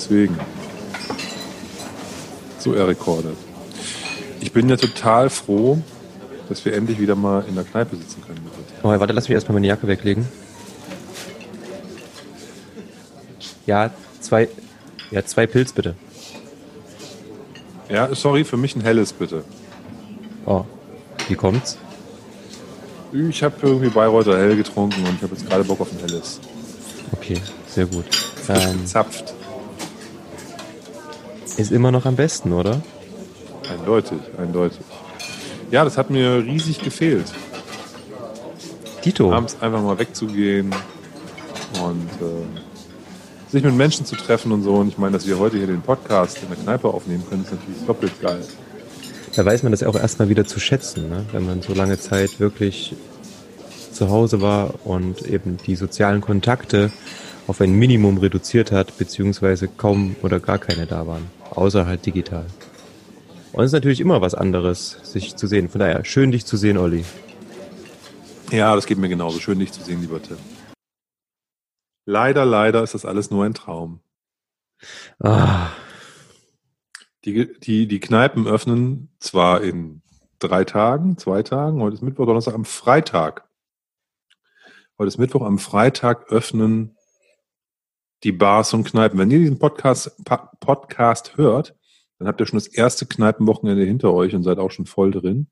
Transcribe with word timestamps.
deswegen. 0.00 0.38
So 2.58 2.74
er 2.74 2.88
recordet. 2.88 3.36
Ich 4.40 4.52
bin 4.52 4.68
ja 4.68 4.76
total 4.76 5.30
froh, 5.30 5.78
dass 6.48 6.64
wir 6.64 6.74
endlich 6.74 6.98
wieder 6.98 7.14
mal 7.14 7.44
in 7.48 7.54
der 7.54 7.64
Kneipe 7.64 7.96
sitzen 7.96 8.22
können. 8.26 8.40
Oh, 8.82 8.88
warte, 8.88 9.12
lass 9.12 9.28
mich 9.28 9.34
erstmal 9.34 9.54
meine 9.54 9.66
Jacke 9.66 9.86
weglegen. 9.86 10.26
Ja, 13.66 13.90
zwei, 14.20 14.48
ja, 15.10 15.24
zwei 15.24 15.46
Pilz 15.46 15.72
bitte. 15.72 15.94
Ja, 17.88 18.14
sorry, 18.14 18.44
für 18.44 18.56
mich 18.56 18.74
ein 18.76 18.82
helles 18.82 19.12
bitte. 19.12 19.44
Oh, 20.46 20.64
wie 21.28 21.34
kommt's? 21.34 21.76
Ich 23.12 23.42
habe 23.42 23.54
irgendwie 23.62 23.88
Bayreuther 23.88 24.38
hell 24.38 24.56
getrunken 24.56 25.04
und 25.04 25.16
ich 25.16 25.22
habe 25.22 25.34
jetzt 25.34 25.48
gerade 25.48 25.64
Bock 25.64 25.80
auf 25.80 25.92
ein 25.92 25.98
helles. 25.98 26.40
Okay, 27.12 27.40
sehr 27.66 27.86
gut. 27.86 28.06
Frisch 28.14 28.64
Ähm, 28.64 28.82
gezapft. 28.82 29.34
Ist 31.56 31.72
immer 31.72 31.90
noch 31.90 32.06
am 32.06 32.16
besten, 32.16 32.52
oder? 32.52 32.80
Eindeutig, 33.70 34.18
eindeutig. 34.38 34.80
Ja, 35.70 35.84
das 35.84 35.96
hat 35.96 36.10
mir 36.10 36.44
riesig 36.44 36.80
gefehlt. 36.80 37.26
Dito. 39.04 39.32
Abends 39.32 39.56
einfach 39.60 39.82
mal 39.82 39.98
wegzugehen 39.98 40.74
und 41.82 42.10
äh, 42.20 43.50
sich 43.50 43.62
mit 43.62 43.74
Menschen 43.74 44.04
zu 44.04 44.16
treffen 44.16 44.52
und 44.52 44.62
so. 44.62 44.74
Und 44.74 44.88
ich 44.88 44.98
meine, 44.98 45.12
dass 45.12 45.26
wir 45.26 45.38
heute 45.38 45.56
hier 45.56 45.66
den 45.66 45.82
Podcast 45.82 46.38
in 46.42 46.48
der 46.48 46.58
Kneipe 46.58 46.88
aufnehmen 46.88 47.24
können, 47.28 47.44
ist 47.44 47.52
natürlich 47.52 47.86
doppelt 47.86 48.12
geil. 48.20 48.42
Da 49.36 49.44
weiß 49.44 49.62
man 49.62 49.72
das 49.72 49.82
auch 49.84 49.94
erstmal 49.94 50.28
wieder 50.28 50.44
zu 50.44 50.58
schätzen, 50.58 51.08
ne? 51.08 51.24
wenn 51.32 51.46
man 51.46 51.62
so 51.62 51.72
lange 51.72 51.98
Zeit 51.98 52.40
wirklich 52.40 52.94
zu 53.92 54.10
Hause 54.10 54.40
war 54.40 54.74
und 54.84 55.22
eben 55.22 55.56
die 55.66 55.76
sozialen 55.76 56.20
Kontakte 56.20 56.90
auf 57.46 57.60
ein 57.60 57.72
Minimum 57.72 58.18
reduziert 58.18 58.72
hat, 58.72 58.98
beziehungsweise 58.98 59.68
kaum 59.68 60.16
oder 60.22 60.40
gar 60.40 60.58
keine 60.58 60.86
da 60.86 61.06
waren, 61.06 61.30
außer 61.50 61.86
halt 61.86 62.06
digital. 62.06 62.46
Und 63.52 63.64
es 63.64 63.70
ist 63.70 63.72
natürlich 63.74 64.00
immer 64.00 64.20
was 64.20 64.34
anderes, 64.34 64.98
sich 65.02 65.36
zu 65.36 65.46
sehen. 65.46 65.68
Von 65.68 65.80
daher, 65.80 66.04
schön 66.04 66.30
dich 66.30 66.46
zu 66.46 66.56
sehen, 66.56 66.78
Olli. 66.78 67.04
Ja, 68.50 68.74
das 68.74 68.86
geht 68.86 68.98
mir 68.98 69.08
genauso. 69.08 69.40
Schön, 69.40 69.58
dich 69.58 69.72
zu 69.72 69.82
sehen, 69.82 70.00
lieber 70.00 70.22
Tim. 70.22 70.38
Leider, 72.06 72.44
leider 72.44 72.82
ist 72.82 72.94
das 72.94 73.04
alles 73.04 73.30
nur 73.30 73.44
ein 73.44 73.54
Traum. 73.54 74.00
Ah, 75.22 75.68
Die, 77.24 77.52
die, 77.60 77.86
die 77.86 78.00
Kneipen 78.00 78.46
öffnen 78.46 79.10
zwar 79.18 79.60
in 79.60 80.02
drei 80.38 80.64
Tagen, 80.64 81.18
zwei 81.18 81.42
Tagen, 81.42 81.82
heute 81.82 81.94
ist 81.94 82.02
Mittwoch, 82.02 82.24
Donnerstag, 82.26 82.54
am 82.54 82.64
Freitag. 82.64 83.46
Heute 84.98 85.08
ist 85.08 85.18
Mittwoch, 85.18 85.42
am 85.42 85.58
Freitag 85.58 86.30
öffnen 86.32 86.96
die 88.22 88.32
Bars 88.32 88.74
und 88.74 88.84
Kneipen. 88.84 89.18
Wenn 89.18 89.30
ihr 89.30 89.38
diesen 89.38 89.58
Podcast, 89.58 90.16
Podcast 90.60 91.36
hört, 91.36 91.74
dann 92.18 92.28
habt 92.28 92.40
ihr 92.40 92.46
schon 92.46 92.58
das 92.58 92.66
erste 92.66 93.06
Kneipenwochenende 93.06 93.84
hinter 93.84 94.12
euch 94.12 94.34
und 94.34 94.42
seid 94.42 94.58
auch 94.58 94.70
schon 94.70 94.86
voll 94.86 95.10
drin. 95.10 95.48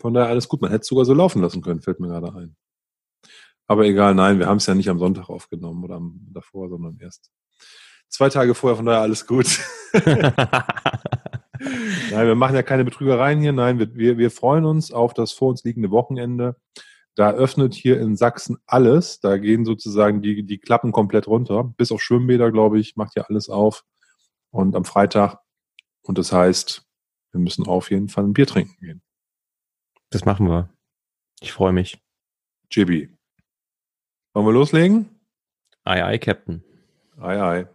Von 0.00 0.14
daher 0.14 0.28
alles 0.28 0.48
gut. 0.48 0.60
Man 0.60 0.70
hätte 0.70 0.82
es 0.82 0.88
sogar 0.88 1.04
so 1.04 1.14
laufen 1.14 1.42
lassen 1.42 1.62
können, 1.62 1.80
fällt 1.80 2.00
mir 2.00 2.08
gerade 2.08 2.34
ein. 2.34 2.56
Aber 3.66 3.84
egal, 3.84 4.14
nein, 4.14 4.38
wir 4.38 4.46
haben 4.46 4.58
es 4.58 4.66
ja 4.66 4.74
nicht 4.74 4.90
am 4.90 4.98
Sonntag 4.98 5.28
aufgenommen 5.28 5.82
oder 5.84 5.96
am, 5.96 6.20
davor, 6.30 6.68
sondern 6.68 6.98
erst 7.00 7.30
zwei 8.08 8.28
Tage 8.28 8.54
vorher. 8.54 8.76
Von 8.76 8.86
daher 8.86 9.02
alles 9.02 9.26
gut. 9.26 9.60
Nein, 12.10 12.26
wir 12.26 12.34
machen 12.34 12.56
ja 12.56 12.62
keine 12.62 12.84
Betrügereien 12.84 13.40
hier. 13.40 13.52
Nein, 13.52 13.78
wir, 13.78 13.94
wir, 13.94 14.18
wir 14.18 14.30
freuen 14.30 14.64
uns 14.64 14.92
auf 14.92 15.14
das 15.14 15.32
vor 15.32 15.48
uns 15.50 15.62
liegende 15.64 15.90
Wochenende. 15.90 16.56
Da 17.14 17.32
öffnet 17.32 17.74
hier 17.74 18.00
in 18.00 18.16
Sachsen 18.16 18.58
alles. 18.66 19.20
Da 19.20 19.36
gehen 19.36 19.64
sozusagen 19.64 20.22
die, 20.22 20.44
die 20.44 20.58
Klappen 20.58 20.92
komplett 20.92 21.26
runter. 21.26 21.64
Bis 21.64 21.92
auf 21.92 22.02
Schwimmbäder, 22.02 22.50
glaube 22.50 22.78
ich, 22.78 22.96
macht 22.96 23.16
ja 23.16 23.24
alles 23.24 23.48
auf. 23.48 23.84
Und 24.50 24.74
am 24.74 24.84
Freitag. 24.84 25.38
Und 26.02 26.18
das 26.18 26.32
heißt, 26.32 26.86
wir 27.32 27.40
müssen 27.40 27.66
auf 27.66 27.90
jeden 27.90 28.08
Fall 28.08 28.24
ein 28.24 28.32
Bier 28.32 28.46
trinken 28.46 28.76
gehen. 28.80 29.02
das 30.10 30.24
machen 30.24 30.48
wir. 30.48 30.70
Ich 31.40 31.52
freue 31.52 31.72
mich. 31.72 31.98
JB. 32.70 33.10
Wollen 34.32 34.46
wir 34.46 34.52
loslegen? 34.52 35.08
Ei, 35.84 36.04
ei, 36.04 36.18
Captain. 36.18 36.64
Ei, 37.18 37.40
ei. 37.40 37.68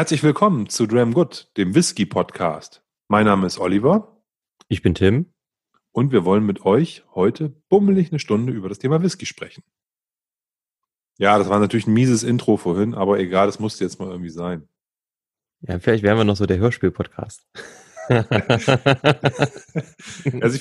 Herzlich 0.00 0.22
willkommen 0.22 0.70
zu 0.70 0.86
Dram 0.86 1.12
Good, 1.12 1.50
dem 1.58 1.74
Whisky 1.74 2.06
Podcast. 2.06 2.82
Mein 3.08 3.26
Name 3.26 3.46
ist 3.46 3.58
Oliver 3.58 4.16
Ich 4.66 4.80
bin 4.80 4.94
Tim. 4.94 5.34
und 5.92 6.10
wir 6.10 6.24
wollen 6.24 6.46
mit 6.46 6.64
euch 6.64 7.04
heute 7.14 7.50
bummelig 7.68 8.10
eine 8.10 8.18
Stunde 8.18 8.50
über 8.50 8.70
das 8.70 8.78
Thema 8.78 9.02
Whisky 9.02 9.26
sprechen. 9.26 9.62
Ja, 11.18 11.36
das 11.36 11.50
war 11.50 11.58
natürlich 11.58 11.86
ein 11.86 11.92
mieses 11.92 12.22
Intro 12.22 12.56
vorhin, 12.56 12.94
aber 12.94 13.18
egal, 13.18 13.44
das 13.44 13.58
musste 13.58 13.84
jetzt 13.84 14.00
mal 14.00 14.08
irgendwie 14.08 14.30
sein. 14.30 14.70
Ja, 15.60 15.78
vielleicht 15.78 16.02
wären 16.02 16.16
wir 16.16 16.24
noch 16.24 16.36
so 16.36 16.46
der 16.46 16.56
Hörspiel-Podcast. 16.56 17.46
Herzlich 18.08 18.32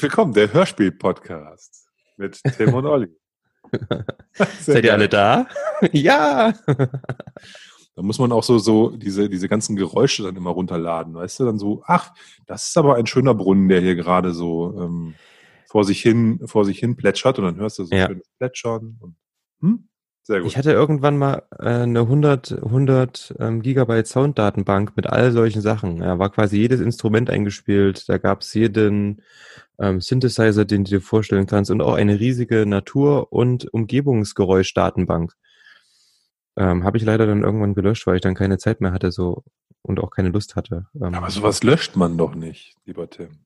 willkommen, 0.02 0.34
der 0.34 0.52
Hörspiel-Podcast 0.52 1.88
mit 2.18 2.42
Tim 2.58 2.74
und 2.74 2.86
Olli. 2.86 3.08
Seid 4.60 4.84
ihr 4.84 4.92
alle 4.92 5.08
da? 5.08 5.48
ja! 5.94 6.54
Da 8.00 8.04
muss 8.04 8.18
man 8.18 8.32
auch 8.32 8.44
so, 8.44 8.60
so 8.60 8.92
diese, 8.92 9.30
diese 9.30 9.50
ganzen 9.50 9.76
Geräusche 9.76 10.24
dann 10.24 10.38
immer 10.38 10.52
runterladen, 10.52 11.16
weißt 11.16 11.42
du? 11.42 11.44
Dann 11.44 11.60
so, 11.60 11.84
ach, 11.86 12.14
das 12.48 12.70
ist 12.70 12.78
aber 12.78 12.96
ein 12.96 13.08
schöner 13.08 13.34
Brunnen, 13.34 13.68
der 13.68 13.82
hier 13.82 13.96
gerade 13.96 14.32
so 14.32 14.74
ähm, 14.80 15.16
vor 15.66 15.84
sich 15.84 16.02
hin, 16.02 16.40
vor 16.46 16.64
sich 16.64 16.80
hin 16.80 16.96
plätschert 16.96 17.40
und 17.40 17.44
dann 17.44 17.58
hörst 17.58 17.78
du 17.78 17.84
so 17.84 17.94
Ja. 17.94 18.08
schönes 18.08 18.30
Plätschern. 18.38 18.96
Und, 19.02 19.16
hm? 19.60 19.90
Sehr 20.24 20.40
gut. 20.40 20.48
Ich 20.48 20.58
hatte 20.58 20.72
irgendwann 20.72 21.18
mal 21.18 21.44
äh, 21.60 21.66
eine 21.66 22.00
100, 22.00 22.64
100 22.64 23.36
ähm, 23.38 23.62
Gigabyte 23.62 24.08
Sounddatenbank 24.08 24.96
mit 24.96 25.08
all 25.08 25.34
solchen 25.34 25.62
Sachen. 25.62 26.00
Da 26.00 26.20
war 26.20 26.30
quasi 26.30 26.56
jedes 26.56 26.80
Instrument 26.80 27.30
eingespielt. 27.30 28.08
Da 28.08 28.18
gab 28.18 28.44
es 28.44 28.54
jeden 28.54 29.24
ähm, 29.78 30.00
Synthesizer, 30.00 30.64
den 30.64 30.86
du 30.86 30.92
dir 30.92 31.02
vorstellen 31.02 31.48
kannst 31.48 31.70
und 31.70 31.81
auch 31.81 31.96
eine 31.96 32.18
riesige 32.18 32.66
Natur- 32.66 33.34
und 33.34 33.68
Umgebungsgeräuschdatenbank. 33.74 35.34
Ähm, 36.59 36.84
Habe 36.84 36.97
ich 36.97 37.03
leider 37.03 37.25
dann 37.25 37.44
irgendwann 37.44 37.74
gelöscht, 37.74 38.06
weil 38.06 38.18
ich 38.18 38.22
dann 38.22 38.36
keine 38.36 38.58
Zeit 38.58 38.81
mehr 38.81 38.92
hatte 38.92 39.12
so 39.12 39.44
und 39.81 40.00
auch 40.00 40.12
keine 40.12 40.30
Lust 40.30 40.56
hatte. 40.56 40.86
Ähm, 40.96 41.16
aber 41.16 41.31
sowas 41.31 41.64
löscht 41.64 41.96
man 41.96 42.18
doch 42.18 42.36
nicht, 42.36 42.75
lieber 42.86 43.09
Tim. 43.09 43.46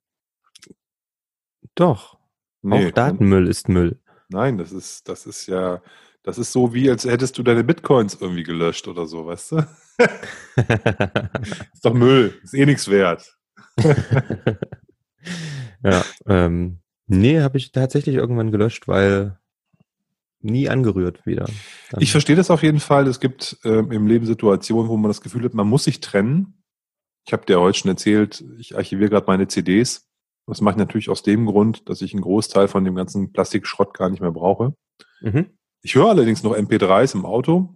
Doch, 1.76 2.18
Nee, 2.64 2.88
auch 2.88 2.92
Datenmüll 2.92 3.48
ist 3.48 3.68
Müll. 3.68 4.00
Nein, 4.30 4.58
das 4.58 4.72
ist, 4.72 5.10
das 5.10 5.28
ist 5.28 5.48
ja, 5.48 5.82
das 6.24 6.38
ist 6.38 6.54
so 6.54 6.74
wie, 6.74 6.90
als 6.90 7.04
hättest 7.04 7.38
du 7.38 7.44
deine 7.44 7.64
Bitcoins 7.64 8.18
irgendwie 8.20 8.44
gelöscht 8.44 8.88
oder 8.88 9.06
so, 9.06 9.26
weißt 9.26 9.52
du? 9.52 9.58
Ist 11.72 11.86
doch 11.86 11.94
Müll, 11.94 12.34
ist 12.42 12.56
eh 12.56 12.66
nichts 12.66 12.90
wert. 12.90 13.38
ja, 15.84 16.04
ähm, 16.26 16.80
nee, 17.06 17.42
habe 17.42 17.60
ich 17.60 17.72
tatsächlich 17.72 18.16
irgendwann 18.16 18.52
gelöscht, 18.52 18.88
weil 18.88 19.38
nie 20.44 20.70
angerührt 20.70 21.26
wieder. 21.26 21.46
Dann- 21.92 22.02
Ich 22.02 22.12
verstehe 22.12 22.36
das 22.36 22.52
auf 22.52 22.64
jeden 22.64 22.80
Fall. 22.80 23.08
Es 23.08 23.20
gibt 23.20 23.58
ähm, 23.64 23.92
im 23.92 24.08
Leben 24.08 24.26
Situationen, 24.26 24.90
wo 24.90 24.98
man 24.98 25.10
das 25.10 25.22
Gefühl 25.22 25.44
hat, 25.44 25.54
man 25.54 25.68
muss 25.68 25.84
sich 25.86 26.00
trennen. 26.00 26.64
Ich 27.26 27.34
habe 27.34 27.46
dir 27.46 27.60
heute 27.62 27.80
schon 27.80 27.90
erzählt, 27.92 28.44
ich 28.60 28.76
archiviere 28.76 29.10
gerade 29.10 29.28
meine 29.28 29.48
CDs. 29.48 30.10
Das 30.46 30.60
mache 30.60 30.74
ich 30.74 30.78
natürlich 30.80 31.10
aus 31.10 31.24
dem 31.24 31.46
Grund, 31.46 31.88
dass 31.90 32.02
ich 32.02 32.14
einen 32.14 32.22
Großteil 32.22 32.68
von 32.68 32.84
dem 32.84 32.96
ganzen 32.96 33.32
Plastikschrott 33.32 33.94
gar 33.94 34.10
nicht 34.10 34.20
mehr 34.22 34.32
brauche. 34.32 34.76
Mhm. 35.22 35.52
Ich 35.82 35.96
höre 35.96 36.10
allerdings 36.10 36.44
noch 36.44 36.54
MP3s 36.56 37.14
im 37.16 37.26
Auto 37.26 37.76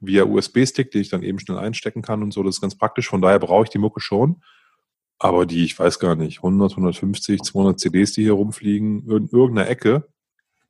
via 0.00 0.24
USB-Stick, 0.24 0.90
den 0.90 1.00
ich 1.02 1.10
dann 1.10 1.22
eben 1.22 1.38
schnell 1.38 1.58
einstecken 1.58 2.02
kann 2.02 2.22
und 2.24 2.32
so. 2.32 2.42
Das 2.42 2.56
ist 2.56 2.60
ganz 2.60 2.76
praktisch. 2.76 3.08
Von 3.08 3.22
daher 3.22 3.38
brauche 3.38 3.64
ich 3.64 3.70
die 3.70 3.78
Mucke 3.78 4.00
schon. 4.00 4.42
Aber 5.20 5.46
die, 5.46 5.64
ich 5.64 5.78
weiß 5.78 6.00
gar 6.00 6.16
nicht, 6.16 6.38
100, 6.38 6.72
150, 6.72 7.42
200 7.42 7.78
CDs, 7.78 8.10
die 8.12 8.22
hier 8.22 8.32
rumfliegen, 8.32 9.08
in 9.08 9.28
irgendeiner 9.28 9.68
Ecke, 9.68 10.08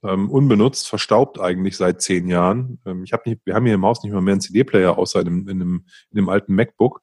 ähm, 0.03 0.31
unbenutzt, 0.31 0.89
verstaubt 0.89 1.41
eigentlich 1.41 1.77
seit 1.77 2.03
zehn 2.03 2.29
Jahren. 2.29 2.81
Ähm, 2.85 3.05
ich 3.05 3.13
habe 3.13 3.29
nicht, 3.29 3.43
wir 3.45 3.55
haben 3.55 3.65
hier 3.65 3.75
im 3.75 3.85
Haus 3.85 4.03
nicht 4.03 4.13
mal 4.13 4.21
mehr 4.21 4.33
einen 4.33 4.41
CD-Player, 4.41 4.99
außer 4.99 5.21
in 5.21 5.27
einem, 5.27 5.49
in, 5.49 5.63
einem, 5.63 5.87
in 6.11 6.19
einem 6.19 6.29
alten 6.29 6.55
MacBook. 6.55 7.03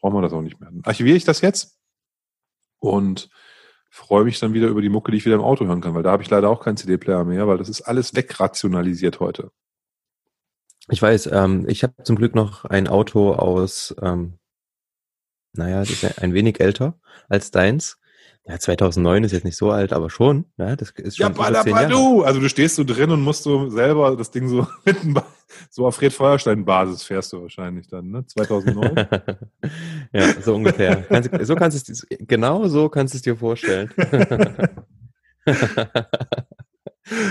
Brauchen 0.00 0.16
wir 0.16 0.22
das 0.22 0.32
auch 0.32 0.42
nicht 0.42 0.60
mehr. 0.60 0.70
Dann 0.70 0.82
archiviere 0.84 1.16
ich 1.16 1.24
das 1.24 1.40
jetzt 1.40 1.78
und 2.78 3.30
freue 3.90 4.24
mich 4.24 4.40
dann 4.40 4.54
wieder 4.54 4.68
über 4.68 4.82
die 4.82 4.88
Mucke, 4.88 5.10
die 5.10 5.18
ich 5.18 5.24
wieder 5.26 5.34
im 5.34 5.42
Auto 5.42 5.66
hören 5.66 5.80
kann, 5.80 5.94
weil 5.94 6.02
da 6.02 6.12
habe 6.12 6.22
ich 6.22 6.30
leider 6.30 6.48
auch 6.48 6.60
keinen 6.60 6.76
CD-Player 6.76 7.24
mehr, 7.24 7.46
weil 7.46 7.58
das 7.58 7.68
ist 7.68 7.82
alles 7.82 8.14
wegrationalisiert 8.14 9.20
heute. 9.20 9.50
Ich 10.88 11.00
weiß, 11.00 11.26
ähm, 11.26 11.66
ich 11.68 11.82
habe 11.82 12.02
zum 12.02 12.16
Glück 12.16 12.34
noch 12.34 12.64
ein 12.64 12.88
Auto 12.88 13.34
aus, 13.34 13.94
ähm, 14.00 14.38
naja, 15.52 15.84
ein 16.16 16.34
wenig 16.34 16.60
älter 16.60 16.98
als 17.28 17.50
deins. 17.50 17.98
Ja, 18.44 18.58
2009 18.58 19.22
ist 19.22 19.30
jetzt 19.32 19.44
nicht 19.44 19.56
so 19.56 19.70
alt, 19.70 19.92
aber 19.92 20.10
schon. 20.10 20.46
Ja, 20.56 20.74
das 20.74 20.90
ist 20.90 21.16
schon 21.16 21.26
Ja. 21.26 21.32
Badabadu! 21.32 22.22
Also 22.22 22.40
du 22.40 22.48
stehst 22.48 22.74
so 22.74 22.82
drin 22.82 23.10
und 23.10 23.20
musst 23.22 23.44
so 23.44 23.68
selber 23.70 24.16
das 24.16 24.32
Ding 24.32 24.48
so 24.48 24.66
mitten 24.84 25.14
bei- 25.14 25.22
so 25.70 25.86
auf 25.86 25.94
Fred 25.96 26.12
Feuerstein 26.12 26.64
Basis 26.64 27.04
fährst 27.04 27.32
du 27.32 27.42
wahrscheinlich 27.42 27.86
dann, 27.86 28.10
ne? 28.10 28.26
2009. 28.26 29.06
ja, 30.12 30.32
so 30.40 30.54
ungefähr. 30.56 31.02
Kannst, 31.02 31.32
du- 31.32 31.44
so 31.44 31.54
kannst 31.54 31.88
du 31.88 31.92
es, 31.92 32.04
genau 32.26 32.66
so 32.66 32.88
kannst 32.88 33.14
du 33.14 33.18
es 33.18 33.22
dir 33.22 33.36
vorstellen. 33.36 33.90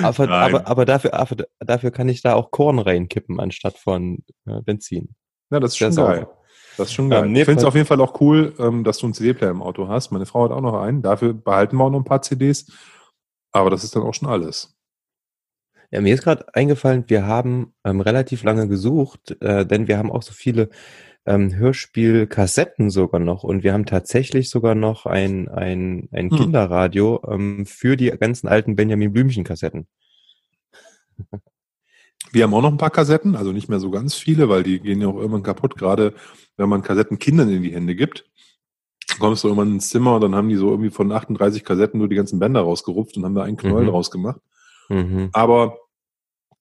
aber, 0.04 0.30
aber, 0.30 0.68
aber, 0.68 0.86
dafür, 0.86 1.14
aber 1.14 1.36
dafür 1.60 1.92
kann 1.92 2.10
ich 2.10 2.22
da 2.22 2.34
auch 2.36 2.52
Korn 2.52 2.80
reinkippen 2.80 3.40
anstatt 3.40 3.78
von 3.78 4.24
äh, 4.46 4.62
Benzin. 4.62 5.10
Ja, 5.50 5.60
das 5.60 5.72
ist 5.72 5.78
schon 5.78 5.92
Sehr 5.92 6.06
geil. 6.06 6.16
sauber. 6.22 6.38
Das 6.77 6.88
ist 6.88 6.94
schon 6.94 7.09
geil. 7.09 7.25
Ähm, 7.25 7.31
nee, 7.31 7.41
ich 7.41 7.45
finde 7.45 7.59
es 7.62 7.65
auf 7.65 7.75
jeden 7.75 7.88
Fall 7.88 8.01
auch 8.01 8.19
cool, 8.21 8.53
ähm, 8.59 8.83
dass 8.83 8.97
du 8.97 9.06
einen 9.06 9.13
CD-Player 9.13 9.51
im 9.51 9.62
Auto 9.62 9.88
hast. 9.88 10.12
Meine 10.12 10.25
Frau 10.25 10.45
hat 10.45 10.51
auch 10.51 10.62
noch 10.62 10.81
einen. 10.81 11.01
Dafür 11.01 11.33
behalten 11.33 11.77
wir 11.77 11.83
auch 11.83 11.89
noch 11.89 12.00
ein 12.00 12.06
paar 12.06 12.21
CDs. 12.21 12.71
Aber 13.51 13.69
das 13.69 13.83
ist 13.83 13.95
dann 13.95 14.03
auch 14.03 14.13
schon 14.13 14.29
alles. 14.29 14.75
Ja, 15.91 16.00
mir 16.00 16.13
ist 16.13 16.23
gerade 16.23 16.45
eingefallen, 16.56 17.03
wir 17.07 17.27
haben 17.27 17.73
ähm, 17.83 18.00
relativ 18.00 18.44
lange 18.44 18.69
gesucht, 18.69 19.35
äh, 19.41 19.65
denn 19.65 19.89
wir 19.89 19.97
haben 19.97 20.09
auch 20.09 20.23
so 20.23 20.31
viele 20.31 20.69
ähm, 21.25 21.53
Hörspielkassetten 21.53 22.89
sogar 22.89 23.19
noch 23.19 23.44
und 23.44 23.63
wir 23.63 23.73
haben 23.73 23.85
tatsächlich 23.85 24.50
sogar 24.50 24.73
noch 24.73 25.06
ein, 25.06 25.50
ein, 25.50 26.07
ein 26.13 26.31
Hm. 26.31 26.38
Kinderradio 26.38 27.21
ähm, 27.29 27.65
für 27.65 27.97
die 27.97 28.09
ganzen 28.09 28.47
alten 28.47 28.77
Benjamin 28.77 29.12
Blümchen-Kassetten. 29.12 29.85
Wir 32.31 32.44
haben 32.44 32.54
auch 32.54 32.62
noch 32.62 32.72
ein 32.72 32.78
paar 32.78 32.89
Kassetten, 32.92 33.36
also 33.36 33.51
nicht 33.51 33.69
mehr 33.69 33.80
so 33.80 33.92
ganz 33.92 34.16
viele, 34.16 34.48
weil 34.50 34.63
die 34.63 34.80
gehen 34.80 35.01
ja 35.01 35.07
auch 35.07 35.18
irgendwann 35.18 35.44
kaputt, 35.44 35.75
gerade 35.78 36.13
wenn 36.57 36.69
man 36.69 36.81
Kassetten 36.81 37.19
Kindern 37.19 37.50
in 37.50 37.63
die 37.63 37.74
Hände 37.74 37.95
gibt. 37.95 38.25
Kommst 39.19 39.44
du 39.44 39.50
irgendwann 39.50 39.74
ins 39.74 39.89
Zimmer 39.89 40.16
und 40.16 40.22
dann 40.22 40.36
haben 40.36 40.48
die 40.50 40.56
so 40.56 40.69
irgendwie 40.69 40.89
von 40.89 41.12
38 41.12 41.66
Kassetten 41.66 41.98
nur 42.00 42.07
die 42.07 42.16
ganzen 42.16 42.39
Bänder 42.39 42.62
rausgerupft 42.62 43.18
und 43.18 43.25
haben 43.25 43.36
da 43.36 43.44
einen 43.44 43.57
Knäuel 43.57 43.83
Mhm. 43.86 43.89
draus 43.89 44.10
gemacht. 44.12 44.39
Mhm. 44.89 45.30
Aber 45.33 45.78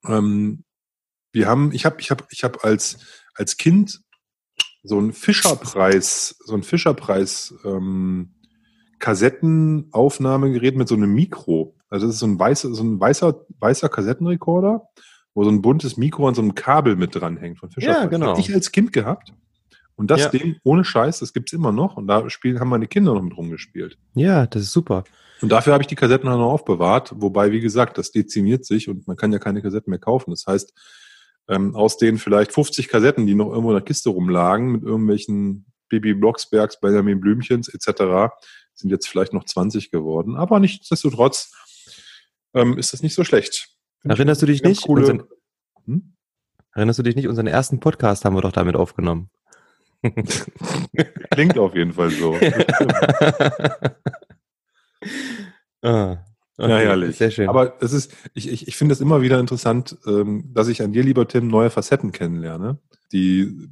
ähm, 0.06 0.64
wir 1.32 1.46
haben, 1.46 1.70
ich 1.72 1.84
habe, 1.86 1.96
ich 2.00 2.10
habe, 2.10 2.24
ich 2.30 2.42
habe 2.42 2.64
als 2.64 2.98
als 3.34 3.56
Kind 3.56 4.00
so 4.82 4.98
einen 4.98 5.12
Fischerpreis, 5.12 6.36
so 6.44 6.54
ein 6.54 6.62
Fischerpreis 6.62 7.54
ähm, 7.64 8.34
Kassettenaufnahmegerät 8.98 10.76
mit 10.76 10.88
so 10.88 10.94
einem 10.94 11.12
Mikro. 11.14 11.76
Also 11.88 12.06
das 12.06 12.16
ist 12.16 12.20
so 12.20 12.26
ein 12.26 12.38
weißer, 12.38 12.74
so 12.74 12.82
ein 12.82 13.00
weißer, 13.00 13.46
weißer 13.58 13.88
Kassettenrekorder, 13.88 14.88
wo 15.34 15.44
so 15.44 15.50
ein 15.50 15.62
buntes 15.62 15.96
Mikro 15.96 16.28
an 16.28 16.34
so 16.34 16.42
einem 16.42 16.54
Kabel 16.54 16.96
mit 16.96 17.14
dranhängt 17.14 17.58
von 17.58 17.70
Fischer. 17.70 17.90
Ja, 17.90 18.06
genau. 18.06 18.28
Hab 18.32 18.38
ich 18.38 18.52
als 18.52 18.72
Kind 18.72 18.92
gehabt. 18.92 19.32
Und 19.96 20.10
das 20.10 20.22
Ja. 20.22 20.28
Ding, 20.30 20.56
ohne 20.64 20.84
Scheiß, 20.84 21.18
das 21.20 21.32
gibt's 21.32 21.52
immer 21.52 21.72
noch. 21.72 21.96
Und 21.96 22.06
da 22.06 22.28
spielen, 22.30 22.58
haben 22.58 22.70
meine 22.70 22.86
Kinder 22.86 23.12
noch 23.14 23.22
mit 23.22 23.36
rumgespielt. 23.36 23.98
Ja, 24.14 24.46
das 24.46 24.62
ist 24.62 24.72
super. 24.72 25.04
Und 25.42 25.50
dafür 25.50 25.72
habe 25.72 25.82
ich 25.82 25.86
die 25.88 25.94
Kassetten 25.94 26.28
dann 26.28 26.38
noch 26.38 26.52
aufbewahrt, 26.52 27.12
wobei, 27.16 27.50
wie 27.52 27.60
gesagt, 27.60 27.96
das 27.98 28.10
dezimiert 28.10 28.64
sich 28.64 28.88
und 28.88 29.06
man 29.06 29.16
kann 29.16 29.32
ja 29.32 29.38
keine 29.38 29.62
Kassetten 29.62 29.90
mehr 29.90 29.98
kaufen. 29.98 30.30
Das 30.30 30.46
heißt, 30.46 30.72
ähm, 31.48 31.74
aus 31.74 31.96
den 31.96 32.18
vielleicht 32.18 32.52
50 32.52 32.88
Kassetten, 32.88 33.26
die 33.26 33.34
noch 33.34 33.48
irgendwo 33.48 33.70
in 33.70 33.76
der 33.76 33.84
Kiste 33.84 34.10
rumlagen, 34.10 34.72
mit 34.72 34.82
irgendwelchen 34.82 35.66
Bibi 35.88 36.14
Blocksbergs, 36.14 36.80
Benjamin 36.80 37.20
Blümchens 37.20 37.68
etc., 37.68 38.32
sind 38.74 38.90
jetzt 38.90 39.08
vielleicht 39.08 39.32
noch 39.32 39.44
20 39.44 39.90
geworden. 39.90 40.36
Aber 40.36 40.60
nichtsdestotrotz 40.60 41.52
ähm, 42.54 42.78
ist 42.78 42.92
das 42.92 43.02
nicht 43.02 43.14
so 43.14 43.24
schlecht. 43.24 43.68
Erinnerst 44.04 44.42
du 44.42 44.46
dich 44.46 44.62
nicht? 44.62 44.82
Coole, 44.82 45.02
Unseren, 45.02 45.24
hm? 45.84 46.14
erinnerst 46.74 46.98
du 46.98 47.02
dich 47.02 47.16
nicht? 47.16 47.28
Unseren 47.28 47.46
ersten 47.46 47.80
Podcast 47.80 48.24
haben 48.24 48.34
wir 48.34 48.42
doch 48.42 48.52
damit 48.52 48.76
aufgenommen. 48.76 49.30
Klingt 51.30 51.58
auf 51.58 51.74
jeden 51.74 51.92
Fall 51.92 52.10
so. 52.10 52.34
ah, 55.82 56.24
Ja, 56.56 56.66
herrlich. 56.66 57.18
Sehr 57.18 57.30
schön. 57.30 57.50
Aber 57.50 57.76
es 57.82 57.92
ist, 57.92 58.14
ich, 58.32 58.48
ich, 58.48 58.66
ich 58.68 58.76
finde 58.76 58.94
es 58.94 59.02
immer 59.02 59.20
wieder 59.20 59.38
interessant, 59.38 59.98
ähm, 60.06 60.50
dass 60.54 60.68
ich 60.68 60.82
an 60.82 60.92
dir, 60.92 61.02
lieber 61.02 61.28
Tim, 61.28 61.48
neue 61.48 61.68
Facetten 61.68 62.12
kennenlerne, 62.12 62.78
die 63.12 63.68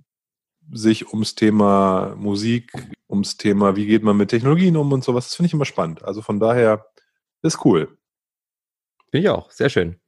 sich 0.71 1.11
ums 1.13 1.35
Thema 1.35 2.15
Musik, 2.17 2.73
ums 3.09 3.39
Thema, 3.39 3.77
wie 3.77 3.87
geht 3.87 4.03
man 4.03 4.19
mit 4.19 4.29
Technologien 4.29 4.77
um 4.77 4.93
und 4.93 5.03
sowas, 5.03 5.27
das 5.27 5.37
finde 5.37 5.47
ich 5.47 5.55
immer 5.55 5.65
spannend. 5.65 6.05
Also 6.05 6.21
von 6.21 6.39
daher 6.39 6.85
ist 7.41 7.65
cool. 7.65 7.97
Finde 9.11 9.25
ich 9.25 9.31
auch, 9.31 9.51
sehr 9.51 9.71
schön. 9.71 9.99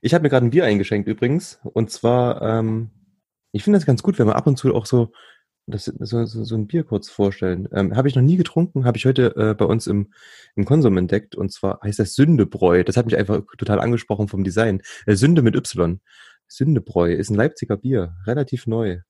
Ich 0.00 0.14
habe 0.14 0.22
mir 0.22 0.28
gerade 0.28 0.46
ein 0.46 0.50
Bier 0.50 0.64
eingeschenkt 0.64 1.08
übrigens. 1.08 1.60
Und 1.62 1.90
zwar, 1.90 2.42
ähm, 2.42 2.90
ich 3.52 3.64
finde 3.64 3.78
das 3.78 3.86
ganz 3.86 4.02
gut, 4.02 4.18
wenn 4.18 4.26
wir 4.26 4.36
ab 4.36 4.46
und 4.46 4.56
zu 4.56 4.74
auch 4.74 4.86
so, 4.86 5.12
das, 5.66 5.84
so, 5.84 6.24
so, 6.24 6.44
so 6.44 6.54
ein 6.54 6.66
Bier 6.66 6.84
kurz 6.84 7.10
vorstellen. 7.10 7.68
Ähm, 7.72 7.96
habe 7.96 8.08
ich 8.08 8.14
noch 8.14 8.22
nie 8.22 8.36
getrunken, 8.36 8.84
habe 8.84 8.96
ich 8.96 9.06
heute 9.06 9.34
äh, 9.36 9.54
bei 9.54 9.64
uns 9.64 9.86
im, 9.86 10.12
im 10.56 10.64
Konsum 10.64 10.96
entdeckt. 10.96 11.36
Und 11.36 11.52
zwar 11.52 11.80
heißt 11.82 11.98
das 11.98 12.14
Sündebräu. 12.14 12.84
Das 12.84 12.96
hat 12.96 13.06
mich 13.06 13.16
einfach 13.16 13.42
total 13.58 13.80
angesprochen 13.80 14.28
vom 14.28 14.44
Design. 14.44 14.82
Äh, 15.06 15.14
Sünde 15.14 15.42
mit 15.42 15.54
Y. 15.54 16.00
Sündebräu 16.48 17.12
ist 17.12 17.30
ein 17.30 17.36
Leipziger 17.36 17.76
Bier, 17.76 18.16
relativ 18.26 18.66
neu. 18.66 19.00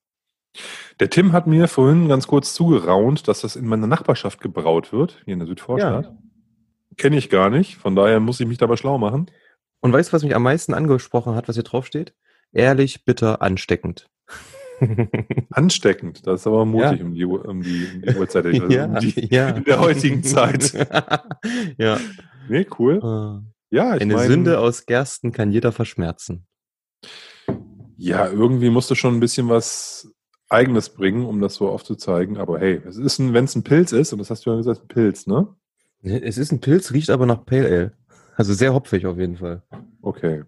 Der 0.98 1.10
Tim 1.10 1.32
hat 1.32 1.46
mir 1.46 1.68
vorhin 1.68 2.08
ganz 2.08 2.26
kurz 2.26 2.54
zugeraunt, 2.54 3.28
dass 3.28 3.40
das 3.40 3.56
in 3.56 3.66
meiner 3.66 3.86
Nachbarschaft 3.86 4.40
gebraut 4.40 4.92
wird, 4.92 5.22
hier 5.24 5.34
in 5.34 5.38
der 5.38 5.48
Südvorstadt. 5.48 6.12
Kenne 6.96 7.16
ich 7.16 7.30
gar 7.30 7.50
nicht, 7.50 7.76
von 7.76 7.94
daher 7.94 8.20
muss 8.20 8.40
ich 8.40 8.46
mich 8.46 8.58
dabei 8.58 8.76
schlau 8.76 8.98
machen. 8.98 9.30
Und 9.80 9.92
weißt 9.92 10.10
du, 10.10 10.12
was 10.12 10.22
mich 10.22 10.34
am 10.34 10.42
meisten 10.42 10.74
angesprochen 10.74 11.34
hat, 11.34 11.48
was 11.48 11.56
hier 11.56 11.64
drauf 11.64 11.86
steht? 11.86 12.14
Ehrlich, 12.52 13.04
bitter, 13.04 13.42
ansteckend. 13.42 14.08
Ansteckend, 15.50 16.26
das 16.26 16.40
ist 16.40 16.46
aber 16.46 16.64
mutig 16.64 17.00
Ja. 17.00 17.04
um, 17.04 17.14
die, 17.14 17.24
um, 17.26 17.62
die, 17.62 17.86
um 17.94 18.02
die 18.02 18.16
Uhrzeit, 18.16 18.46
also 18.46 18.66
ja, 18.68 18.86
um 18.86 18.94
die, 19.00 19.28
ja. 19.34 19.48
in 19.56 19.64
der 19.64 19.80
heutigen 19.80 20.22
Zeit. 20.22 20.72
ja. 21.76 21.98
Nee, 22.48 22.66
cool. 22.78 22.96
Äh, 22.96 23.76
Ja, 23.76 23.94
ich 23.96 24.00
Eine 24.02 24.14
mein, 24.14 24.26
Sünde 24.28 24.58
aus 24.58 24.86
Gersten 24.86 25.32
kann 25.32 25.52
jeder 25.52 25.72
verschmerzen. 25.72 26.46
Ja, 27.96 28.26
irgendwie 28.28 28.70
musst 28.70 28.90
du 28.90 28.94
schon 28.94 29.14
ein 29.14 29.20
bisschen 29.20 29.48
was 29.48 30.10
Eigenes 30.48 30.88
bringen, 30.88 31.26
um 31.26 31.40
das 31.40 31.54
so 31.54 31.68
aufzuzeigen. 31.68 32.38
Aber 32.38 32.58
hey, 32.58 32.80
es 32.88 32.96
ist 32.96 33.18
ein, 33.18 33.34
wenn 33.34 33.44
es 33.44 33.54
ein 33.54 33.62
Pilz 33.62 33.92
ist, 33.92 34.12
und 34.12 34.18
das 34.18 34.30
hast 34.30 34.46
du 34.46 34.50
ja 34.50 34.56
gesagt, 34.56 34.82
ein 34.82 34.88
Pilz, 34.88 35.26
ne? 35.26 35.48
Es 36.02 36.38
ist 36.38 36.50
ein 36.50 36.60
Pilz, 36.60 36.92
riecht 36.92 37.10
aber 37.10 37.26
nach 37.26 37.44
Pale 37.44 37.66
Ale. 37.66 37.92
Also 38.40 38.54
sehr 38.54 38.72
hopfig 38.72 39.04
auf 39.04 39.18
jeden 39.18 39.36
Fall. 39.36 39.62
Okay. 40.00 40.44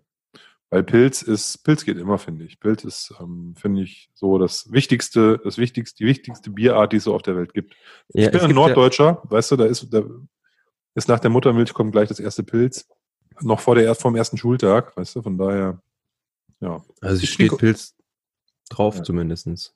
Weil 0.71 0.83
Pilz 0.83 1.21
ist, 1.21 1.63
Pilz 1.63 1.85
geht 1.85 1.99
immer, 1.99 2.17
finde 2.17 2.47
ich. 2.47 2.59
Pilz 2.59 2.85
ist, 2.85 3.13
ähm, 3.21 3.55
finde 3.55 3.83
ich, 3.83 4.11
so 4.15 4.39
das 4.39 4.73
wichtigste, 4.73 5.39
das 5.45 5.59
wichtigste, 5.59 5.99
die 5.99 6.07
wichtigste 6.09 6.51
Bierart, 6.51 6.93
die 6.93 6.97
es 6.97 7.05
so 7.05 7.15
auf 7.15 7.21
der 7.21 7.37
Welt 7.37 7.53
gibt. 7.53 7.75
Ja, 8.15 8.25
ich 8.25 8.31
bin 8.31 8.41
ein 8.41 8.47
gibt 8.47 8.59
ja- 8.59 8.67
Norddeutscher, 8.67 9.21
weißt 9.25 9.51
du, 9.51 9.57
da 9.57 9.67
ist, 9.67 9.93
da 9.93 10.03
ist 10.95 11.09
nach 11.09 11.21
der 11.21 11.29
Muttermilch 11.29 11.75
kommt 11.75 11.93
gleich 11.93 12.09
das 12.09 12.19
erste 12.19 12.43
Pilz. 12.43 12.89
Noch 13.43 13.61
vor 13.61 13.75
der, 13.75 13.95
vor 13.95 14.11
dem 14.11 14.17
ersten 14.17 14.39
Schultag, 14.39 14.97
weißt 14.97 15.17
du, 15.17 15.23
von 15.23 15.37
daher, 15.37 15.83
ja. 16.61 16.83
Also 17.03 17.23
Ich 17.23 17.31
steht 17.35 17.59
Pilz 17.59 17.95
drauf 18.71 18.97
Ja. 18.97 19.03
zumindestens. 19.03 19.75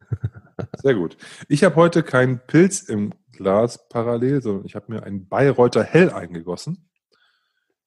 Sehr 0.82 0.94
gut. 0.94 1.18
Ich 1.48 1.62
habe 1.64 1.76
heute 1.76 2.02
keinen 2.02 2.38
Pilz 2.46 2.80
im 2.80 3.12
Glas 3.32 3.86
parallel, 3.90 4.40
sondern 4.40 4.64
ich 4.64 4.74
habe 4.74 4.90
mir 4.90 5.02
einen 5.02 5.28
Bayreuther 5.28 5.84
Hell 5.84 6.08
eingegossen, 6.10 6.87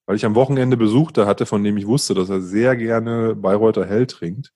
weil 0.05 0.15
ich 0.15 0.25
am 0.25 0.35
Wochenende 0.35 0.77
Besuch 0.77 1.11
da 1.11 1.25
hatte, 1.25 1.45
von 1.45 1.63
dem 1.63 1.77
ich 1.77 1.87
wusste, 1.87 2.13
dass 2.13 2.29
er 2.29 2.41
sehr 2.41 2.75
gerne 2.75 3.35
Bayreuther 3.35 3.85
Hell 3.85 4.07
trinkt. 4.07 4.51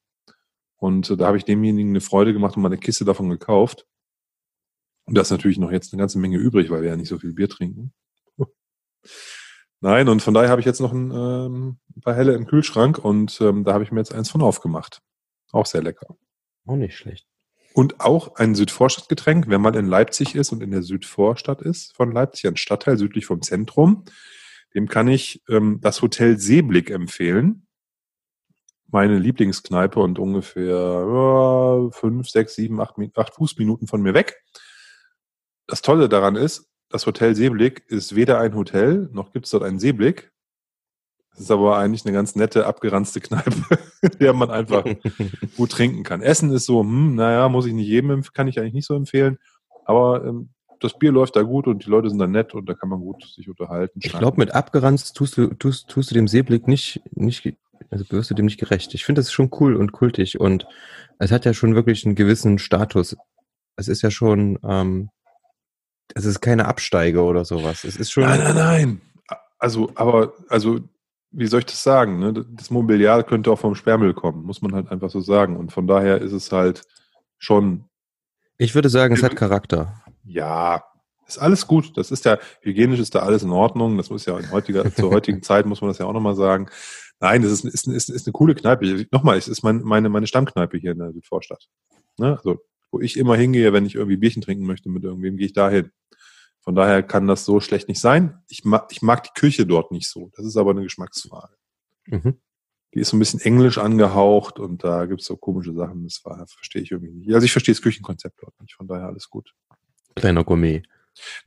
Und 0.77 1.09
äh, 1.09 1.17
da 1.17 1.27
habe 1.27 1.37
ich 1.37 1.45
demjenigen 1.45 1.91
eine 1.91 2.01
Freude 2.01 2.33
gemacht 2.33 2.55
und 2.55 2.63
mal 2.63 2.69
eine 2.69 2.77
Kiste 2.77 3.05
davon 3.05 3.29
gekauft. 3.29 3.85
Und 5.05 5.15
da 5.15 5.21
ist 5.21 5.31
natürlich 5.31 5.57
noch 5.57 5.71
jetzt 5.71 5.93
eine 5.93 5.99
ganze 5.99 6.19
Menge 6.19 6.37
übrig, 6.37 6.69
weil 6.69 6.81
wir 6.81 6.89
ja 6.89 6.95
nicht 6.95 7.09
so 7.09 7.19
viel 7.19 7.33
Bier 7.33 7.47
trinken. 7.47 7.93
Nein, 9.81 10.09
und 10.09 10.21
von 10.21 10.33
daher 10.33 10.49
habe 10.49 10.61
ich 10.61 10.65
jetzt 10.65 10.81
noch 10.81 10.91
ein, 10.91 11.11
ähm, 11.11 11.77
ein 11.95 12.01
paar 12.01 12.15
Helle 12.15 12.33
im 12.33 12.47
Kühlschrank 12.47 12.97
und 12.97 13.39
ähm, 13.41 13.63
da 13.63 13.73
habe 13.73 13.83
ich 13.83 13.91
mir 13.91 13.99
jetzt 13.99 14.13
eins 14.13 14.29
von 14.29 14.41
aufgemacht. 14.41 15.01
Auch 15.51 15.65
sehr 15.65 15.83
lecker. 15.83 16.17
Auch 16.65 16.75
nicht 16.75 16.97
schlecht. 16.97 17.27
Und 17.73 17.99
auch 17.99 18.35
ein 18.35 18.55
Südvorstadtgetränk, 18.55 19.49
wenn 19.49 19.61
man 19.61 19.73
in 19.73 19.85
Leipzig 19.85 20.33
ist 20.33 20.51
und 20.51 20.63
in 20.63 20.71
der 20.71 20.81
Südvorstadt 20.81 21.61
ist 21.61 21.93
von 21.93 22.11
Leipzig, 22.11 22.47
ein 22.47 22.57
Stadtteil 22.57 22.97
südlich 22.97 23.25
vom 23.25 23.41
Zentrum, 23.41 24.05
dem 24.75 24.87
kann 24.87 25.07
ich 25.07 25.41
ähm, 25.49 25.79
das 25.81 26.01
Hotel 26.01 26.37
Seeblick 26.37 26.91
empfehlen. 26.91 27.65
Meine 28.87 29.17
Lieblingskneipe 29.17 29.99
und 29.99 30.19
ungefähr 30.19 30.65
ja, 30.65 31.89
fünf, 31.91 32.29
sechs, 32.29 32.55
sieben, 32.55 32.79
acht, 32.79 32.95
acht 33.15 33.33
Fußminuten 33.33 33.87
von 33.87 34.01
mir 34.01 34.13
weg. 34.13 34.41
Das 35.65 35.81
Tolle 35.81 36.07
daran 36.07 36.35
ist, 36.35 36.69
das 36.89 37.05
Hotel 37.07 37.35
Seeblick 37.35 37.83
ist 37.87 38.15
weder 38.15 38.39
ein 38.39 38.55
Hotel, 38.55 39.09
noch 39.11 39.31
gibt 39.31 39.45
es 39.45 39.51
dort 39.51 39.63
einen 39.63 39.79
Seeblick. 39.79 40.31
Es 41.33 41.41
ist 41.41 41.51
aber 41.51 41.77
eigentlich 41.77 42.05
eine 42.05 42.13
ganz 42.13 42.35
nette, 42.35 42.65
abgeranzte 42.65 43.19
Kneipe, 43.19 43.79
in 44.01 44.19
der 44.19 44.33
man 44.33 44.51
einfach 44.51 44.85
gut 45.57 45.71
trinken 45.71 46.03
kann. 46.03 46.21
Essen 46.21 46.51
ist 46.51 46.65
so, 46.65 46.81
hm, 46.81 47.15
naja, 47.15 47.49
muss 47.49 47.65
ich 47.65 47.73
nicht 47.73 47.87
jedem, 47.87 48.21
kann 48.33 48.47
ich 48.47 48.59
eigentlich 48.59 48.73
nicht 48.73 48.87
so 48.87 48.95
empfehlen. 48.95 49.37
Aber 49.85 50.23
ähm, 50.23 50.54
das 50.79 50.97
Bier 50.97 51.11
läuft 51.11 51.35
da 51.35 51.41
gut 51.41 51.67
und 51.67 51.85
die 51.85 51.89
Leute 51.89 52.09
sind 52.09 52.19
da 52.19 52.27
nett 52.27 52.53
und 52.53 52.67
da 52.67 52.73
kann 52.73 52.89
man 52.89 52.99
gut 52.99 53.23
sich 53.23 53.49
unterhalten. 53.49 53.99
Ich 54.01 54.13
glaube, 54.13 54.37
mit 54.37 54.53
abgeranzt 54.53 55.15
tust 55.15 55.37
du, 55.37 55.53
tust, 55.53 55.87
tust 55.87 56.11
du 56.11 56.15
dem 56.15 56.27
Seeblick 56.27 56.67
nicht, 56.67 57.01
nicht, 57.11 57.55
also 57.89 58.05
wirst 58.09 58.31
du 58.31 58.35
dem 58.35 58.45
nicht 58.45 58.59
gerecht. 58.59 58.93
Ich 58.93 59.05
finde 59.05 59.21
das 59.21 59.31
schon 59.31 59.49
cool 59.59 59.75
und 59.75 59.91
kultig 59.91 60.39
und 60.39 60.67
es 61.19 61.31
hat 61.31 61.45
ja 61.45 61.53
schon 61.53 61.75
wirklich 61.75 62.05
einen 62.05 62.15
gewissen 62.15 62.59
Status. 62.59 63.15
Es 63.75 63.87
ist 63.87 64.01
ja 64.01 64.11
schon, 64.11 64.59
ähm, 64.63 65.09
es 66.13 66.25
ist 66.25 66.41
keine 66.41 66.65
Absteige 66.65 67.23
oder 67.23 67.45
sowas. 67.45 67.83
Es 67.83 67.95
ist 67.95 68.11
schon. 68.11 68.23
Nein, 68.23 68.39
nein, 68.39 68.55
nein. 68.55 69.01
Also, 69.57 69.91
aber, 69.95 70.33
also, 70.49 70.81
wie 71.31 71.47
soll 71.47 71.59
ich 71.59 71.65
das 71.65 71.81
sagen? 71.81 72.19
Ne? 72.19 72.33
Das 72.33 72.69
Mobiliar 72.69 73.23
könnte 73.23 73.51
auch 73.51 73.59
vom 73.59 73.75
Sperrmüll 73.75 74.13
kommen, 74.13 74.43
muss 74.43 74.61
man 74.61 74.73
halt 74.73 74.91
einfach 74.91 75.09
so 75.09 75.21
sagen. 75.21 75.57
Und 75.57 75.71
von 75.71 75.87
daher 75.87 76.21
ist 76.21 76.33
es 76.33 76.51
halt 76.51 76.83
schon. 77.37 77.85
Ich 78.57 78.75
würde 78.75 78.89
sagen, 78.89 79.13
es 79.13 79.23
hat 79.23 79.35
Charakter. 79.35 80.01
Ja, 80.25 80.83
ist 81.27 81.37
alles 81.37 81.67
gut. 81.67 81.97
Das 81.97 82.11
ist 82.11 82.25
ja, 82.25 82.37
hygienisch 82.61 82.99
ist 82.99 83.15
da 83.15 83.19
alles 83.19 83.43
in 83.43 83.51
Ordnung. 83.51 83.97
Das 83.97 84.09
muss 84.09 84.25
ja 84.25 84.37
in 84.37 84.51
heutiger, 84.51 84.83
zur 84.95 85.11
heutigen 85.11 85.41
Zeit 85.41 85.65
muss 85.65 85.81
man 85.81 85.89
das 85.89 85.97
ja 85.97 86.05
auch 86.05 86.13
nochmal 86.13 86.35
sagen. 86.35 86.67
Nein, 87.19 87.41
das 87.41 87.51
ist, 87.51 87.65
ist, 87.65 87.87
ist, 87.87 88.09
ist 88.09 88.27
eine 88.27 88.33
coole 88.33 88.55
Kneipe. 88.55 89.07
Nochmal, 89.11 89.37
es 89.37 89.47
ist 89.47 89.63
mein, 89.63 89.81
meine, 89.81 90.09
meine 90.09 90.27
Stammkneipe 90.27 90.77
hier 90.77 90.91
in 90.91 90.99
der 90.99 91.13
Südvorstadt. 91.13 91.67
Ne? 92.17 92.37
Also, 92.37 92.59
wo 92.91 92.99
ich 92.99 93.17
immer 93.17 93.35
hingehe, 93.35 93.73
wenn 93.73 93.85
ich 93.85 93.95
irgendwie 93.95 94.17
Bierchen 94.17 94.41
trinken 94.41 94.65
möchte 94.65 94.89
mit 94.89 95.03
irgendwem, 95.03 95.37
gehe 95.37 95.47
ich 95.47 95.53
da 95.53 95.69
hin. 95.69 95.91
Von 96.61 96.75
daher 96.75 97.03
kann 97.03 97.27
das 97.27 97.45
so 97.45 97.59
schlecht 97.59 97.87
nicht 97.87 98.01
sein. 98.01 98.39
Ich 98.49 98.65
mag, 98.65 98.87
ich 98.91 99.01
mag 99.01 99.23
die 99.23 99.39
Küche 99.39 99.65
dort 99.65 99.91
nicht 99.91 100.09
so. 100.09 100.31
Das 100.35 100.45
ist 100.45 100.57
aber 100.57 100.71
eine 100.71 100.81
Geschmacksfrage. 100.81 101.55
Mhm. 102.07 102.39
Die 102.93 102.99
ist 102.99 103.09
so 103.09 103.17
ein 103.17 103.19
bisschen 103.19 103.41
englisch 103.41 103.77
angehaucht 103.77 104.57
und 104.57 104.83
da 104.83 105.05
gibt 105.05 105.21
es 105.21 105.27
so 105.27 105.35
komische 105.35 105.73
Sachen. 105.73 106.03
Das 106.03 106.21
war, 106.23 106.47
verstehe 106.47 106.81
ich 106.81 106.91
irgendwie 106.91 107.13
nicht. 107.13 107.33
Also 107.33 107.45
ich 107.45 107.51
verstehe 107.51 107.73
das 107.73 107.81
Küchenkonzept 107.81 108.41
dort 108.41 108.59
nicht. 108.61 108.73
Von 108.73 108.87
daher 108.87 109.07
alles 109.07 109.29
gut. 109.29 109.53
Kleiner 110.15 110.43
Gourmet. 110.43 110.83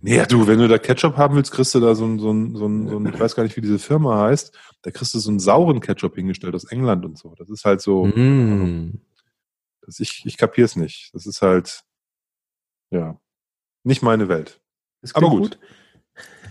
Nee, 0.01 0.25
du, 0.27 0.47
wenn 0.47 0.59
du 0.59 0.69
da 0.69 0.79
Ketchup 0.79 1.17
haben 1.17 1.37
willst, 1.37 1.53
kriegst 1.53 1.75
du 1.75 1.81
da 1.81 1.95
so 1.95 2.07
ein, 2.07 2.19
so 2.19 2.33
ein, 2.33 2.57
so 2.57 2.67
ein, 2.67 2.89
so 2.89 2.99
ein 2.99 3.07
ich 3.13 3.21
weiß 3.21 3.35
gar 3.35 3.43
nicht, 3.43 3.57
wie 3.57 3.61
diese 3.61 3.79
Firma 3.79 4.23
heißt, 4.23 4.57
da 4.83 4.91
kriegst 4.91 5.15
du 5.15 5.19
so 5.19 5.31
einen 5.31 5.41
sauren 5.41 5.81
Ketchup 5.81 6.15
hingestellt 6.15 6.55
aus 6.55 6.65
England 6.65 7.05
und 7.05 7.19
so. 7.19 7.35
Das 7.37 7.51
ist 7.51 7.65
halt 7.65 7.83
so, 7.83 8.07
mm. 8.07 8.99
das, 9.83 10.01
ich, 10.01 10.23
ich 10.25 10.39
kapier's 10.39 10.77
nicht. 10.77 11.15
Das 11.15 11.27
ist 11.27 11.43
halt, 11.43 11.83
ja, 12.91 13.21
nicht 13.85 14.03
meine 14.03 14.29
Welt. 14.29 14.61
Aber 15.13 15.29
gut. 15.29 15.41
gut. 15.41 15.59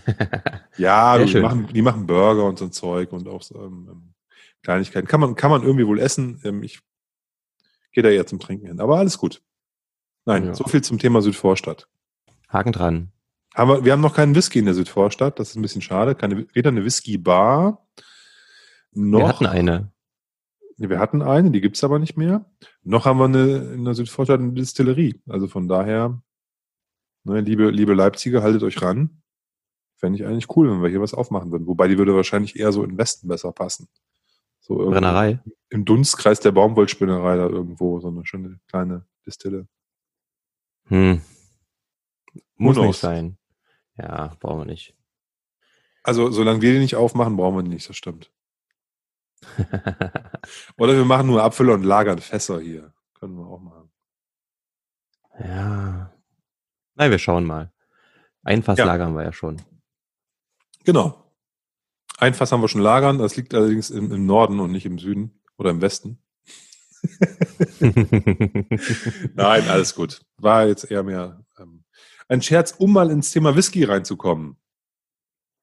ja, 0.78 1.18
die, 1.18 1.40
machen, 1.40 1.68
die 1.72 1.82
machen 1.82 2.06
Burger 2.06 2.44
und 2.44 2.58
so 2.58 2.66
ein 2.66 2.72
Zeug 2.72 3.12
und 3.12 3.26
auch 3.28 3.42
so, 3.42 3.56
ähm, 3.56 3.88
ähm, 3.90 4.14
Kleinigkeiten. 4.62 5.08
Kann 5.08 5.20
man, 5.20 5.34
kann 5.34 5.50
man 5.50 5.62
irgendwie 5.62 5.86
wohl 5.86 5.98
essen. 5.98 6.40
Ähm, 6.44 6.62
ich 6.62 6.80
gehe 7.92 8.02
da 8.02 8.10
eher 8.10 8.26
zum 8.26 8.38
Trinken 8.38 8.66
hin. 8.66 8.80
Aber 8.80 8.98
alles 8.98 9.18
gut. 9.18 9.42
Nein, 10.24 10.46
ja. 10.46 10.54
so 10.54 10.64
viel 10.64 10.82
zum 10.82 10.98
Thema 10.98 11.20
Südvorstadt. 11.20 11.88
Haken 12.48 12.72
dran. 12.72 13.12
Haben 13.54 13.70
wir, 13.70 13.84
wir 13.84 13.92
haben 13.92 14.00
noch 14.00 14.14
keinen 14.14 14.34
Whisky 14.34 14.58
in 14.58 14.66
der 14.66 14.74
Südvorstadt. 14.74 15.38
Das 15.38 15.50
ist 15.50 15.56
ein 15.56 15.62
bisschen 15.62 15.82
schade. 15.82 16.14
Keine, 16.14 16.46
weder 16.54 16.68
eine 16.70 16.84
Whisky-Bar 16.84 17.86
noch. 18.92 19.18
Wir 19.18 19.28
hatten 19.28 19.46
eine. 19.46 19.92
Wir 20.76 21.00
hatten 21.00 21.22
eine, 21.22 21.50
die 21.50 21.60
gibt's 21.60 21.82
aber 21.82 21.98
nicht 21.98 22.16
mehr. 22.16 22.44
Noch 22.84 23.04
haben 23.04 23.18
wir 23.18 23.24
eine, 23.24 23.74
in 23.74 23.84
der 23.84 23.94
Südvorstadt 23.94 24.40
eine 24.40 24.52
Distillerie. 24.52 25.20
Also 25.28 25.48
von 25.48 25.66
daher, 25.66 26.22
ne, 27.24 27.40
liebe, 27.40 27.70
liebe 27.70 27.94
Leipziger, 27.94 28.42
haltet 28.42 28.62
euch 28.62 28.80
ran. 28.80 29.22
Fände 29.96 30.18
ich 30.18 30.24
eigentlich 30.24 30.56
cool, 30.56 30.70
wenn 30.70 30.80
wir 30.80 30.88
hier 30.88 31.00
was 31.00 31.14
aufmachen 31.14 31.50
würden. 31.50 31.66
Wobei 31.66 31.88
die 31.88 31.98
würde 31.98 32.14
wahrscheinlich 32.14 32.58
eher 32.58 32.70
so 32.70 32.84
im 32.84 32.96
Westen 32.96 33.26
besser 33.26 33.50
passen. 33.50 33.88
So 34.60 34.76
Brennerei. 34.76 35.40
Im 35.70 35.84
Dunstkreis 35.84 36.38
der 36.38 36.52
Baumwollspinnerei 36.52 37.36
da 37.36 37.48
irgendwo, 37.48 37.98
so 37.98 38.08
eine 38.08 38.24
schöne 38.24 38.60
kleine 38.68 39.04
Distille. 39.26 39.66
Hm, 40.86 41.20
muss 42.58 42.76
Unos. 42.76 42.88
nicht 42.88 42.98
sein. 42.98 43.38
Ja, 43.96 44.36
brauchen 44.40 44.60
wir 44.60 44.66
nicht. 44.66 44.94
Also, 46.02 46.30
solange 46.30 46.62
wir 46.62 46.72
die 46.72 46.78
nicht 46.78 46.96
aufmachen, 46.96 47.36
brauchen 47.36 47.56
wir 47.56 47.62
die 47.62 47.70
nicht, 47.70 47.88
das 47.88 47.96
stimmt. 47.96 48.30
Oder 50.78 50.94
wir 50.96 51.04
machen 51.04 51.26
nur 51.26 51.42
Apfel 51.42 51.70
und 51.70 51.82
lagern 51.84 52.18
Fässer 52.18 52.60
hier. 52.60 52.92
Können 53.14 53.36
wir 53.36 53.46
auch 53.46 53.60
machen. 53.60 53.90
Ja. 55.40 56.12
Nein, 56.94 57.10
wir 57.10 57.18
schauen 57.18 57.44
mal. 57.44 57.72
Ein 58.42 58.62
Fass 58.62 58.78
ja. 58.78 58.84
lagern 58.84 59.14
wir 59.14 59.24
ja 59.24 59.32
schon. 59.32 59.60
Genau. 60.84 61.32
Ein 62.18 62.34
Fass 62.34 62.50
haben 62.50 62.62
wir 62.62 62.68
schon 62.68 62.80
lagern. 62.80 63.18
Das 63.18 63.36
liegt 63.36 63.54
allerdings 63.54 63.90
im, 63.90 64.10
im 64.10 64.26
Norden 64.26 64.58
und 64.60 64.72
nicht 64.72 64.86
im 64.86 64.98
Süden 64.98 65.40
oder 65.56 65.70
im 65.70 65.80
Westen. 65.80 66.22
Nein, 69.34 69.68
alles 69.68 69.94
gut. 69.94 70.22
War 70.36 70.66
jetzt 70.66 70.90
eher 70.90 71.02
mehr 71.04 71.44
ein 72.28 72.42
Scherz, 72.42 72.72
um 72.78 72.92
mal 72.92 73.10
ins 73.10 73.30
Thema 73.30 73.56
Whisky 73.56 73.84
reinzukommen. 73.84 74.56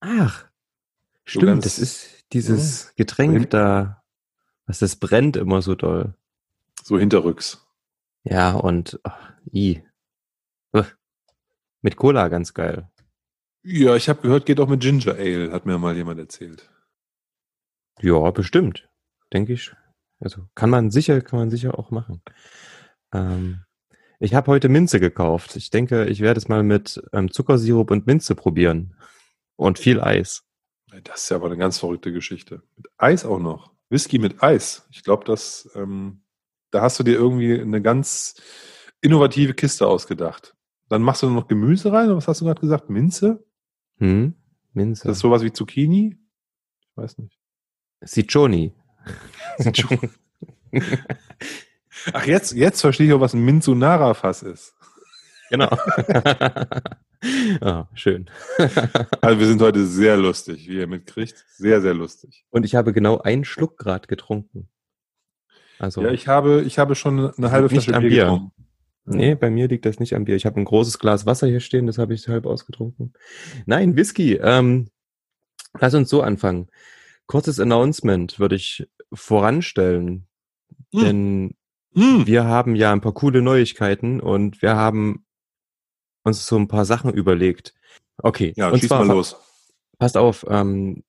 Ach, 0.01 0.47
so 1.25 1.39
stimmt, 1.39 1.65
das 1.65 1.79
ist 1.79 2.25
dieses 2.33 2.85
ja, 2.85 2.91
Getränk 2.97 3.43
so 3.43 3.49
da, 3.49 4.03
was 4.65 4.79
das 4.79 4.95
brennt 4.95 5.37
immer 5.37 5.61
so 5.61 5.75
doll. 5.75 6.15
So 6.83 6.99
hinterrücks. 6.99 7.65
Ja, 8.23 8.53
und 8.53 8.99
oh, 9.03 9.11
i. 9.53 9.83
Mit 11.81 11.97
Cola 11.97 12.29
ganz 12.29 12.55
geil. 12.55 12.89
Ja, 13.63 13.95
ich 13.95 14.09
habe 14.09 14.21
gehört, 14.21 14.47
geht 14.47 14.59
auch 14.59 14.67
mit 14.67 14.81
Ginger 14.81 15.13
Ale, 15.13 15.51
hat 15.51 15.67
mir 15.67 15.77
mal 15.77 15.95
jemand 15.95 16.19
erzählt. 16.19 16.69
Ja, 18.01 18.31
bestimmt, 18.31 18.89
denke 19.31 19.53
ich. 19.53 19.71
Also 20.19 20.47
kann 20.55 20.69
man 20.69 20.89
sicher, 20.89 21.21
kann 21.21 21.39
man 21.39 21.49
sicher 21.51 21.77
auch 21.77 21.91
machen. 21.91 22.23
Ähm, 23.13 23.64
ich 24.19 24.33
habe 24.33 24.51
heute 24.51 24.69
Minze 24.69 24.99
gekauft. 24.99 25.55
Ich 25.55 25.69
denke, 25.69 26.05
ich 26.05 26.21
werde 26.21 26.37
es 26.37 26.47
mal 26.47 26.63
mit 26.63 27.01
ähm, 27.13 27.31
Zuckersirup 27.31 27.91
und 27.91 28.07
Minze 28.07 28.35
probieren. 28.35 28.95
Und 29.55 29.79
viel 29.79 30.01
Eis. 30.01 30.43
Das 31.03 31.23
ist 31.23 31.29
ja 31.29 31.37
aber 31.37 31.47
eine 31.47 31.57
ganz 31.57 31.79
verrückte 31.79 32.11
Geschichte. 32.11 32.61
Mit 32.75 32.87
Eis 32.97 33.25
auch 33.25 33.39
noch. 33.39 33.73
Whisky 33.89 34.19
mit 34.19 34.41
Eis. 34.43 34.87
Ich 34.91 35.03
glaube, 35.03 35.25
dass 35.25 35.69
ähm, 35.75 36.21
da 36.71 36.81
hast 36.81 36.99
du 36.99 37.03
dir 37.03 37.13
irgendwie 37.13 37.59
eine 37.59 37.81
ganz 37.81 38.35
innovative 39.01 39.53
Kiste 39.53 39.87
ausgedacht. 39.87 40.55
Dann 40.89 41.01
machst 41.01 41.23
du 41.23 41.29
noch 41.29 41.47
Gemüse 41.47 41.91
rein, 41.91 42.07
oder 42.07 42.17
was 42.17 42.27
hast 42.27 42.41
du 42.41 42.45
gerade 42.45 42.61
gesagt? 42.61 42.89
Minze? 42.89 43.45
Hm, 43.97 44.35
Minze. 44.73 45.07
Das 45.07 45.17
ist 45.17 45.21
sowas 45.21 45.41
wie 45.41 45.51
Zucchini? 45.51 46.17
Ich 46.81 46.97
weiß 46.97 47.17
nicht. 47.17 47.39
Ciccioni. 48.05 48.73
Ciccioni. 49.61 50.09
Ach, 52.13 52.25
jetzt, 52.25 52.53
jetzt 52.53 52.81
verstehe 52.81 53.07
ich 53.07 53.13
auch, 53.13 53.21
was 53.21 53.33
ein 53.33 53.43
Minzunara-Fass 53.43 54.43
ist. 54.43 54.75
Genau. 55.49 55.69
oh, 57.61 57.83
schön. 57.93 58.29
also 59.21 59.39
wir 59.39 59.47
sind 59.47 59.61
heute 59.61 59.85
sehr 59.85 60.17
lustig, 60.17 60.67
wie 60.67 60.77
ihr 60.77 60.87
mitkriegt. 60.87 61.45
Sehr, 61.49 61.81
sehr 61.81 61.93
lustig. 61.93 62.45
Und 62.49 62.65
ich 62.65 62.75
habe 62.75 62.93
genau 62.93 63.19
einen 63.19 63.45
Schluck 63.45 63.77
gerade 63.77 64.07
getrunken. 64.07 64.69
Also 65.77 66.01
ja, 66.01 66.11
ich 66.11 66.27
habe, 66.27 66.63
ich 66.65 66.79
habe 66.79 66.95
schon 66.95 67.31
eine 67.33 67.51
halbe 67.51 67.69
Flasche 67.69 67.91
Bier, 67.91 67.99
Bier 68.01 68.23
getrunken. 68.23 68.51
Nee, 69.07 69.35
bei 69.35 69.51
mir 69.51 69.67
liegt 69.67 69.85
das 69.85 69.99
nicht 69.99 70.15
am 70.15 70.25
Bier. 70.25 70.35
Ich 70.35 70.47
habe 70.47 70.59
ein 70.59 70.65
großes 70.65 70.97
Glas 70.97 71.25
Wasser 71.27 71.47
hier 71.47 71.59
stehen, 71.59 71.85
das 71.85 71.99
habe 71.99 72.13
ich 72.13 72.27
halb 72.27 72.45
ausgetrunken. 72.47 73.13
Nein, 73.65 73.95
Whisky. 73.95 74.35
Ähm, 74.41 74.89
lass 75.79 75.93
uns 75.93 76.09
so 76.09 76.21
anfangen. 76.21 76.69
Kurzes 77.27 77.59
Announcement 77.59 78.39
würde 78.39 78.55
ich 78.55 78.87
voranstellen. 79.13 80.27
Hm. 80.91 81.01
Denn 81.01 81.55
hm. 81.95 82.27
Wir 82.27 82.45
haben 82.45 82.75
ja 82.75 82.91
ein 82.91 83.01
paar 83.01 83.13
coole 83.13 83.41
Neuigkeiten 83.41 84.19
und 84.19 84.61
wir 84.61 84.75
haben 84.75 85.25
uns 86.23 86.45
so 86.45 86.57
ein 86.57 86.67
paar 86.67 86.85
Sachen 86.85 87.13
überlegt. 87.13 87.73
Okay, 88.17 88.53
ja, 88.55 88.69
und 88.69 88.79
schieß 88.79 88.89
zwar, 88.89 89.05
mal 89.05 89.13
los. 89.13 89.35
Passt 89.97 90.17
auf, 90.17 90.45
ähm, 90.49 91.03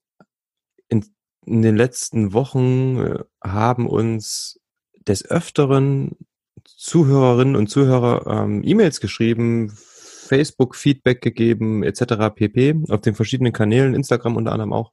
in, 0.88 1.04
in 1.44 1.62
den 1.62 1.76
letzten 1.76 2.32
Wochen 2.32 2.98
äh, 2.98 3.24
haben 3.42 3.88
uns 3.88 4.60
des 5.06 5.28
Öfteren 5.28 6.16
Zuhörerinnen 6.64 7.56
und 7.56 7.68
Zuhörer 7.68 8.26
ähm, 8.26 8.62
E-Mails 8.64 9.00
geschrieben, 9.00 9.70
Facebook-Feedback 9.70 11.22
gegeben, 11.22 11.82
etc. 11.82 12.34
pp. 12.34 12.82
auf 12.88 13.00
den 13.00 13.14
verschiedenen 13.14 13.52
Kanälen, 13.52 13.94
Instagram 13.94 14.36
unter 14.36 14.52
anderem 14.52 14.72
auch, 14.72 14.92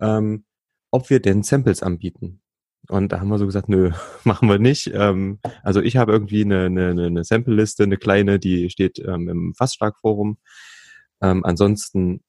ähm, 0.00 0.44
ob 0.90 1.10
wir 1.10 1.20
denn 1.20 1.42
Samples 1.42 1.82
anbieten. 1.82 2.40
Und 2.88 3.12
da 3.12 3.20
haben 3.20 3.28
wir 3.28 3.38
so 3.38 3.46
gesagt, 3.46 3.68
nö, 3.68 3.90
machen 4.24 4.48
wir 4.48 4.58
nicht. 4.58 4.90
Ähm, 4.92 5.38
also 5.62 5.80
ich 5.80 5.96
habe 5.96 6.12
irgendwie 6.12 6.44
eine, 6.44 6.66
eine, 6.66 7.06
eine 7.06 7.24
Sample-Liste, 7.24 7.84
eine 7.84 7.96
kleine, 7.96 8.38
die 8.38 8.70
steht 8.70 8.98
ähm, 8.98 9.28
im 9.28 9.54
Fassstark-Forum. 9.54 10.38
Ähm, 11.20 11.44
ansonsten, 11.44 12.22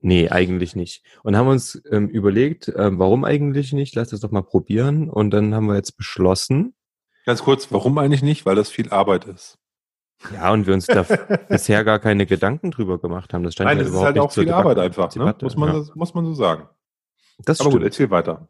nee, 0.00 0.28
eigentlich 0.28 0.76
nicht. 0.76 1.04
Und 1.22 1.36
haben 1.36 1.48
uns 1.48 1.80
ähm, 1.90 2.08
überlegt, 2.08 2.72
ähm, 2.76 2.98
warum 2.98 3.24
eigentlich 3.24 3.72
nicht? 3.72 3.94
Lass 3.94 4.10
das 4.10 4.20
doch 4.20 4.30
mal 4.30 4.42
probieren. 4.42 5.10
Und 5.10 5.30
dann 5.30 5.54
haben 5.54 5.66
wir 5.66 5.76
jetzt 5.76 5.96
beschlossen. 5.96 6.74
Ganz 7.24 7.42
kurz, 7.42 7.72
warum 7.72 7.98
eigentlich 7.98 8.22
nicht? 8.22 8.46
Weil 8.46 8.54
das 8.54 8.70
viel 8.70 8.90
Arbeit 8.90 9.24
ist. 9.24 9.58
Ja, 10.32 10.52
und 10.52 10.66
wir 10.66 10.74
uns 10.74 10.86
da 10.86 11.02
bisher 11.48 11.84
gar 11.84 11.98
keine 11.98 12.26
Gedanken 12.26 12.70
drüber 12.70 12.98
gemacht 12.98 13.34
haben. 13.34 13.42
Das 13.42 13.54
stand 13.54 13.68
Nein, 13.68 13.78
ja 13.78 13.82
das 13.84 13.90
überhaupt 13.90 14.10
ist 14.10 14.14
halt 14.14 14.24
auch 14.24 14.32
viel 14.32 14.50
Arbeit 14.50 14.78
einfach, 14.78 15.14
ne? 15.14 15.34
muss, 15.42 15.56
man, 15.56 15.74
ja. 15.74 15.84
muss 15.94 16.14
man 16.14 16.24
so 16.24 16.34
sagen. 16.34 16.68
Das 17.38 17.60
Aber 17.60 17.70
stimmt. 17.70 17.82
gut, 17.82 17.90
erzähl 17.90 18.10
weiter. 18.10 18.48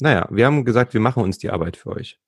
Naja, 0.00 0.28
wir 0.30 0.46
haben 0.46 0.64
gesagt, 0.64 0.94
wir 0.94 1.00
machen 1.00 1.22
uns 1.22 1.38
die 1.38 1.50
Arbeit 1.50 1.76
für 1.76 1.90
euch. 1.90 2.18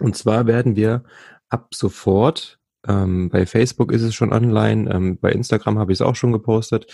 Und 0.00 0.16
zwar 0.16 0.46
werden 0.46 0.76
wir 0.76 1.04
ab 1.48 1.74
sofort 1.74 2.58
Ähm, 2.86 3.30
bei 3.30 3.46
Facebook 3.46 3.92
ist 3.92 4.02
es 4.02 4.14
schon 4.14 4.32
online, 4.32 4.90
ähm, 4.94 5.18
bei 5.18 5.32
Instagram 5.32 5.78
habe 5.78 5.92
ich 5.92 5.96
es 5.96 6.02
auch 6.02 6.16
schon 6.16 6.32
gepostet 6.32 6.86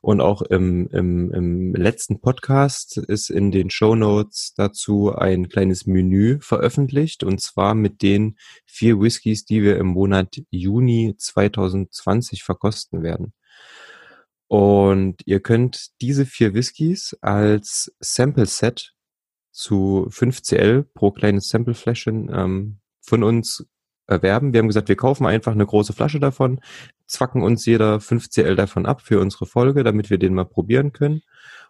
und 0.00 0.20
auch 0.20 0.42
im, 0.42 0.88
im, 0.88 1.30
im 1.32 1.74
letzten 1.74 2.20
Podcast 2.20 2.96
ist 2.96 3.30
in 3.30 3.52
den 3.52 3.70
Show 3.70 3.94
Notes 3.94 4.54
dazu 4.56 5.14
ein 5.14 5.48
kleines 5.48 5.86
Menü 5.86 6.40
veröffentlicht 6.40 7.22
und 7.22 7.40
zwar 7.40 7.74
mit 7.74 8.02
den 8.02 8.36
vier 8.64 9.00
Whiskys, 9.00 9.44
die 9.44 9.62
wir 9.62 9.76
im 9.78 9.86
Monat 9.86 10.36
Juni 10.50 11.14
2020 11.16 12.42
verkosten 12.42 13.04
werden. 13.04 13.32
Und 14.48 15.22
ihr 15.26 15.40
könnt 15.40 16.00
diese 16.00 16.26
vier 16.26 16.54
Whiskys 16.54 17.16
als 17.20 17.94
Sample 18.00 18.46
Set 18.46 18.95
zu 19.56 20.08
5cl 20.10 20.84
pro 20.92 21.10
kleines 21.10 21.48
Samplefläschchen 21.48 22.30
ähm, 22.32 22.78
von 23.00 23.22
uns 23.22 23.66
erwerben. 24.06 24.52
Wir 24.52 24.58
haben 24.58 24.68
gesagt, 24.68 24.88
wir 24.88 24.96
kaufen 24.96 25.26
einfach 25.26 25.52
eine 25.52 25.64
große 25.64 25.94
Flasche 25.94 26.20
davon, 26.20 26.60
zwacken 27.06 27.42
uns 27.42 27.64
jeder 27.64 27.96
5cl 27.96 28.54
davon 28.54 28.84
ab 28.84 29.00
für 29.00 29.18
unsere 29.18 29.46
Folge, 29.46 29.82
damit 29.82 30.10
wir 30.10 30.18
den 30.18 30.34
mal 30.34 30.44
probieren 30.44 30.92
können 30.92 31.22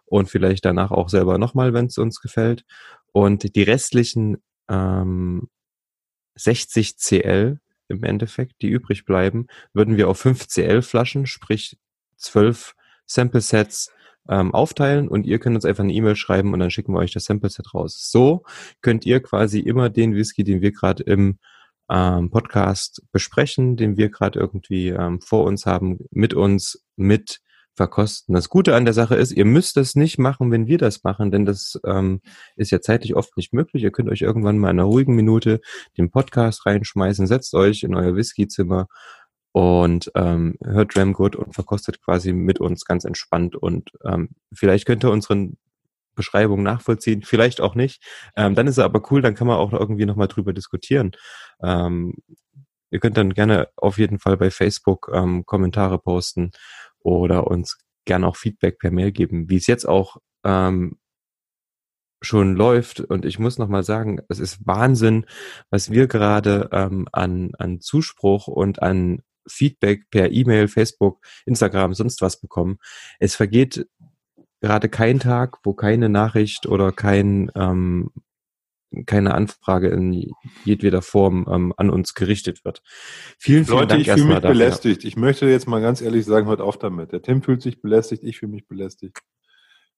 und 0.05 0.29
vielleicht 0.29 0.65
danach 0.65 0.91
auch 0.91 1.07
selber 1.07 1.37
nochmal, 1.37 1.73
wenn 1.73 1.85
es 1.85 1.97
uns 1.97 2.19
gefällt. 2.19 2.65
Und 3.13 3.55
die 3.55 3.63
restlichen 3.63 4.43
ähm, 4.67 5.47
60 6.35 6.97
cl 6.97 7.59
im 7.87 8.03
Endeffekt, 8.03 8.61
die 8.61 8.67
übrig 8.67 9.05
bleiben, 9.05 9.47
würden 9.73 9.95
wir 9.95 10.09
auf 10.09 10.19
5 10.19 10.47
cl 10.47 10.81
Flaschen, 10.81 11.25
sprich 11.25 11.77
12 12.17 12.75
Sample 13.05 13.41
Sets 13.41 13.91
ähm, 14.29 14.53
aufteilen 14.53 15.07
und 15.07 15.25
ihr 15.25 15.39
könnt 15.39 15.55
uns 15.55 15.65
einfach 15.65 15.83
eine 15.83 15.93
E-Mail 15.93 16.15
schreiben 16.15 16.53
und 16.53 16.59
dann 16.59 16.71
schicken 16.71 16.93
wir 16.93 16.99
euch 16.99 17.13
das 17.13 17.25
Sample 17.25 17.49
Set 17.49 17.73
raus. 17.73 18.09
So 18.11 18.43
könnt 18.81 19.05
ihr 19.05 19.21
quasi 19.21 19.59
immer 19.59 19.89
den 19.89 20.15
Whisky, 20.15 20.43
den 20.43 20.61
wir 20.61 20.71
gerade 20.71 21.03
im 21.03 21.39
ähm, 21.89 22.29
Podcast 22.29 23.03
besprechen, 23.11 23.77
den 23.77 23.97
wir 23.97 24.09
gerade 24.09 24.39
irgendwie 24.39 24.89
ähm, 24.89 25.21
vor 25.21 25.45
uns 25.45 25.65
haben, 25.65 25.99
mit 26.11 26.33
uns 26.33 26.83
mit 26.95 27.39
verkosten. 27.77 28.33
Das 28.33 28.49
Gute 28.49 28.75
an 28.75 28.85
der 28.85 28.93
Sache 28.93 29.15
ist, 29.15 29.31
ihr 29.31 29.45
müsst 29.45 29.77
das 29.77 29.95
nicht 29.95 30.17
machen, 30.17 30.51
wenn 30.51 30.67
wir 30.67 30.79
das 30.79 31.03
machen, 31.03 31.31
denn 31.31 31.45
das 31.45 31.79
ähm, 31.85 32.21
ist 32.55 32.71
ja 32.71 32.81
zeitlich 32.81 33.15
oft 33.15 33.37
nicht 33.37 33.53
möglich. 33.53 33.83
Ihr 33.83 33.91
könnt 33.91 34.09
euch 34.09 34.21
irgendwann 34.21 34.57
mal 34.57 34.71
in 34.71 34.79
einer 34.79 34.87
ruhigen 34.87 35.15
Minute 35.15 35.61
den 35.97 36.09
Podcast 36.09 36.65
reinschmeißen, 36.65 37.27
setzt 37.27 37.53
euch 37.53 37.83
in 37.83 37.95
euer 37.95 38.15
Whiskyzimmer 38.15 38.87
und 39.51 40.11
ähm, 40.15 40.57
hört 40.63 40.93
Good 40.93 41.35
und 41.35 41.53
verkostet 41.53 42.01
quasi 42.03 42.33
mit 42.33 42.59
uns 42.59 42.85
ganz 42.85 43.05
entspannt 43.05 43.55
und 43.55 43.91
ähm, 44.05 44.29
vielleicht 44.53 44.85
könnt 44.85 45.03
ihr 45.03 45.11
unseren 45.11 45.57
Beschreibung 46.17 46.63
nachvollziehen, 46.63 47.23
vielleicht 47.23 47.61
auch 47.61 47.75
nicht. 47.75 48.03
Ähm, 48.35 48.55
dann 48.55 48.67
ist 48.67 48.77
es 48.77 48.83
aber 48.83 49.01
cool, 49.11 49.21
dann 49.21 49.35
kann 49.35 49.47
man 49.47 49.57
auch 49.57 49.71
irgendwie 49.71 50.05
nochmal 50.05 50.27
drüber 50.27 50.51
diskutieren. 50.51 51.11
Ähm, 51.61 52.15
ihr 52.91 52.99
könnt 52.99 53.17
dann 53.17 53.33
gerne 53.33 53.69
auf 53.77 53.97
jeden 53.97 54.19
Fall 54.19 54.35
bei 54.35 54.51
Facebook 54.51 55.09
ähm, 55.13 55.45
Kommentare 55.45 55.99
posten 55.99 56.51
oder 56.99 57.47
uns 57.47 57.77
gerne 58.05 58.27
auch 58.27 58.35
Feedback 58.35 58.79
per 58.79 58.91
Mail 58.91 59.11
geben, 59.11 59.49
wie 59.49 59.57
es 59.57 59.67
jetzt 59.67 59.87
auch 59.87 60.17
ähm, 60.43 60.97
schon 62.21 62.55
läuft. 62.55 62.99
Und 62.99 63.25
ich 63.25 63.39
muss 63.39 63.57
nochmal 63.57 63.83
sagen, 63.83 64.19
es 64.29 64.39
ist 64.39 64.65
Wahnsinn, 64.65 65.25
was 65.69 65.91
wir 65.91 66.07
gerade 66.07 66.69
ähm, 66.71 67.07
an, 67.11 67.51
an 67.57 67.79
Zuspruch 67.79 68.47
und 68.47 68.81
an 68.81 69.21
Feedback 69.47 70.09
per 70.09 70.31
E-Mail, 70.31 70.67
Facebook, 70.67 71.25
Instagram, 71.45 71.93
sonst 71.93 72.21
was 72.21 72.39
bekommen. 72.39 72.77
Es 73.19 73.35
vergeht 73.35 73.87
gerade 74.61 74.89
kein 74.89 75.19
Tag, 75.19 75.59
wo 75.63 75.73
keine 75.73 76.09
Nachricht 76.09 76.65
oder 76.65 76.91
kein 76.91 77.51
ähm, 77.55 78.11
keine 79.05 79.33
Anfrage 79.33 79.89
in 79.89 80.31
jedweder 80.63 81.01
Form 81.01 81.45
ähm, 81.49 81.73
an 81.77 81.89
uns 81.89 82.13
gerichtet 82.13 82.63
wird. 82.63 82.81
Vielen, 83.37 83.65
vielen 83.65 83.79
Leute, 83.79 83.87
Dank 83.87 84.01
ich 84.01 84.11
fühle 84.11 84.25
mich 84.25 84.35
dafür. 84.35 84.49
belästigt. 84.49 85.03
Ich 85.03 85.17
möchte 85.17 85.45
jetzt 85.47 85.67
mal 85.67 85.81
ganz 85.81 86.01
ehrlich 86.01 86.25
sagen, 86.25 86.47
hört 86.47 86.61
auf 86.61 86.79
damit. 86.79 87.11
Der 87.11 87.21
Tim 87.21 87.41
fühlt 87.41 87.61
sich 87.61 87.81
belästigt, 87.81 88.23
ich 88.23 88.39
fühle 88.39 88.53
mich 88.53 88.67
belästigt. 88.67 89.19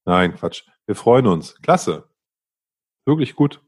Nein, 0.06 0.34
Quatsch. 0.36 0.64
Wir 0.86 0.96
freuen 0.96 1.28
uns. 1.28 1.56
Klasse. 1.62 2.10
Wirklich 3.06 3.36
gut. 3.36 3.62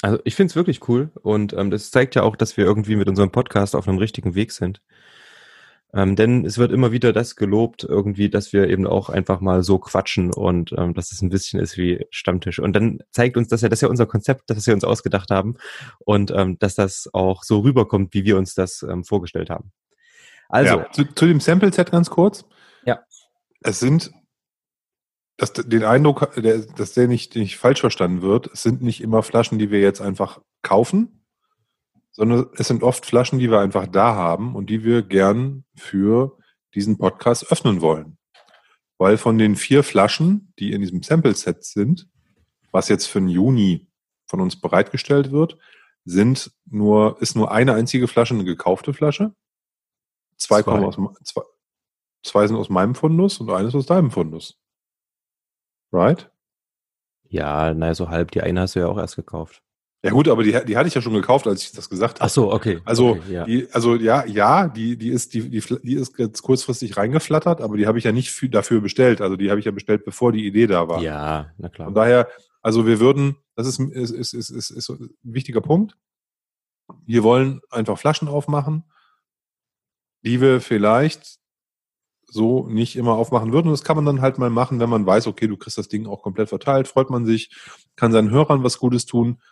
Also 0.00 0.18
ich 0.24 0.34
finde 0.34 0.50
es 0.50 0.56
wirklich 0.56 0.88
cool 0.88 1.10
und 1.22 1.52
ähm, 1.52 1.70
das 1.70 1.90
zeigt 1.90 2.14
ja 2.14 2.22
auch, 2.22 2.36
dass 2.36 2.56
wir 2.56 2.64
irgendwie 2.64 2.96
mit 2.96 3.08
unserem 3.08 3.30
Podcast 3.30 3.76
auf 3.76 3.86
einem 3.86 3.98
richtigen 3.98 4.34
Weg 4.34 4.52
sind. 4.52 4.80
Ähm, 5.94 6.16
denn 6.16 6.46
es 6.46 6.56
wird 6.56 6.72
immer 6.72 6.90
wieder 6.90 7.12
das 7.12 7.36
gelobt, 7.36 7.84
irgendwie, 7.84 8.30
dass 8.30 8.54
wir 8.54 8.70
eben 8.70 8.86
auch 8.86 9.10
einfach 9.10 9.40
mal 9.40 9.62
so 9.62 9.78
quatschen 9.78 10.32
und 10.32 10.72
ähm, 10.72 10.94
dass 10.94 11.12
es 11.12 11.20
ein 11.20 11.28
bisschen 11.28 11.60
ist 11.60 11.76
wie 11.76 12.06
Stammtisch. 12.10 12.60
Und 12.60 12.72
dann 12.72 13.00
zeigt 13.10 13.36
uns 13.36 13.48
das 13.48 13.60
ja, 13.60 13.68
das 13.68 13.78
ist 13.78 13.82
ja 13.82 13.88
unser 13.88 14.06
Konzept, 14.06 14.48
das 14.48 14.66
wir 14.66 14.72
uns 14.72 14.84
ausgedacht 14.84 15.30
haben 15.30 15.56
und 15.98 16.30
ähm, 16.30 16.58
dass 16.58 16.74
das 16.74 17.10
auch 17.12 17.44
so 17.44 17.60
rüberkommt, 17.60 18.14
wie 18.14 18.24
wir 18.24 18.38
uns 18.38 18.54
das 18.54 18.82
ähm, 18.82 19.04
vorgestellt 19.04 19.50
haben. 19.50 19.70
Also. 20.48 20.78
Ja, 20.78 20.90
zu, 20.92 21.04
zu 21.14 21.26
dem 21.26 21.40
Sample-Set 21.40 21.90
ganz 21.90 22.08
kurz. 22.08 22.46
Ja. 22.86 23.00
Es 23.62 23.78
sind 23.78 24.12
dass 25.42 25.52
den 25.54 25.82
Eindruck, 25.82 26.32
dass 26.76 26.92
der 26.92 27.08
nicht, 27.08 27.34
nicht 27.34 27.58
falsch 27.58 27.80
verstanden 27.80 28.22
wird, 28.22 28.48
es 28.52 28.62
sind 28.62 28.80
nicht 28.80 29.00
immer 29.00 29.24
Flaschen, 29.24 29.58
die 29.58 29.72
wir 29.72 29.80
jetzt 29.80 30.00
einfach 30.00 30.40
kaufen, 30.62 31.24
sondern 32.12 32.46
es 32.56 32.68
sind 32.68 32.84
oft 32.84 33.04
Flaschen, 33.04 33.40
die 33.40 33.50
wir 33.50 33.58
einfach 33.58 33.88
da 33.88 34.14
haben 34.14 34.54
und 34.54 34.70
die 34.70 34.84
wir 34.84 35.02
gern 35.02 35.64
für 35.74 36.38
diesen 36.76 36.96
Podcast 36.96 37.50
öffnen 37.50 37.80
wollen. 37.80 38.18
Weil 38.98 39.18
von 39.18 39.36
den 39.36 39.56
vier 39.56 39.82
Flaschen, 39.82 40.52
die 40.60 40.70
in 40.70 40.80
diesem 40.80 41.02
Sample-Set 41.02 41.64
sind, 41.64 42.08
was 42.70 42.88
jetzt 42.88 43.06
für 43.06 43.18
den 43.18 43.28
Juni 43.28 43.88
von 44.26 44.40
uns 44.40 44.60
bereitgestellt 44.60 45.32
wird, 45.32 45.58
sind 46.04 46.52
nur, 46.66 47.20
ist 47.20 47.34
nur 47.34 47.50
eine 47.50 47.74
einzige 47.74 48.06
Flasche 48.06 48.34
eine 48.34 48.44
gekaufte 48.44 48.94
Flasche. 48.94 49.34
Zwei, 50.36 50.62
zwei. 50.62 50.70
kommen 50.70 50.84
aus, 50.84 50.96
zwei, 51.24 51.42
zwei 52.22 52.46
sind 52.46 52.56
aus 52.56 52.68
meinem 52.68 52.94
Fundus 52.94 53.40
und 53.40 53.50
eines 53.50 53.74
aus 53.74 53.86
deinem 53.86 54.12
Fundus. 54.12 54.61
Right? 55.92 56.30
Ja, 57.28 57.72
naja, 57.74 57.94
so 57.94 58.08
halb. 58.08 58.30
Die 58.30 58.42
eine 58.42 58.60
hast 58.60 58.74
du 58.74 58.80
ja 58.80 58.88
auch 58.88 58.98
erst 58.98 59.16
gekauft. 59.16 59.62
Ja 60.04 60.10
gut, 60.10 60.26
aber 60.26 60.42
die, 60.42 60.58
die 60.66 60.76
hatte 60.76 60.88
ich 60.88 60.94
ja 60.94 61.00
schon 61.00 61.14
gekauft, 61.14 61.46
als 61.46 61.62
ich 61.62 61.72
das 61.72 61.88
gesagt 61.88 62.18
habe. 62.18 62.26
Ach 62.26 62.34
so, 62.34 62.52
okay. 62.52 62.80
Also, 62.84 63.10
okay, 63.10 63.32
ja. 63.32 63.44
Die, 63.44 63.68
also 63.70 63.94
ja, 63.94 64.24
ja, 64.26 64.66
die, 64.66 64.96
die 64.96 65.10
ist, 65.10 65.32
die, 65.32 65.48
die, 65.48 65.60
die 65.60 65.94
ist 65.94 66.18
jetzt 66.18 66.42
kurzfristig 66.42 66.96
reingeflattert, 66.96 67.60
aber 67.60 67.76
die 67.76 67.86
habe 67.86 67.98
ich 67.98 68.04
ja 68.04 68.10
nicht 68.10 68.32
für, 68.32 68.48
dafür 68.48 68.80
bestellt. 68.80 69.20
Also 69.20 69.36
die 69.36 69.48
habe 69.48 69.60
ich 69.60 69.66
ja 69.66 69.70
bestellt, 69.70 70.04
bevor 70.04 70.32
die 70.32 70.44
Idee 70.44 70.66
da 70.66 70.88
war. 70.88 71.00
Ja, 71.00 71.52
na 71.56 71.68
klar. 71.68 71.86
Von 71.86 71.94
daher, 71.94 72.28
also 72.62 72.84
wir 72.84 72.98
würden, 72.98 73.36
das 73.54 73.68
ist, 73.68 73.78
ist, 73.78 74.10
ist, 74.10 74.32
ist, 74.32 74.50
ist, 74.50 74.70
ist 74.70 74.88
ein 74.90 75.10
wichtiger 75.22 75.60
Punkt. 75.60 75.96
Wir 77.06 77.22
wollen 77.22 77.60
einfach 77.70 77.96
Flaschen 77.96 78.26
aufmachen, 78.26 78.84
die 80.22 80.40
wir 80.40 80.60
vielleicht 80.60 81.38
so 82.32 82.66
nicht 82.66 82.96
immer 82.96 83.12
aufmachen 83.12 83.52
würden. 83.52 83.68
Und 83.68 83.74
das 83.74 83.84
kann 83.84 83.96
man 83.96 84.06
dann 84.06 84.22
halt 84.22 84.38
mal 84.38 84.48
machen, 84.48 84.80
wenn 84.80 84.88
man 84.88 85.04
weiß, 85.04 85.26
okay, 85.26 85.46
du 85.46 85.56
kriegst 85.58 85.76
das 85.76 85.88
Ding 85.88 86.06
auch 86.06 86.22
komplett 86.22 86.48
verteilt, 86.48 86.88
freut 86.88 87.10
man 87.10 87.26
sich, 87.26 87.50
kann 87.94 88.10
seinen 88.10 88.30
Hörern 88.30 88.64
was 88.64 88.78
Gutes 88.78 89.04
tun. 89.04 89.42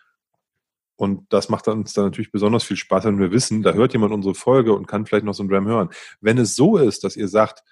Und 0.96 1.30
das 1.32 1.50
macht 1.50 1.68
uns 1.68 1.92
dann 1.92 2.06
natürlich 2.06 2.32
besonders 2.32 2.64
viel 2.64 2.76
Spaß, 2.76 3.04
wenn 3.04 3.18
wir 3.18 3.32
wissen, 3.32 3.62
da 3.62 3.72
hört 3.72 3.92
jemand 3.92 4.12
unsere 4.12 4.34
Folge 4.34 4.72
und 4.72 4.86
kann 4.86 5.04
vielleicht 5.04 5.24
noch 5.24 5.34
so 5.34 5.42
ein 5.42 5.48
Dram 5.48 5.66
hören. 5.66 5.90
Wenn 6.20 6.38
es 6.38 6.54
so 6.54 6.78
ist, 6.78 7.04
dass 7.04 7.16
ihr 7.16 7.28
sagt, 7.28 7.62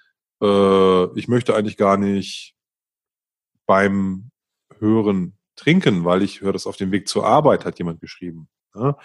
äh, 0.41 1.17
ich 1.17 1.27
möchte 1.27 1.55
eigentlich 1.55 1.77
gar 1.77 1.97
nicht 1.97 2.55
beim 3.65 4.29
Hören 4.77 5.37
trinken, 5.55 6.05
weil 6.05 6.21
ich 6.21 6.41
höre 6.41 6.53
das 6.53 6.67
auf 6.67 6.77
dem 6.77 6.91
Weg 6.91 7.07
zur 7.07 7.25
Arbeit, 7.25 7.65
hat 7.65 7.79
jemand 7.79 7.99
geschrieben. 7.99 8.47
Ja? 8.75 8.95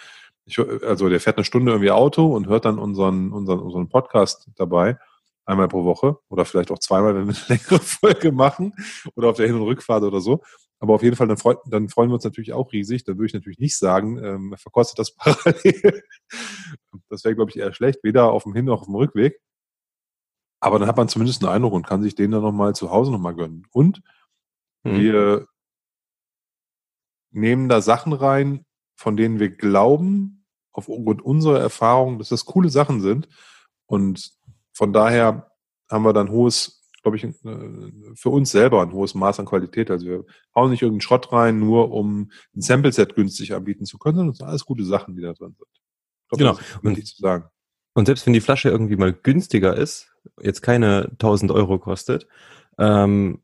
Ich, 0.45 0.59
also 0.59 1.09
der 1.09 1.19
fährt 1.19 1.37
eine 1.37 1.45
Stunde 1.45 1.71
irgendwie 1.71 1.91
Auto 1.91 2.35
und 2.35 2.47
hört 2.47 2.65
dann 2.65 2.77
unseren, 2.77 3.31
unseren, 3.31 3.59
unseren 3.59 3.89
Podcast 3.89 4.49
dabei 4.55 4.97
einmal 5.45 5.67
pro 5.67 5.83
Woche 5.83 6.17
oder 6.29 6.45
vielleicht 6.45 6.71
auch 6.71 6.79
zweimal, 6.79 7.15
wenn 7.15 7.27
wir 7.27 7.35
eine 7.35 7.59
längere 7.59 7.79
Folge 7.83 8.31
machen 8.31 8.73
oder 9.15 9.29
auf 9.29 9.37
der 9.37 9.47
Hin- 9.47 9.55
und 9.55 9.63
Rückfahrt 9.63 10.03
oder 10.03 10.21
so. 10.21 10.41
Aber 10.79 10.95
auf 10.95 11.03
jeden 11.03 11.15
Fall, 11.15 11.27
dann, 11.27 11.37
freut, 11.37 11.59
dann 11.65 11.87
freuen 11.89 12.09
wir 12.09 12.15
uns 12.15 12.25
natürlich 12.25 12.53
auch 12.53 12.71
riesig. 12.71 13.03
Dann 13.05 13.17
würde 13.17 13.27
ich 13.27 13.33
natürlich 13.33 13.59
nicht 13.59 13.77
sagen, 13.77 14.23
ähm, 14.23 14.55
verkostet 14.57 14.99
das 14.99 15.11
parallel. 15.15 16.03
das 17.09 17.23
wäre, 17.23 17.35
glaube 17.35 17.51
ich, 17.51 17.57
eher 17.57 17.73
schlecht, 17.73 18.03
weder 18.03 18.31
auf 18.31 18.43
dem 18.43 18.53
Hin- 18.53 18.65
noch 18.65 18.81
auf 18.81 18.87
dem 18.87 18.95
Rückweg. 18.95 19.39
Aber 20.59 20.79
dann 20.79 20.87
hat 20.87 20.97
man 20.97 21.07
zumindest 21.07 21.43
einen 21.43 21.53
Eindruck 21.53 21.73
und 21.73 21.85
kann 21.85 22.01
sich 22.01 22.15
den 22.15 22.31
dann 22.31 22.41
nochmal 22.41 22.75
zu 22.75 22.91
Hause 22.91 23.11
nochmal 23.11 23.35
gönnen. 23.35 23.67
Und 23.71 24.01
mhm. 24.83 24.99
wir 24.99 25.47
nehmen 27.31 27.69
da 27.69 27.81
Sachen 27.81 28.13
rein, 28.13 28.65
von 28.95 29.17
denen 29.17 29.39
wir 29.39 29.49
glauben, 29.49 30.45
aufgrund 30.71 31.21
unserer 31.21 31.59
Erfahrung, 31.59 32.19
dass 32.19 32.29
das 32.29 32.45
coole 32.45 32.69
Sachen 32.69 33.01
sind. 33.01 33.29
Und 33.85 34.31
von 34.75 34.93
daher 34.93 35.49
haben 35.89 36.03
wir 36.03 36.13
dann 36.13 36.29
hohes, 36.29 36.83
glaube 37.01 37.17
ich, 37.17 37.23
äh, 37.23 37.33
für 38.15 38.29
uns 38.29 38.51
selber 38.51 38.81
ein 38.81 38.91
hohes 38.91 39.15
Maß 39.15 39.39
an 39.39 39.45
Qualität. 39.45 39.89
Also 39.89 40.05
wir 40.05 40.25
hauen 40.53 40.69
nicht 40.69 40.81
irgendeinen 40.81 41.01
Schrott 41.01 41.31
rein, 41.31 41.59
nur 41.59 41.91
um 41.91 42.31
ein 42.55 42.61
Sample-Set 42.61 43.15
günstig 43.15 43.53
anbieten 43.53 43.85
zu 43.85 43.97
können, 43.97 44.17
sondern 44.17 44.31
es 44.33 44.37
sind 44.39 44.47
alles 44.47 44.65
gute 44.65 44.83
Sachen, 44.83 45.15
die 45.15 45.21
da 45.21 45.33
drin 45.33 45.55
sind. 45.57 45.67
Glaub, 46.27 46.57
genau. 46.57 46.79
Und, 46.83 47.07
zu 47.07 47.21
sagen. 47.21 47.45
und 47.93 48.05
selbst 48.05 48.25
wenn 48.25 48.33
die 48.33 48.41
Flasche 48.41 48.69
irgendwie 48.69 48.97
mal 48.97 49.13
günstiger 49.13 49.75
ist, 49.77 50.11
jetzt 50.41 50.61
keine 50.61 51.09
1000 51.11 51.51
Euro 51.51 51.79
kostet, 51.79 52.27
ähm, 52.77 53.41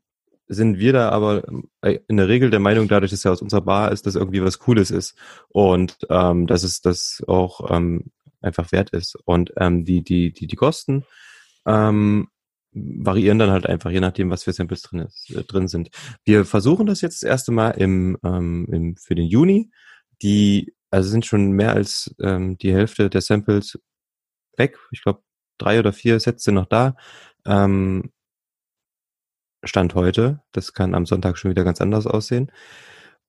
sind 0.48 0.78
wir 0.78 0.92
da 0.92 1.08
aber 1.08 1.44
äh, 1.80 2.00
in 2.08 2.18
der 2.18 2.28
Regel 2.28 2.50
der 2.50 2.60
Meinung, 2.60 2.88
dadurch, 2.88 3.12
dass 3.12 3.22
ja 3.22 3.30
aus 3.30 3.40
unserer 3.40 3.62
Bar 3.62 3.92
ist, 3.92 4.06
dass 4.06 4.16
irgendwie 4.16 4.42
was 4.42 4.58
Cooles 4.58 4.90
ist 4.90 5.16
und 5.48 5.96
ähm, 6.10 6.46
dass 6.46 6.62
es 6.62 6.82
das 6.82 7.22
auch 7.26 7.70
ähm, 7.70 8.10
einfach 8.42 8.72
wert 8.72 8.90
ist. 8.90 9.16
Und 9.24 9.52
ähm, 9.56 9.84
die, 9.84 10.02
die, 10.02 10.32
die, 10.32 10.46
die 10.46 10.56
Kosten 10.56 11.04
ähm, 11.66 12.28
variieren 12.72 13.38
dann 13.38 13.50
halt 13.50 13.66
einfach, 13.66 13.90
je 13.90 14.00
nachdem, 14.00 14.30
was 14.30 14.44
für 14.44 14.52
Samples 14.52 14.82
drin, 14.82 15.00
ist, 15.00 15.30
äh, 15.30 15.44
drin 15.44 15.68
sind. 15.68 15.90
Wir 16.24 16.44
versuchen 16.44 16.86
das 16.86 17.00
jetzt 17.00 17.22
das 17.22 17.28
erste 17.28 17.52
Mal 17.52 17.70
im, 17.72 18.18
ähm, 18.24 18.66
im, 18.70 18.96
für 18.96 19.14
den 19.14 19.26
Juni. 19.26 19.70
Die, 20.22 20.74
also 20.90 21.10
sind 21.10 21.26
schon 21.26 21.52
mehr 21.52 21.72
als 21.74 22.14
ähm, 22.20 22.56
die 22.58 22.72
Hälfte 22.72 23.10
der 23.10 23.20
Samples 23.20 23.78
weg. 24.56 24.78
Ich 24.90 25.02
glaube, 25.02 25.22
drei 25.58 25.78
oder 25.78 25.92
vier 25.92 26.20
sind 26.20 26.46
noch 26.48 26.66
da. 26.66 26.96
Ähm, 27.44 28.12
Stand 29.64 29.94
heute. 29.94 30.42
Das 30.52 30.72
kann 30.72 30.94
am 30.94 31.06
Sonntag 31.06 31.38
schon 31.38 31.50
wieder 31.50 31.64
ganz 31.64 31.80
anders 31.80 32.06
aussehen. 32.06 32.50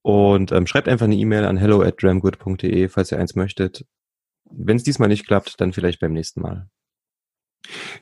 Und 0.01 0.51
ähm, 0.51 0.67
schreibt 0.67 0.87
einfach 0.87 1.05
eine 1.05 1.15
E-Mail 1.15 1.45
an 1.45 1.57
hello 1.57 1.81
at 1.81 2.01
dramgood.de, 2.01 2.89
falls 2.89 3.11
ihr 3.11 3.19
eins 3.19 3.35
möchtet. 3.35 3.85
Wenn 4.49 4.77
es 4.77 4.83
diesmal 4.83 5.09
nicht 5.09 5.25
klappt, 5.25 5.59
dann 5.59 5.73
vielleicht 5.73 5.99
beim 5.99 6.13
nächsten 6.13 6.41
Mal. 6.41 6.69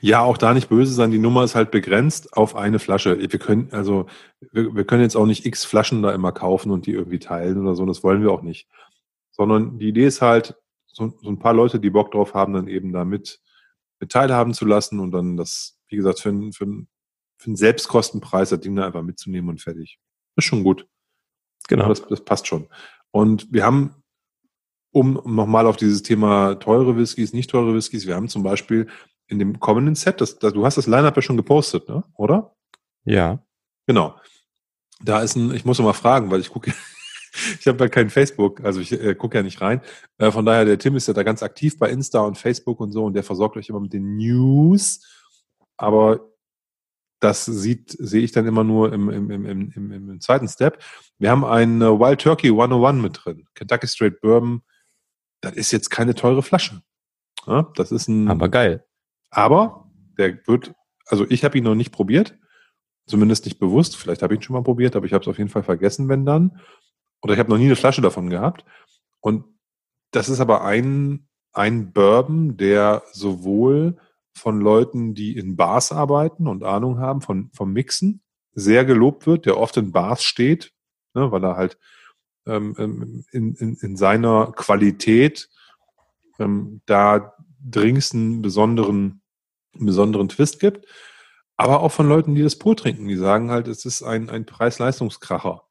Ja, 0.00 0.22
auch 0.22 0.38
da 0.38 0.54
nicht 0.54 0.68
böse 0.68 0.92
sein. 0.92 1.12
Die 1.12 1.18
Nummer 1.18 1.44
ist 1.44 1.54
halt 1.54 1.70
begrenzt 1.70 2.36
auf 2.36 2.56
eine 2.56 2.80
Flasche. 2.80 3.18
Wir 3.18 3.38
können, 3.38 3.68
also, 3.70 4.06
wir, 4.50 4.74
wir 4.74 4.84
können 4.84 5.02
jetzt 5.02 5.16
auch 5.16 5.26
nicht 5.26 5.46
x 5.46 5.64
Flaschen 5.64 6.02
da 6.02 6.12
immer 6.12 6.32
kaufen 6.32 6.72
und 6.72 6.86
die 6.86 6.92
irgendwie 6.92 7.20
teilen 7.20 7.58
oder 7.58 7.76
so. 7.76 7.86
Das 7.86 8.02
wollen 8.02 8.22
wir 8.22 8.32
auch 8.32 8.42
nicht. 8.42 8.68
Sondern 9.30 9.78
die 9.78 9.88
Idee 9.88 10.06
ist 10.06 10.20
halt, 10.20 10.56
so, 10.86 11.16
so 11.22 11.30
ein 11.30 11.38
paar 11.38 11.54
Leute, 11.54 11.80
die 11.80 11.90
Bock 11.90 12.10
drauf 12.10 12.34
haben, 12.34 12.52
dann 12.52 12.68
eben 12.68 12.92
da 12.92 13.04
mit, 13.04 13.40
teilhaben 14.08 14.54
zu 14.54 14.64
lassen 14.64 15.00
und 15.00 15.12
dann 15.12 15.36
das, 15.36 15.78
wie 15.88 15.96
gesagt, 15.96 16.20
für, 16.20 16.32
für, 16.52 16.66
für 17.38 17.46
einen 17.46 17.56
Selbstkostenpreis 17.56 18.50
das 18.50 18.60
Ding 18.60 18.76
da 18.76 18.86
einfach 18.86 19.02
mitzunehmen 19.02 19.50
und 19.50 19.60
fertig. 19.60 19.98
ist 20.36 20.44
schon 20.44 20.64
gut. 20.64 20.86
Genau. 21.68 21.88
Das, 21.88 22.06
das 22.06 22.24
passt 22.24 22.46
schon. 22.46 22.68
Und 23.10 23.52
wir 23.52 23.64
haben, 23.64 24.01
um 24.92 25.20
nochmal 25.24 25.66
auf 25.66 25.76
dieses 25.76 26.02
Thema 26.02 26.54
teure 26.56 26.96
Whiskys, 26.96 27.32
nicht 27.32 27.50
teure 27.50 27.74
Whiskys, 27.74 28.06
wir 28.06 28.14
haben 28.14 28.28
zum 28.28 28.42
Beispiel 28.42 28.88
in 29.26 29.38
dem 29.38 29.58
kommenden 29.58 29.94
Set, 29.94 30.20
das, 30.20 30.38
das, 30.38 30.52
du 30.52 30.64
hast 30.64 30.76
das 30.76 30.86
Line-Up 30.86 31.16
ja 31.16 31.22
schon 31.22 31.38
gepostet, 31.38 31.88
ne? 31.88 32.04
oder? 32.14 32.54
Ja. 33.04 33.42
Genau. 33.86 34.14
Da 35.00 35.22
ist 35.22 35.34
ein, 35.34 35.52
ich 35.54 35.64
muss 35.64 35.78
mal 35.80 35.92
fragen, 35.94 36.30
weil 36.30 36.40
ich 36.40 36.50
gucke, 36.50 36.72
ich 37.60 37.66
habe 37.66 37.84
ja 37.84 37.88
kein 37.88 38.10
Facebook, 38.10 38.62
also 38.62 38.80
ich 38.80 38.92
äh, 38.92 39.14
gucke 39.14 39.38
ja 39.38 39.42
nicht 39.42 39.60
rein. 39.60 39.80
Äh, 40.18 40.30
von 40.30 40.44
daher, 40.44 40.66
der 40.66 40.78
Tim 40.78 40.94
ist 40.96 41.08
ja 41.08 41.14
da 41.14 41.22
ganz 41.22 41.42
aktiv 41.42 41.78
bei 41.78 41.90
Insta 41.90 42.20
und 42.20 42.36
Facebook 42.36 42.78
und 42.78 42.92
so 42.92 43.04
und 43.04 43.14
der 43.14 43.24
versorgt 43.24 43.56
euch 43.56 43.70
immer 43.70 43.80
mit 43.80 43.94
den 43.94 44.16
News. 44.16 45.00
Aber 45.78 46.28
das 47.20 47.44
sieht, 47.46 47.90
sehe 47.98 48.22
ich 48.22 48.32
dann 48.32 48.46
immer 48.46 48.64
nur 48.64 48.92
im, 48.92 49.08
im, 49.08 49.30
im, 49.30 49.46
im, 49.46 49.72
im, 49.74 50.10
im 50.10 50.20
zweiten 50.20 50.48
Step. 50.48 50.82
Wir 51.18 51.30
haben 51.30 51.44
ein 51.44 51.80
Wild 51.80 52.20
Turkey 52.20 52.48
101 52.48 53.00
mit 53.00 53.20
drin. 53.24 53.46
Kentucky 53.54 53.86
Straight 53.86 54.20
Bourbon. 54.20 54.62
Das 55.42 55.52
ist 55.54 55.72
jetzt 55.72 55.90
keine 55.90 56.14
teure 56.14 56.42
Flasche. 56.42 56.82
Ja, 57.46 57.70
das 57.74 57.92
ist 57.92 58.08
ein. 58.08 58.28
Aber 58.28 58.48
geil. 58.48 58.86
Aber 59.30 59.90
der 60.16 60.38
wird, 60.46 60.72
also 61.06 61.26
ich 61.28 61.44
habe 61.44 61.58
ihn 61.58 61.64
noch 61.64 61.74
nicht 61.74 61.92
probiert. 61.92 62.38
Zumindest 63.06 63.44
nicht 63.44 63.58
bewusst. 63.58 63.96
Vielleicht 63.96 64.22
habe 64.22 64.34
ich 64.34 64.40
ihn 64.40 64.42
schon 64.42 64.54
mal 64.54 64.62
probiert, 64.62 64.96
aber 64.96 65.04
ich 65.04 65.12
habe 65.12 65.22
es 65.22 65.28
auf 65.28 65.38
jeden 65.38 65.50
Fall 65.50 65.64
vergessen, 65.64 66.08
wenn 66.08 66.24
dann. 66.24 66.60
Oder 67.20 67.34
ich 67.34 67.40
habe 67.40 67.50
noch 67.50 67.58
nie 67.58 67.66
eine 67.66 67.76
Flasche 67.76 68.00
davon 68.00 68.30
gehabt. 68.30 68.64
Und 69.20 69.44
das 70.12 70.28
ist 70.28 70.40
aber 70.40 70.64
ein, 70.64 71.28
ein 71.52 71.92
Bourbon, 71.92 72.56
der 72.56 73.02
sowohl 73.12 73.98
von 74.34 74.60
Leuten, 74.60 75.14
die 75.14 75.36
in 75.36 75.56
Bars 75.56 75.90
arbeiten 75.92 76.46
und 76.46 76.62
Ahnung 76.62 76.98
haben 76.98 77.20
von, 77.20 77.50
vom 77.52 77.72
Mixen, 77.72 78.22
sehr 78.52 78.84
gelobt 78.84 79.26
wird, 79.26 79.46
der 79.46 79.58
oft 79.58 79.76
in 79.76 79.92
Bars 79.92 80.22
steht, 80.22 80.72
ne, 81.14 81.32
weil 81.32 81.44
er 81.44 81.56
halt 81.56 81.78
ähm, 82.46 82.74
ähm, 82.78 83.24
in, 83.32 83.54
in, 83.54 83.76
in 83.76 83.96
seiner 83.96 84.52
Qualität 84.52 85.48
ähm, 86.38 86.82
da 86.86 87.34
dringend 87.64 88.10
einen 88.12 88.42
besonderen, 88.42 89.22
einen 89.74 89.86
besonderen 89.86 90.28
Twist 90.28 90.60
gibt. 90.60 90.86
Aber 91.56 91.80
auch 91.80 91.92
von 91.92 92.08
Leuten, 92.08 92.34
die 92.34 92.42
das 92.42 92.56
pur 92.56 92.76
trinken, 92.76 93.06
die 93.06 93.16
sagen 93.16 93.50
halt, 93.50 93.68
es 93.68 93.84
ist 93.84 94.02
ein, 94.02 94.30
ein 94.30 94.46
Preis-Leistungskracher. 94.46 95.62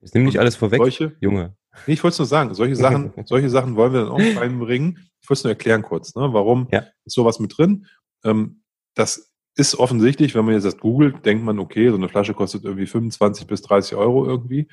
Ich 0.00 0.12
nehme 0.12 0.26
nicht 0.26 0.40
alles 0.40 0.56
vorweg, 0.56 0.78
solche, 0.78 1.16
Junge. 1.20 1.56
Nee, 1.86 1.94
ich 1.94 2.02
wollte 2.02 2.14
es 2.14 2.18
nur 2.18 2.26
sagen, 2.26 2.54
solche 2.54 2.76
Sachen, 2.76 3.12
solche 3.26 3.50
Sachen 3.50 3.76
wollen 3.76 3.92
wir 3.92 4.00
dann 4.00 4.10
auch 4.10 4.40
reinbringen. 4.40 5.08
Ich 5.20 5.28
wollte 5.28 5.38
es 5.38 5.44
nur 5.44 5.52
erklären 5.52 5.82
kurz, 5.82 6.14
ne? 6.14 6.28
warum 6.32 6.68
ja. 6.72 6.84
ist 7.04 7.14
sowas 7.14 7.38
mit 7.38 7.56
drin. 7.56 7.86
Ähm, 8.24 8.62
das 8.94 9.32
ist 9.56 9.78
offensichtlich, 9.78 10.34
wenn 10.34 10.44
man 10.44 10.54
jetzt 10.54 10.64
das 10.64 10.78
googelt, 10.78 11.24
denkt 11.24 11.44
man, 11.44 11.58
okay, 11.58 11.88
so 11.88 11.96
eine 11.96 12.08
Flasche 12.08 12.34
kostet 12.34 12.64
irgendwie 12.64 12.86
25 12.86 13.46
bis 13.46 13.62
30 13.62 13.96
Euro 13.96 14.26
irgendwie. 14.26 14.68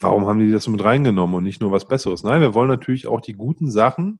Warum 0.00 0.26
haben 0.26 0.40
die 0.40 0.50
das 0.50 0.66
mit 0.66 0.82
reingenommen 0.82 1.36
und 1.36 1.44
nicht 1.44 1.60
nur 1.60 1.72
was 1.72 1.86
Besseres? 1.86 2.22
Nein, 2.22 2.40
wir 2.40 2.54
wollen 2.54 2.68
natürlich 2.68 3.06
auch 3.06 3.20
die 3.20 3.34
guten 3.34 3.70
Sachen, 3.70 4.18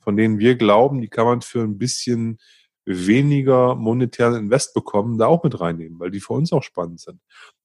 von 0.00 0.16
denen 0.16 0.38
wir 0.38 0.56
glauben, 0.56 1.00
die 1.00 1.08
kann 1.08 1.24
man 1.24 1.40
für 1.40 1.62
ein 1.62 1.78
bisschen 1.78 2.38
weniger 2.84 3.74
monetären 3.74 4.34
Invest 4.34 4.74
bekommen, 4.74 5.16
da 5.16 5.26
auch 5.26 5.42
mit 5.42 5.58
reinnehmen, 5.58 5.98
weil 5.98 6.10
die 6.10 6.20
für 6.20 6.34
uns 6.34 6.52
auch 6.52 6.62
spannend 6.62 7.00
sind. 7.00 7.18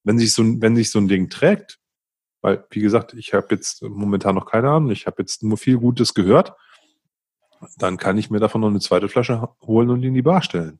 Wenn 0.03 0.17
sich 0.17 0.33
so, 0.33 0.43
wenn 0.43 0.77
sich 0.77 0.91
so 0.91 0.99
ein 0.99 1.09
Ding 1.09 1.29
trägt, 1.29 1.79
weil, 2.41 2.65
wie 2.71 2.79
gesagt, 2.79 3.13
ich 3.13 3.33
habe 3.33 3.47
jetzt 3.51 3.83
momentan 3.83 4.35
noch 4.35 4.45
keine 4.45 4.69
Ahnung, 4.69 4.91
ich 4.91 5.05
habe 5.05 5.21
jetzt 5.21 5.43
nur 5.43 5.57
viel 5.57 5.77
Gutes 5.77 6.13
gehört, 6.13 6.53
dann 7.77 7.97
kann 7.97 8.17
ich 8.17 8.29
mir 8.29 8.39
davon 8.39 8.61
noch 8.61 8.69
eine 8.69 8.79
zweite 8.79 9.09
Flasche 9.09 9.49
holen 9.61 9.89
und 9.89 10.03
in 10.03 10.13
die 10.13 10.21
Bar 10.21 10.41
stellen. 10.41 10.79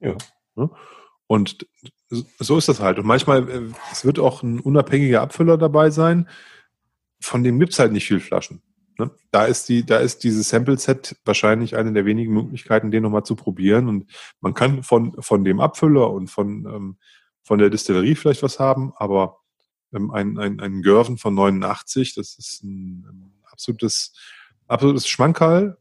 Ja. 0.00 0.14
Ne? 0.54 0.68
Und 1.26 1.66
so 2.10 2.56
ist 2.56 2.68
das 2.68 2.80
halt. 2.80 2.98
Und 2.98 3.06
manchmal, 3.06 3.48
äh, 3.48 3.62
es 3.92 4.04
wird 4.04 4.18
auch 4.18 4.42
ein 4.42 4.60
unabhängiger 4.60 5.22
Abfüller 5.22 5.58
dabei 5.58 5.90
sein. 5.90 6.28
Von 7.20 7.42
dem 7.42 7.58
gibt's 7.58 7.78
halt 7.78 7.92
nicht 7.92 8.06
viel 8.06 8.20
Flaschen. 8.20 8.62
Ne? 8.98 9.10
Da 9.30 9.44
ist 9.44 9.68
die, 9.68 9.84
da 9.84 9.98
ist 9.98 10.24
dieses 10.24 10.48
Sample-Set 10.48 11.16
wahrscheinlich 11.24 11.76
eine 11.76 11.92
der 11.92 12.04
wenigen 12.04 12.32
Möglichkeiten, 12.32 12.90
den 12.90 13.02
nochmal 13.02 13.24
zu 13.24 13.36
probieren. 13.36 13.88
Und 13.88 14.10
man 14.40 14.54
kann 14.54 14.82
von, 14.82 15.14
von 15.20 15.44
dem 15.44 15.60
Abfüller 15.60 16.10
und 16.10 16.28
von, 16.28 16.66
ähm, 16.66 16.98
von 17.42 17.58
der 17.58 17.70
Distillerie 17.70 18.14
vielleicht 18.14 18.42
was 18.42 18.58
haben, 18.58 18.92
aber 18.96 19.38
ähm, 19.92 20.10
ein, 20.10 20.38
ein, 20.38 20.60
ein 20.60 20.82
Görven 20.82 21.16
von 21.16 21.34
89, 21.34 22.14
das 22.14 22.36
ist 22.38 22.62
ein, 22.62 23.04
ein 23.08 23.32
absolutes 23.50 24.12
absolutes 24.68 25.08
Schmankerl. 25.08 25.78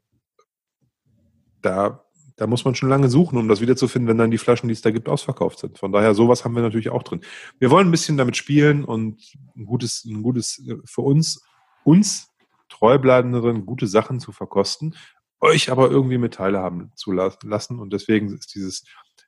Da, 1.61 2.03
da 2.37 2.45
muss 2.45 2.63
man 2.65 2.75
schon 2.75 2.89
lange 2.89 3.09
suchen, 3.09 3.37
um 3.37 3.47
das 3.47 3.61
wiederzufinden, 3.61 4.07
wenn 4.07 4.17
dann 4.17 4.31
die 4.31 4.37
Flaschen, 4.37 4.69
die 4.69 4.73
es 4.73 4.81
da 4.81 4.91
gibt, 4.91 5.09
ausverkauft 5.09 5.59
sind. 5.59 5.79
Von 5.79 5.91
daher, 5.91 6.13
sowas 6.13 6.45
haben 6.45 6.55
wir 6.55 6.61
natürlich 6.61 6.89
auch 6.89 7.03
drin. 7.03 7.21
Wir 7.59 7.71
wollen 7.71 7.87
ein 7.87 7.91
bisschen 7.91 8.15
damit 8.15 8.37
spielen 8.37 8.85
und 8.85 9.21
ein 9.55 9.65
gutes, 9.65 10.05
ein 10.05 10.21
gutes 10.21 10.63
für 10.85 11.01
uns, 11.01 11.43
uns 11.83 12.31
treubleibenderen, 12.69 13.65
gute 13.65 13.87
Sachen 13.87 14.19
zu 14.19 14.31
verkosten, 14.31 14.95
euch 15.39 15.71
aber 15.71 15.89
irgendwie 15.89 16.19
mit 16.19 16.35
teilhaben 16.35 16.91
zu 16.95 17.11
lassen. 17.11 17.79
Und 17.79 17.91
deswegen 17.91 18.31
ist 18.33 18.53
dieses 18.53 18.85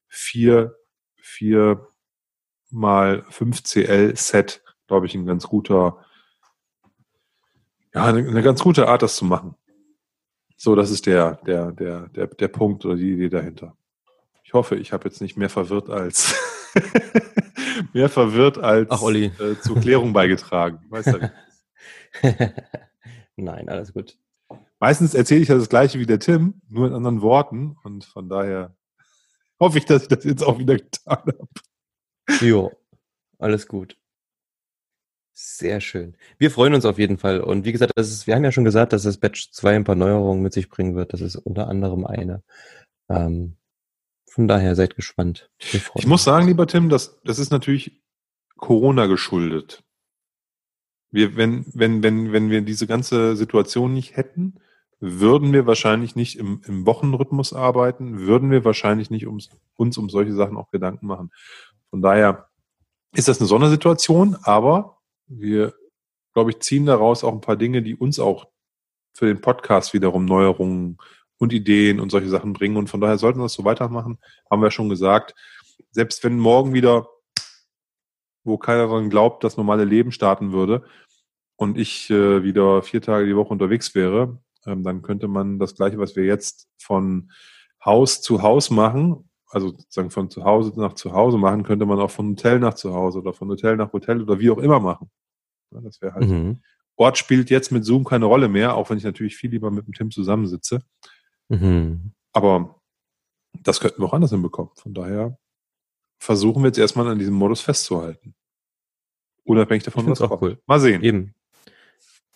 vier, 0.07 0.75
vier 1.15 1.87
mal 2.69 3.25
5 3.29 3.63
CL 3.63 4.15
Set, 4.17 4.63
glaube 4.87 5.07
ich, 5.07 5.15
ein 5.15 5.25
ganz 5.25 5.47
guter, 5.47 6.05
ja, 7.93 8.05
eine, 8.05 8.19
eine 8.19 8.43
ganz 8.43 8.61
gute 8.61 8.87
Art, 8.87 9.01
das 9.01 9.15
zu 9.15 9.25
machen. 9.25 9.55
So, 10.61 10.75
das 10.75 10.91
ist 10.91 11.05
der, 11.05 11.35
der, 11.47 11.71
der, 11.71 12.09
der, 12.09 12.27
der 12.27 12.47
Punkt 12.49 12.83
oder 12.83 12.97
die 12.97 13.13
Idee 13.13 13.29
dahinter. 13.29 13.77
Ich 14.43 14.51
hoffe, 14.51 14.75
ich 14.75 14.91
habe 14.91 15.07
jetzt 15.07 15.21
nicht 15.21 15.37
mehr 15.37 15.49
verwirrt 15.49 15.89
als 15.89 16.35
mehr 17.93 18.09
verwirrt 18.09 18.57
als 18.57 18.91
Ach, 18.91 19.01
Olli. 19.01 19.27
Äh, 19.39 19.57
zur 19.61 19.79
Klärung 19.79 20.11
beigetragen. 20.11 20.85
Weißt 20.89 21.13
du, 21.13 21.31
Nein, 23.37 23.69
alles 23.69 23.93
gut. 23.93 24.17
Meistens 24.81 25.13
erzähle 25.13 25.41
ich 25.41 25.47
ja 25.47 25.55
das 25.55 25.69
gleiche 25.69 25.97
wie 25.97 26.05
der 26.05 26.19
Tim, 26.19 26.61
nur 26.67 26.87
in 26.87 26.93
anderen 26.93 27.21
Worten. 27.21 27.77
Und 27.83 28.03
von 28.03 28.27
daher 28.27 28.75
hoffe 29.61 29.77
ich, 29.77 29.85
dass 29.85 30.01
ich 30.01 30.07
das 30.09 30.25
jetzt 30.25 30.43
auch 30.43 30.59
wieder 30.59 30.75
getan 30.75 31.23
habe. 31.25 31.47
Jo, 32.41 32.73
alles 33.37 33.65
gut. 33.65 33.95
Sehr 35.41 35.79
schön. 35.79 36.17
Wir 36.37 36.51
freuen 36.51 36.73
uns 36.73 36.83
auf 36.83 36.99
jeden 36.99 37.17
Fall. 37.17 37.39
Und 37.39 37.63
wie 37.63 37.71
gesagt, 37.71 37.93
das 37.95 38.09
ist, 38.09 38.27
wir 38.27 38.35
haben 38.35 38.43
ja 38.43 38.51
schon 38.51 38.65
gesagt, 38.65 38.91
dass 38.91 39.03
das 39.03 39.17
Batch 39.17 39.51
2 39.53 39.77
ein 39.77 39.83
paar 39.85 39.95
Neuerungen 39.95 40.43
mit 40.43 40.51
sich 40.51 40.67
bringen 40.67 40.97
wird. 40.97 41.13
Das 41.13 41.21
ist 41.21 41.37
unter 41.37 41.69
anderem 41.69 42.05
eine. 42.05 42.43
Ähm, 43.07 43.55
von 44.29 44.49
daher 44.49 44.75
seid 44.75 44.97
gespannt. 44.97 45.49
Ich 45.95 46.05
muss 46.05 46.25
sagen, 46.25 46.47
lieber 46.47 46.67
Tim, 46.67 46.89
das, 46.89 47.21
das 47.23 47.39
ist 47.39 47.51
natürlich 47.51 48.01
Corona 48.57 49.05
geschuldet. 49.05 49.81
Wir, 51.09 51.37
wenn, 51.37 51.65
wenn, 51.73 52.03
wenn, 52.03 52.33
wenn 52.33 52.49
wir 52.49 52.61
diese 52.61 52.85
ganze 52.85 53.37
Situation 53.37 53.93
nicht 53.93 54.17
hätten, 54.17 54.59
würden 54.99 55.53
wir 55.53 55.65
wahrscheinlich 55.65 56.17
nicht 56.17 56.37
im, 56.37 56.61
im 56.65 56.85
Wochenrhythmus 56.85 57.53
arbeiten, 57.53 58.19
würden 58.19 58.51
wir 58.51 58.65
wahrscheinlich 58.65 59.09
nicht 59.09 59.25
ums, 59.25 59.49
uns 59.77 59.97
um 59.97 60.09
solche 60.09 60.33
Sachen 60.33 60.57
auch 60.57 60.69
Gedanken 60.69 61.07
machen. 61.07 61.31
Von 61.91 62.01
daher 62.01 62.49
ist 63.13 63.29
das 63.29 63.39
eine 63.39 63.47
Sondersituation, 63.47 64.35
aber 64.43 64.98
wir, 65.29 65.73
glaube 66.33 66.51
ich, 66.51 66.59
ziehen 66.59 66.85
daraus 66.85 67.23
auch 67.23 67.33
ein 67.33 67.41
paar 67.41 67.55
Dinge, 67.55 67.81
die 67.81 67.95
uns 67.95 68.19
auch 68.19 68.47
für 69.13 69.27
den 69.27 69.41
Podcast 69.41 69.93
wiederum 69.93 70.25
Neuerungen 70.25 70.97
und 71.37 71.53
Ideen 71.53 71.99
und 71.99 72.09
solche 72.09 72.29
Sachen 72.29 72.53
bringen. 72.53 72.77
Und 72.77 72.89
von 72.89 73.01
daher 73.01 73.17
sollten 73.17 73.39
wir 73.39 73.43
das 73.43 73.53
so 73.53 73.65
weitermachen, 73.65 74.19
haben 74.49 74.61
wir 74.61 74.71
schon 74.71 74.89
gesagt. 74.89 75.35
Selbst 75.91 76.23
wenn 76.23 76.37
morgen 76.37 76.73
wieder, 76.73 77.07
wo 78.43 78.57
keiner 78.57 78.87
daran 78.87 79.09
glaubt, 79.09 79.43
das 79.43 79.57
normale 79.57 79.85
Leben 79.85 80.11
starten 80.11 80.51
würde 80.51 80.83
und 81.55 81.77
ich 81.77 82.09
äh, 82.09 82.43
wieder 82.43 82.83
vier 82.83 83.01
Tage 83.01 83.25
die 83.25 83.35
Woche 83.35 83.53
unterwegs 83.53 83.95
wäre, 83.95 84.39
ähm, 84.65 84.83
dann 84.83 85.01
könnte 85.01 85.27
man 85.27 85.59
das 85.59 85.75
gleiche, 85.75 85.97
was 85.97 86.15
wir 86.15 86.25
jetzt 86.25 86.67
von 86.77 87.31
Haus 87.83 88.21
zu 88.21 88.41
Haus 88.41 88.69
machen, 88.69 89.28
also 89.49 89.69
sozusagen 89.69 90.11
von 90.11 90.29
zu 90.29 90.43
Hause 90.43 90.73
nach 90.79 90.93
zu 90.93 91.11
Hause 91.11 91.37
machen, 91.37 91.63
könnte 91.63 91.85
man 91.85 91.99
auch 91.99 92.11
von 92.11 92.31
Hotel 92.31 92.59
nach 92.59 92.75
zu 92.75 92.93
Hause 92.93 93.19
oder 93.19 93.33
von 93.33 93.49
Hotel 93.49 93.75
nach 93.75 93.91
Hotel 93.91 94.21
oder 94.21 94.39
wie 94.39 94.49
auch 94.51 94.59
immer 94.59 94.79
machen. 94.79 95.09
Ja, 95.71 95.81
das 95.81 96.01
wäre 96.01 96.13
halt. 96.13 96.27
Mhm. 96.29 96.61
Ort 96.95 97.17
spielt 97.17 97.49
jetzt 97.49 97.71
mit 97.71 97.85
Zoom 97.85 98.03
keine 98.03 98.25
Rolle 98.25 98.47
mehr, 98.49 98.75
auch 98.75 98.89
wenn 98.89 98.97
ich 98.97 99.03
natürlich 99.03 99.37
viel 99.37 99.51
lieber 99.51 99.71
mit 99.71 99.87
dem 99.87 99.93
Tim 99.93 100.11
zusammensitze. 100.11 100.81
Mhm. 101.47 102.13
Aber 102.33 102.81
das 103.53 103.79
könnten 103.79 104.01
wir 104.01 104.05
auch 104.07 104.13
anders 104.13 104.31
hinbekommen. 104.31 104.71
Von 104.75 104.93
daher 104.93 105.37
versuchen 106.19 106.61
wir 106.61 106.67
jetzt 106.67 106.77
erstmal 106.77 107.07
an 107.07 107.17
diesem 107.17 107.33
Modus 107.33 107.61
festzuhalten. 107.61 108.35
Unabhängig 109.45 109.83
davon, 109.83 110.07
was 110.07 110.21
auch 110.21 110.29
kommt. 110.29 110.41
cool. 110.41 110.61
Mal 110.67 110.79
sehen. 110.79 111.01
Eben. 111.01 111.33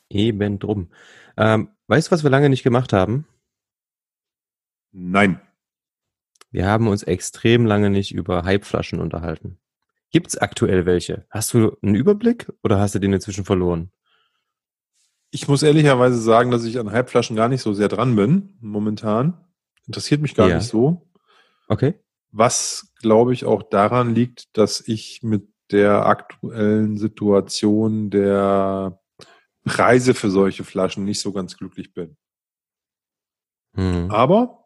Eben 0.09 0.59
drum. 0.59 0.89
Ähm, 1.37 1.69
weißt 1.87 2.07
du, 2.07 2.11
was 2.11 2.23
wir 2.23 2.29
lange 2.29 2.49
nicht 2.49 2.63
gemacht 2.63 2.93
haben? 2.93 3.27
Nein. 4.91 5.41
Wir 6.53 6.67
haben 6.67 6.87
uns 6.87 7.01
extrem 7.01 7.65
lange 7.65 7.89
nicht 7.89 8.13
über 8.13 8.45
Hypeflaschen 8.45 9.01
unterhalten. 9.01 9.57
Gibt's 10.11 10.37
aktuell 10.37 10.85
welche? 10.85 11.25
Hast 11.31 11.51
du 11.55 11.75
einen 11.81 11.95
Überblick 11.95 12.53
oder 12.61 12.79
hast 12.79 12.93
du 12.93 12.99
den 12.99 13.11
inzwischen 13.11 13.43
verloren? 13.43 13.91
Ich 15.31 15.47
muss 15.47 15.63
ehrlicherweise 15.63 16.21
sagen, 16.21 16.51
dass 16.51 16.63
ich 16.63 16.77
an 16.77 16.91
Hypeflaschen 16.91 17.35
gar 17.35 17.49
nicht 17.49 17.63
so 17.63 17.73
sehr 17.73 17.87
dran 17.87 18.15
bin, 18.15 18.55
momentan. 18.61 19.43
Interessiert 19.87 20.21
mich 20.21 20.35
gar 20.35 20.47
ja. 20.47 20.57
nicht 20.57 20.67
so. 20.67 21.09
Okay. 21.67 21.95
Was, 22.31 22.93
glaube 23.01 23.33
ich, 23.33 23.45
auch 23.45 23.63
daran 23.63 24.13
liegt, 24.13 24.55
dass 24.55 24.79
ich 24.87 25.23
mit 25.23 25.47
der 25.71 26.05
aktuellen 26.05 26.97
Situation 26.97 28.11
der 28.11 29.01
Preise 29.65 30.13
für 30.13 30.29
solche 30.29 30.63
Flaschen 30.63 31.03
nicht 31.03 31.19
so 31.19 31.31
ganz 31.31 31.57
glücklich 31.57 31.95
bin. 31.95 32.15
Hm. 33.75 34.11
Aber 34.11 34.62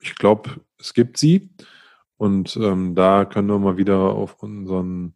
ich 0.00 0.16
glaube, 0.16 0.60
es 0.78 0.94
gibt 0.94 1.18
sie. 1.18 1.50
Und 2.16 2.56
ähm, 2.56 2.94
da 2.94 3.24
können 3.24 3.48
wir 3.48 3.58
mal 3.58 3.76
wieder 3.76 3.98
auf 3.98 4.42
unseren 4.42 5.14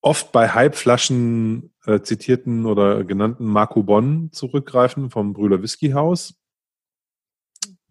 oft 0.00 0.32
bei 0.32 0.54
Hypeflaschen 0.54 1.72
äh, 1.84 2.00
zitierten 2.00 2.66
oder 2.66 3.04
genannten 3.04 3.46
Marco 3.46 3.82
Bonn 3.82 4.30
zurückgreifen 4.32 5.10
vom 5.10 5.32
Brüder 5.32 5.62
Whisky 5.62 5.90
Haus. 5.90 6.34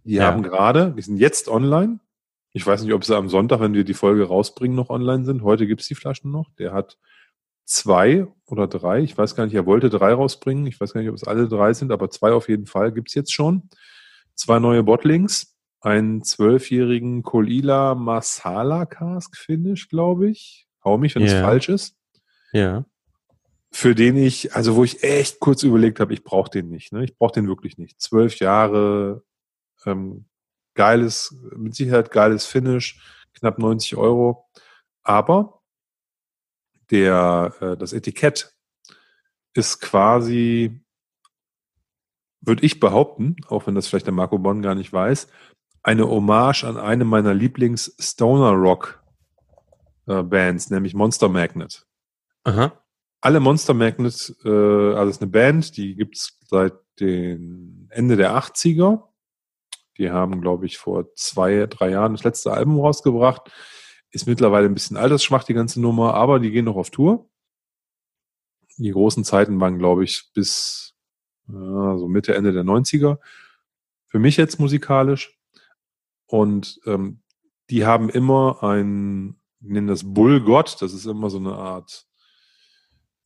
Die 0.03 0.15
ja. 0.15 0.25
haben 0.25 0.41
gerade, 0.41 0.93
die 0.95 1.01
sind 1.01 1.17
jetzt 1.17 1.49
online. 1.49 1.99
Ich 2.53 2.65
weiß 2.65 2.81
nicht, 2.83 2.93
ob 2.93 3.03
sie 3.03 3.15
am 3.15 3.29
Sonntag, 3.29 3.59
wenn 3.59 3.73
wir 3.73 3.83
die 3.83 3.93
Folge 3.93 4.23
rausbringen, 4.25 4.75
noch 4.75 4.89
online 4.89 5.25
sind. 5.25 5.43
Heute 5.43 5.67
gibt's 5.67 5.87
die 5.87 5.95
Flaschen 5.95 6.31
noch. 6.31 6.49
Der 6.57 6.71
hat 6.71 6.97
zwei 7.65 8.25
oder 8.45 8.67
drei. 8.67 9.01
Ich 9.01 9.17
weiß 9.17 9.35
gar 9.35 9.45
nicht, 9.45 9.53
er 9.53 9.65
wollte 9.65 9.89
drei 9.89 10.13
rausbringen. 10.13 10.65
Ich 10.65 10.79
weiß 10.79 10.93
gar 10.93 11.01
nicht, 11.01 11.09
ob 11.09 11.15
es 11.15 11.25
alle 11.25 11.47
drei 11.47 11.73
sind, 11.73 11.91
aber 11.91 12.09
zwei 12.09 12.31
auf 12.31 12.47
jeden 12.47 12.65
Fall 12.65 12.91
gibt's 12.93 13.13
jetzt 13.13 13.33
schon. 13.33 13.69
Zwei 14.33 14.59
neue 14.59 14.83
Bottlings. 14.83 15.56
Einen 15.87 16.21
zwölfjährigen 16.21 17.23
Kolila 17.23 17.95
Masala 17.95 18.85
Cask 18.85 19.37
Finish, 19.37 19.87
glaube 19.87 20.29
ich. 20.29 20.67
Hau 20.83 20.97
mich, 20.97 21.15
wenn 21.15 21.23
es 21.23 21.31
falsch 21.31 21.69
ist. 21.69 21.95
Ja. 22.51 22.83
Für 23.71 23.95
den 23.95 24.17
ich, 24.17 24.53
also 24.53 24.75
wo 24.75 24.83
ich 24.83 25.01
echt 25.01 25.39
kurz 25.39 25.63
überlegt 25.63 26.01
habe, 26.01 26.13
ich 26.13 26.25
brauche 26.25 26.49
den 26.49 26.67
nicht. 26.67 26.91
Ne? 26.91 27.05
Ich 27.05 27.15
brauche 27.17 27.31
den 27.31 27.47
wirklich 27.47 27.77
nicht. 27.77 28.01
Zwölf 28.01 28.39
Jahre, 28.39 29.23
ähm, 29.85 30.25
geiles, 30.73 31.33
mit 31.55 31.73
Sicherheit 31.73 32.11
geiles 32.11 32.45
Finish, 32.45 33.01
knapp 33.33 33.57
90 33.57 33.95
Euro. 33.95 34.45
Aber 35.03 35.61
der, 36.91 37.53
äh, 37.61 37.77
das 37.77 37.93
Etikett 37.93 38.53
ist 39.53 39.79
quasi, 39.79 40.81
würde 42.41 42.65
ich 42.65 42.81
behaupten, 42.81 43.37
auch 43.47 43.67
wenn 43.67 43.75
das 43.75 43.87
vielleicht 43.87 44.07
der 44.07 44.13
Marco 44.13 44.37
Bonn 44.37 44.61
gar 44.61 44.75
nicht 44.75 44.91
weiß, 44.91 45.29
eine 45.87 46.09
Hommage 46.09 46.65
an 46.65 46.75
eine 46.75 47.05
meiner 47.05 47.33
Lieblings-Stoner 47.33 48.51
Rock 48.51 49.01
äh, 50.05 50.53
nämlich 50.69 50.93
Monster 50.93 51.29
Magnet. 51.29 51.87
Aha. 52.43 52.83
Alle 53.21 53.39
Monster 53.39 53.73
Magnet, 53.73 54.35
äh, 54.43 54.49
also 54.49 55.09
ist 55.09 55.21
eine 55.21 55.31
Band, 55.31 55.77
die 55.77 55.95
gibt's 55.95 56.37
seit 56.45 56.73
den 56.99 57.87
Ende 57.89 58.17
der 58.17 58.35
80er. 58.35 59.03
Die 59.97 60.11
haben, 60.11 60.41
glaube 60.41 60.65
ich, 60.65 60.77
vor 60.77 61.13
zwei, 61.15 61.65
drei 61.67 61.91
Jahren 61.91 62.13
das 62.13 62.25
letzte 62.25 62.51
Album 62.51 62.81
rausgebracht. 62.81 63.49
Ist 64.11 64.27
mittlerweile 64.27 64.65
ein 64.65 64.73
bisschen 64.73 64.97
altersschwach, 64.97 65.45
die 65.45 65.53
ganze 65.53 65.79
Nummer, 65.79 66.15
aber 66.15 66.41
die 66.41 66.51
gehen 66.51 66.65
noch 66.65 66.75
auf 66.75 66.89
Tour. 66.89 67.29
Die 68.77 68.91
großen 68.91 69.23
Zeiten 69.23 69.57
waren, 69.61 69.79
glaube 69.79 70.03
ich, 70.03 70.31
bis 70.33 70.95
äh, 71.47 71.53
so 71.53 72.09
Mitte, 72.09 72.35
Ende 72.35 72.51
der 72.51 72.63
90er. 72.63 73.19
Für 74.07 74.19
mich 74.19 74.35
jetzt 74.35 74.59
musikalisch. 74.59 75.36
Und 76.27 76.79
ähm, 76.85 77.21
die 77.69 77.85
haben 77.85 78.09
immer 78.09 78.63
ein, 78.63 79.39
nennen 79.59 79.87
das 79.87 80.13
Bullgott, 80.13 80.81
das 80.81 80.93
ist 80.93 81.05
immer 81.05 81.29
so 81.29 81.37
eine 81.37 81.53
Art 81.53 82.07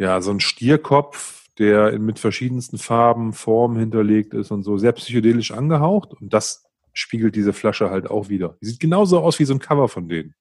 ja, 0.01 0.19
so 0.19 0.31
ein 0.31 0.39
Stierkopf, 0.39 1.45
der 1.59 1.99
mit 1.99 2.17
verschiedensten 2.17 2.79
Farben, 2.79 3.33
Formen 3.33 3.77
hinterlegt 3.77 4.33
ist 4.33 4.49
und 4.49 4.63
so, 4.63 4.79
sehr 4.79 4.93
psychedelisch 4.93 5.51
angehaucht. 5.51 6.13
Und 6.13 6.33
das 6.33 6.65
spiegelt 6.91 7.35
diese 7.35 7.53
Flasche 7.53 7.91
halt 7.91 8.09
auch 8.09 8.27
wieder. 8.27 8.57
Die 8.61 8.65
sieht 8.65 8.79
genauso 8.79 9.19
aus 9.19 9.37
wie 9.37 9.45
so 9.45 9.53
ein 9.53 9.59
Cover 9.59 9.87
von 9.87 10.09
denen. 10.09 10.33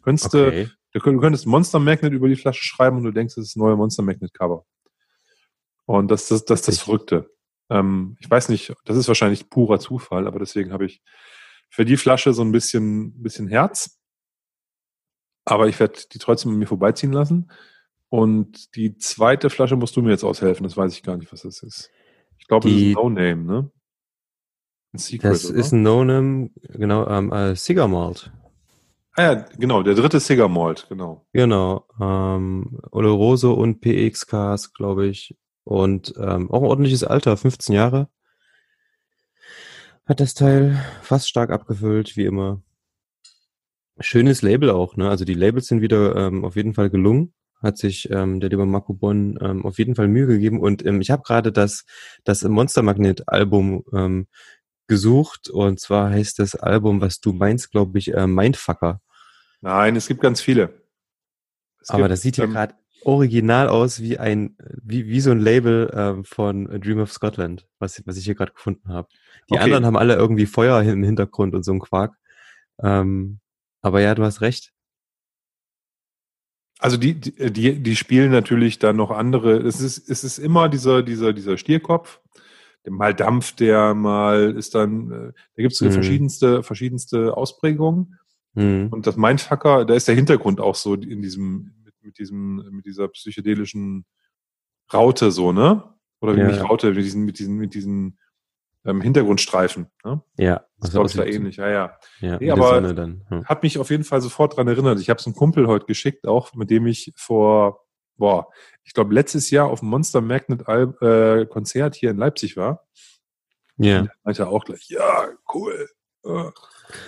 Könntest 0.00 0.34
okay. 0.34 0.70
du, 0.94 1.00
du 1.00 1.20
könntest 1.20 1.46
Monster 1.46 1.78
Magnet 1.78 2.14
über 2.14 2.26
die 2.26 2.36
Flasche 2.36 2.64
schreiben 2.64 2.96
und 2.96 3.04
du 3.04 3.10
denkst, 3.10 3.36
es 3.36 3.48
ist 3.48 3.56
ein 3.56 3.60
neuer 3.60 3.76
Monster 3.76 4.02
Magnet 4.02 4.32
Cover. 4.32 4.64
Und 5.84 6.10
das, 6.10 6.28
das, 6.28 6.46
das, 6.46 6.62
das, 6.62 6.76
das 6.76 6.84
Verrückte. 6.84 7.30
Ähm, 7.68 8.16
ich 8.18 8.30
weiß 8.30 8.48
nicht, 8.48 8.72
das 8.86 8.96
ist 8.96 9.08
wahrscheinlich 9.08 9.50
purer 9.50 9.78
Zufall, 9.78 10.26
aber 10.26 10.38
deswegen 10.38 10.72
habe 10.72 10.86
ich 10.86 11.02
für 11.70 11.84
die 11.84 11.96
Flasche 11.96 12.34
so 12.34 12.42
ein 12.42 12.52
bisschen, 12.52 13.22
bisschen 13.22 13.48
Herz. 13.48 13.98
Aber 15.44 15.68
ich 15.68 15.80
werde 15.80 16.00
die 16.12 16.18
trotzdem 16.18 16.52
an 16.52 16.58
mir 16.58 16.66
vorbeiziehen 16.66 17.12
lassen. 17.12 17.50
Und 18.10 18.74
die 18.74 18.98
zweite 18.98 19.50
Flasche 19.50 19.76
musst 19.76 19.96
du 19.96 20.02
mir 20.02 20.10
jetzt 20.10 20.24
aushelfen, 20.24 20.64
das 20.64 20.76
weiß 20.76 20.92
ich 20.92 21.02
gar 21.02 21.16
nicht, 21.16 21.32
was 21.32 21.42
das 21.42 21.62
ist. 21.62 21.90
Ich 22.38 22.48
glaube, 22.48 22.68
das 22.68 22.76
ist 22.76 22.86
ein 22.88 22.92
No-Name, 22.92 23.44
ne? 23.44 23.70
Ein 24.92 24.98
Secret, 24.98 25.32
das 25.32 25.48
oder? 25.48 25.58
ist 25.58 25.72
ein 25.72 25.82
No-Name, 25.82 26.50
genau, 26.70 27.06
ähm, 27.06 27.32
äh, 27.32 27.54
Cigar 27.54 27.86
Malt. 27.86 28.32
Ah 29.12 29.22
ja, 29.22 29.34
genau, 29.56 29.84
der 29.84 29.94
dritte 29.94 30.18
Cigar 30.18 30.48
Malt, 30.48 30.86
genau. 30.88 31.24
Genau, 31.32 31.86
ähm, 32.00 32.80
Oloroso 32.90 33.52
und 33.52 33.80
PXKs, 33.80 34.72
glaube 34.72 35.06
ich. 35.06 35.36
Und 35.62 36.14
ähm, 36.16 36.50
auch 36.50 36.62
ein 36.62 36.68
ordentliches 36.68 37.04
Alter, 37.04 37.36
15 37.36 37.74
Jahre. 37.74 38.08
Hat 40.10 40.18
das 40.18 40.34
Teil 40.34 40.76
fast 41.02 41.28
stark 41.28 41.50
abgefüllt, 41.50 42.16
wie 42.16 42.24
immer. 42.24 42.60
Schönes 44.00 44.42
Label 44.42 44.70
auch, 44.70 44.96
ne? 44.96 45.08
Also 45.08 45.24
die 45.24 45.34
Labels 45.34 45.68
sind 45.68 45.82
wieder 45.82 46.16
ähm, 46.16 46.44
auf 46.44 46.56
jeden 46.56 46.74
Fall 46.74 46.90
gelungen 46.90 47.32
hat 47.62 47.78
sich 47.78 48.10
ähm, 48.10 48.40
der 48.40 48.50
lieber 48.50 48.66
Marco 48.66 48.94
Bonn 48.94 49.38
ähm, 49.40 49.64
auf 49.64 49.78
jeden 49.78 49.94
Fall 49.94 50.08
Mühe 50.08 50.26
gegeben. 50.26 50.60
Und 50.60 50.84
ähm, 50.84 51.00
ich 51.00 51.10
habe 51.10 51.22
gerade 51.22 51.52
das, 51.52 51.84
das 52.24 52.42
Monster 52.42 52.82
Magnet 52.82 53.28
Album 53.28 53.84
ähm, 53.92 54.26
gesucht. 54.86 55.48
Und 55.48 55.78
zwar 55.78 56.10
heißt 56.10 56.38
das 56.38 56.56
Album, 56.56 57.00
was 57.00 57.20
du 57.20 57.32
meinst, 57.32 57.70
glaube 57.70 57.98
ich, 57.98 58.14
äh, 58.14 58.26
Mindfucker. 58.26 59.00
Nein, 59.60 59.94
es 59.94 60.08
gibt 60.08 60.22
ganz 60.22 60.40
viele. 60.40 60.82
Es 61.80 61.90
Aber 61.90 62.04
gibt, 62.04 62.12
das 62.12 62.22
sieht 62.22 62.38
ja 62.38 62.44
ähm, 62.44 62.52
gerade 62.52 62.74
original 63.04 63.68
aus 63.68 64.00
wie 64.00 64.18
ein, 64.18 64.56
wie, 64.82 65.06
wie 65.06 65.20
so 65.20 65.30
ein 65.30 65.40
Label 65.40 65.90
ähm, 65.94 66.24
von 66.24 66.66
Dream 66.80 67.00
of 67.00 67.12
Scotland, 67.12 67.66
was, 67.78 68.02
was 68.06 68.16
ich 68.16 68.24
hier 68.24 68.34
gerade 68.34 68.52
gefunden 68.52 68.88
habe. 68.88 69.08
Die 69.50 69.54
okay. 69.54 69.64
anderen 69.64 69.86
haben 69.86 69.96
alle 69.96 70.14
irgendwie 70.14 70.46
Feuer 70.46 70.82
im 70.82 71.02
Hintergrund 71.02 71.54
und 71.54 71.64
so 71.64 71.72
ein 71.72 71.80
Quark. 71.80 72.16
Ähm, 72.82 73.40
aber 73.82 74.00
ja, 74.00 74.14
du 74.14 74.24
hast 74.24 74.40
recht. 74.40 74.72
Also 76.78 76.96
die, 76.96 77.14
die, 77.14 77.82
die 77.82 77.96
spielen 77.96 78.30
natürlich 78.30 78.78
dann 78.78 78.96
noch 78.96 79.10
andere. 79.10 79.58
Es 79.58 79.80
ist, 79.80 80.08
es 80.08 80.24
ist 80.24 80.38
immer 80.38 80.68
dieser, 80.68 81.02
dieser, 81.02 81.32
dieser 81.32 81.58
Stierkopf. 81.58 82.20
Mal 82.88 83.14
dampft 83.14 83.60
der, 83.60 83.94
mal 83.94 84.56
ist 84.56 84.74
dann, 84.74 85.10
äh, 85.10 85.32
da 85.56 85.62
gibt 85.62 85.74
es 85.74 85.80
mhm. 85.82 85.92
verschiedenste, 85.92 86.62
verschiedenste 86.62 87.36
Ausprägungen. 87.36 88.18
Mhm. 88.54 88.88
Und 88.90 89.06
das 89.06 89.16
Mindfucker, 89.16 89.84
da 89.84 89.94
ist 89.94 90.08
der 90.08 90.14
Hintergrund 90.14 90.60
auch 90.60 90.74
so 90.74 90.94
in 90.94 91.20
diesem, 91.20 91.72
mit, 92.02 92.18
diesem, 92.18 92.56
mit 92.70 92.86
dieser 92.86 93.08
psychedelischen 93.08 94.04
Raute 94.92 95.30
so, 95.30 95.52
ne? 95.52 95.94
Oder 96.20 96.36
wie 96.36 96.40
ja. 96.40 96.48
nicht 96.48 96.62
Raute, 96.62 96.92
mit 96.92 97.04
diesen, 97.04 97.24
mit 97.24 97.38
diesen, 97.38 97.56
mit 97.56 97.74
diesen 97.74 98.18
ähm, 98.84 99.00
Hintergrundstreifen. 99.00 99.86
Ne? 100.04 100.22
Ja. 100.36 100.64
Das 100.78 100.94
ist, 100.94 101.18
da 101.18 101.24
ähnlich, 101.24 101.56
ja, 101.56 101.68
ja. 101.68 101.98
ja 102.20 102.38
nee, 102.38 102.50
aber 102.50 102.80
hm. 102.80 103.44
hat 103.44 103.62
mich 103.62 103.78
auf 103.78 103.90
jeden 103.90 104.04
Fall 104.04 104.20
sofort 104.20 104.56
dran 104.56 104.68
erinnert. 104.68 105.00
Ich 105.00 105.10
habe 105.10 105.18
es 105.18 105.26
einem 105.26 105.36
Kumpel 105.36 105.66
heute 105.66 105.86
geschickt, 105.86 106.26
auch 106.26 106.54
mit 106.54 106.70
dem 106.70 106.86
ich 106.86 107.12
vor, 107.16 107.84
boah, 108.16 108.48
ich 108.84 108.94
glaube 108.94 109.14
letztes 109.14 109.50
Jahr 109.50 109.68
auf 109.68 109.80
dem 109.80 109.90
Monster 109.90 110.20
Magnet 110.20 110.66
äh, 110.68 111.46
Konzert 111.46 111.94
hier 111.94 112.10
in 112.10 112.16
Leipzig 112.16 112.56
war. 112.56 112.86
Ja. 113.76 114.00
Und 114.00 114.10
meinte 114.24 114.48
auch 114.48 114.64
gleich, 114.64 114.88
ja, 114.88 115.28
cool. 115.54 115.88
Ja. 116.24 116.52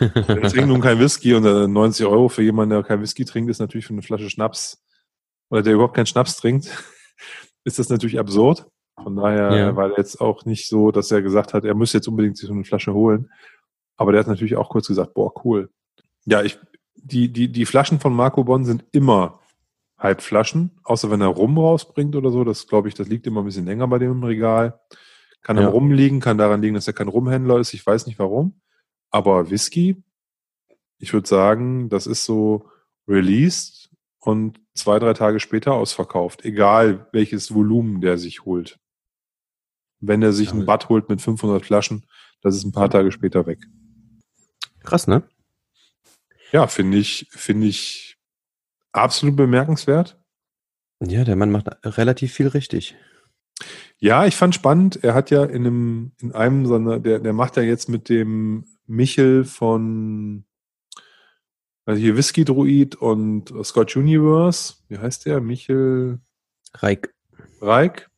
Ich 0.01 0.53
trinke 0.53 0.67
nun 0.67 0.81
kein 0.81 0.99
Whisky 0.99 1.35
und 1.35 1.43
90 1.45 2.05
äh, 2.05 2.09
Euro 2.09 2.29
für 2.29 2.43
jemanden, 2.43 2.71
der 2.75 2.83
kein 2.83 3.01
Whisky 3.01 3.25
trinkt, 3.25 3.51
ist 3.51 3.59
natürlich 3.61 3.87
für 3.87 3.93
eine 3.93 4.03
Flasche 4.03 4.31
Schnaps 4.31 4.83
oder 5.51 5.63
der 5.63 5.75
überhaupt 5.75 5.95
keinen 5.95 6.07
Schnaps 6.07 6.37
trinkt, 6.37 6.71
ist 7.65 7.79
das 7.79 7.89
natürlich 7.89 8.19
absurd. 8.19 8.67
Von 9.03 9.17
daher 9.17 9.57
Ja. 9.57 9.77
war 9.77 9.91
er 9.91 9.97
jetzt 9.99 10.21
auch 10.21 10.45
nicht 10.45 10.69
so, 10.69 10.91
dass 10.93 11.11
er 11.11 11.23
gesagt 11.23 11.55
hat, 11.55 11.65
er 11.65 11.75
müsste 11.75 11.99
jetzt 11.99 12.09
unbedingt 12.09 12.37
sich 12.37 12.47
so 12.47 12.53
eine 12.55 12.65
Flasche 12.65 12.93
holen. 12.95 13.31
Aber 13.97 14.13
der 14.13 14.21
hat 14.21 14.29
natürlich 14.29 14.57
auch 14.57 14.69
kurz 14.69 14.87
gesagt, 14.89 15.15
boah, 15.15 15.33
cool. 15.45 15.71
Ja, 16.25 16.43
ich, 16.43 16.59
die, 16.97 17.33
die, 17.33 17.49
die 17.51 17.67
Flaschen 17.67 18.01
von 18.01 18.15
Marco 18.15 18.45
Bonn 18.45 18.65
sind 18.65 18.85
immer 18.93 19.41
Halbflaschen, 19.99 20.73
außer 20.85 21.11
wenn 21.11 21.21
er 21.21 21.29
Rum 21.29 21.59
rausbringt 21.59 22.17
oder 22.17 22.31
so. 22.31 22.45
Das 22.45 22.67
glaube 22.67 22.89
ich, 22.89 22.95
das 22.95 23.09
liegt 23.09 23.27
immer 23.27 23.43
ein 23.43 23.45
bisschen 23.47 23.67
länger 23.67 23.87
bei 23.89 23.99
dem 23.99 24.13
im 24.13 24.25
Regal. 24.25 24.81
Kann 25.43 25.59
am 25.59 25.65
Ja. 25.65 25.71
Rum 25.71 25.91
liegen, 25.93 26.21
kann 26.21 26.39
daran 26.39 26.63
liegen, 26.63 26.75
dass 26.75 26.87
er 26.87 26.93
kein 26.93 27.09
Rumhändler 27.09 27.59
ist. 27.59 27.75
Ich 27.75 27.85
weiß 27.87 28.07
nicht 28.07 28.19
warum. 28.19 28.61
Aber 29.13 29.51
Whisky, 29.51 30.03
ich 30.99 31.13
würde 31.13 31.29
sagen, 31.29 31.89
das 31.89 32.07
ist 32.07 32.25
so 32.25 32.69
released 33.07 33.91
und 34.21 34.61
zwei, 34.75 34.99
drei 34.99 35.13
Tage 35.13 35.39
später 35.39 35.75
ausverkauft. 35.75 36.45
Egal 36.45 37.07
welches 37.13 37.55
Volumen 37.55 38.01
der 38.01 38.19
sich 38.19 38.45
holt. 38.45 38.79
Wenn 40.01 40.23
er 40.23 40.33
sich 40.33 40.49
Ja. 40.49 40.55
ein 40.55 40.67
Bad 40.67 40.89
holt 40.89 41.09
mit 41.09 41.21
500 41.21 41.65
Flaschen, 41.65 42.07
das 42.41 42.57
ist 42.57 42.65
ein 42.65 42.73
paar 42.73 42.91
Tage 42.91 43.13
später 43.13 43.47
weg. 43.47 43.61
Krass, 44.81 45.07
ne? 45.07 45.23
Ja, 46.51 46.67
finde 46.67 46.99
ich, 46.99 47.29
finde 47.31 47.67
ich 47.69 48.19
absolut 48.93 49.37
bemerkenswert. 49.37 50.19
Ja, 51.01 51.25
der 51.25 51.37
Mann 51.37 51.51
macht 51.51 51.69
relativ 51.85 52.33
viel 52.33 52.49
richtig. 52.49 52.97
Ja, 53.99 54.27
ich 54.27 54.35
fand 54.37 54.55
spannend. 54.55 55.03
Er 55.05 55.15
hat 55.15 55.31
ja 55.31 55.45
in 55.45 55.67
einem, 55.67 56.13
in 56.21 56.33
einem 56.33 56.67
seiner, 56.67 56.99
der, 56.99 57.21
der 57.21 57.33
macht 57.33 57.57
ja 57.57 57.63
jetzt 57.63 57.89
mit 57.89 58.09
dem 58.09 58.67
Michel 58.87 59.45
von, 59.45 60.45
also 61.85 62.01
hier 62.01 62.17
Whisky 62.17 62.45
Druid 62.45 62.97
und 62.97 63.53
Scotch 63.65 63.97
Universe. 63.97 64.75
Wie 64.89 64.99
heißt 64.99 65.27
der? 65.27 65.41
Michel 65.41 66.21
Reik. 66.75 67.15
Reik. 67.61 68.11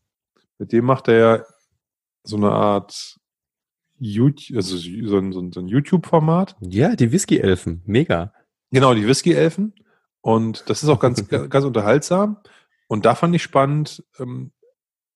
Mit 0.59 0.73
dem 0.73 0.85
macht 0.85 1.09
er 1.09 1.19
ja 1.19 1.45
so 2.23 2.37
eine 2.37 2.51
Art 2.51 3.19
YouTube, 3.99 4.57
also 4.57 4.77
so 4.77 5.19
ein, 5.19 5.33
so 5.33 5.61
ein, 5.61 5.69
YouTube-Format. 5.69 6.57
Ja, 6.61 6.97
die 6.97 7.13
Whisky-Elfen. 7.13 7.83
Mega. 7.85 8.33
Genau, 8.71 8.95
die 8.95 9.07
Whisky-Elfen. 9.07 9.75
Und 10.21 10.69
das 10.69 10.83
ist 10.83 10.89
auch 10.89 11.01
ganz, 11.01 11.27
ganz 11.29 11.65
unterhaltsam. 11.65 12.39
Und 12.87 13.05
da 13.05 13.15
fand 13.15 13.35
ich 13.35 13.43
spannend, 13.43 14.05
ähm, 14.19 14.53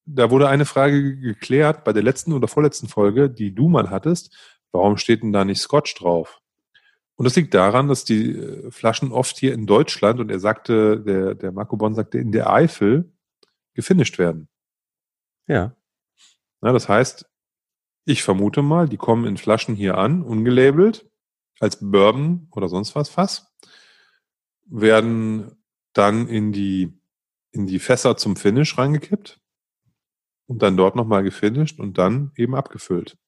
da 0.05 0.31
wurde 0.31 0.49
eine 0.49 0.65
Frage 0.65 1.17
geklärt 1.19 1.85
bei 1.85 1.93
der 1.93 2.03
letzten 2.03 2.33
oder 2.33 2.49
vorletzten 2.49 2.89
Folge, 2.89 3.29
die 3.29 3.55
du 3.55 3.69
mal 3.69 3.91
hattest. 3.91 4.35
Warum 4.73 4.97
steht 4.97 5.23
denn 5.23 5.33
da 5.33 5.45
nicht 5.45 5.61
Scotch 5.61 5.95
drauf? 5.95 6.41
Und 7.17 7.25
das 7.25 7.35
liegt 7.35 7.53
daran, 7.53 7.89
dass 7.89 8.05
die 8.05 8.31
äh, 8.37 8.71
Flaschen 8.71 9.11
oft 9.11 9.39
hier 9.39 9.53
in 9.53 9.67
Deutschland, 9.67 10.21
und 10.21 10.31
er 10.31 10.39
sagte, 10.39 11.01
der, 11.01 11.35
der 11.35 11.53
Marco 11.53 11.77
Bonn 11.77 11.95
sagte, 11.95 12.19
in 12.19 12.31
der 12.31 12.51
Eifel 12.51 13.13
gefinisht 13.75 14.19
werden. 14.19 14.49
Ja. 15.49 15.75
Na, 16.61 16.73
das 16.73 16.89
heißt, 16.89 17.29
ich 18.05 18.23
vermute 18.23 18.63
mal, 18.63 18.89
die 18.89 18.97
kommen 18.97 19.25
in 19.27 19.37
Flaschen 19.37 19.75
hier 19.75 19.99
an, 19.99 20.23
ungelabelt, 20.23 21.11
als 21.61 21.79
Bourbon 21.81 22.49
oder 22.53 22.69
sonst 22.69 22.95
was 22.95 23.09
Fass, 23.09 23.53
werden 24.67 25.57
dann 25.93 26.29
in 26.29 26.53
die, 26.53 26.99
in 27.51 27.67
die 27.67 27.79
Fässer 27.79 28.17
zum 28.17 28.37
Finish 28.37 28.79
reingekippt 28.79 29.41
und 30.47 30.63
dann 30.63 30.77
dort 30.77 30.97
nochmal 30.97 31.23
gefinisht 31.23 31.81
und 31.81 31.99
dann 31.99 32.33
eben 32.37 32.55
abgefüllt. 32.55 33.19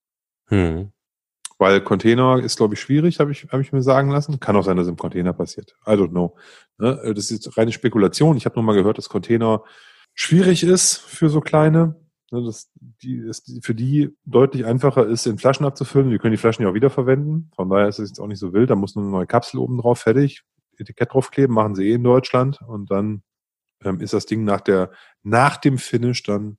Hm. 0.46 0.92
Weil 1.60 1.82
Container 1.82 2.38
ist, 2.42 2.56
glaube 2.56 2.72
ich, 2.72 2.80
schwierig, 2.80 3.20
habe 3.20 3.32
ich, 3.32 3.46
hab 3.52 3.60
ich 3.60 3.70
mir 3.70 3.82
sagen 3.82 4.10
lassen. 4.10 4.40
Kann 4.40 4.56
auch 4.56 4.64
sein, 4.64 4.78
dass 4.78 4.88
im 4.88 4.96
Container 4.96 5.34
passiert. 5.34 5.76
I 5.86 5.90
don't 5.90 6.08
know. 6.08 6.34
Ne? 6.78 7.12
Das 7.14 7.30
ist 7.30 7.54
reine 7.58 7.70
Spekulation. 7.70 8.38
Ich 8.38 8.46
habe 8.46 8.54
nur 8.54 8.64
mal 8.64 8.74
gehört, 8.74 8.96
dass 8.96 9.10
Container 9.10 9.62
schwierig 10.14 10.62
ist 10.62 10.96
für 10.96 11.28
so 11.28 11.42
kleine. 11.42 11.96
Ne? 12.30 12.42
Dass 12.44 12.70
die, 13.02 13.18
es 13.18 13.42
für 13.62 13.74
die 13.74 14.16
deutlich 14.24 14.64
einfacher 14.64 15.06
ist, 15.06 15.26
in 15.26 15.36
Flaschen 15.36 15.66
abzufüllen. 15.66 16.10
Wir 16.10 16.18
können 16.18 16.32
die 16.32 16.38
Flaschen 16.38 16.62
ja 16.62 16.70
auch 16.70 16.74
wiederverwenden. 16.74 17.50
Von 17.54 17.68
daher 17.68 17.88
ist 17.88 17.98
es 17.98 18.08
jetzt 18.08 18.20
auch 18.20 18.26
nicht 18.26 18.40
so 18.40 18.54
wild. 18.54 18.70
Da 18.70 18.74
muss 18.74 18.94
nur 18.94 19.04
eine 19.04 19.12
neue 19.12 19.26
Kapsel 19.26 19.60
oben 19.60 19.76
drauf, 19.76 20.00
fertig. 20.00 20.44
Etikett 20.78 21.12
draufkleben, 21.12 21.54
machen 21.54 21.74
sie 21.74 21.90
eh 21.90 21.92
in 21.92 22.04
Deutschland. 22.04 22.58
Und 22.66 22.90
dann 22.90 23.22
ähm, 23.84 24.00
ist 24.00 24.14
das 24.14 24.24
Ding 24.24 24.44
nach, 24.44 24.62
der, 24.62 24.92
nach 25.22 25.58
dem 25.58 25.76
Finish 25.76 26.22
dann 26.22 26.56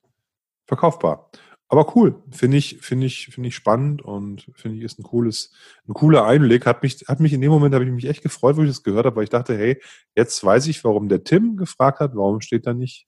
verkaufbar. 0.68 1.32
Aber 1.72 1.96
cool, 1.96 2.22
finde 2.32 2.58
ich, 2.58 2.80
finde 2.82 3.06
ich, 3.06 3.28
finde 3.28 3.48
ich 3.48 3.56
spannend 3.56 4.02
und 4.02 4.46
finde 4.56 4.78
ich 4.78 4.84
ist 4.84 5.00
ein 5.00 5.04
cooles, 5.04 5.54
ein 5.88 5.94
cooler 5.94 6.26
Einblick. 6.26 6.66
Hat 6.66 6.84
mich, 6.84 7.06
hat 7.08 7.22
mich 7.22 7.32
in 7.32 7.40
dem 7.40 7.50
Moment 7.50 7.74
habe 7.74 7.86
ich 7.86 7.92
mich 7.92 8.10
echt 8.10 8.22
gefreut, 8.22 8.58
wo 8.58 8.62
ich 8.62 8.68
das 8.68 8.84
gehört 8.84 9.06
habe, 9.06 9.16
weil 9.16 9.24
ich 9.24 9.30
dachte, 9.30 9.58
hey, 9.58 9.82
jetzt 10.14 10.44
weiß 10.44 10.68
ich, 10.68 10.84
warum 10.84 11.08
der 11.08 11.24
Tim 11.24 11.56
gefragt 11.56 12.02
hat, 12.02 12.14
warum 12.14 12.42
steht 12.42 12.68
da 12.68 12.74
nicht 12.74 13.08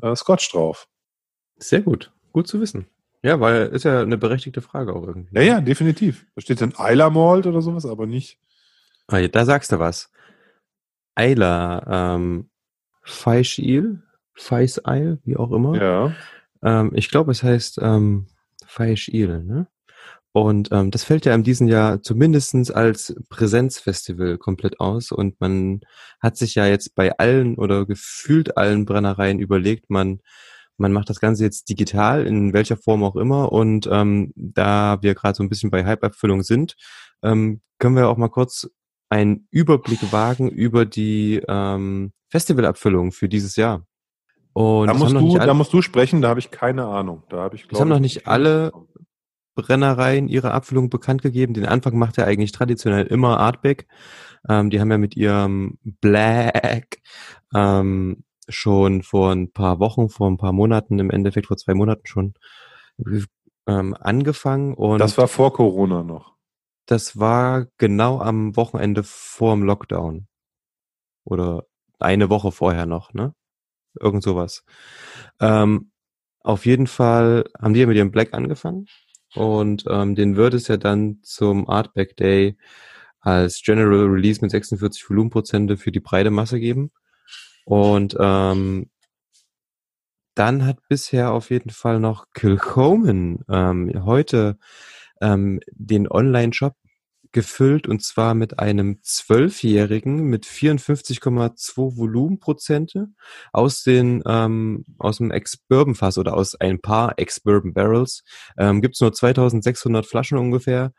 äh, 0.00 0.14
Scotch 0.14 0.48
drauf? 0.52 0.86
Sehr 1.56 1.82
gut. 1.82 2.12
Gut 2.32 2.46
zu 2.46 2.60
wissen. 2.60 2.86
Ja, 3.24 3.40
weil 3.40 3.66
ist 3.66 3.82
ja 3.82 4.00
eine 4.00 4.16
berechtigte 4.16 4.60
Frage 4.60 4.94
auch 4.94 5.04
irgendwie. 5.04 5.34
Ja, 5.34 5.42
ja, 5.42 5.60
definitiv. 5.60 6.24
Da 6.36 6.42
steht 6.42 6.60
dann 6.60 6.74
Eiler 6.76 7.10
Malt 7.10 7.48
oder 7.48 7.62
sowas, 7.62 7.84
aber 7.84 8.06
nicht. 8.06 8.38
Ah, 9.08 9.18
ja, 9.18 9.26
Da 9.26 9.44
sagst 9.44 9.72
du 9.72 9.80
was. 9.80 10.12
Eila, 11.16 12.14
ähm, 12.14 12.48
Feischil, 13.02 14.04
Feiseil, 14.34 15.18
wie 15.24 15.36
auch 15.36 15.50
immer. 15.50 15.74
Ja. 15.82 16.14
Ähm, 16.66 16.90
ich 16.94 17.08
glaube, 17.10 17.30
es 17.32 17.42
heißt 17.42 17.78
ähm, 17.80 18.26
Feischil, 18.66 19.44
ne? 19.44 19.68
Und 20.32 20.68
ähm, 20.70 20.90
das 20.90 21.02
fällt 21.04 21.24
ja 21.24 21.34
in 21.34 21.44
diesem 21.44 21.66
Jahr 21.66 22.02
zumindestens 22.02 22.70
als 22.70 23.16
Präsenzfestival 23.30 24.36
komplett 24.36 24.80
aus. 24.80 25.10
Und 25.10 25.40
man 25.40 25.80
hat 26.20 26.36
sich 26.36 26.54
ja 26.56 26.66
jetzt 26.66 26.94
bei 26.94 27.16
allen 27.18 27.56
oder 27.56 27.86
gefühlt 27.86 28.58
allen 28.58 28.84
Brennereien 28.84 29.38
überlegt, 29.38 29.88
man, 29.88 30.20
man 30.76 30.92
macht 30.92 31.08
das 31.08 31.20
Ganze 31.20 31.44
jetzt 31.44 31.70
digital, 31.70 32.26
in 32.26 32.52
welcher 32.52 32.76
Form 32.76 33.02
auch 33.02 33.16
immer. 33.16 33.50
Und 33.50 33.88
ähm, 33.90 34.32
da 34.36 34.98
wir 35.00 35.14
gerade 35.14 35.36
so 35.36 35.42
ein 35.42 35.48
bisschen 35.48 35.70
bei 35.70 35.86
Hype-Abfüllung 35.86 36.42
sind, 36.42 36.76
ähm, 37.22 37.62
können 37.78 37.96
wir 37.96 38.10
auch 38.10 38.18
mal 38.18 38.28
kurz 38.28 38.68
einen 39.08 39.48
Überblick 39.50 40.12
wagen 40.12 40.50
über 40.50 40.84
die 40.84 41.40
ähm, 41.48 42.12
Festivalabfüllung 42.28 43.12
für 43.12 43.30
dieses 43.30 43.56
Jahr. 43.56 43.86
Und 44.56 44.86
Da 44.86 44.94
musst, 44.94 45.12
du, 45.14 45.34
alle- 45.36 45.46
da 45.46 45.52
musst 45.52 45.72
du 45.74 45.82
sprechen, 45.82 46.22
da 46.22 46.30
habe 46.30 46.40
ich 46.40 46.50
keine 46.50 46.86
Ahnung. 46.86 47.24
Da 47.28 47.38
habe 47.42 47.56
ich, 47.56 47.68
glaub 47.68 47.78
haben 47.82 47.88
noch 47.90 47.98
nicht 47.98 48.26
alle 48.26 48.72
Brennereien 49.54 50.28
ihre 50.28 50.52
Abfüllung 50.52 50.88
bekannt 50.88 51.20
gegeben. 51.20 51.52
Den 51.52 51.66
Anfang 51.66 51.98
macht 51.98 52.16
ja 52.16 52.24
eigentlich 52.24 52.52
traditionell 52.52 53.06
immer 53.06 53.38
Artback. 53.38 53.86
Ähm, 54.48 54.70
die 54.70 54.80
haben 54.80 54.90
ja 54.90 54.96
mit 54.96 55.14
ihrem 55.14 55.78
Black 55.82 57.02
ähm, 57.54 58.24
schon 58.48 59.02
vor 59.02 59.30
ein 59.32 59.52
paar 59.52 59.78
Wochen, 59.78 60.08
vor 60.08 60.30
ein 60.30 60.38
paar 60.38 60.52
Monaten, 60.52 60.98
im 61.00 61.10
Endeffekt 61.10 61.48
vor 61.48 61.58
zwei 61.58 61.74
Monaten 61.74 62.06
schon 62.06 62.32
ähm, 63.66 63.94
angefangen. 64.00 64.72
Und 64.72 65.00
Das 65.00 65.18
war 65.18 65.28
vor 65.28 65.52
Corona 65.52 66.02
noch. 66.02 66.34
das 66.86 67.18
war 67.18 67.66
genau 67.76 68.20
am 68.20 68.56
Wochenende 68.56 69.02
vor 69.02 69.54
dem 69.54 69.64
Lockdown. 69.64 70.28
Oder 71.24 71.64
eine 71.98 72.30
Woche 72.30 72.52
vorher 72.52 72.86
noch, 72.86 73.12
ne? 73.12 73.34
Irgend 74.00 74.22
sowas. 74.22 74.64
Ähm, 75.40 75.90
auf 76.40 76.66
jeden 76.66 76.86
Fall 76.86 77.44
haben 77.60 77.74
die 77.74 77.80
ja 77.80 77.86
mit 77.86 77.96
ihrem 77.96 78.12
Black 78.12 78.34
angefangen. 78.34 78.86
Und 79.34 79.84
ähm, 79.88 80.14
den 80.14 80.36
wird 80.36 80.54
es 80.54 80.68
ja 80.68 80.76
dann 80.76 81.18
zum 81.22 81.68
Artback 81.68 82.16
Day 82.16 82.56
als 83.20 83.60
General 83.62 84.06
Release 84.06 84.40
mit 84.40 84.50
46 84.50 85.10
Volumenprozente 85.10 85.76
für 85.76 85.92
die 85.92 86.00
breite 86.00 86.30
Masse 86.30 86.60
geben. 86.60 86.92
Und 87.64 88.16
ähm, 88.20 88.90
dann 90.36 90.64
hat 90.64 90.78
bisher 90.88 91.32
auf 91.32 91.50
jeden 91.50 91.70
Fall 91.70 91.98
noch 91.98 92.26
Kilchoman 92.34 93.40
ähm, 93.48 94.04
heute 94.04 94.58
ähm, 95.20 95.60
den 95.72 96.08
Online-Shop 96.08 96.74
gefüllt 97.36 97.86
und 97.86 98.02
zwar 98.02 98.32
mit 98.32 98.60
einem 98.60 99.00
Zwölfjährigen 99.02 100.22
mit 100.22 100.46
54,2 100.46 101.98
Volumenprozente 101.98 103.08
aus 103.52 103.82
den 103.82 104.22
ähm, 104.26 104.86
aus 104.96 105.18
dem 105.18 105.30
Ex-Bourbon-Fass 105.30 106.16
oder 106.16 106.32
aus 106.32 106.54
ein 106.54 106.80
paar 106.80 107.18
Ex-Bourbon-Barrels. 107.18 108.24
Ähm, 108.56 108.80
Gibt 108.80 108.94
es 108.94 109.02
nur 109.02 109.12
2600 109.12 110.06
Flaschen 110.06 110.38
ungefähr 110.38 110.94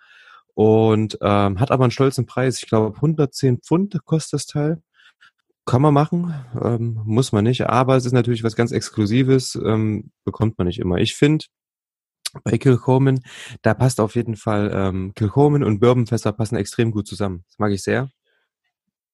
und 0.54 1.18
ähm, 1.22 1.60
hat 1.60 1.72
aber 1.72 1.86
einen 1.86 1.92
stolzen 1.92 2.28
Preis. 2.28 2.62
Ich 2.62 2.70
glaube 2.70 2.96
110 2.98 3.62
Pfund 3.62 3.98
kostet 4.06 4.34
das 4.34 4.46
Teil. 4.46 4.84
Kann 5.66 5.82
man 5.82 5.96
machen, 5.96 6.36
ähm, 6.62 7.02
muss 7.04 7.32
man 7.32 7.46
nicht, 7.46 7.66
aber 7.66 7.96
es 7.96 8.06
ist 8.06 8.14
natürlich 8.14 8.44
was 8.44 8.56
ganz 8.56 8.72
Exklusives, 8.72 9.56
ähm, 9.56 10.12
bekommt 10.24 10.60
man 10.60 10.68
nicht 10.68 10.80
immer. 10.80 10.98
Ich 11.00 11.16
finde, 11.16 11.46
bei 12.44 12.58
Kilchoman, 12.58 13.20
da 13.62 13.74
passt 13.74 14.00
auf 14.00 14.16
jeden 14.16 14.36
Fall, 14.36 14.72
ähm, 14.74 15.14
Kilchoman 15.16 15.64
und 15.64 15.80
Bourbonfässer 15.80 16.32
passen 16.34 16.56
extrem 16.56 16.92
gut 16.92 17.08
zusammen. 17.08 17.44
Das 17.48 17.58
mag 17.60 17.72
ich 17.72 17.84
sehr. 17.84 18.10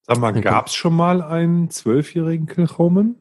Sag 0.05 0.17
mal, 0.19 0.33
gab 0.41 0.67
es 0.67 0.73
schon 0.75 0.95
mal 0.95 1.21
einen 1.21 1.69
zwölfjährigen 1.69 2.45
Kilchoman? 2.47 3.15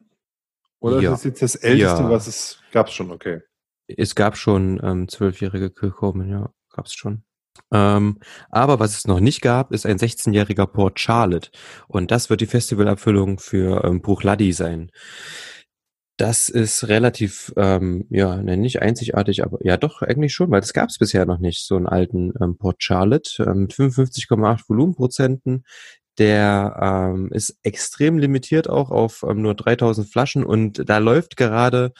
Oder 0.79 0.99
Ja. 0.99 1.13
ist 1.13 1.19
das 1.19 1.23
jetzt 1.23 1.41
das 1.41 1.55
Älteste, 1.55 2.03
Ja. 2.03 2.09
was 2.09 2.27
es 2.27 2.59
gab 2.71 2.87
es 2.87 2.93
schon? 2.93 3.11
Okay. 3.11 3.39
Es 3.87 4.15
gab 4.15 4.35
schon 4.37 4.79
ähm, 4.83 5.07
zwölfjährige 5.07 5.69
Kilchoman, 5.69 6.29
ja, 6.29 6.49
gab's 6.71 6.93
schon. 6.93 7.23
Ähm, 7.71 8.19
aber 8.49 8.79
was 8.79 8.97
es 8.97 9.05
noch 9.07 9.19
nicht 9.19 9.41
gab, 9.41 9.71
ist 9.71 9.85
ein 9.85 9.97
16-jähriger 9.97 10.65
Port 10.65 10.99
Charlotte. 10.99 11.51
Und 11.87 12.09
das 12.11 12.29
wird 12.29 12.41
die 12.41 12.47
Festivalabfüllung 12.47 13.37
für 13.39 13.83
ähm, 13.83 14.01
Bruchladi 14.01 14.51
sein. 14.53 14.89
Das 16.23 16.47
ist 16.47 16.87
relativ, 16.87 17.51
ähm, 17.57 18.05
ja, 18.09 18.37
ne, 18.37 18.55
nicht 18.55 18.81
einzigartig, 18.81 19.43
aber 19.43 19.57
ja 19.61 19.75
doch, 19.75 20.01
eigentlich 20.01 20.33
schon, 20.33 20.49
weil 20.51 20.61
das 20.61 20.71
gab 20.71 20.87
es 20.87 20.97
bisher 20.97 21.25
noch 21.25 21.39
nicht, 21.39 21.67
so 21.67 21.75
einen 21.75 21.85
alten 21.85 22.31
ähm, 22.41 22.57
Port 22.57 22.81
Charlotte 22.81 23.43
ähm, 23.43 23.63
mit 23.63 23.73
55,8 23.73 24.69
Volumenprozenten. 24.69 25.65
Der 26.17 27.11
ähm, 27.13 27.29
ist 27.33 27.59
extrem 27.63 28.19
limitiert 28.19 28.69
auch 28.69 28.89
auf 28.89 29.25
ähm, 29.27 29.41
nur 29.41 29.53
3000 29.53 30.09
Flaschen 30.09 30.45
und 30.45 30.87
da 30.87 30.99
läuft 30.99 31.35
gerade 31.35 31.91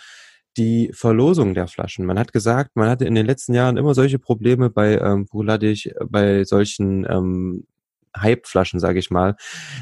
die 0.55 0.91
Verlosung 0.93 1.53
der 1.53 1.67
Flaschen. 1.67 2.05
Man 2.05 2.17
hat 2.17 2.31
gesagt, 2.31 2.77
man 2.77 2.87
hatte 2.87 3.03
in 3.03 3.15
den 3.15 3.25
letzten 3.25 3.53
Jahren 3.53 3.75
immer 3.75 3.93
solche 3.93 4.19
Probleme 4.19 4.69
bei 4.69 4.99
ähm, 4.99 5.25
Buladich, 5.25 5.93
bei 6.07 6.45
solchen 6.45 7.05
ähm, 7.09 7.65
Hype-Flaschen, 8.17 8.79
sage 8.79 8.99
ich 8.99 9.09
mal, 9.09 9.35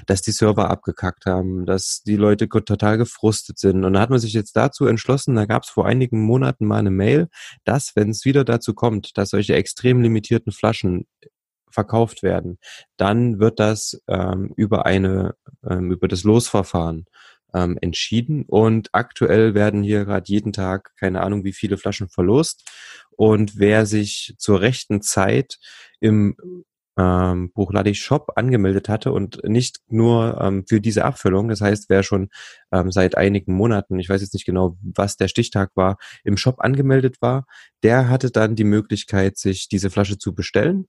dass 0.05 0.21
die 0.21 0.31
Server 0.31 0.69
abgekackt 0.69 1.25
haben, 1.25 1.65
dass 1.65 2.01
die 2.03 2.15
Leute 2.15 2.47
total 2.47 2.97
gefrustet 2.97 3.59
sind. 3.59 3.83
Und 3.83 3.93
da 3.93 4.01
hat 4.01 4.09
man 4.09 4.19
sich 4.19 4.33
jetzt 4.33 4.55
dazu 4.55 4.85
entschlossen, 4.85 5.35
da 5.35 5.45
gab 5.45 5.63
es 5.63 5.69
vor 5.69 5.85
einigen 5.85 6.21
Monaten 6.21 6.65
mal 6.65 6.79
eine 6.79 6.91
Mail, 6.91 7.27
dass, 7.63 7.95
wenn 7.95 8.09
es 8.09 8.25
wieder 8.25 8.43
dazu 8.43 8.73
kommt, 8.73 9.17
dass 9.17 9.29
solche 9.29 9.55
extrem 9.55 10.01
limitierten 10.01 10.51
Flaschen 10.51 11.05
verkauft 11.71 12.23
werden, 12.23 12.59
dann 12.97 13.39
wird 13.39 13.59
das 13.59 14.01
ähm, 14.07 14.53
über 14.55 14.85
eine 14.85 15.35
ähm, 15.67 15.91
über 15.91 16.07
das 16.07 16.23
Losverfahren 16.23 17.05
ähm, 17.53 17.77
entschieden 17.81 18.45
und 18.47 18.89
aktuell 18.93 19.53
werden 19.53 19.83
hier 19.83 20.05
gerade 20.05 20.25
jeden 20.27 20.53
Tag 20.53 20.91
keine 20.97 21.21
Ahnung 21.21 21.43
wie 21.43 21.53
viele 21.53 21.77
Flaschen 21.77 22.09
verlost 22.09 22.69
und 23.11 23.57
wer 23.57 23.85
sich 23.85 24.35
zur 24.37 24.61
rechten 24.61 25.01
Zeit 25.01 25.59
im 25.99 26.35
ähm, 27.01 27.51
Buchladi 27.53 27.95
Shop 27.95 28.31
angemeldet 28.35 28.89
hatte 28.89 29.11
und 29.11 29.43
nicht 29.43 29.79
nur 29.87 30.39
ähm, 30.39 30.65
für 30.67 30.79
diese 30.81 31.05
Abfüllung. 31.05 31.47
Das 31.49 31.61
heißt, 31.61 31.89
wer 31.89 32.03
schon 32.03 32.29
ähm, 32.71 32.91
seit 32.91 33.17
einigen 33.17 33.53
Monaten, 33.53 33.99
ich 33.99 34.09
weiß 34.09 34.21
jetzt 34.21 34.33
nicht 34.33 34.45
genau, 34.45 34.77
was 34.81 35.17
der 35.17 35.27
Stichtag 35.27 35.71
war, 35.75 35.97
im 36.23 36.37
Shop 36.37 36.59
angemeldet 36.59 37.21
war, 37.21 37.45
der 37.83 38.09
hatte 38.09 38.31
dann 38.31 38.55
die 38.55 38.63
Möglichkeit, 38.63 39.37
sich 39.37 39.67
diese 39.67 39.89
Flasche 39.89 40.17
zu 40.17 40.35
bestellen 40.35 40.87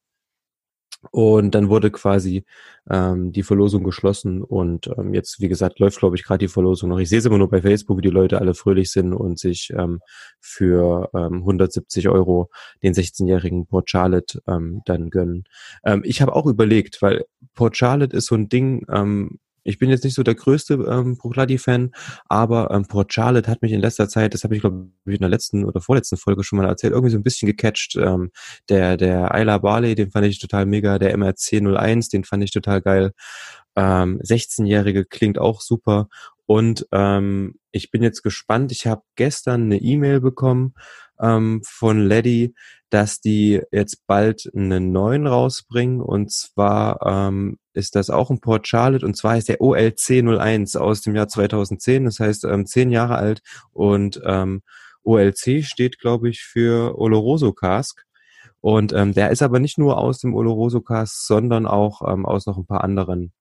und 1.10 1.54
dann 1.54 1.68
wurde 1.68 1.90
quasi 1.90 2.44
ähm, 2.90 3.32
die 3.32 3.42
Verlosung 3.42 3.82
geschlossen 3.84 4.42
und 4.42 4.88
ähm, 4.96 5.14
jetzt, 5.14 5.40
wie 5.40 5.48
gesagt, 5.48 5.78
läuft, 5.78 5.98
glaube 5.98 6.16
ich, 6.16 6.24
gerade 6.24 6.38
die 6.38 6.48
Verlosung 6.48 6.90
noch. 6.90 6.98
Ich 6.98 7.08
sehe 7.08 7.18
es 7.18 7.24
immer 7.24 7.38
nur 7.38 7.50
bei 7.50 7.62
Facebook, 7.62 7.98
wie 7.98 8.02
die 8.02 8.08
Leute 8.08 8.40
alle 8.40 8.54
fröhlich 8.54 8.90
sind 8.90 9.12
und 9.12 9.38
sich 9.38 9.72
ähm, 9.76 10.00
für 10.40 11.10
ähm, 11.14 11.38
170 11.38 12.08
Euro 12.08 12.50
den 12.82 12.94
16-jährigen 12.94 13.66
Port 13.66 13.90
Charlotte 13.90 14.40
ähm, 14.46 14.82
dann 14.84 15.10
gönnen. 15.10 15.44
Ähm, 15.84 16.02
ich 16.04 16.22
habe 16.22 16.34
auch 16.34 16.46
überlegt, 16.46 17.02
weil 17.02 17.24
Port 17.54 17.76
Charlotte 17.76 18.16
ist 18.16 18.26
so 18.26 18.34
ein 18.34 18.48
Ding, 18.48 18.86
ähm, 18.88 19.38
ich 19.64 19.78
bin 19.78 19.90
jetzt 19.90 20.04
nicht 20.04 20.14
so 20.14 20.22
der 20.22 20.34
größte 20.34 20.74
ähm, 20.74 21.16
Bruchladi-Fan, 21.16 21.92
aber 22.28 22.70
ähm, 22.70 22.86
Port 22.86 23.12
Charlotte 23.12 23.50
hat 23.50 23.62
mich 23.62 23.72
in 23.72 23.80
letzter 23.80 24.08
Zeit, 24.08 24.34
das 24.34 24.44
habe 24.44 24.54
ich 24.54 24.60
glaube 24.60 24.88
ich 25.06 25.14
in 25.14 25.20
der 25.20 25.28
letzten 25.28 25.64
oder 25.64 25.80
vorletzten 25.80 26.16
Folge 26.16 26.44
schon 26.44 26.58
mal 26.58 26.66
erzählt, 26.66 26.92
irgendwie 26.92 27.12
so 27.12 27.18
ein 27.18 27.22
bisschen 27.22 27.46
gecatcht. 27.46 27.96
Ähm, 27.96 28.30
der 28.68 28.96
der 28.96 29.32
Isla 29.34 29.58
Barley, 29.58 29.94
den 29.94 30.10
fand 30.10 30.26
ich 30.26 30.38
total 30.38 30.66
mega, 30.66 30.98
der 30.98 31.16
MRC 31.16 31.60
01, 31.62 32.08
den 32.08 32.24
fand 32.24 32.44
ich 32.44 32.50
total 32.50 32.80
geil. 32.80 33.12
Ähm, 33.76 34.20
16-Jährige 34.22 35.04
klingt 35.04 35.38
auch 35.38 35.60
super. 35.60 36.08
Und 36.46 36.86
ähm, 36.92 37.54
ich 37.70 37.90
bin 37.90 38.02
jetzt 38.02 38.22
gespannt. 38.22 38.72
Ich 38.72 38.86
habe 38.86 39.02
gestern 39.16 39.62
eine 39.62 39.78
E-Mail 39.78 40.20
bekommen 40.20 40.74
ähm, 41.20 41.62
von 41.64 41.98
Lady, 42.00 42.54
dass 42.90 43.20
die 43.20 43.62
jetzt 43.70 44.06
bald 44.06 44.50
einen 44.54 44.92
neuen 44.92 45.26
rausbringen. 45.26 46.00
Und 46.02 46.30
zwar 46.32 47.00
ähm, 47.06 47.58
ist 47.74 47.96
das 47.96 48.10
auch 48.10 48.30
ein 48.30 48.40
Port 48.40 48.68
Charlotte 48.68 49.04
und 49.04 49.16
zwar 49.16 49.36
ist 49.36 49.48
der 49.48 49.60
OLC 49.60 50.22
01 50.22 50.76
aus 50.76 51.00
dem 51.00 51.14
Jahr 51.14 51.28
2010. 51.28 52.04
Das 52.04 52.20
heißt 52.20 52.44
ähm, 52.44 52.66
zehn 52.66 52.90
Jahre 52.90 53.16
alt 53.16 53.42
und 53.72 54.20
ähm, 54.24 54.62
OLC 55.04 55.64
steht, 55.64 55.98
glaube 55.98 56.28
ich, 56.28 56.42
für 56.42 56.98
Oloroso 56.98 57.52
Cask. 57.52 58.04
Und 58.60 58.92
ähm, 58.92 59.12
der 59.12 59.30
ist 59.30 59.42
aber 59.42 59.58
nicht 59.58 59.78
nur 59.78 59.98
aus 59.98 60.20
dem 60.20 60.34
Oloroso 60.34 60.80
Cask, 60.80 61.26
sondern 61.26 61.66
auch 61.66 62.02
ähm, 62.08 62.24
aus 62.24 62.46
noch 62.46 62.56
ein 62.56 62.66
paar 62.66 62.84
anderen. 62.84 63.32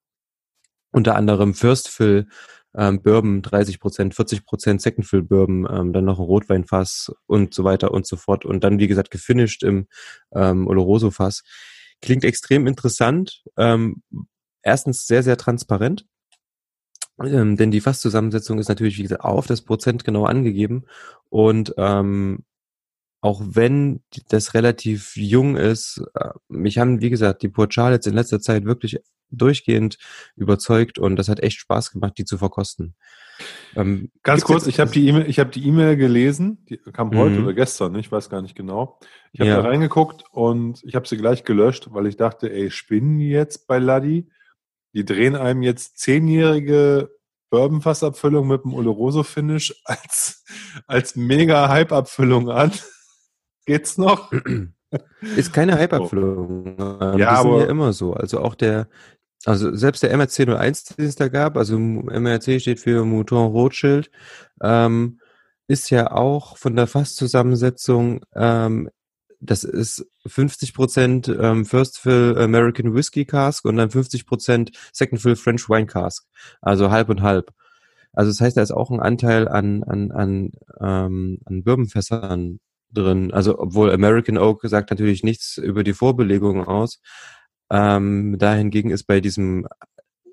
Unter 0.92 1.16
anderem 1.16 1.54
First 1.54 1.90
Fill 1.90 2.28
ähm, 2.76 3.02
Bourbon 3.02 3.42
30 3.42 3.80
Prozent, 3.80 4.16
40 4.16 4.46
Prozent 4.46 4.82
Second 4.82 5.06
Fill 5.06 5.22
Bourbon, 5.22 5.68
ähm, 5.70 5.94
dann 5.94 6.06
noch 6.06 6.20
ein 6.20 6.26
Rotweinfass 6.26 7.14
und 7.28 7.54
so 7.54 7.64
weiter 7.64 7.92
und 7.92 8.08
so 8.08 8.16
fort. 8.16 8.46
Und 8.46 8.64
dann, 8.64 8.80
wie 8.80 8.88
gesagt, 8.88 9.12
gefinisht 9.12 9.64
im 9.64 9.88
ähm, 10.34 10.68
Oloroso 10.68 11.12
Fass. 11.12 11.44
Klingt 12.02 12.24
extrem 12.24 12.68
interessant. 12.68 13.44
Ähm, 13.58 14.02
erstens 14.64 15.08
sehr, 15.08 15.24
sehr 15.24 15.38
transparent. 15.38 16.06
Ähm, 17.24 17.58
denn 17.58 17.72
die 17.72 17.82
Fasszusammensetzung 17.82 18.60
ist 18.60 18.70
natürlich, 18.70 18.98
wie 18.98 19.04
gesagt, 19.04 19.24
auf 19.24 19.48
das 19.48 19.62
Prozent 19.62 20.04
genau 20.04 20.26
angegeben. 20.26 20.86
Und 21.30 21.74
ähm, 21.78 22.44
auch 23.22 23.42
wenn 23.44 24.02
das 24.30 24.54
relativ 24.56 25.16
jung 25.16 25.56
ist, 25.56 26.04
äh, 26.16 26.30
mich 26.48 26.80
haben, 26.80 27.02
wie 27.02 27.12
gesagt, 27.12 27.44
die 27.44 27.50
Port 27.50 27.74
Charlottes 27.74 28.08
in 28.08 28.16
letzter 28.16 28.40
Zeit 28.42 28.66
wirklich 28.66 29.00
durchgehend 29.32 29.98
überzeugt 30.36 31.00
und 31.00 31.16
das 31.16 31.30
hat 31.30 31.40
echt 31.40 31.60
Spaß 31.60 31.92
gemacht, 31.92 32.14
die 32.18 32.26
zu 32.26 32.38
verkosten. 32.38 32.96
Ähm, 33.76 34.12
Ganz 34.24 34.44
kurz, 34.44 34.68
ich 34.68 34.80
habe 34.80 34.92
die 34.92 35.08
E-Mail, 35.08 35.30
ich 35.30 35.40
habe 35.40 35.50
die 35.50 35.66
E-Mail 35.66 35.96
gelesen, 35.98 36.66
die 36.70 36.78
kam 36.78 37.16
heute 37.18 37.38
mhm. 37.38 37.46
oder 37.46 37.54
gestern, 37.54 37.96
ich 37.96 38.12
weiß 38.12 38.30
gar 38.30 38.42
nicht 38.42 38.56
genau. 38.56 39.00
Ich 39.32 39.40
habe 39.40 39.50
ja. 39.50 39.62
da 39.62 39.68
reingeguckt 39.68 40.24
und 40.32 40.84
ich 40.84 40.96
habe 40.96 41.08
sie 41.08 41.18
gleich 41.18 41.44
gelöscht, 41.44 41.88
weil 41.92 42.08
ich 42.08 42.18
dachte, 42.18 42.52
ey, 42.52 42.70
spinnen 42.70 43.18
die 43.20 43.30
jetzt 43.30 43.68
bei 43.68 43.80
Laddi? 43.80 44.30
Die 44.94 45.06
drehen 45.06 45.36
einem 45.36 45.64
jetzt 45.64 46.00
zehnjährige 46.00 47.10
Bourbonfassabfüllung 47.50 48.48
mit 48.48 48.64
dem 48.64 48.74
Oloroso-Finish 48.74 49.82
als, 49.86 50.44
als 50.88 51.16
mega 51.16 51.70
Hype-Abfüllung 51.70 52.50
an. 52.50 52.72
Geht's 53.66 53.98
noch? 53.98 54.32
Ist 55.36 55.54
keine 55.54 55.78
Hype-Abfüllung. 55.78 56.76
Ja, 57.18 57.30
aber 57.30 57.60
ja 57.60 57.66
immer 57.68 57.94
so. 57.94 58.14
Also 58.14 58.40
auch 58.40 58.56
der, 58.56 58.90
also 59.46 59.76
selbst 59.76 60.04
der 60.04 60.16
MRC 60.16 60.48
01, 60.48 60.84
den 60.98 61.06
es 61.06 61.16
da 61.16 61.28
gab, 61.28 61.58
also 61.58 61.78
MRC 61.78 62.62
steht 62.62 62.80
für 62.80 63.06
Mouton 63.06 63.52
Rothschild, 63.52 64.12
ähm, 64.62 65.20
ist 65.68 65.90
ja 65.90 66.12
auch 66.12 66.58
von 66.58 66.76
der 66.76 66.88
Fasszusammensetzung, 66.88 68.24
ähm, 68.36 68.90
das 69.42 69.64
ist 69.64 70.06
50% 70.28 71.40
ähm, 71.42 71.66
First 71.66 71.98
Fill 71.98 72.38
American 72.38 72.94
Whiskey 72.94 73.26
Cask 73.26 73.66
und 73.66 73.78
dann 73.78 73.90
50% 73.90 74.72
Second 74.94 75.22
Fill 75.22 75.36
French 75.36 75.68
Wine 75.68 75.88
Cask. 75.88 76.28
Also 76.62 76.92
halb 76.92 77.10
und 77.10 77.24
halb. 77.24 77.52
Also 78.14 78.30
das 78.30 78.40
heißt, 78.40 78.58
da 78.58 78.62
ist 78.62 78.72
auch 78.72 78.92
ein 78.92 79.00
Anteil 79.00 79.48
an, 79.48 79.84
an, 79.84 80.12
an, 80.12 80.52
ähm, 80.80 81.40
an 81.46 81.64
Bourbonfässern 81.64 82.60
drin. 82.92 83.32
Also 83.34 83.58
obwohl 83.58 83.92
American 83.92 84.38
Oak 84.38 84.62
sagt 84.64 84.92
natürlich 84.92 85.24
nichts 85.24 85.58
über 85.58 85.84
die 85.84 85.94
Vorbelegung 85.94 86.68
aus. 86.68 87.00
Ähm, 87.72 88.38
dahingegen 88.38 88.92
ist 88.92 89.06
bei 89.06 89.22
diesem 89.22 89.68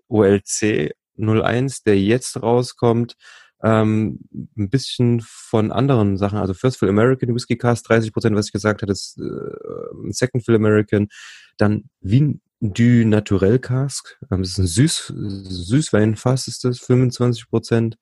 OLC 0.09 0.93
01, 1.17 1.83
der 1.85 1.99
jetzt 1.99 2.43
rauskommt, 2.43 3.17
ähm, 3.63 4.21
ein 4.57 4.71
bisschen 4.71 5.21
von 5.25 5.73
anderen 5.73 6.17
Sachen. 6.17 6.39
Also 6.39 6.55
First 6.55 6.79
Fill 6.79 6.89
American 6.89 7.35
Whiskey 7.35 7.57
Cast, 7.57 7.89
30 7.89 8.13
Prozent, 8.13 8.37
was 8.37 8.47
ich 8.47 8.53
gesagt 8.53 8.83
hatte, 8.83 8.93
ist 8.93 9.19
äh, 9.19 10.13
Second 10.13 10.45
Fill 10.45 10.57
American. 10.57 11.09
Dann 11.57 11.89
Wien 12.01 12.41
du 12.61 13.07
Naturel 13.07 13.59
Cask, 13.59 14.19
ähm, 14.31 14.43
das 14.43 14.51
ist 14.51 14.59
ein 14.59 14.67
Süß, 14.67 15.13
Süßweinfass, 15.17 16.49
ist 16.49 16.65
das, 16.65 16.79
25 16.81 17.49
Prozent. 17.49 17.99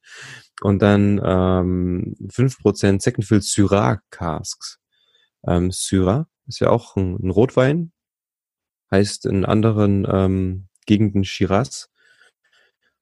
Und 0.62 0.80
dann 0.80 1.20
ähm, 1.22 2.16
5% 2.26 3.02
Second 3.02 3.26
Fill 3.26 3.42
Syrah 3.42 4.00
Casks. 4.10 4.78
Ähm, 5.46 5.70
Syrah 5.70 6.26
ist 6.46 6.60
ja 6.60 6.70
auch 6.70 6.96
ein, 6.96 7.16
ein 7.16 7.30
Rotwein, 7.30 7.92
heißt 8.90 9.26
in 9.26 9.44
anderen 9.44 10.06
ähm, 10.10 10.68
Gegenden 10.86 11.24
Shiraz. 11.24 11.90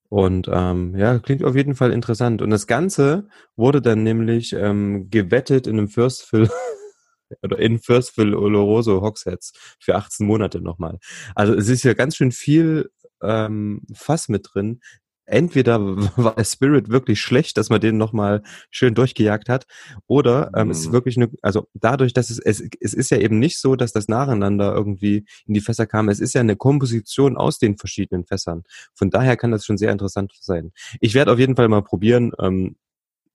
Und 0.09 0.49
ähm, 0.51 0.97
ja, 0.97 1.18
klingt 1.18 1.45
auf 1.45 1.57
jeden 1.57 1.74
Fall 1.74 1.93
interessant. 1.93 2.41
Und 2.41 2.51
das 2.51 2.66
Ganze 2.66 3.28
wurde 3.57 3.82
dann 3.82 4.03
nämlich 4.03 4.53
ähm, 4.53 5.11
gewettet 5.11 5.66
in 5.66 5.78
einem 5.78 5.89
First 5.89 6.22
Fill 6.22 6.49
oder 7.43 7.59
in 7.59 7.78
First 7.78 8.14
Fill 8.14 8.35
Oloroso 8.35 9.01
Hogsheads 9.01 9.53
für 9.80 9.97
18 9.97 10.26
Monate 10.26 10.61
nochmal. 10.61 10.99
Also 11.35 11.55
es 11.55 11.68
ist 11.68 11.82
ja 11.82 11.95
ganz 11.95 12.16
schön 12.16 12.32
viel 12.32 12.91
ähm, 13.22 13.82
Fass 13.93 14.28
mit 14.28 14.51
drin, 14.53 14.80
entweder 15.26 15.80
war 16.16 16.34
der 16.34 16.44
Spirit 16.44 16.88
wirklich 16.88 17.20
schlecht, 17.20 17.56
dass 17.56 17.70
man 17.70 17.80
den 17.80 17.96
nochmal 17.96 18.42
schön 18.70 18.94
durchgejagt 18.94 19.48
hat, 19.48 19.66
oder 20.06 20.50
ähm, 20.54 20.66
mhm. 20.66 20.70
es 20.70 20.80
ist 20.80 20.88
mhm. 20.88 20.92
wirklich 20.92 21.16
eine, 21.16 21.30
also 21.42 21.68
dadurch, 21.74 22.12
dass 22.12 22.30
es, 22.30 22.38
es, 22.38 22.62
es 22.80 22.94
ist 22.94 23.10
ja 23.10 23.18
eben 23.18 23.38
nicht 23.38 23.58
so, 23.58 23.76
dass 23.76 23.92
das 23.92 24.08
nacheinander 24.08 24.74
irgendwie 24.74 25.24
in 25.46 25.54
die 25.54 25.60
Fässer 25.60 25.86
kam, 25.86 26.08
es 26.08 26.20
ist 26.20 26.34
ja 26.34 26.40
eine 26.40 26.56
Komposition 26.56 27.36
aus 27.36 27.58
den 27.58 27.76
verschiedenen 27.76 28.24
Fässern. 28.24 28.62
Von 28.94 29.10
daher 29.10 29.36
kann 29.36 29.50
das 29.50 29.64
schon 29.64 29.78
sehr 29.78 29.92
interessant 29.92 30.32
sein. 30.40 30.72
Ich 31.00 31.14
werde 31.14 31.32
auf 31.32 31.38
jeden 31.38 31.56
Fall 31.56 31.68
mal 31.68 31.82
probieren. 31.82 32.32
Ähm, 32.40 32.76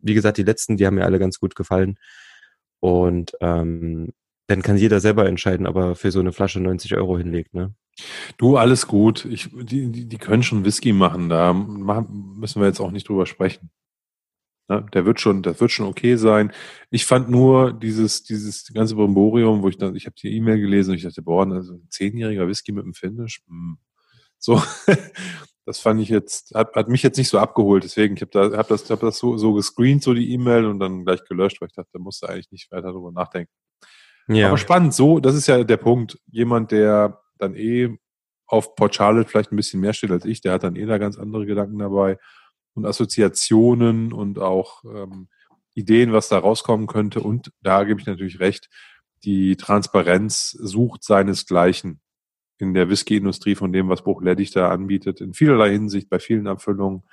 wie 0.02 0.14
gesagt, 0.14 0.38
die 0.38 0.44
letzten, 0.44 0.78
die 0.78 0.86
haben 0.86 0.96
mir 0.96 1.06
alle 1.06 1.20
ganz 1.20 1.40
gut 1.40 1.56
gefallen. 1.56 1.98
Und 2.80 3.34
ähm, 3.42 4.14
dann 4.48 4.62
kann 4.62 4.78
jeder 4.78 5.00
selber 5.00 5.28
entscheiden, 5.28 5.68
ob 5.68 5.76
er 5.76 5.96
für 5.96 6.12
so 6.12 6.20
eine 6.20 6.32
Flasche 6.32 6.60
90 6.60 6.96
Euro 6.96 7.18
hinlegt, 7.18 7.54
ne? 7.54 7.74
Du, 8.38 8.58
alles 8.58 8.88
gut. 8.88 9.26
Ich, 9.26 9.50
die, 9.54 9.92
die, 9.92 10.08
die 10.08 10.18
können 10.18 10.44
schon 10.44 10.66
Whisky 10.66 10.94
machen. 10.94 11.30
Da 11.30 11.54
machen, 11.54 12.36
müssen 12.38 12.62
wir 12.62 12.68
jetzt 12.68 12.80
auch 12.80 12.92
nicht 12.92 13.08
drüber 13.08 13.26
sprechen. 13.26 13.70
Ne? 14.70 14.86
Der 14.94 15.06
wird 15.06 15.20
schon, 15.20 15.42
das 15.42 15.60
wird 15.60 15.72
schon 15.72 15.88
okay 15.88 16.16
sein. 16.16 16.54
Ich 16.92 17.06
fand 17.06 17.30
nur 17.30 17.74
dieses, 17.74 18.24
dieses 18.24 18.72
ganze 18.74 18.96
Brimborium, 18.96 19.64
wo 19.64 19.70
ich 19.70 19.78
dann, 19.78 19.96
ich 19.96 20.06
habe 20.06 20.16
die 20.22 20.36
E-Mail 20.36 20.62
gelesen 20.62 20.92
und 20.92 20.98
ich 20.98 21.04
dachte, 21.04 21.24
boah, 21.24 21.52
also 21.52 21.74
ein 21.74 21.88
zehnjähriger 21.90 22.48
Whisky 22.48 22.72
mit 22.72 22.86
dem 22.86 22.94
Finish, 22.94 23.42
hm. 23.48 23.80
so, 24.38 24.62
das 25.66 25.80
fand 25.80 26.02
ich 26.02 26.10
jetzt, 26.10 26.54
hat, 26.54 26.76
hat 26.76 26.88
mich 26.88 27.02
jetzt 27.02 27.18
nicht 27.18 27.30
so 27.30 27.40
abgeholt. 27.40 27.84
Deswegen, 27.84 28.16
ich 28.16 28.22
habe 28.22 28.32
da, 28.32 28.58
hab 28.58 28.68
das, 28.68 28.90
hab 28.90 29.00
das 29.00 29.18
so, 29.18 29.38
so 29.38 29.54
gescreent, 29.54 30.04
so 30.04 30.14
die 30.14 30.32
E-Mail 30.34 30.66
und 30.66 30.80
dann 30.80 31.04
gleich 31.04 31.24
gelöscht, 31.26 31.60
weil 31.62 31.70
ich 31.70 31.76
dachte, 31.76 31.90
da 31.94 32.00
musst 32.00 32.22
du 32.22 32.28
eigentlich 32.28 32.52
nicht 32.52 32.72
weiter 32.72 32.92
drüber 32.92 33.12
nachdenken. 33.12 33.52
Ja. 34.28 34.50
Aber 34.50 34.60
spannend, 34.60 34.94
so, 34.94 35.20
das 35.20 35.34
ist 35.34 35.48
ja 35.48 35.64
der 35.64 35.78
Punkt. 35.78 36.20
Jemand, 36.28 36.72
der 36.72 37.20
dann 37.40 37.56
eh 37.56 37.98
auf 38.46 38.76
Port 38.76 38.96
Charlotte 38.96 39.30
vielleicht 39.30 39.52
ein 39.52 39.56
bisschen 39.56 39.80
mehr 39.80 39.94
steht 39.94 40.12
als 40.12 40.26
ich, 40.26 40.42
der 40.42 40.54
hat 40.54 40.64
dann 40.64 40.76
eh 40.76 40.86
da 40.86 40.98
ganz 40.98 41.18
andere 41.18 41.46
Gedanken 41.46 41.78
dabei 41.80 42.18
und 42.74 42.86
Assoziationen 42.86 44.12
und 44.14 44.40
auch 44.40 44.84
ähm, 44.86 45.28
Ideen, 45.74 46.14
was 46.14 46.30
da 46.30 46.40
rauskommen 46.40 46.88
könnte. 46.88 47.22
Und 47.22 47.52
da 47.62 47.84
gebe 47.84 48.00
ich 48.00 48.08
natürlich 48.08 48.40
recht, 48.40 48.70
die 49.24 49.56
Transparenz 49.56 50.52
sucht 50.52 51.04
seinesgleichen 51.04 52.02
in 52.58 52.74
der 52.74 52.90
Whisky-Industrie 52.90 53.56
von 53.56 53.72
dem, 53.72 53.88
was 53.88 54.04
Bruchleddig 54.04 54.52
da 54.52 54.70
anbietet, 54.70 55.22
in 55.22 55.34
vielerlei 55.34 55.72
Hinsicht, 55.72 56.10
bei 56.10 56.20
vielen 56.20 56.48
Abfüllungen. 56.48 57.04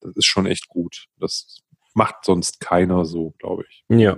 Das 0.00 0.12
ist 0.16 0.26
schon 0.26 0.46
echt 0.46 0.68
gut. 0.68 1.06
Das 1.18 1.62
macht 1.94 2.24
sonst 2.24 2.60
keiner 2.60 3.04
so, 3.04 3.34
glaube 3.38 3.64
ich. 3.68 3.84
Ja. 3.88 4.16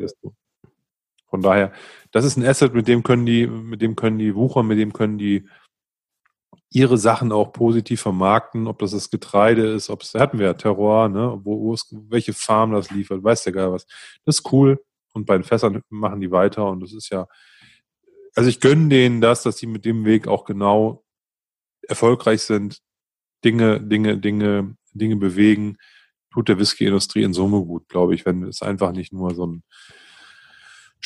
Von 1.31 1.43
daher, 1.43 1.72
das 2.11 2.24
ist 2.24 2.37
ein 2.37 2.45
Asset, 2.45 2.74
mit 2.74 2.89
dem 2.89 3.03
können 3.03 3.24
die, 3.24 3.47
mit 3.47 3.81
dem 3.81 3.97
können 3.97 4.18
die 4.18 4.35
wuchern, 4.35 4.66
mit 4.66 4.78
dem 4.78 4.93
können 4.93 5.16
die 5.16 5.49
ihre 6.72 6.99
Sachen 6.99 7.33
auch 7.33 7.53
positiv 7.53 8.01
vermarkten, 8.01 8.66
ob 8.66 8.78
das 8.78 8.93
das 8.93 9.11
Getreide 9.11 9.66
ist, 9.72 9.91
ob 9.91 10.03
es, 10.03 10.14
hatten 10.14 10.39
wir 10.39 10.47
ja 10.47 10.55
Terroir, 10.55 11.09
ne, 11.09 11.41
wo, 11.43 11.61
wo 11.61 11.74
es, 11.74 11.87
welche 12.09 12.33
Farm 12.33 12.72
das 12.72 12.91
liefert, 12.91 13.24
weiß 13.24 13.45
der 13.45 13.53
gar 13.53 13.72
was. 13.72 13.87
Das 14.24 14.39
ist 14.39 14.53
cool. 14.53 14.83
Und 15.12 15.26
bei 15.26 15.37
den 15.37 15.43
Fässern 15.43 15.83
machen 15.89 16.20
die 16.20 16.31
weiter 16.31 16.68
und 16.68 16.81
das 16.81 16.93
ist 16.93 17.11
ja, 17.11 17.26
also 18.35 18.49
ich 18.49 18.61
gönne 18.61 18.89
denen 18.89 19.20
das, 19.20 19.43
dass 19.43 19.59
sie 19.59 19.66
mit 19.66 19.85
dem 19.85 20.05
Weg 20.05 20.28
auch 20.28 20.45
genau 20.45 21.05
erfolgreich 21.83 22.43
sind, 22.43 22.81
Dinge, 23.45 23.81
Dinge, 23.81 24.18
Dinge, 24.18 24.76
Dinge 24.93 25.16
bewegen, 25.16 25.76
tut 26.33 26.49
der 26.49 26.59
Whisky-Industrie 26.59 27.24
in 27.24 27.33
Summe 27.33 27.61
gut, 27.62 27.89
glaube 27.89 28.14
ich, 28.14 28.24
wenn 28.24 28.45
es 28.45 28.62
einfach 28.62 28.93
nicht 28.93 29.12
nur 29.12 29.35
so 29.35 29.47
ein 29.47 29.64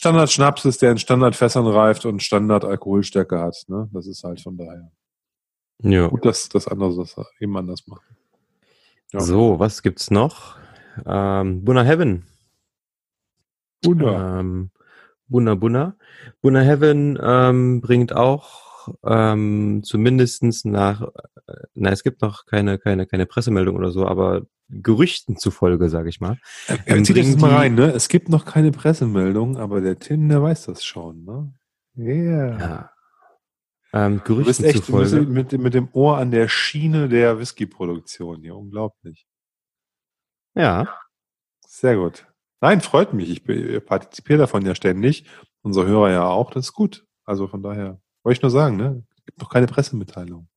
Standard-Schnaps 0.05 0.67
ist, 0.67 0.83
der 0.83 0.91
in 0.91 0.99
Standardfässern 0.99 1.67
reift 1.67 2.05
und 2.05 2.23
Standard-Alkoholstärke 2.23 3.41
hat. 3.41 3.65
Ne? 3.69 3.89
Das 3.91 4.07
ist 4.07 4.23
halt 4.23 4.39
von 4.39 4.59
daher. 4.59 4.93
Ja. 5.79 6.09
Gut, 6.09 6.27
dass 6.27 6.51
das 6.51 6.69
andere 6.69 6.95
das 6.95 7.17
eben 7.41 7.57
anders 7.57 7.87
macht. 7.87 8.03
Ja. 9.15 9.21
So, 9.21 9.59
was 9.59 9.81
gibt's 9.81 10.11
noch? 10.11 10.59
Ähm, 11.07 11.65
Buna 11.65 11.83
Heaven. 11.85 12.27
Buna. 13.83 14.41
Ähm, 14.41 14.71
Buna 15.27 15.55
Buna. 15.55 15.97
Buna 16.43 16.61
Heaven 16.61 17.19
ähm, 17.23 17.81
bringt 17.81 18.15
auch 18.15 18.64
ähm, 19.05 19.83
zumindestens 19.85 20.65
nach, 20.65 21.03
äh, 21.47 21.55
na, 21.75 21.91
es 21.91 22.03
gibt 22.03 22.23
noch 22.23 22.47
keine, 22.47 22.79
keine, 22.79 23.07
keine 23.07 23.27
Pressemeldung 23.27 23.77
oder 23.77 23.91
so, 23.91 24.07
aber 24.07 24.43
Gerüchten 24.69 25.37
zufolge, 25.37 25.89
sage 25.89 26.09
ich 26.09 26.21
mal. 26.21 26.39
Ähm, 26.69 26.79
ähm, 26.87 27.05
zieh 27.05 27.15
das 27.15 27.37
mal 27.37 27.55
rein, 27.55 27.75
ne? 27.75 27.93
Es 27.93 28.09
gibt 28.09 28.29
noch 28.29 28.45
keine 28.45 28.73
Pressemeldung, 28.73 29.57
aber 29.57 29.81
der 29.81 29.99
Tim, 29.99 30.29
der 30.29 30.43
weiß 30.43 30.67
das 30.67 30.85
schon, 30.85 31.25
ne? 31.25 31.53
Yeah. 31.97 32.59
Ja. 32.59 32.91
Ähm, 33.93 34.23
Gerüchten 34.25 34.37
du 34.37 34.45
bist 34.45 34.65
echt 34.65 34.85
zufolge. 34.87 35.21
mit, 35.21 35.53
mit 35.53 35.75
dem 35.75 35.89
Ohr 35.93 36.19
an 36.19 36.31
der 36.31 36.49
Schiene 36.49 37.09
der 37.09 37.39
Whisky-Produktion 37.39 38.43
hier. 38.43 38.57
Unglaublich. 38.57 39.27
Ja. 40.55 40.99
Sehr 41.67 41.97
gut. 41.97 42.27
Nein, 42.61 42.81
freut 42.81 43.13
mich. 43.13 43.29
Ich 43.31 43.85
partizipiere 43.85 44.39
davon 44.39 44.65
ja 44.65 44.75
ständig. 44.75 45.27
Unsere 45.63 45.87
Hörer 45.87 46.11
ja 46.11 46.25
auch. 46.27 46.51
Das 46.51 46.67
ist 46.67 46.73
gut. 46.73 47.07
Also 47.25 47.47
von 47.47 47.63
daher 47.63 48.01
wollte 48.25 48.39
ich 48.39 48.43
nur 48.43 48.51
sagen, 48.51 48.77
ne? 48.77 49.05
Es 49.19 49.25
gibt 49.27 49.41
noch 49.41 49.51
keine 49.51 49.67
Pressemitteilung. 49.67 50.49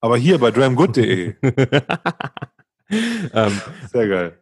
Aber 0.00 0.16
hier 0.16 0.38
bei 0.38 0.50
dramgood.de. 0.50 1.34
ähm, 3.32 3.60
Sehr 3.90 4.08
geil. 4.08 4.38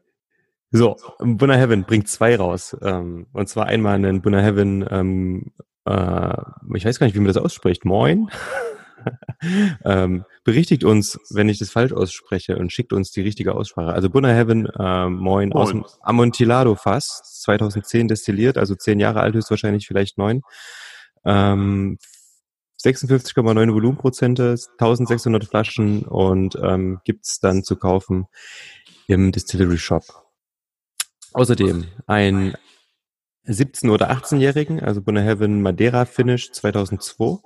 So, 0.70 0.96
Bunna 1.18 1.54
Heaven 1.54 1.84
bringt 1.84 2.08
zwei 2.08 2.36
raus. 2.36 2.76
Ähm, 2.82 3.26
und 3.32 3.48
zwar 3.48 3.66
einmal 3.66 3.94
einen 3.94 4.20
Bunna 4.22 4.40
Heaven 4.40 4.86
ähm, 4.90 5.52
äh, 5.86 6.36
ich 6.74 6.84
weiß 6.84 6.98
gar 6.98 7.06
nicht, 7.06 7.14
wie 7.14 7.20
man 7.20 7.28
das 7.28 7.36
ausspricht, 7.36 7.84
moin, 7.84 8.28
ähm, 9.84 10.24
berichtigt 10.44 10.84
uns, 10.84 11.18
wenn 11.30 11.48
ich 11.48 11.58
das 11.58 11.70
falsch 11.70 11.92
ausspreche 11.92 12.58
und 12.58 12.72
schickt 12.72 12.92
uns 12.92 13.12
die 13.12 13.20
richtige 13.20 13.54
Aussprache. 13.54 13.92
Also 13.92 14.10
Bunna 14.10 14.28
Heaven, 14.28 14.66
äh, 14.66 15.08
moin, 15.08 15.48
moin, 15.48 15.52
aus 15.52 15.70
dem 15.70 15.84
Amontillado 16.02 16.74
Fass, 16.74 17.40
2010 17.42 18.08
destilliert, 18.08 18.58
also 18.58 18.74
zehn 18.74 18.98
Jahre 18.98 19.20
alt, 19.20 19.34
höchstwahrscheinlich 19.34 19.86
vielleicht 19.86 20.18
neun. 20.18 20.42
Ähm, 21.24 21.98
56,9 22.86 23.74
Volumenprozente, 23.74 24.56
1600 24.78 25.44
Flaschen 25.44 26.02
und 26.02 26.56
ähm, 26.62 27.00
gibt's 27.04 27.40
dann 27.40 27.64
zu 27.64 27.76
kaufen 27.76 28.26
im 29.06 29.32
Distillery 29.32 29.78
Shop. 29.78 30.04
Außerdem 31.32 31.84
ein 32.06 32.56
17- 33.46 33.90
oder 33.90 34.10
18-Jährigen, 34.10 34.80
also 34.80 35.02
Bunna 35.02 35.20
Heaven 35.20 35.62
Madeira 35.62 36.04
Finish 36.04 36.52
2002. 36.52 37.38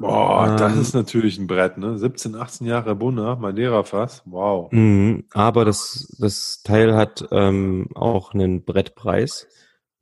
Boah, 0.00 0.56
das 0.56 0.74
ähm, 0.74 0.80
ist 0.80 0.94
natürlich 0.94 1.38
ein 1.38 1.48
Brett, 1.48 1.76
ne? 1.76 1.98
17, 1.98 2.36
18 2.36 2.66
Jahre 2.66 2.94
Bunna, 2.94 3.34
Madeira 3.34 3.82
Fass, 3.82 4.22
wow. 4.26 4.68
Mh, 4.70 5.24
aber 5.32 5.64
das, 5.64 6.16
das 6.20 6.62
Teil 6.62 6.94
hat 6.94 7.26
ähm, 7.32 7.88
auch 7.94 8.32
einen 8.32 8.64
Brettpreis. 8.64 9.48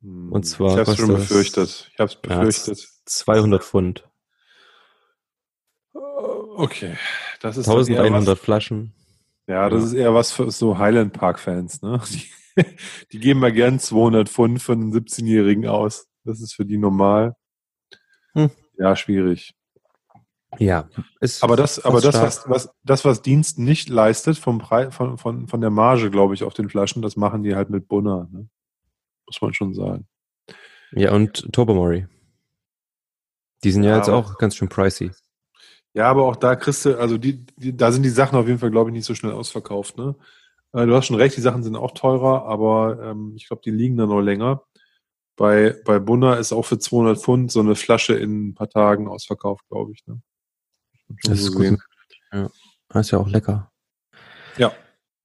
Hm, 0.01 0.31
Und 0.31 0.43
zwar. 0.43 0.73
Ich 0.79 0.87
hab's 0.87 0.97
schon 0.97 1.07
befürchtet. 1.15 1.89
Ich 1.91 1.99
hab's 1.99 2.15
befürchtet. 2.15 2.77
Ja, 2.79 2.85
200 3.05 3.63
Pfund. 3.63 4.07
Okay. 6.57 6.95
Das 7.41 7.55
ist 7.55 7.69
1100 7.69 8.37
Flaschen. 8.37 8.93
Ja, 9.47 9.69
das 9.69 9.81
ja. 9.81 9.87
ist 9.87 9.93
eher 9.93 10.13
was 10.13 10.31
für 10.31 10.49
so 10.51 10.77
Highland 10.77 11.13
Park 11.13 11.39
Fans, 11.39 11.81
ne? 11.81 12.01
Die 12.11 12.31
die 13.11 13.19
geben 13.19 13.39
mal 13.39 13.51
gern 13.51 13.79
200 13.79 14.27
Pfund 14.27 14.61
für 14.61 14.71
einen 14.71 14.91
17-Jährigen 14.91 15.67
aus. 15.67 16.07
Das 16.23 16.41
ist 16.41 16.55
für 16.55 16.65
die 16.65 16.79
normal. 16.79 17.35
Hm. 18.33 18.49
Ja, 18.79 18.95
schwierig. 18.95 19.53
Ja, 20.57 20.89
aber 21.41 21.55
das, 21.55 21.85
aber 21.85 22.01
das, 22.01 22.15
was, 22.15 22.49
was, 22.49 22.69
das, 22.83 23.05
was 23.05 23.21
Dienst 23.21 23.59
nicht 23.59 23.89
leistet 23.89 24.39
vom 24.39 24.57
Preis, 24.57 24.95
von, 24.95 25.19
von, 25.19 25.47
von 25.47 25.61
der 25.61 25.69
Marge, 25.69 26.09
glaube 26.09 26.33
ich, 26.33 26.43
auf 26.43 26.55
den 26.55 26.69
Flaschen, 26.69 27.03
das 27.03 27.15
machen 27.15 27.43
die 27.43 27.55
halt 27.55 27.69
mit 27.69 27.87
Bunner, 27.87 28.27
ne? 28.31 28.49
Muss 29.27 29.41
man 29.41 29.53
schon 29.53 29.75
sagen. 29.75 30.07
Ja, 30.93 31.11
und 31.11 31.51
Tobermory. 31.51 32.07
Die 33.63 33.71
sind 33.71 33.83
ja, 33.83 33.91
ja 33.91 33.97
jetzt 33.97 34.09
auch 34.09 34.37
ganz 34.37 34.55
schön 34.55 34.69
pricey. 34.69 35.11
Ja, 35.97 36.11
aber 36.11 36.25
auch 36.25 36.35
da 36.35 36.55
kriegst 36.55 36.85
du, 36.85 36.95
also 36.99 37.17
die, 37.17 37.43
die, 37.55 37.75
da 37.75 37.91
sind 37.91 38.03
die 38.03 38.09
Sachen 38.09 38.37
auf 38.37 38.45
jeden 38.45 38.59
Fall, 38.59 38.69
glaube 38.69 38.91
ich, 38.91 38.93
nicht 38.93 39.05
so 39.05 39.15
schnell 39.15 39.31
ausverkauft, 39.31 39.97
ne? 39.97 40.13
Äh, 40.73 40.85
du 40.85 40.95
hast 40.95 41.07
schon 41.07 41.15
recht, 41.15 41.35
die 41.35 41.41
Sachen 41.41 41.63
sind 41.63 41.75
auch 41.75 41.89
teurer, 41.89 42.45
aber 42.45 42.99
ähm, 43.01 43.33
ich 43.35 43.47
glaube, 43.47 43.63
die 43.65 43.71
liegen 43.71 43.97
da 43.97 44.05
noch 44.05 44.21
länger. 44.21 44.61
Bei, 45.35 45.75
bei 45.85 45.97
Bunna 45.97 46.35
ist 46.35 46.53
auch 46.53 46.65
für 46.65 46.77
200 46.77 47.17
Pfund 47.17 47.51
so 47.51 47.61
eine 47.61 47.73
Flasche 47.73 48.13
in 48.13 48.49
ein 48.49 48.53
paar 48.53 48.69
Tagen 48.69 49.07
ausverkauft, 49.07 49.67
glaube 49.69 49.93
ich. 49.93 50.05
Ne? 50.05 50.21
Das 51.23 51.39
ist 51.39 51.55
gut. 51.55 51.79
Ja. 52.31 52.51
Das 52.89 53.07
ist 53.07 53.11
ja 53.11 53.17
auch 53.17 53.27
lecker. 53.27 53.71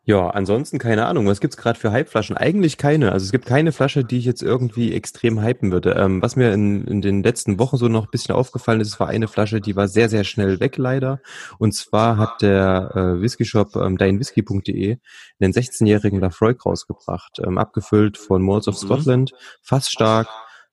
Ja. 0.05 0.31
Ansonsten 0.31 0.79
keine 0.79 1.07
Ahnung. 1.07 1.29
Was 1.29 1.41
gibt's 1.41 1.57
gerade 1.57 1.79
für 1.79 1.93
Hypeflaschen? 1.93 2.37
Eigentlich 2.37 2.77
keine. 2.77 3.13
Also 3.13 3.25
es 3.25 3.31
gibt 3.31 3.47
keine 3.47 3.71
Flasche, 3.71 4.05
die 4.05 4.19
ich 4.19 4.25
jetzt 4.25 4.43
irgendwie 4.43 4.93
extrem 4.93 5.41
hypen 5.41 5.71
würde. 5.71 5.93
Ähm, 5.93 6.21
was 6.21 6.35
mir 6.35 6.53
in, 6.53 6.85
in 6.87 7.01
den 7.01 7.23
letzten 7.23 7.59
Wochen 7.61 7.77
so 7.77 7.87
noch 7.87 8.07
ein 8.07 8.11
bisschen 8.11 8.35
aufgefallen 8.35 8.81
ist, 8.81 8.99
war 8.99 9.09
eine 9.09 9.29
Flasche, 9.29 9.61
die 9.61 9.77
war 9.77 9.87
sehr, 9.87 10.09
sehr 10.09 10.25
schnell 10.25 10.59
weg 10.59 10.77
leider. 10.77 11.21
Und 11.59 11.73
zwar 11.73 12.17
hat 12.17 12.43
der 12.43 12.91
äh, 12.95 13.21
Whisky 13.21 13.45
Shop 13.45 13.77
ähm, 13.77 13.97
deinwhisky.de 13.97 14.99
einen 15.41 15.53
16-jährigen 15.53 16.21
Lafroig 16.21 16.67
rausgebracht, 16.67 17.41
ähm, 17.45 17.57
abgefüllt 17.57 18.19
von 18.19 18.43
Malls 18.43 18.67
of 18.67 18.75
mhm. 18.83 18.87
Scotland, 18.87 19.33
fast 19.63 19.93
stark, 19.93 20.29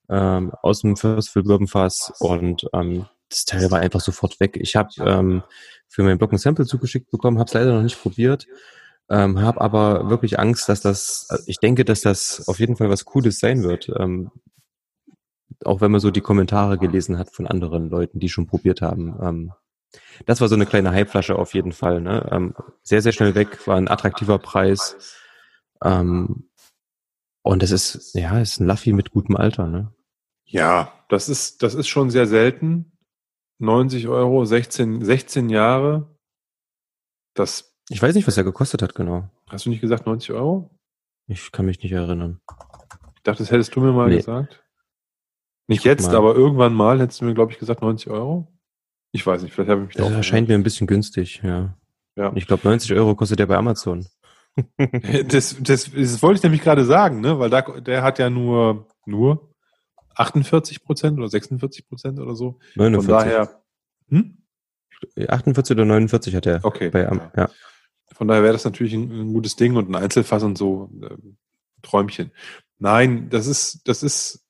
ähm, 0.08 0.52
aus 0.62 0.80
dem 0.80 0.96
First 0.96 1.30
Fill 1.30 1.44
Bourbon 1.44 1.68
Fass 1.68 2.12
und 2.18 2.68
ähm, 2.72 3.06
das 3.28 3.44
Teil 3.44 3.70
war 3.70 3.78
einfach 3.78 4.00
sofort 4.00 4.40
weg. 4.40 4.58
Ich 4.60 4.74
habe 4.74 4.90
ähm, 4.98 5.44
für 5.86 6.02
meinen 6.02 6.18
Blog 6.18 6.32
ein 6.32 6.38
Sample 6.38 6.66
zugeschickt 6.66 7.10
bekommen, 7.12 7.38
habe 7.38 7.46
es 7.46 7.54
leider 7.54 7.72
noch 7.72 7.82
nicht 7.82 8.00
probiert. 8.00 8.46
Ähm, 9.10 9.40
habe 9.40 9.60
aber 9.60 10.08
wirklich 10.08 10.38
Angst, 10.38 10.68
dass 10.68 10.80
das, 10.80 11.28
ich 11.46 11.58
denke, 11.58 11.84
dass 11.84 12.00
das 12.00 12.46
auf 12.48 12.60
jeden 12.60 12.76
Fall 12.76 12.88
was 12.88 13.04
Cooles 13.04 13.40
sein 13.40 13.64
wird. 13.64 13.90
Ähm, 13.98 14.30
auch 15.64 15.80
wenn 15.80 15.90
man 15.90 16.00
so 16.00 16.10
die 16.10 16.20
Kommentare 16.20 16.78
gelesen 16.78 17.18
hat 17.18 17.30
von 17.34 17.46
anderen 17.46 17.90
Leuten, 17.90 18.20
die 18.20 18.28
schon 18.28 18.46
probiert 18.46 18.80
haben. 18.80 19.18
Ähm, 19.20 19.52
das 20.26 20.40
war 20.40 20.48
so 20.48 20.54
eine 20.54 20.66
kleine 20.66 20.94
Hypeflasche 20.94 21.36
auf 21.36 21.54
jeden 21.54 21.72
Fall. 21.72 22.00
Ne? 22.00 22.28
Ähm, 22.30 22.54
sehr, 22.82 23.02
sehr 23.02 23.12
schnell 23.12 23.34
weg, 23.34 23.66
war 23.66 23.76
ein 23.76 23.88
attraktiver 23.88 24.38
Preis. 24.38 25.18
Ähm, 25.82 26.48
und 27.42 27.62
das 27.62 27.72
ist, 27.72 28.14
ja, 28.14 28.38
ist 28.38 28.60
ein 28.60 28.66
Laffy 28.66 28.92
mit 28.92 29.10
gutem 29.10 29.36
Alter. 29.36 29.66
Ne? 29.66 29.92
Ja, 30.44 30.92
das 31.08 31.28
ist, 31.28 31.62
das 31.62 31.74
ist 31.74 31.88
schon 31.88 32.10
sehr 32.10 32.26
selten. 32.26 32.96
90 33.58 34.08
Euro, 34.08 34.44
16, 34.44 35.04
16 35.04 35.48
Jahre. 35.48 36.16
Das 37.34 37.69
ich 37.90 38.00
weiß 38.02 38.14
nicht, 38.14 38.26
was 38.26 38.36
er 38.36 38.44
gekostet 38.44 38.82
hat, 38.82 38.94
genau. 38.94 39.28
Hast 39.48 39.66
du 39.66 39.70
nicht 39.70 39.80
gesagt 39.80 40.06
90 40.06 40.32
Euro? 40.32 40.70
Ich 41.26 41.52
kann 41.52 41.66
mich 41.66 41.82
nicht 41.82 41.92
erinnern. 41.92 42.40
Ich 43.16 43.22
dachte, 43.22 43.42
das 43.42 43.50
hättest 43.50 43.74
du 43.76 43.80
mir 43.80 43.92
mal 43.92 44.08
Nee. 44.08 44.16
gesagt. 44.16 44.64
Nicht 45.68 45.84
jetzt, 45.84 46.06
mal. 46.08 46.16
aber 46.16 46.34
irgendwann 46.34 46.74
mal 46.74 47.00
hättest 47.00 47.20
du 47.20 47.24
mir, 47.26 47.34
glaube 47.34 47.52
ich, 47.52 47.58
gesagt 47.58 47.82
90 47.82 48.10
Euro. 48.10 48.52
Ich 49.12 49.26
weiß 49.26 49.42
nicht, 49.42 49.52
vielleicht 49.52 49.70
habe 49.70 49.82
ich 49.82 49.86
mich 49.88 49.96
da 49.96 50.04
Das 50.04 50.12
erscheint 50.12 50.48
mir 50.48 50.54
ein 50.54 50.62
bisschen 50.62 50.86
günstig, 50.86 51.40
ja. 51.44 51.76
Ja. 52.16 52.32
Ich 52.34 52.46
glaube, 52.46 52.66
90 52.66 52.92
Euro 52.94 53.14
kostet 53.14 53.38
der 53.38 53.46
bei 53.46 53.56
Amazon. 53.56 54.06
Das, 55.28 55.56
das, 55.60 55.90
das 55.92 56.22
wollte 56.22 56.38
ich 56.38 56.42
nämlich 56.42 56.60
gerade 56.62 56.84
sagen, 56.84 57.20
ne? 57.20 57.38
weil 57.38 57.50
da, 57.50 57.62
der 57.62 58.02
hat 58.02 58.18
ja 58.18 58.28
nur, 58.30 58.88
nur 59.06 59.54
48 60.16 60.82
Prozent 60.82 61.16
oder 61.18 61.28
46 61.28 61.88
Prozent 61.88 62.18
oder 62.18 62.34
so. 62.34 62.58
Von 62.74 62.90
49. 62.92 63.08
daher, 63.08 63.62
hm? 64.08 64.38
48 65.28 65.76
oder 65.76 65.84
49 65.84 66.34
hat 66.34 66.46
er 66.46 66.64
Okay. 66.64 66.90
bei 66.90 67.08
Am 67.08 67.20
ja. 67.36 67.48
Von 68.20 68.28
daher 68.28 68.42
wäre 68.42 68.52
das 68.52 68.66
natürlich 68.66 68.92
ein, 68.92 69.10
ein 69.10 69.32
gutes 69.32 69.56
Ding 69.56 69.76
und 69.76 69.88
ein 69.88 69.94
Einzelfass 69.94 70.42
und 70.42 70.58
so 70.58 70.90
ähm, 70.92 71.38
Träumchen. 71.80 72.32
Nein, 72.78 73.30
das 73.30 73.46
ist, 73.46 73.88
das 73.88 74.02
ist 74.02 74.46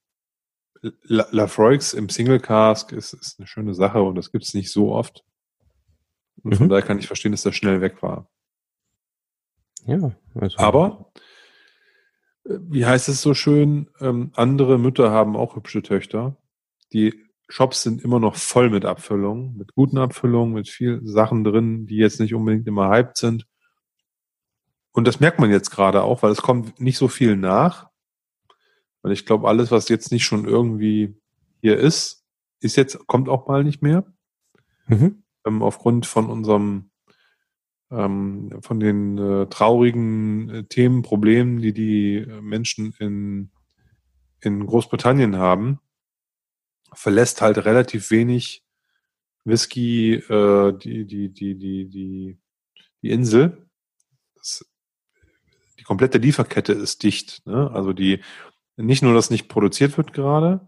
La- 1.04 1.28
Lafroix 1.30 1.94
im 1.94 2.08
Single 2.08 2.40
Cask 2.40 2.90
ist, 2.90 3.12
ist 3.12 3.38
eine 3.38 3.46
schöne 3.46 3.72
Sache 3.72 4.02
und 4.02 4.16
das 4.16 4.32
gibt 4.32 4.42
es 4.42 4.54
nicht 4.54 4.72
so 4.72 4.92
oft. 4.92 5.24
Und 6.42 6.56
von 6.56 6.66
Mhm. 6.66 6.70
daher 6.70 6.82
kann 6.82 6.98
ich 6.98 7.06
verstehen, 7.06 7.30
dass 7.30 7.44
das 7.44 7.54
schnell 7.54 7.80
weg 7.80 8.02
war. 8.02 8.28
Ja, 9.86 10.16
also, 10.34 10.58
Aber, 10.58 11.12
äh, 12.46 12.58
wie 12.58 12.86
heißt 12.86 13.08
es 13.08 13.22
so 13.22 13.34
schön, 13.34 13.88
ähm, 14.00 14.32
andere 14.34 14.80
Mütter 14.80 15.12
haben 15.12 15.36
auch 15.36 15.54
hübsche 15.54 15.82
Töchter. 15.82 16.36
Die 16.92 17.24
Shops 17.48 17.84
sind 17.84 18.02
immer 18.02 18.18
noch 18.18 18.34
voll 18.34 18.68
mit 18.68 18.84
Abfüllungen, 18.84 19.56
mit 19.56 19.74
guten 19.74 19.98
Abfüllungen, 19.98 20.54
mit 20.54 20.68
viel 20.68 21.02
Sachen 21.04 21.44
drin, 21.44 21.86
die 21.86 21.98
jetzt 21.98 22.18
nicht 22.18 22.34
unbedingt 22.34 22.66
immer 22.66 22.88
hyped 22.88 23.16
sind. 23.16 23.46
Und 24.92 25.06
das 25.06 25.20
merkt 25.20 25.38
man 25.38 25.50
jetzt 25.50 25.70
gerade 25.70 26.02
auch, 26.02 26.22
weil 26.22 26.32
es 26.32 26.42
kommt 26.42 26.80
nicht 26.80 26.98
so 26.98 27.08
viel 27.08 27.36
nach. 27.36 27.88
Weil 29.02 29.12
ich 29.12 29.24
glaube, 29.24 29.48
alles, 29.48 29.70
was 29.70 29.88
jetzt 29.88 30.12
nicht 30.12 30.24
schon 30.24 30.46
irgendwie 30.46 31.16
hier 31.60 31.78
ist, 31.78 32.24
ist 32.60 32.76
jetzt, 32.76 33.06
kommt 33.06 33.28
auch 33.28 33.46
mal 33.46 33.64
nicht 33.64 33.82
mehr 33.82 34.04
Mhm. 34.90 35.22
ähm, 35.46 35.62
aufgrund 35.62 36.04
von 36.04 36.28
unserem 36.28 36.90
ähm, 37.92 38.58
von 38.60 38.80
den 38.80 39.18
äh, 39.18 39.46
traurigen 39.46 40.50
äh, 40.50 40.64
Themen, 40.64 41.02
Problemen, 41.02 41.60
die 41.60 41.72
die 41.72 42.16
äh, 42.16 42.40
Menschen 42.40 42.94
in, 42.98 43.50
in 44.40 44.66
Großbritannien 44.66 45.36
haben, 45.36 45.80
verlässt 46.92 47.40
halt 47.40 47.58
relativ 47.58 48.10
wenig 48.10 48.64
Whisky 49.44 50.14
äh, 50.14 50.76
die, 50.76 51.06
die, 51.06 51.32
die, 51.32 51.56
die, 51.56 51.88
die, 51.88 52.38
die 53.02 53.10
Insel. 53.10 53.68
Das, 54.36 54.69
komplette 55.90 56.18
Lieferkette 56.18 56.72
ist 56.72 57.02
dicht. 57.02 57.44
Ne? 57.48 57.68
Also 57.74 57.92
die 57.92 58.20
nicht 58.76 59.02
nur, 59.02 59.12
dass 59.12 59.28
nicht 59.28 59.48
produziert 59.48 59.98
wird 59.98 60.12
gerade, 60.12 60.60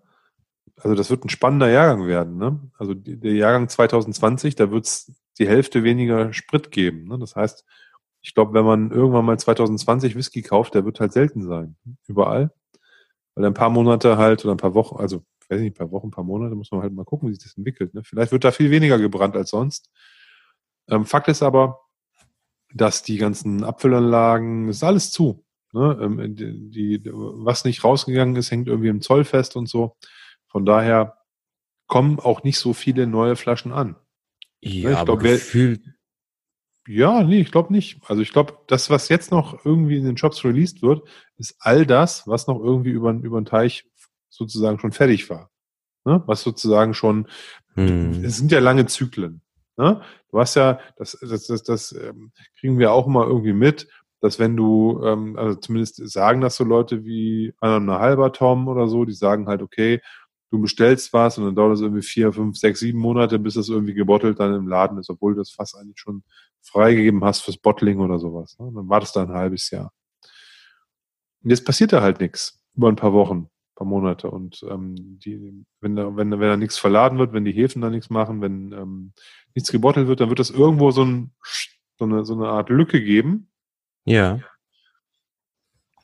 also 0.77 0.97
das 0.97 1.11
wird 1.11 1.25
ein 1.25 1.29
spannender 1.29 1.71
Jahrgang 1.71 2.09
werden. 2.09 2.39
Ne? 2.39 2.59
Also 2.77 2.93
die, 2.93 3.21
der 3.21 3.35
Jahrgang 3.35 3.69
2020, 3.69 4.57
da 4.57 4.73
wird 4.73 4.85
es 4.85 5.13
die 5.39 5.47
Hälfte 5.47 5.85
weniger 5.85 6.33
Sprit 6.33 6.73
geben. 6.73 7.07
Ne? 7.07 7.21
Das 7.21 7.37
heißt, 7.37 7.65
ich 8.21 8.35
glaube, 8.35 8.53
wenn 8.53 8.65
man 8.65 8.91
irgendwann 8.91 9.25
mal 9.25 9.39
2020 9.39 10.17
Whisky 10.17 10.43
kauft, 10.43 10.75
der 10.75 10.85
wird 10.85 10.99
halt 10.99 11.13
selten 11.13 11.45
sein. 11.47 11.77
Überall. 12.09 12.51
Weil 13.37 13.45
ein 13.45 13.55
paar 13.55 13.71
Monate 13.71 14.19
halt 14.19 14.45
oder 14.45 14.55
ein 14.55 14.59
paar 14.59 14.75
Wochen, 14.75 14.97
also 14.97 15.23
weiß 15.49 15.61
nicht, 15.61 15.77
ein 15.77 15.79
paar 15.79 15.93
Wochen, 15.93 16.09
ein 16.09 16.11
paar 16.13 16.25
Monate, 16.25 16.57
muss 16.57 16.73
man 16.73 16.83
halt 16.83 16.95
mal 16.95 17.05
gucken, 17.05 17.29
wie 17.29 17.35
sich 17.35 17.45
das 17.45 17.57
entwickelt. 17.57 17.95
Ne? 17.95 18.03
Vielleicht 18.03 18.33
wird 18.33 18.43
da 18.43 18.51
viel 18.51 18.73
weniger 18.73 18.99
gebrannt 18.99 19.37
als 19.37 19.51
sonst. 19.51 19.89
Ähm, 20.89 21.07
Fakt 21.07 21.29
ist 21.29 21.45
aber, 21.45 21.79
dass 22.75 23.03
die 23.03 23.17
ganzen 23.17 23.65
Abfüllanlagen, 23.65 24.67
das 24.67 24.77
ist 24.77 24.85
alles 24.85 25.11
zu. 25.11 25.45
Ne? 25.73 25.99
Ähm, 26.01 26.37
die, 26.37 27.01
was 27.05 27.65
nicht 27.65 27.85
rausgegangen 27.85 28.37
ist, 28.37 28.51
hängt 28.51 28.69
irgendwie 28.69 28.89
im 28.89 29.01
Zoll 29.01 29.25
fest 29.25 29.57
und 29.57 29.69
so. 29.69 29.97
Von 30.49 30.67
daher 30.67 31.19
kommen 31.87 32.21
auch 32.21 32.43
nicht 32.43 32.59
so 32.59 32.73
viele 32.73 33.07
neue 33.07 33.37
Flaschen 33.37 33.73
an. 33.73 33.97
Ja, 34.61 34.91
ich 34.91 34.97
aber 34.97 35.19
glaub, 35.19 35.21
Ja, 36.89 37.23
nee, 37.23 37.41
ich 37.41 37.53
glaube 37.53 37.73
nicht. 37.73 38.01
Also 38.09 38.23
ich 38.23 38.33
glaube, 38.33 38.59
das, 38.67 38.91
was 38.91 39.09
jetzt 39.09 39.31
noch 39.31 39.65
irgendwie 39.65 39.99
in 39.99 40.05
den 40.05 40.17
Shops 40.17 40.45
released 40.45 40.83
wird, 40.83 41.09
ist 41.37 41.57
all 41.61 41.87
das, 41.87 42.27
was 42.27 42.47
noch 42.47 42.59
irgendwie 42.61 42.91
über, 42.91 43.13
über 43.13 43.41
den 43.41 43.47
Teich 43.47 43.87
sozusagen 44.29 44.79
schon 44.81 44.93
fertig 44.93 45.31
war. 45.31 45.51
Ne? 46.05 46.23
Was 46.27 46.43
sozusagen 46.43 46.95
schon, 46.95 47.29
hm, 47.75 48.25
es 48.25 48.37
sind 48.37 48.51
ja 48.51 48.59
lange 48.59 48.87
Zyklen. 48.87 49.42
Ne? 49.77 50.03
Du 50.31 50.39
hast 50.39 50.55
ja, 50.55 50.79
das, 50.97 51.19
das, 51.21 51.47
das, 51.47 51.63
das 51.63 51.93
ähm, 51.93 52.33
kriegen 52.59 52.79
wir 52.79 52.93
auch 52.93 53.07
immer 53.07 53.27
irgendwie 53.27 53.53
mit, 53.53 53.89
dass 54.21 54.39
wenn 54.39 54.57
du, 54.57 55.03
ähm, 55.05 55.37
also 55.37 55.59
zumindest 55.59 55.97
sagen 56.11 56.41
das 56.41 56.57
so 56.57 56.65
Leute 56.65 57.05
wie 57.05 57.55
einer 57.61 57.99
halber 57.99 58.33
Tom 58.33 58.69
oder 58.69 58.89
so, 58.89 59.05
die 59.05 59.15
sagen 59.15 59.49
halt, 59.49 59.63
okay, 59.63 60.01
du 60.51 60.61
bestellst 60.61 61.13
was 61.13 61.39
und 61.39 61.47
dann 61.47 61.55
dauert 61.55 61.75
es 61.75 61.81
irgendwie 61.81 62.03
vier, 62.03 62.33
fünf, 62.33 62.57
sechs, 62.59 62.81
sieben 62.81 62.99
Monate, 62.99 63.39
bis 63.39 63.55
das 63.55 63.69
irgendwie 63.69 63.95
gebottelt 63.95 64.39
dann 64.39 64.55
im 64.55 64.69
Laden 64.69 64.99
ist, 64.99 65.11
obwohl 65.11 65.35
du 65.35 65.41
das 65.41 65.51
fast 65.51 65.77
eigentlich 65.77 65.99
schon 65.99 66.23
freigegeben 66.61 67.25
hast 67.25 67.41
fürs 67.41 67.57
Bottling 67.57 68.01
oder 68.01 68.19
sowas. 68.19 68.57
Ne? 68.59 68.71
Dann 68.75 68.89
wartest 68.89 69.17
du 69.17 69.21
ein 69.21 69.33
halbes 69.33 69.71
Jahr. 69.71 69.93
Und 71.43 71.51
jetzt 71.51 71.65
passiert 71.65 71.93
da 71.93 72.03
halt 72.03 72.21
nichts 72.21 72.63
über 72.75 72.89
ein 72.89 72.97
paar 72.97 73.13
Wochen, 73.13 73.49
paar 73.83 73.89
Monate. 73.89 74.31
Und 74.31 74.65
ähm, 74.69 75.19
die, 75.19 75.65
wenn 75.81 75.97
da, 75.97 76.17
wenn, 76.17 76.31
wenn 76.31 76.41
da 76.41 76.57
nichts 76.57 76.79
verladen 76.79 77.19
wird, 77.19 77.33
wenn 77.33 77.45
die 77.45 77.53
Häfen 77.53 77.83
da 77.83 77.91
nichts 77.91 78.11
machen, 78.11 78.41
wenn 78.41 78.73
ähm, 78.73 79.13
nichts 79.55 79.71
gebottelt 79.71 80.07
wird, 80.09 80.21
dann 80.21 80.29
wird 80.29 80.39
das 80.39 80.51
irgendwo 80.51 80.91
so, 80.91 81.05
ein, 81.05 81.33
so, 81.99 82.05
eine, 82.05 82.25
so 82.25 82.35
eine 82.35 82.49
Art 82.49 82.71
Lücke 82.71 83.03
geben. 83.03 83.51
ja. 84.05 84.41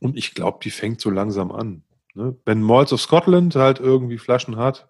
Und 0.01 0.17
ich 0.17 0.33
glaube, 0.33 0.61
die 0.63 0.71
fängt 0.71 1.01
so 1.01 1.11
langsam 1.11 1.51
an. 1.51 1.83
Ne? 2.15 2.37
Wenn 2.45 2.63
Malls 2.63 2.93
of 2.93 3.01
Scotland 3.01 3.57
halt 3.57 3.81
irgendwie 3.81 4.19
Flaschen 4.19 4.57
hat 4.57 4.89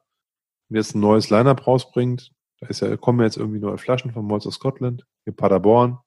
und 0.68 0.76
jetzt 0.76 0.94
ein 0.94 1.00
neues 1.00 1.30
Line-Up 1.30 1.66
rausbringt, 1.66 2.32
da 2.60 2.66
ist 2.66 2.80
ja, 2.80 2.94
kommen 2.98 3.20
jetzt 3.20 3.38
irgendwie 3.38 3.58
neue 3.58 3.78
Flaschen 3.78 4.12
von 4.12 4.26
Malls 4.26 4.46
of 4.46 4.52
Scotland, 4.52 5.06
hier 5.24 5.32
Paderborn. 5.32 5.98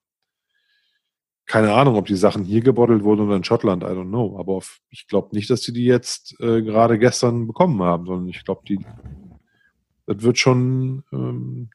Keine 1.46 1.72
Ahnung, 1.74 1.96
ob 1.96 2.06
die 2.06 2.16
Sachen 2.16 2.44
hier 2.44 2.60
gebottelt 2.62 3.02
wurden 3.02 3.26
oder 3.26 3.36
in 3.36 3.44
Schottland, 3.44 3.82
I 3.82 3.86
don't 3.86 4.08
know. 4.08 4.38
Aber 4.38 4.52
auf, 4.54 4.78
ich 4.90 5.06
glaube 5.08 5.34
nicht, 5.34 5.50
dass 5.50 5.60
die 5.60 5.72
die 5.72 5.84
jetzt 5.84 6.34
äh, 6.40 6.62
gerade 6.62 6.98
gestern 6.98 7.46
bekommen 7.46 7.82
haben, 7.82 8.06
sondern 8.06 8.28
ich 8.28 8.44
glaube, 8.44 8.62
die, 8.68 8.78
das 10.06 10.22
wird 10.22 10.38
schon 10.38 11.02
ähm, 11.12 11.70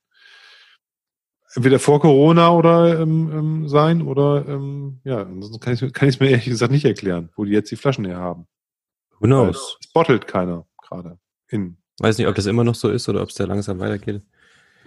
entweder 1.53 1.79
vor 1.79 1.99
Corona 1.99 2.51
oder 2.51 2.99
ähm, 2.99 3.31
ähm, 3.33 3.67
sein 3.67 4.01
oder 4.01 4.45
ähm, 4.47 4.99
ja, 5.03 5.21
ansonsten 5.21 5.59
kann 5.59 5.73
ich 5.73 5.93
kann 5.93 6.09
ich 6.09 6.19
mir 6.19 6.29
ehrlich 6.29 6.45
gesagt 6.45 6.71
nicht 6.71 6.85
erklären, 6.85 7.29
wo 7.35 7.45
die 7.45 7.51
jetzt 7.51 7.71
die 7.71 7.75
Flaschen 7.75 8.05
her 8.05 8.17
haben. 8.17 8.47
Who 9.19 9.25
knows? 9.25 9.77
Es 9.81 9.91
bottelt 9.91 10.27
keiner 10.27 10.65
gerade. 10.81 11.19
In 11.49 11.77
Weiß 11.99 12.17
nicht, 12.17 12.27
ob 12.27 12.35
das 12.35 12.45
immer 12.45 12.63
noch 12.63 12.75
so 12.75 12.89
ist 12.89 13.09
oder 13.09 13.21
ob 13.23 13.29
es 13.29 13.35
da 13.35 13.45
langsam 13.45 13.79
weitergeht. 13.79 14.21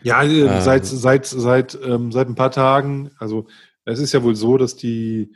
ja, 0.02 0.22
äh, 0.22 0.42
Ähm. 0.46 0.60
seit 0.62 0.86
seit 0.86 1.26
seit 1.26 1.78
ähm, 1.84 2.12
seit 2.12 2.28
ein 2.28 2.34
paar 2.36 2.52
Tagen. 2.52 3.10
Also 3.18 3.46
es 3.90 3.98
ist 3.98 4.12
ja 4.12 4.22
wohl 4.22 4.36
so, 4.36 4.56
dass 4.56 4.76
die 4.76 5.32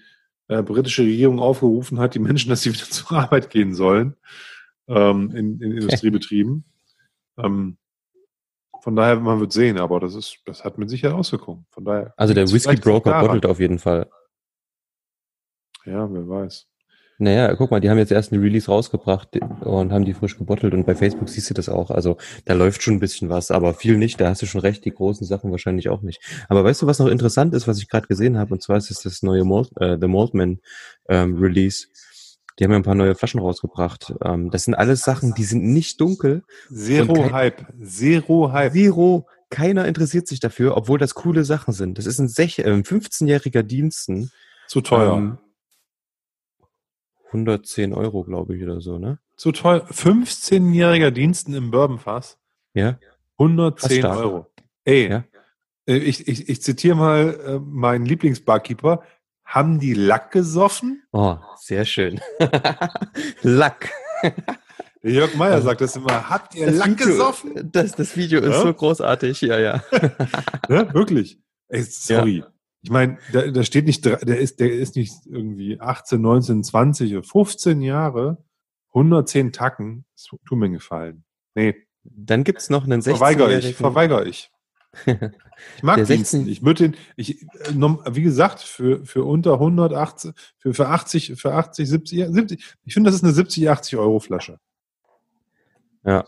äh, 0.49 0.63
britische 0.63 1.03
Regierung 1.03 1.39
aufgerufen 1.39 1.99
hat, 1.99 2.15
die 2.15 2.19
Menschen, 2.19 2.51
dass 2.51 2.63
sie 2.63 2.73
wieder 2.73 2.85
zur 2.91 3.13
Arbeit 3.13 3.51
gehen 3.51 3.75
sollen 3.75 4.17
ähm, 4.89 5.31
in, 5.31 5.61
in 5.61 5.73
Industriebetrieben. 5.73 6.65
ähm, 7.39 7.79
von 8.83 8.97
daher, 8.97 9.19
man 9.19 9.41
wird 9.41 9.51
sehen, 9.51 9.79
aber 9.79 9.99
das 9.99 10.15
ist, 10.15 10.41
das 10.45 10.63
hat 10.63 10.77
mit 10.77 10.91
Sicherheit 10.91 11.17
Auswirkungen. 11.17 11.65
Von 11.71 11.87
daher. 11.87 12.13
Also 12.19 12.35
der 12.35 12.47
vielleicht 12.47 12.83
Broker 12.83 13.19
bottelt 13.19 13.47
auf 13.47 13.59
jeden 13.59 13.79
Fall. 13.79 14.11
Ja, 15.87 16.13
wer 16.13 16.29
weiß. 16.29 16.67
Naja, 17.25 17.55
guck 17.55 17.70
mal, 17.70 17.81
die 17.81 17.89
haben 17.89 17.97
jetzt 17.97 18.12
erst 18.12 18.33
eine 18.35 18.43
Release 18.43 18.66
rausgebracht 18.70 19.39
und 19.62 19.93
haben 19.93 20.05
die 20.05 20.12
frisch 20.12 20.37
gebottelt 20.37 20.75
und 20.75 20.85
bei 20.85 20.95
Facebook 20.95 21.31
siehst 21.31 21.49
du 21.49 21.55
das 21.55 21.70
auch. 21.70 21.91
Also 21.91 22.18
da 22.45 22.53
läuft 22.53 22.83
schon 22.83 22.95
ein 22.95 23.01
bisschen 23.01 23.31
was, 23.31 23.51
aber 23.51 23.72
viel 23.72 23.97
nicht. 23.97 24.20
Da 24.20 24.29
hast 24.29 24.43
du 24.43 24.47
schon 24.47 24.61
recht, 24.61 24.85
die 24.85 24.91
großen 24.91 25.27
Sachen 25.27 25.51
wahrscheinlich 25.51 25.89
auch 25.89 26.03
nicht. 26.03 26.20
Aber 26.51 26.62
weißt 26.64 26.83
du, 26.83 26.87
was 26.87 26.99
noch 26.99 27.07
interessant 27.09 27.55
ist, 27.55 27.66
was 27.66 27.79
ich 27.79 27.89
gerade 27.89 28.07
gesehen 28.09 28.37
habe? 28.37 28.53
Und 28.53 28.62
zwar 28.62 28.77
ist 28.77 28.91
es 28.91 29.01
das 29.01 29.22
neue 29.22 29.43
Malt, 29.45 29.70
äh, 29.81 29.97
The 29.99 30.07
Maltman 30.07 30.61
ähm, 31.09 31.39
Release. 31.39 31.87
Die 32.59 32.64
haben 32.64 32.72
ja 32.72 32.77
ein 32.77 32.83
paar 32.83 32.95
neue 32.95 33.14
Flaschen 33.14 33.41
rausgebracht. 33.41 34.14
Ähm, 34.22 34.51
das 34.51 34.64
sind 34.64 34.75
alles 34.75 35.01
Sachen, 35.01 35.33
die 35.35 35.45
sind 35.45 35.64
nicht 35.64 36.01
dunkel. 36.03 36.43
Zero 36.70 37.33
Hype. 37.33 37.64
Zero 37.83 38.53
Hype. 38.53 38.72
Zero. 38.75 39.27
Keiner 39.49 39.87
interessiert 39.87 40.29
sich 40.29 40.41
dafür, 40.41 40.77
obwohl 40.77 40.99
das 40.99 41.14
coole 41.14 41.45
Sachen 41.45 41.72
sind. 41.72 41.97
Das 41.97 42.05
ist 42.05 42.18
ein, 42.18 42.29
sech- 42.29 42.61
äh, 42.62 42.70
ein 42.70 42.83
15-jähriger 42.85 43.62
Diensten. 43.62 44.31
Zu 44.68 44.83
teuer. 44.83 45.16
Ähm, 45.16 45.39
110 47.35 47.93
Euro, 47.93 48.22
glaube 48.24 48.57
ich, 48.57 48.62
oder 48.62 48.80
so, 48.80 48.99
ne? 48.99 49.18
Zu 49.37 49.51
teuer. 49.53 49.85
15-jähriger 49.91 51.11
Diensten 51.11 51.53
im 51.55 51.70
Bourbonfass. 51.70 52.39
Ja. 52.74 52.99
110 53.39 53.99
stark. 53.99 54.18
Euro. 54.18 54.47
Ey, 54.85 55.11
Ja. 55.11 55.24
äh, 55.87 55.97
ich, 55.97 56.28
ich, 56.28 56.49
ich 56.49 56.62
zitiere 56.62 56.95
mal 56.97 57.41
äh, 57.47 57.59
meinen 57.59 58.07
Lieblingsbarkeeper. 58.07 59.03
Haben 59.45 59.78
die 59.80 59.95
Lack 59.95 60.30
gesoffen? 60.30 61.03
Oh, 61.12 61.37
sehr 61.59 61.85
schön. 61.85 62.20
Lack. 63.43 63.91
Jörg 65.03 65.35
Meyer 65.37 65.55
Also, 65.55 65.66
sagt 65.68 65.80
das 65.82 65.97
immer. 65.97 66.30
Habt 66.30 66.55
ihr 66.55 66.66
Das 66.66 66.76
Lack 66.76 66.91
Video, 66.93 67.07
gesoffen? 67.07 67.70
Das, 67.72 67.93
das 67.93 68.16
Video 68.16 68.41
ist 68.41 68.55
Ja? 68.55 68.62
so 68.62 68.72
großartig, 68.72 69.41
ja, 69.43 69.59
ja. 69.59 69.82
Ne? 70.68 70.89
Wirklich. 70.95 71.39
Ey, 71.68 71.82
sorry. 71.82 72.43
Ich 72.85 72.91
meine, 72.91 73.18
da, 73.32 73.47
da 73.51 73.64
steht 73.64 73.87
nicht, 73.87 74.05
der 74.05 74.22
ist, 74.22 74.61
der 74.61 74.70
ist 74.72 74.95
nicht 74.95 75.12
irgendwie 75.26 75.80
18, 75.80 76.20
19, 76.20 76.62
20 76.62 77.12
oder 77.14 77.22
15 77.24 77.80
Jahre, 77.80 78.45
110 78.95 79.53
Tacken. 79.53 80.05
Das 80.14 80.24
tut 80.24 80.59
mir 80.59 80.68
gefallen. 80.70 81.24
Nee, 81.55 81.74
Dann 82.05 82.45
gibt's 82.45 82.68
noch 82.70 82.85
einen 82.85 83.01
verweigere 83.03 83.49
ich, 83.49 83.64
16-jährigen. 83.64 83.76
verweigere 83.76 84.28
ich. 84.28 84.51
Ich 85.76 85.82
mag 85.85 85.97
Der. 85.97 86.07
16 86.07 86.49
Ich 86.49 86.64
würde 86.64 86.89
den, 86.91 86.97
ich, 87.16 87.41
äh, 87.43 87.47
wie 88.11 88.22
gesagt, 88.22 88.61
für, 88.61 89.05
für 89.07 89.24
unter 89.24 89.55
180, 89.55 90.35
für, 90.59 90.74
für 90.74 90.89
80, 90.89 91.35
für 91.37 91.55
80, 91.55 91.89
70, 91.89 92.18
ja, 92.18 92.30
70, 92.30 92.74
ich 92.85 92.93
finde, 92.93 93.09
das 93.09 93.14
ist 93.16 93.22
eine 93.24 93.32
70, 93.32 93.70
80 93.70 93.97
Euro 93.99 94.18
Flasche. 94.18 94.59
Ja. 96.05 96.24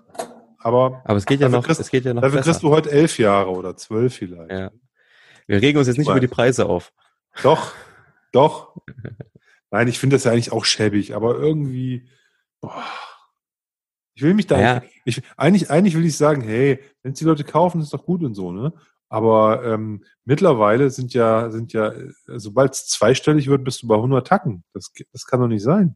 Aber 0.59 1.03
Aber 1.05 1.17
es 1.19 1.27
geht 1.27 1.41
ja 1.41 1.49
noch, 1.49 1.65
kriegst- 1.65 1.81
es 1.81 1.91
geht 1.91 2.05
ja 2.05 2.15
noch 2.15 2.23
dafür 2.23 2.39
besser. 2.39 2.51
kriegst 2.53 2.63
du 2.63 2.71
heute 2.71 2.91
elf 2.93 3.19
Jahre 3.19 3.51
oder 3.51 3.77
zwölf 3.77 4.15
vielleicht. 4.15 4.51
Ja. 4.51 4.71
Wir 5.47 5.63
regen 5.63 5.79
uns 5.79 5.87
jetzt 5.87 5.99
nicht 5.99 6.07
Mal. 6.07 6.15
über 6.15 6.21
die 6.21 6.27
Preise 6.29 6.67
auf. 6.67 6.93
Doch, 7.43 7.73
doch. 8.33 8.77
Nein, 9.71 9.89
ich 9.89 9.99
finde 9.99 10.17
das 10.17 10.25
ja 10.25 10.33
eigentlich 10.33 10.53
auch 10.53 10.65
schäbig, 10.65 11.15
aber 11.15 11.37
irgendwie, 11.39 12.09
boah, 12.61 12.83
ich 14.15 14.23
will 14.23 14.35
mich 14.35 14.47
da, 14.47 14.59
Ja. 14.59 14.83
ich, 15.05 15.23
eigentlich, 15.37 15.71
eigentlich 15.71 15.95
will 15.97 16.07
ich 16.07 16.17
sagen, 16.17 16.41
hey, 16.41 16.81
wenn 17.03 17.13
es 17.13 17.19
die 17.19 17.25
Leute 17.25 17.45
kaufen, 17.45 17.81
ist 17.81 17.93
doch 17.93 18.05
gut 18.05 18.23
und 18.23 18.35
so, 18.35 18.53
ne? 18.53 18.73
Aber 19.09 19.65
ähm, 19.65 20.03
mittlerweile 20.25 20.91
sind 20.91 21.15
ja, 21.15 21.51
sind 21.51 21.73
ja, 21.73 21.89
äh, 21.93 22.11
sobald 22.27 22.73
es 22.73 22.87
zweistellig 22.89 23.47
wird, 23.47 23.63
bist 23.63 23.83
du 23.83 23.87
bei 23.87 23.95
100 23.95 24.27
Tacken. 24.27 24.65
Das, 24.73 24.93
das 25.13 25.27
kann 25.27 25.41
doch 25.41 25.47
nicht 25.47 25.63
sein. 25.63 25.95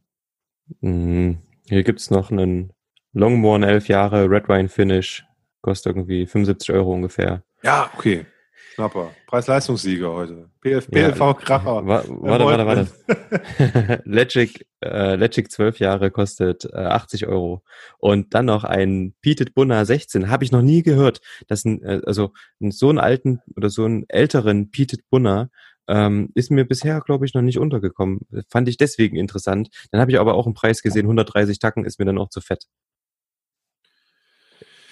Mhm. 0.79 1.39
Hier 1.67 1.83
gibt's 1.83 2.09
noch 2.09 2.31
einen 2.31 2.71
Longmorn 3.13 3.63
11 3.63 3.89
Jahre 3.89 4.29
Red 4.29 4.47
Wine 4.47 4.69
Finish. 4.69 5.25
Kostet 5.61 5.95
irgendwie 5.95 6.25
75 6.25 6.71
Euro 6.71 6.93
ungefähr. 6.93 7.43
Ja, 7.63 7.89
okay. 7.95 8.25
Schnapper. 8.73 9.11
Preis-Leistungssieger 9.27 10.13
heute. 10.13 10.49
PF, 10.61 10.87
Ja, 10.91 11.09
PLV 11.09 11.37
Kracher. 11.37 11.85
Wa 11.85 12.03
warte, 12.07 12.45
warte, 12.45 12.65
warte. 12.65 14.01
Legic, 14.05 14.65
äh, 14.81 15.15
Legic 15.15 15.51
12 15.51 15.79
Jahre 15.79 16.09
kostet 16.11 16.65
äh, 16.65 16.77
80 16.77 17.27
Euro. 17.27 17.63
Und 17.99 18.33
dann 18.33 18.45
noch 18.45 18.63
ein 18.63 19.13
Peated 19.21 19.53
Bunna 19.53 19.83
16. 19.83 20.29
Habe 20.29 20.43
ich 20.43 20.51
noch 20.51 20.61
nie 20.61 20.83
gehört. 20.83 21.21
dass 21.47 21.65
ein, 21.65 21.83
äh, 21.83 22.01
also 22.05 22.31
so 22.59 22.89
einen 22.89 22.99
alten 22.99 23.41
oder 23.55 23.69
so 23.69 23.83
einen 23.83 24.05
älteren 24.07 24.71
Peated 24.71 25.09
Bunna 25.09 25.49
ähm, 25.87 26.29
ist 26.35 26.51
mir 26.51 26.65
bisher, 26.65 27.01
glaube 27.01 27.25
ich, 27.25 27.33
noch 27.33 27.41
nicht 27.41 27.59
untergekommen. 27.59 28.21
Fand 28.47 28.69
ich 28.69 28.77
deswegen 28.77 29.17
interessant. 29.17 29.69
Dann 29.91 29.99
habe 29.99 30.11
ich 30.11 30.19
aber 30.19 30.35
auch 30.35 30.45
einen 30.45 30.53
Preis 30.53 30.81
gesehen, 30.81 31.05
130 31.05 31.59
Tacken 31.59 31.83
ist 31.83 31.99
mir 31.99 32.05
dann 32.05 32.17
auch 32.17 32.29
zu 32.29 32.39
fett. 32.39 32.67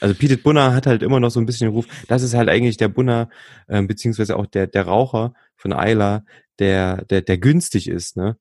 Also 0.02 0.16
Peated 0.16 0.44
Bunna 0.44 0.74
hat 0.74 0.88
halt 0.88 1.04
immer 1.04 1.20
noch 1.20 1.30
so 1.32 1.40
ein 1.40 1.46
bisschen 1.46 1.68
den 1.68 1.74
Ruf. 1.76 1.88
Das 2.08 2.24
ist 2.24 2.34
halt 2.34 2.50
eigentlich 2.50 2.78
der 2.78 2.88
Bunna, 2.88 3.30
ähm, 3.68 3.88
beziehungsweise 3.88 4.38
auch 4.38 4.46
der, 4.46 4.68
der 4.68 4.84
Raucher 4.84 5.34
von 5.56 5.74
Ayla, 5.74 6.24
der, 6.60 7.06
der, 7.06 7.22
der 7.22 7.38
günstig 7.38 7.88
ist, 7.88 8.18
ne? 8.18 8.38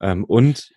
Ähm, 0.00 0.24
und 0.24 0.74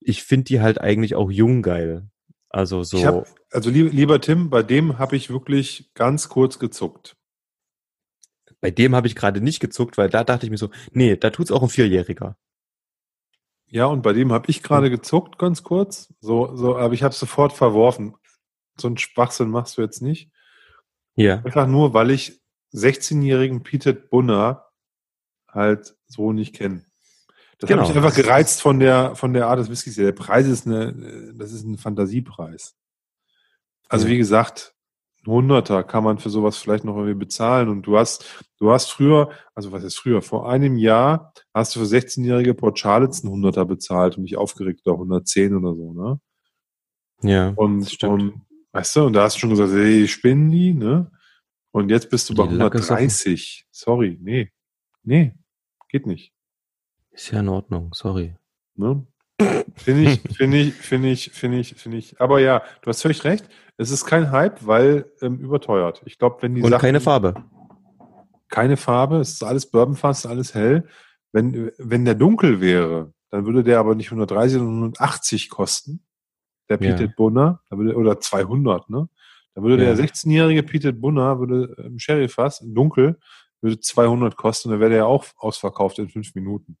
ich 0.00 0.22
finde 0.22 0.44
die 0.44 0.60
halt 0.60 0.80
eigentlich 0.80 1.14
auch 1.14 1.30
jung 1.30 1.62
geil. 1.62 2.08
Also 2.48 2.82
so. 2.82 3.04
Hab, 3.04 3.26
also 3.50 3.70
lieber, 3.70 3.90
lieber 3.90 4.20
Tim, 4.20 4.48
bei 4.50 4.62
dem 4.62 4.98
habe 4.98 5.16
ich 5.16 5.28
wirklich 5.30 5.90
ganz 5.94 6.28
kurz 6.28 6.58
gezuckt. 6.58 7.16
bei 8.60 8.70
dem 8.70 8.94
habe 8.94 9.06
ich 9.06 9.14
gerade 9.14 9.40
nicht 9.40 9.60
gezuckt, 9.60 9.98
weil 9.98 10.10
da 10.10 10.24
dachte 10.24 10.46
ich 10.46 10.50
mir 10.50 10.58
so, 10.58 10.70
nee, 10.92 11.16
da 11.16 11.30
tut's 11.30 11.52
auch 11.52 11.62
ein 11.62 11.68
Vierjähriger. 11.68 12.36
Ja, 13.70 13.86
und 13.86 14.02
bei 14.02 14.14
dem 14.14 14.32
habe 14.32 14.48
ich 14.48 14.62
gerade 14.62 14.90
gezuckt, 14.90 15.38
ganz 15.38 15.62
kurz. 15.62 16.12
So, 16.20 16.56
so, 16.56 16.76
aber 16.76 16.94
ich 16.94 17.02
habe 17.02 17.14
sofort 17.14 17.52
verworfen. 17.52 18.14
So 18.80 18.88
einen 18.88 18.98
Schwachsinn 18.98 19.50
machst 19.50 19.78
du 19.78 19.82
jetzt 19.82 20.02
nicht. 20.02 20.30
Ja. 21.16 21.36
Einfach 21.42 21.66
nur, 21.66 21.94
weil 21.94 22.10
ich 22.10 22.40
16-jährigen 22.74 23.62
Peter 23.62 23.92
Bunner 23.92 24.66
halt 25.48 25.96
so 26.06 26.32
nicht 26.32 26.54
kenne. 26.54 26.84
Das 27.58 27.68
Genau. 27.68 27.82
habe 27.82 27.90
ich 27.90 27.96
einfach 27.96 28.14
gereizt 28.14 28.62
von 28.62 28.78
der, 28.78 29.16
von 29.16 29.32
der 29.32 29.48
Art 29.48 29.58
des 29.58 29.68
Whiskys. 29.70 29.96
Der 29.96 30.12
Preis 30.12 30.46
ist 30.46 30.66
eine, 30.66 31.32
das 31.34 31.52
ist 31.52 31.64
ein 31.64 31.76
Fantasiepreis. 31.78 32.76
Also 33.88 34.06
Ja. 34.06 34.12
wie 34.12 34.18
gesagt, 34.18 34.74
ein 35.26 35.32
Hunderter 35.32 35.82
kann 35.82 36.04
man 36.04 36.18
für 36.18 36.30
sowas 36.30 36.58
vielleicht 36.58 36.84
noch 36.84 36.94
irgendwie 36.96 37.18
bezahlen. 37.18 37.68
Und 37.68 37.82
du 37.82 37.98
hast, 37.98 38.44
du 38.58 38.70
hast 38.70 38.90
früher, 38.90 39.30
also 39.54 39.72
was 39.72 39.82
ist 39.82 39.98
früher? 39.98 40.22
Vor 40.22 40.48
einem 40.48 40.76
Jahr 40.76 41.32
hast 41.52 41.74
du 41.74 41.80
für 41.80 41.86
16-jährige 41.86 42.54
Port 42.54 42.78
Charlotte 42.78 43.18
einen 43.22 43.32
Hunderter 43.32 43.64
bezahlt 43.64 44.16
und 44.16 44.22
dich 44.24 44.36
aufgeregt 44.36 44.82
oder 44.86 44.94
110 44.94 45.56
oder 45.56 45.74
so, 45.74 45.92
ne? 45.94 46.20
Ja. 47.22 47.48
Und, 47.56 47.80
das 47.80 47.92
stimmt. 47.94 48.12
und 48.22 48.42
weißt 48.78 48.96
du, 48.96 49.06
und 49.06 49.12
da 49.14 49.24
hast 49.24 49.36
du 49.36 49.40
schon 49.40 49.50
gesagt, 49.50 49.72
hey, 49.72 50.06
spinnen 50.06 50.50
die, 50.50 50.72
ne? 50.72 51.10
Und 51.72 51.90
jetzt 51.90 52.10
bist 52.10 52.30
du 52.30 52.34
bei 52.34 52.46
Die 52.46 52.54
Lacke 52.54 52.78
ist 52.78 52.84
offen. 52.90 52.98
130. 52.98 53.66
Sorry, 53.70 54.18
nee. 54.20 54.52
Nee, 55.02 55.34
geht 55.88 56.06
nicht. 56.06 56.32
Ist 57.10 57.30
ja 57.30 57.40
in 57.40 57.48
Ordnung, 57.48 57.92
sorry. 57.92 58.36
Ne? 58.76 59.06
Finde 59.76 60.12
ich, 60.12 60.20
finde 60.36 60.58
ich, 60.58 60.74
finde 60.74 61.08
ich, 61.10 61.30
finde 61.32 61.58
ich, 61.58 61.74
finde 61.74 61.98
ich. 61.98 62.20
Aber 62.20 62.40
ja, 62.40 62.62
du 62.82 62.88
hast 62.88 63.02
völlig 63.02 63.22
recht. 63.24 63.48
Es 63.76 63.90
ist 63.90 64.04
kein 64.04 64.30
Hype, 64.30 64.66
weil 64.66 65.10
ähm, 65.20 65.38
überteuert. 65.38 66.02
Ich 66.04 66.18
glaube, 66.18 66.42
wenn 66.42 66.54
die 66.54 66.62
Und 66.62 66.70
Sachen, 66.70 66.80
keine 66.80 67.00
Farbe. 67.00 67.34
keine 68.48 68.76
Farbe, 68.76 69.18
es 69.18 69.32
ist 69.34 69.44
alles 69.44 69.70
Bourbonfass, 69.70 70.26
alles 70.26 70.54
hell. 70.54 70.88
Wenn, 71.32 71.70
wenn 71.78 72.04
der 72.04 72.14
dunkel 72.14 72.60
wäre, 72.60 73.12
dann 73.30 73.44
würde 73.44 73.62
der 73.62 73.78
aber 73.78 73.94
nicht 73.94 74.08
130, 74.08 74.58
sondern 74.58 74.76
180 74.76 75.50
kosten. 75.50 76.04
Der 76.68 76.78
Ja. 76.80 76.94
Peter 76.96 77.08
Bunner, 77.08 77.60
da 77.70 77.78
würde, 77.78 77.94
oder 77.96 78.20
200, 78.20 78.90
ne? 78.90 79.08
Da 79.54 79.62
würde 79.62 79.82
Ja. 79.84 79.94
der 79.94 79.96
16-jährige 80.04 80.62
Peter 80.62 80.92
Bunner, 80.92 81.38
würde 81.40 81.74
im 81.84 81.98
Sherryfass, 81.98 82.60
im 82.60 82.74
Dunkel, 82.74 83.18
würde 83.60 83.80
200 83.80 84.36
kosten, 84.36 84.70
dann 84.70 84.80
wäre 84.80 84.90
der 84.90 84.98
ja 84.98 85.04
auch 85.06 85.24
ausverkauft 85.38 85.98
in 85.98 86.08
fünf 86.10 86.34
Minuten. 86.34 86.76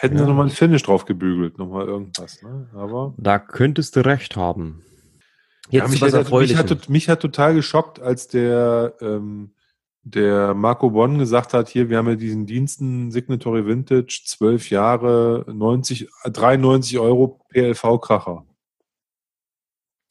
Hätten 0.00 0.16
sie 0.16 0.22
Ja. 0.24 0.28
nochmal 0.28 0.46
ein 0.46 0.50
Finish 0.50 0.82
drauf 0.82 1.04
gebügelt, 1.04 1.58
nochmal 1.58 1.86
irgendwas, 1.86 2.42
ne? 2.42 2.68
Aber. 2.74 3.14
Da 3.16 3.38
könntest 3.38 3.94
du 3.96 4.04
recht 4.04 4.36
haben. 4.36 4.82
Ja, 5.70 5.82
Jetzt 5.82 5.90
mich, 5.92 6.00
zu 6.00 6.06
was 6.06 6.14
hat, 6.14 6.30
mich, 6.32 6.56
hat, 6.56 6.88
mich 6.90 7.08
hat 7.08 7.20
total 7.20 7.54
geschockt, 7.54 8.00
als 8.00 8.28
der, 8.28 8.94
ähm, 9.00 9.54
der 10.04 10.52
Marco 10.54 10.90
Bonn 10.90 11.18
gesagt 11.18 11.54
hat, 11.54 11.68
hier, 11.68 11.88
wir 11.88 11.96
haben 11.96 12.08
ja 12.08 12.14
diesen 12.14 12.44
Diensten 12.44 13.10
Signatory 13.10 13.66
Vintage, 13.66 14.22
12 14.26 14.70
Jahre, 14.70 15.44
90, 15.48 16.08
93 16.24 16.98
Euro 16.98 17.40
PLV-Kracher. 17.48 18.46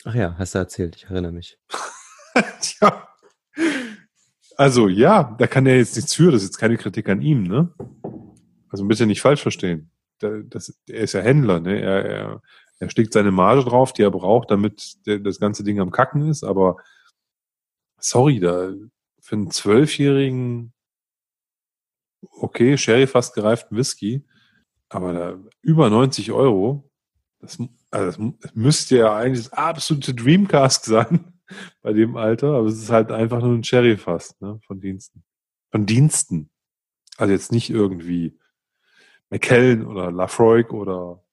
Ach 0.06 0.16
ja, 0.16 0.36
hast 0.38 0.56
du 0.56 0.60
erzählt, 0.60 0.96
ich 0.96 1.06
erinnere 1.06 1.32
mich. 1.32 1.60
Tja. 2.62 3.08
Also 4.58 4.88
ja, 4.88 5.36
da 5.38 5.48
kann 5.48 5.66
er 5.68 5.78
jetzt 5.78 5.96
nichts 5.96 6.16
für, 6.16 6.32
das 6.32 6.41
ist 6.41 6.50
jetzt 6.50 6.58
keine 6.58 6.78
Kritik 6.78 7.08
an 7.10 7.22
ihm, 7.22 7.44
ne? 7.44 7.74
Also 8.70 8.86
bitte 8.86 9.06
nicht 9.06 9.22
falsch 9.22 9.41
verstehen. 9.41 9.91
Das, 10.20 10.76
er 10.88 11.02
ist 11.02 11.14
ja 11.14 11.22
Händler, 11.22 11.60
ne? 11.60 11.80
Er, 11.80 12.06
er, 12.06 12.41
er 12.80 12.89
steckt 12.89 13.14
seine 13.14 13.32
Marge 13.32 13.64
drauf, 13.64 13.94
die 13.94 14.02
er 14.02 14.12
braucht, 14.12 14.50
damit 14.50 14.98
das 15.06 15.39
ganze 15.39 15.64
Ding 15.64 15.80
am 15.80 15.91
Kacken 15.91 16.28
ist, 16.28 16.44
aber 16.44 16.78
sorry, 18.00 18.39
da 18.39 18.72
für 19.24 19.36
einen 19.36 19.52
Zwölfjährigen 19.52 20.74
okay, 22.30 22.78
Sherry 22.78 23.08
fast 23.08 23.34
gereiften 23.34 23.78
Whisky, 23.78 24.26
aber 24.90 25.14
da 25.14 25.40
über 25.62 25.90
90 25.90 26.32
Euro, 26.32 26.92
das, 27.40 27.58
also 27.90 28.34
das, 28.42 28.54
müsste 28.54 28.98
ja 28.98 29.16
eigentlich 29.16 29.46
das 29.46 29.54
absolute 29.54 30.14
Dreamcast 30.14 30.86
sein 30.86 31.34
bei 31.82 31.94
dem 31.94 32.18
Alter, 32.18 32.56
aber 32.56 32.68
es 32.68 32.82
ist 32.82 32.90
halt 32.90 33.12
einfach 33.12 33.42
nur 33.42 33.54
ein 33.54 33.64
Sherry 33.64 33.98
fast, 33.98 34.42
ne, 34.42 34.60
von 34.66 34.80
Diensten. 34.80 35.24
Von 35.72 35.86
Diensten. 35.86 36.50
Also 37.18 37.32
jetzt 37.32 37.52
nicht 37.52 37.70
irgendwie 37.70 38.38
McKellen 39.30 39.86
oder 39.86 40.12
Lafroig 40.12 40.72
oder 40.72 41.24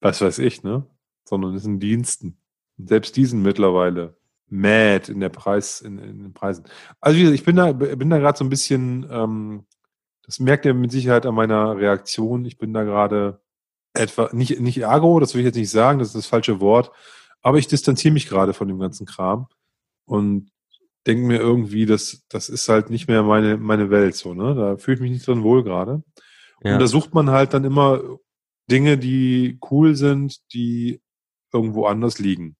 was 0.00 0.20
weiß 0.20 0.38
ich, 0.40 0.62
ne? 0.62 0.86
Sondern 1.24 1.54
es 1.54 1.62
sind 1.62 1.80
Diensten. 1.80 2.40
Und 2.76 2.88
selbst 2.88 3.16
die 3.16 3.26
sind 3.26 3.42
mittlerweile 3.42 4.17
mad 4.50 5.10
in 5.10 5.20
der 5.20 5.28
Preis, 5.28 5.80
in, 5.80 5.98
in 5.98 6.22
den 6.22 6.32
Preisen. 6.32 6.64
Also 7.00 7.16
wie 7.16 7.22
gesagt, 7.22 7.38
ich 7.38 7.44
bin 7.44 7.56
da, 7.56 7.72
bin 7.72 8.10
da 8.10 8.18
gerade 8.18 8.38
so 8.38 8.44
ein 8.44 8.50
bisschen, 8.50 9.06
ähm, 9.10 9.64
das 10.24 10.40
merkt 10.40 10.64
ihr 10.64 10.74
mit 10.74 10.90
Sicherheit 10.90 11.26
an 11.26 11.34
meiner 11.34 11.76
Reaktion. 11.76 12.44
Ich 12.44 12.58
bin 12.58 12.72
da 12.72 12.84
gerade 12.84 13.40
etwa, 13.94 14.30
nicht, 14.32 14.60
nicht 14.60 14.86
agro, 14.86 15.20
das 15.20 15.34
will 15.34 15.40
ich 15.40 15.46
jetzt 15.46 15.56
nicht 15.56 15.70
sagen, 15.70 15.98
das 15.98 16.08
ist 16.08 16.16
das 16.16 16.26
falsche 16.26 16.60
Wort, 16.60 16.90
aber 17.42 17.58
ich 17.58 17.66
distanziere 17.66 18.14
mich 18.14 18.28
gerade 18.28 18.52
von 18.52 18.68
dem 18.68 18.78
ganzen 18.78 19.06
Kram 19.06 19.46
und 20.04 20.50
denke 21.06 21.26
mir 21.26 21.38
irgendwie, 21.38 21.86
das, 21.86 22.24
das 22.28 22.48
ist 22.48 22.68
halt 22.68 22.90
nicht 22.90 23.08
mehr 23.08 23.22
meine, 23.22 23.56
meine 23.56 23.90
Welt, 23.90 24.14
so, 24.14 24.34
ne? 24.34 24.54
Da 24.54 24.76
fühle 24.76 24.96
ich 24.96 25.00
mich 25.00 25.10
nicht 25.10 25.26
drin 25.26 25.42
wohl 25.42 25.64
gerade. 25.64 26.02
Ja. 26.62 26.74
Und 26.74 26.80
da 26.80 26.86
sucht 26.86 27.14
man 27.14 27.30
halt 27.30 27.54
dann 27.54 27.64
immer 27.64 28.00
Dinge, 28.70 28.98
die 28.98 29.58
cool 29.70 29.94
sind, 29.94 30.52
die 30.52 31.00
irgendwo 31.52 31.86
anders 31.86 32.18
liegen. 32.18 32.57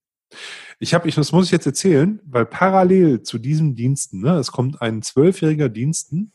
Ich 0.79 0.95
habe, 0.95 1.09
ich, 1.09 1.15
das 1.15 1.33
muss 1.33 1.47
ich 1.47 1.53
jetzt 1.53 1.67
erzählen, 1.67 2.21
weil 2.25 2.47
parallel 2.47 3.23
zu 3.23 3.39
diesem 3.39 3.75
Diensten, 3.75 4.21
ne, 4.21 4.37
es 4.39 4.53
kommt 4.53 4.81
ein 4.81 5.03
zwölfjähriger 5.03 5.69
Diensten 5.69 6.33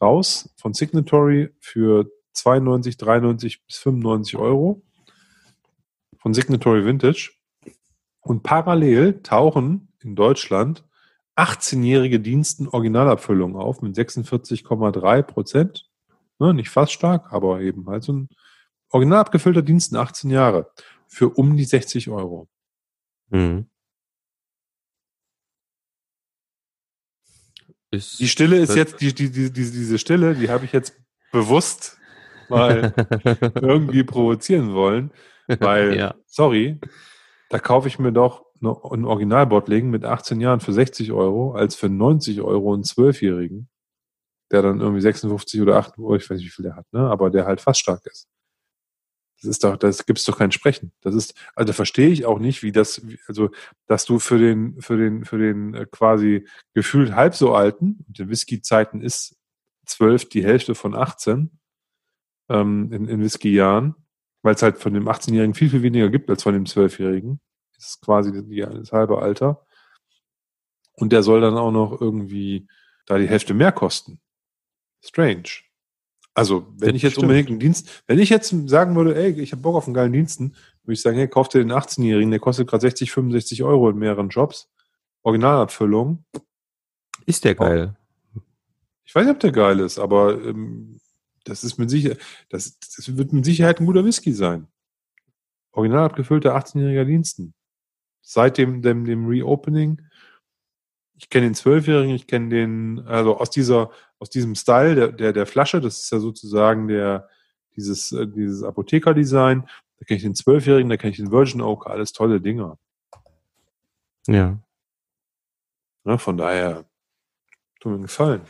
raus 0.00 0.50
von 0.56 0.74
Signatory 0.74 1.50
für 1.60 2.10
92, 2.32 2.96
93 2.96 3.64
bis 3.64 3.76
95 3.78 4.36
Euro 4.36 4.82
von 6.18 6.34
Signatory 6.34 6.84
Vintage. 6.84 7.32
Und 8.20 8.42
parallel 8.42 9.22
tauchen 9.22 9.88
in 10.02 10.14
Deutschland 10.14 10.84
18-jährige 11.36 12.20
Diensten 12.20 12.68
Originalabfüllung 12.68 13.56
auf 13.56 13.82
mit 13.82 13.96
46,3 13.96 15.22
Prozent. 15.22 15.90
Ne, 16.38 16.54
nicht 16.54 16.70
fast 16.70 16.92
stark, 16.92 17.32
aber 17.32 17.60
eben 17.60 17.86
halt 17.86 18.02
so 18.02 18.12
ein 18.12 18.28
original 18.90 19.20
abgefüllter 19.20 19.62
Diensten 19.62 19.96
18 19.96 20.30
Jahre 20.30 20.70
für 21.06 21.28
um 21.28 21.56
die 21.56 21.64
60 21.64 22.10
Euro. 22.10 22.48
Mhm. 23.30 23.66
die 27.92 28.28
Stille 28.28 28.58
ist 28.58 28.74
jetzt, 28.74 29.00
die, 29.00 29.14
die, 29.14 29.30
die, 29.30 29.52
diese 29.52 29.98
Stille, 29.98 30.34
die 30.34 30.48
habe 30.48 30.64
ich 30.64 30.72
jetzt 30.72 30.94
bewusst 31.32 31.98
mal 32.48 32.92
irgendwie 33.60 34.04
provozieren 34.04 34.74
wollen, 34.74 35.10
weil, 35.46 35.96
ja. 35.96 36.14
sorry, 36.26 36.80
da 37.50 37.58
kaufe 37.58 37.88
ich 37.88 37.98
mir 37.98 38.12
doch 38.12 38.44
ein 38.60 39.04
Originalbottling 39.04 39.90
mit 39.90 40.04
18 40.04 40.40
Jahren 40.40 40.60
für 40.60 40.72
60 40.72 41.12
Euro 41.12 41.52
als 41.52 41.74
für 41.74 41.88
90 41.88 42.40
Euro 42.40 42.72
einen 42.72 42.84
Zwölfjährigen, 42.84 43.68
der 44.50 44.62
dann 44.62 44.80
irgendwie 44.80 45.02
56 45.02 45.60
oder 45.60 45.76
8 45.76 45.98
Uhr, 45.98 46.16
ich 46.16 46.28
weiß 46.28 46.38
nicht, 46.38 46.46
wie 46.46 46.50
viel 46.50 46.64
der 46.64 46.76
hat, 46.76 46.86
ne? 46.92 47.00
aber 47.00 47.30
der 47.30 47.44
halt 47.44 47.60
fast 47.60 47.80
stark 47.80 48.06
ist. 48.06 48.28
Das 49.44 49.50
ist 49.50 49.64
doch, 49.64 49.76
das 49.76 50.06
gibt's 50.06 50.24
doch 50.24 50.38
kein 50.38 50.52
Sprechen. 50.52 50.92
Das 51.02 51.14
ist, 51.14 51.34
also 51.54 51.72
verstehe 51.72 52.08
ich 52.08 52.24
auch 52.24 52.38
nicht, 52.38 52.62
wie 52.62 52.72
das, 52.72 53.02
also, 53.28 53.50
dass 53.86 54.06
du 54.06 54.18
für 54.18 54.38
den, 54.38 54.80
für 54.80 54.96
den, 54.96 55.24
für 55.24 55.38
den 55.38 55.74
äh, 55.74 55.86
quasi 55.90 56.46
gefühlt 56.72 57.14
halb 57.14 57.34
so 57.34 57.54
alten, 57.54 58.04
den 58.08 58.30
Whisky-Zeiten 58.30 59.00
ist 59.02 59.36
zwölf 59.84 60.28
die 60.28 60.42
Hälfte 60.42 60.74
von 60.74 60.94
18 60.94 61.58
ähm, 62.48 62.90
in, 62.90 63.06
in 63.06 63.20
Whisky-Jahren, 63.20 63.94
weil 64.42 64.54
es 64.54 64.62
halt 64.62 64.78
von 64.78 64.94
dem 64.94 65.08
18-Jährigen 65.08 65.54
viel, 65.54 65.68
viel 65.68 65.82
weniger 65.82 66.08
gibt 66.08 66.30
als 66.30 66.42
von 66.42 66.54
dem 66.54 66.64
Zwölfjährigen. 66.64 67.40
Das 67.76 67.88
ist 67.88 68.00
quasi 68.02 68.32
das 68.32 68.92
halbe 68.92 69.20
Alter. 69.20 69.66
Und 70.94 71.12
der 71.12 71.22
soll 71.22 71.42
dann 71.42 71.58
auch 71.58 71.72
noch 71.72 72.00
irgendwie 72.00 72.66
da 73.04 73.18
die 73.18 73.28
Hälfte 73.28 73.52
mehr 73.52 73.72
kosten. 73.72 74.20
Strange. 75.02 75.63
Also, 76.34 76.66
wenn 76.78 76.88
das 76.88 76.96
ich 76.96 77.02
jetzt 77.02 77.12
stimmt. 77.12 77.24
unbedingt 77.24 77.48
einen 77.48 77.60
Dienst, 77.60 78.02
wenn 78.08 78.18
ich 78.18 78.28
jetzt 78.28 78.52
sagen 78.68 78.96
würde, 78.96 79.14
ey, 79.14 79.40
ich 79.40 79.52
habe 79.52 79.62
Bock 79.62 79.76
auf 79.76 79.86
einen 79.86 79.94
geilen 79.94 80.12
Diensten, 80.12 80.54
würde 80.82 80.94
ich 80.94 81.00
sagen, 81.00 81.16
hey, 81.16 81.28
kauf 81.28 81.48
dir 81.48 81.60
den 81.60 81.72
18-Jährigen, 81.72 82.30
der 82.30 82.40
kostet 82.40 82.68
gerade 82.68 82.82
60, 82.82 83.12
65 83.12 83.62
Euro 83.62 83.88
in 83.88 83.96
mehreren 83.96 84.28
Jobs. 84.28 84.68
Originalabfüllung. 85.22 86.24
Ist 87.24 87.44
der 87.44 87.54
geil? 87.54 87.96
Ich 89.04 89.14
weiß 89.14 89.24
nicht, 89.24 89.34
ob 89.34 89.40
der 89.40 89.52
geil 89.52 89.78
ist, 89.80 89.98
aber 89.98 90.42
ähm, 90.44 90.98
das 91.44 91.62
ist 91.62 91.78
mit 91.78 91.88
Sicherheit, 91.88 92.18
das, 92.48 92.78
das 92.78 93.16
wird 93.16 93.32
mit 93.32 93.44
Sicherheit 93.44 93.80
ein 93.80 93.86
guter 93.86 94.04
Whisky 94.04 94.32
sein. 94.32 94.66
Original 95.72 96.04
abgefüllter 96.04 96.56
18-jähriger 96.56 97.04
Diensten. 97.04 97.54
Seit 98.22 98.58
dem, 98.58 98.82
dem, 98.82 99.04
dem 99.04 99.26
Reopening. 99.26 100.02
Ich 101.16 101.30
kenne 101.30 101.46
den 101.46 101.54
Zwölfjährigen, 101.54 102.14
ich 102.14 102.26
kenne 102.26 102.48
den, 102.48 103.00
also 103.06 103.38
aus 103.38 103.50
dieser, 103.50 103.90
aus 104.24 104.30
diesem 104.30 104.54
Style 104.54 104.94
der, 104.94 105.12
der, 105.12 105.32
der 105.34 105.44
Flasche, 105.44 105.82
das 105.82 106.00
ist 106.00 106.10
ja 106.10 106.18
sozusagen 106.18 106.88
der, 106.88 107.28
dieses, 107.76 108.10
äh, 108.12 108.26
dieses 108.26 108.62
Apotheker-Design. 108.62 109.68
Da 109.98 110.06
kenne 110.06 110.16
ich 110.16 110.22
den 110.22 110.34
Zwölfjährigen, 110.34 110.88
da 110.88 110.96
kenne 110.96 111.10
ich 111.10 111.18
den 111.18 111.30
Virgin 111.30 111.60
Oak, 111.60 111.86
alles 111.86 112.14
tolle 112.14 112.40
Dinger. 112.40 112.78
Ja. 114.26 114.58
ne, 116.04 116.18
von 116.18 116.38
daher, 116.38 116.86
tut 117.80 117.92
mir 117.92 118.00
gefallen. 118.00 118.40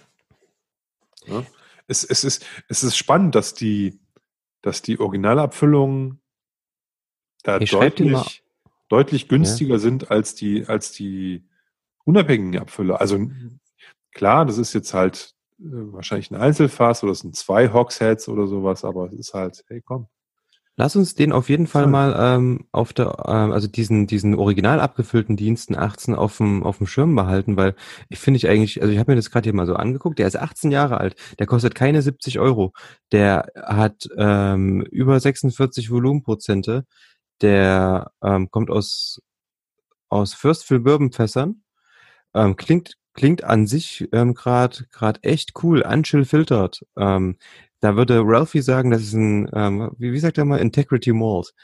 Ne? 1.27 1.45
Es, 1.89 2.05
es, 2.05 2.22
ist, 2.22 2.47
es 2.68 2.85
ist 2.85 2.97
spannend, 2.97 3.35
dass 3.35 3.55
die, 3.55 3.99
dass 4.62 4.81
die 4.81 5.01
Originalabfüllungen 5.01 6.20
da 7.43 7.59
ich 7.59 7.72
deutlich, 7.72 8.45
deutlich 8.89 9.27
günstiger 9.27 9.75
ja. 9.75 9.79
sind 9.81 10.12
als 10.12 10.37
die, 10.37 10.66
als 10.68 10.93
die 10.93 11.43
unabhängigen 12.05 12.61
Abfüller. 12.61 13.01
Also 13.01 13.29
klar, 14.12 14.47
das 14.47 14.59
ist 14.59 14.72
jetzt 14.72 14.95
halt 14.95 15.35
wahrscheinlich 15.59 16.31
ein 16.31 16.37
Einzelfass 16.37 17.03
oder 17.03 17.13
es 17.13 17.21
sind 17.21 17.37
zwei 17.37 17.73
Hogsheads 17.73 18.29
oder 18.29 18.47
sowas, 18.47 18.85
aber 18.85 19.07
es 19.07 19.15
ist 19.15 19.35
halt, 19.35 19.65
hey 19.69 19.81
komm. 19.81 20.09
Lass 20.77 20.97
uns 20.97 21.15
den 21.15 21.31
auf 21.31 21.51
jeden 21.51 21.69
Fall 21.69 21.87
mal 21.87 22.17
ähm, 22.19 22.67
auf 22.73 22.93
der, 22.93 23.25
ähm, 23.29 23.53
also 23.53 23.69
diesen 23.69 24.09
diesen 24.09 24.35
original 24.35 24.81
abgefüllten 24.81 25.37
Diensten 25.37 25.77
18 25.77 26.17
auf 26.17 26.39
dem 26.39 26.65
auf 26.65 26.79
dem 26.79 26.89
Schirm 26.89 27.15
behalten, 27.15 27.57
weil 27.57 27.77
ich 28.09 28.19
finde 28.19 28.39
ich 28.39 28.49
eigentlich, 28.49 28.83
also 28.83 28.93
ich 28.93 28.99
habe 28.99 29.13
mir 29.13 29.17
das 29.17 29.31
gerade 29.31 29.45
hier 29.45 29.55
mal 29.55 29.67
so 29.67 29.77
angeguckt. 29.77 30.19
Der 30.19 30.27
ist 30.27 30.37
18 30.37 30.73
Jahre 30.73 30.99
alt, 30.99 31.15
der 31.39 31.47
kostet 31.47 31.77
keine 31.77 32.03
70 32.03 32.41
Euro, 32.41 32.73
der 33.13 33.47
hat 33.55 34.09
ähm, 34.19 34.83
über 34.91 35.21
46 35.21 35.93
Volumenprozente, 35.93 36.87
der 37.41 38.11
ähm, 38.23 38.51
kommt 38.51 38.71
aus 38.71 39.21
aus 40.09 40.37
Bourbon 40.41 41.13
Fässern, 41.13 41.63
ähm, 42.35 42.57
klingt 42.57 42.97
klingt 43.15 43.45
an 43.45 43.67
sich 43.67 44.09
ähm, 44.12 44.35
gerade 44.35 44.85
gerade 44.91 45.23
echt 45.23 45.53
cool, 45.62 45.83
unchill 45.83 46.25
filtert. 46.25 46.85
Ähm, 46.97 47.37
da 47.81 47.97
würde 47.97 48.23
Ralphie 48.25 48.62
sagen, 48.62 48.91
das 48.91 49.03
ist 49.03 49.15
ein, 49.15 49.49
ähm, 49.55 49.91
wie, 49.99 50.12
wie 50.12 50.19
sagt 50.19 50.39
er 50.39 50.45
mal, 50.45 50.59
Integrity 50.59 51.12
Malt. 51.12 51.55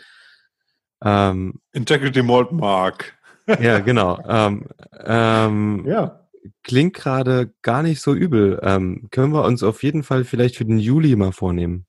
Ähm, 1.02 1.60
Integrity 1.72 2.22
Malt 2.22 2.52
Mark. 2.52 3.18
ja, 3.60 3.80
genau. 3.80 4.18
Ähm, 4.26 4.66
ähm, 5.04 5.84
ja. 5.86 6.16
Klingt 6.62 6.94
gerade 6.94 7.52
gar 7.62 7.82
nicht 7.82 8.00
so 8.00 8.14
übel. 8.14 8.60
Ähm, 8.62 9.08
können 9.10 9.32
wir 9.32 9.44
uns 9.44 9.62
auf 9.62 9.82
jeden 9.82 10.02
Fall 10.02 10.24
vielleicht 10.24 10.56
für 10.56 10.64
den 10.64 10.78
Juli 10.78 11.16
mal 11.16 11.32
vornehmen. 11.32 11.86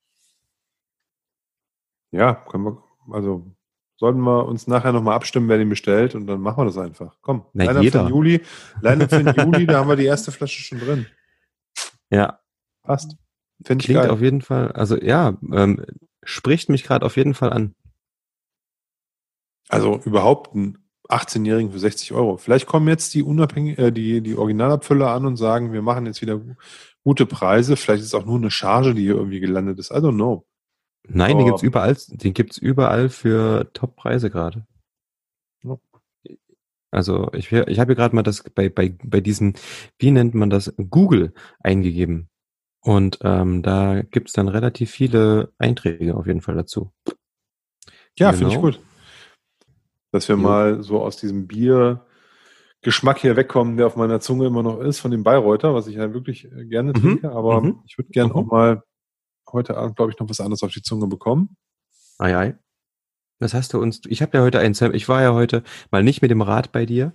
Ja, 2.12 2.36
können 2.36 2.66
wir, 2.66 2.84
also 3.12 3.53
sollten 4.02 4.22
wir 4.22 4.47
uns 4.47 4.66
nachher 4.66 4.93
nochmal 4.93 5.14
abstimmen, 5.14 5.47
wer 5.47 5.60
den 5.60 5.70
bestellt 5.70 6.16
und 6.16 6.26
dann 6.26 6.41
machen 6.41 6.58
wir 6.58 6.66
das 6.66 6.78
einfach. 6.80 7.18
Komm, 7.22 7.45
Na, 7.54 7.66
Line 7.66 7.82
jeder. 7.82 7.99
für 7.99 8.06
den 8.06 8.10
Juli, 8.10 8.41
Line 8.82 9.08
für 9.08 9.24
den 9.24 9.36
Juli, 9.36 9.68
da 9.68 9.78
haben 9.78 9.89
wir 9.89 9.95
die 9.95 10.06
erste 10.06 10.32
Flasche 10.32 10.60
schon 10.64 10.80
drin. 10.80 11.06
Ja. 12.10 12.39
Passt. 12.82 13.16
Finde 13.64 13.84
ich 13.84 13.86
Klingt 13.86 14.02
geil. 14.02 14.10
auf 14.10 14.20
jeden 14.20 14.41
Fall, 14.41 14.72
also 14.72 14.97
ja, 14.97 15.38
ähm, 15.54 15.86
spricht 16.24 16.68
mich 16.70 16.84
gerade 16.84 17.06
auf 17.06 17.16
jeden 17.16 17.36
Fall 17.36 17.54
an. 17.54 17.76
Also 19.70 19.99
überhaupt 20.04 20.56
ein 20.56 20.80
18-Jährigen 21.08 21.72
für 21.72 21.78
60 21.78 22.12
Euro. 22.14 22.38
Vielleicht 22.38 22.66
kommen 22.66 22.88
jetzt 22.88 23.14
die 23.14 23.22
unabhängig, 23.22 23.78
äh, 23.78 23.91
die, 23.91 24.22
die 24.22 24.36
Originalabfüller 24.36 25.12
an 25.12 25.28
und 25.28 25.38
sagen, 25.38 25.74
wir 25.74 25.84
machen 25.84 26.08
jetzt 26.08 26.24
wieder 26.24 26.41
gute 27.04 27.28
Preise. 27.28 27.76
Vielleicht 27.76 28.02
ist 28.02 28.08
es 28.08 28.16
auch 28.16 28.26
nur 28.26 28.38
eine 28.38 28.49
Charge, 28.49 28.95
die 28.95 29.04
hier 29.04 29.16
irgendwie 29.16 29.41
gelandet 29.41 29.78
ist. 29.78 29.91
I 29.91 29.97
don't 29.97 30.16
know. 30.16 30.47
Nein, 31.14 31.38
den 31.38 31.45
gibt's 31.47 31.64
überall, 31.64 31.97
den 32.09 32.34
gibt's 32.34 32.57
überall 32.57 33.09
für 33.09 33.72
Top-Preise 33.74 34.30
gerade. 34.30 34.66
Also 36.91 37.32
ich, 37.34 37.51
ich 37.51 37.80
habe 37.80 37.91
hier 37.91 37.95
gerade 37.95 38.14
mal 38.14 38.22
das 38.22 38.43
bei, 38.43 38.68
bei, 38.68 38.95
bei 39.03 39.22
diesem, 39.22 39.53
wie 39.97 40.12
nennt 40.12 40.36
man 40.36 40.49
das, 40.49 40.74
Google 40.89 41.34
eingegeben. 41.62 42.28
Und 42.82 43.20
ähm, 43.22 43.62
da 43.62 44.01
gibt's 44.01 44.34
dann 44.34 44.49
relativ 44.49 44.91
viele 44.91 45.53
Einträge 45.57 46.16
auf 46.16 46.28
jeden 46.28 46.41
Fall 46.41 46.55
dazu. 46.55 46.91
Ja, 48.18 48.32
genau. 48.32 48.38
finde 48.38 48.53
ich 48.53 48.62
gut. 48.62 48.80
Dass 50.12 50.28
wir 50.28 50.36
ja. 50.36 50.41
mal 50.41 50.84
so 50.84 51.01
aus 51.01 51.16
diesem 51.16 51.47
Bier 51.47 52.05
Geschmack 52.82 53.20
hier 53.20 53.38
wegkommen, 53.38 53.78
der 53.78 53.86
auf 53.86 53.95
meiner 53.95 54.20
Zunge 54.20 54.47
immer 54.47 54.64
noch 54.64 54.80
ist, 54.80 54.99
von 54.99 55.12
dem 55.12 55.24
Bayreuther, 55.24 55.74
was 55.74 55.88
ich 55.88 55.95
ja 55.95 56.14
wirklich 56.14 56.51
äh, 56.51 56.66
gerne 56.66 56.89
mhm. 56.89 57.01
trinke. 57.01 57.32
Aber 57.32 57.62
mhm. 57.62 57.84
ich 57.86 57.97
würde 57.97 58.09
gerne 58.09 58.32
mhm. 58.32 58.36
auch 58.36 58.45
mal 58.47 58.84
heute 59.51 59.77
Abend, 59.77 59.95
glaube 59.95 60.11
ich, 60.11 60.19
noch 60.19 60.29
was 60.29 60.39
anderes 60.39 60.63
auf 60.63 60.71
die 60.71 60.81
Zunge 60.81 61.07
bekommen. 61.07 61.55
Ei, 62.17 62.35
ei. 62.35 62.55
Was 63.39 63.53
hast 63.53 63.73
du 63.73 63.79
uns? 63.79 64.01
Ich 64.07 64.21
habe 64.21 64.37
ja 64.37 64.43
heute 64.43 64.59
ein 64.59 64.75
Ich 64.93 65.09
war 65.09 65.21
ja 65.21 65.33
heute 65.33 65.63
mal 65.89 66.03
nicht 66.03 66.21
mit 66.21 66.29
dem 66.29 66.41
Rad 66.41 66.71
bei 66.71 66.85
dir, 66.85 67.13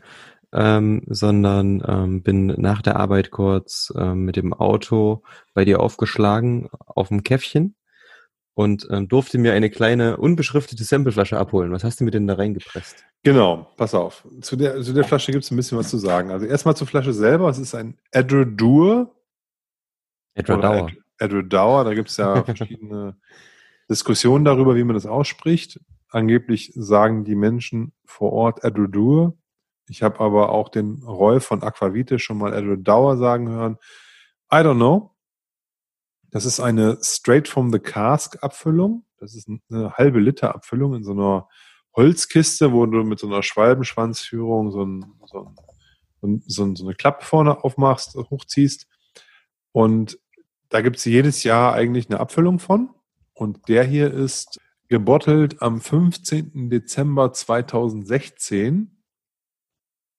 ähm, 0.53 1.03
sondern 1.07 1.83
ähm, 1.87 2.23
bin 2.23 2.47
nach 2.47 2.83
der 2.83 2.97
Arbeit 2.97 3.31
kurz 3.31 3.93
ähm, 3.97 4.25
mit 4.25 4.37
dem 4.37 4.53
Auto 4.53 5.23
bei 5.55 5.65
dir 5.65 5.81
aufgeschlagen 5.81 6.69
auf 6.87 7.09
dem 7.09 7.23
Käffchen 7.23 7.77
und 8.55 8.89
ähm, 8.91 9.07
durfte 9.07 9.39
mir 9.39 9.53
eine 9.53 9.71
kleine 9.71 10.17
unbeschriftete 10.17 10.83
Sampleflasche 10.83 11.39
abholen. 11.39 11.73
Was 11.73 11.85
hast 11.85 12.01
du 12.01 12.05
mir 12.05 12.11
denn 12.11 12.27
da 12.27 12.35
reingepresst? 12.35 13.05
Genau, 13.23 13.71
pass 13.77 13.95
auf. 13.95 14.27
Zu 14.41 14.57
der, 14.57 14.81
zu 14.83 14.95
der 14.95 15.05
Flasche 15.05 15.31
gibt 15.31 15.45
es 15.45 15.51
ein 15.51 15.57
bisschen 15.57 15.77
was 15.79 15.91
zu 15.91 15.99
sagen. 15.99 16.31
Also 16.31 16.47
erstmal 16.47 16.77
zur 16.77 16.87
Flasche 16.87 17.13
selber. 17.13 17.51
Es 17.51 17.59
ist 17.59 17.75
ein 17.75 17.99
Edradour. 18.11 19.15
Edradour. 21.19 21.45
Edradour. 21.47 21.85
Da 21.85 21.95
gibt 21.95 22.09
es 22.09 22.17
ja 22.17 22.43
verschiedene 22.45 23.17
Diskussionen 23.89 24.45
darüber, 24.45 24.77
wie 24.77 24.85
man 24.85 24.95
das 24.95 25.07
ausspricht. 25.07 25.81
Angeblich 26.11 26.73
sagen 26.75 27.25
die 27.25 27.35
Menschen 27.35 27.93
vor 28.05 28.33
Ort 28.33 28.65
Edradour. 28.65 29.37
Ich 29.89 30.03
habe 30.03 30.21
aber 30.21 30.51
auch 30.51 30.69
den 30.69 31.03
Roy 31.05 31.41
von 31.41 31.63
Aquavite 31.63 32.19
schon 32.19 32.39
mal 32.39 32.53
Edward 32.53 32.87
Dauer 32.87 33.17
sagen 33.17 33.49
hören. 33.49 33.77
I 34.53 34.57
don't 34.57 34.77
know. 34.77 35.15
Das 36.31 36.45
ist 36.45 36.61
eine 36.61 36.99
Straight 37.03 37.49
from 37.49 37.73
the 37.73 37.79
Cask 37.79 38.43
Abfüllung. 38.43 39.05
Das 39.19 39.35
ist 39.35 39.49
eine 39.49 39.93
halbe 39.93 40.21
Liter 40.21 40.55
Abfüllung 40.55 40.95
in 40.95 41.05
so 41.05 41.13
einer 41.13 41.49
Holzkiste, 41.95 42.73
wo 42.73 42.85
du 42.87 43.05
mit 43.05 43.19
so 43.19 43.27
einer 43.27 43.43
Schwalbenschwanzführung 43.43 44.71
so, 44.71 44.85
ein, 44.85 45.05
so, 45.25 45.55
ein, 46.21 46.43
so, 46.47 46.65
ein, 46.65 46.77
so 46.77 46.85
eine 46.85 46.95
Klappe 46.95 47.25
vorne 47.25 47.65
aufmachst, 47.65 48.17
hochziehst. 48.17 48.87
Und 49.73 50.19
da 50.69 50.81
gibt 50.81 50.97
es 50.97 51.05
jedes 51.05 51.45
Jahr 51.45 51.75
eigentlich 51.75 52.09
eine 52.09 52.21
Abfüllung 52.21 52.59
von. 52.59 52.91
Und 53.35 53.69
der 53.69 53.85
hier 53.85 54.13
ist 54.13 54.61
gebottelt 54.89 55.63
am 55.63 55.81
15. 55.81 56.71
Dezember 56.71 57.33
2016 57.33 58.97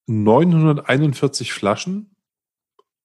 941 0.08 1.52
Flaschen. 1.54 2.16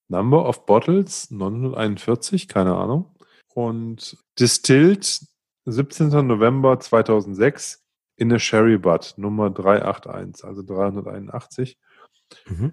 Number 0.09 0.47
of 0.47 0.67
Bottles 0.67 1.31
941, 1.31 2.49
keine 2.49 2.77
Ahnung. 2.77 3.17
Und 3.55 4.17
distilled 4.39 5.21
17. 5.65 6.27
November 6.27 6.79
2006 6.79 7.83
in 8.17 8.33
a 8.33 8.39
Sherry 8.39 8.79
Butt 8.79 9.15
Nummer 9.17 9.51
381, 9.51 10.45
also 10.45 10.63
381. 10.63 11.79
Mhm. 12.47 12.73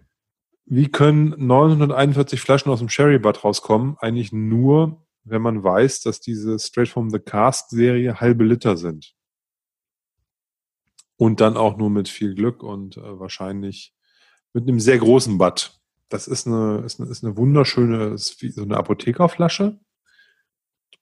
Wie 0.71 0.87
können 0.87 1.33
941 1.35 2.39
Flaschen 2.39 2.71
aus 2.71 2.77
dem 2.77 2.89
Sherry 2.89 3.17
Butt 3.17 3.43
rauskommen? 3.43 3.97
Eigentlich 3.99 4.31
nur, 4.31 5.03
wenn 5.23 5.41
man 5.41 5.63
weiß, 5.63 6.01
dass 6.01 6.21
diese 6.21 6.59
Straight 6.59 6.89
from 6.89 7.09
the 7.09 7.17
Cask 7.17 7.69
Serie 7.69 8.19
halbe 8.21 8.43
Liter 8.43 8.77
sind. 8.77 9.15
Und 11.17 11.41
dann 11.41 11.57
auch 11.57 11.77
nur 11.77 11.89
mit 11.89 12.07
viel 12.07 12.35
Glück 12.35 12.61
und 12.61 12.97
äh, 12.97 13.19
wahrscheinlich 13.19 13.95
mit 14.53 14.67
einem 14.67 14.79
sehr 14.79 14.99
großen 14.99 15.39
Butt. 15.39 15.79
Das 16.07 16.27
ist 16.27 16.45
eine, 16.45 16.83
ist 16.85 16.99
eine, 16.99 17.09
ist 17.09 17.23
eine 17.23 17.35
wunderschöne, 17.35 18.05
ist 18.09 18.39
wie 18.43 18.51
so 18.51 18.61
eine 18.61 18.77
Apothekerflasche. 18.77 19.79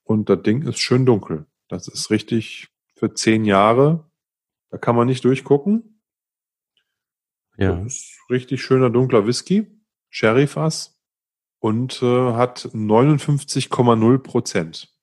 Und 0.04 0.30
das 0.30 0.44
Ding 0.44 0.62
ist 0.62 0.80
schön 0.80 1.06
dunkel. 1.06 1.46
Das 1.68 1.90
ist 1.90 2.10
richtig 2.10 2.70
für 2.96 3.14
zehn 3.14 3.44
Jahre. 3.44 4.10
Da 4.70 4.78
kann 4.78 4.96
man 4.96 5.08
nicht 5.08 5.26
durchgucken. 5.26 5.97
Ja. 7.58 7.76
Das 7.76 7.94
ist 7.94 8.20
richtig 8.30 8.62
schöner 8.64 8.90
dunkler 8.90 9.26
Whisky. 9.26 9.68
Sherryfass. 10.10 10.98
Und 11.60 12.02
äh, 12.04 12.34
hat 12.34 12.70
59,0 12.74 14.18
Prozent. 14.20 14.94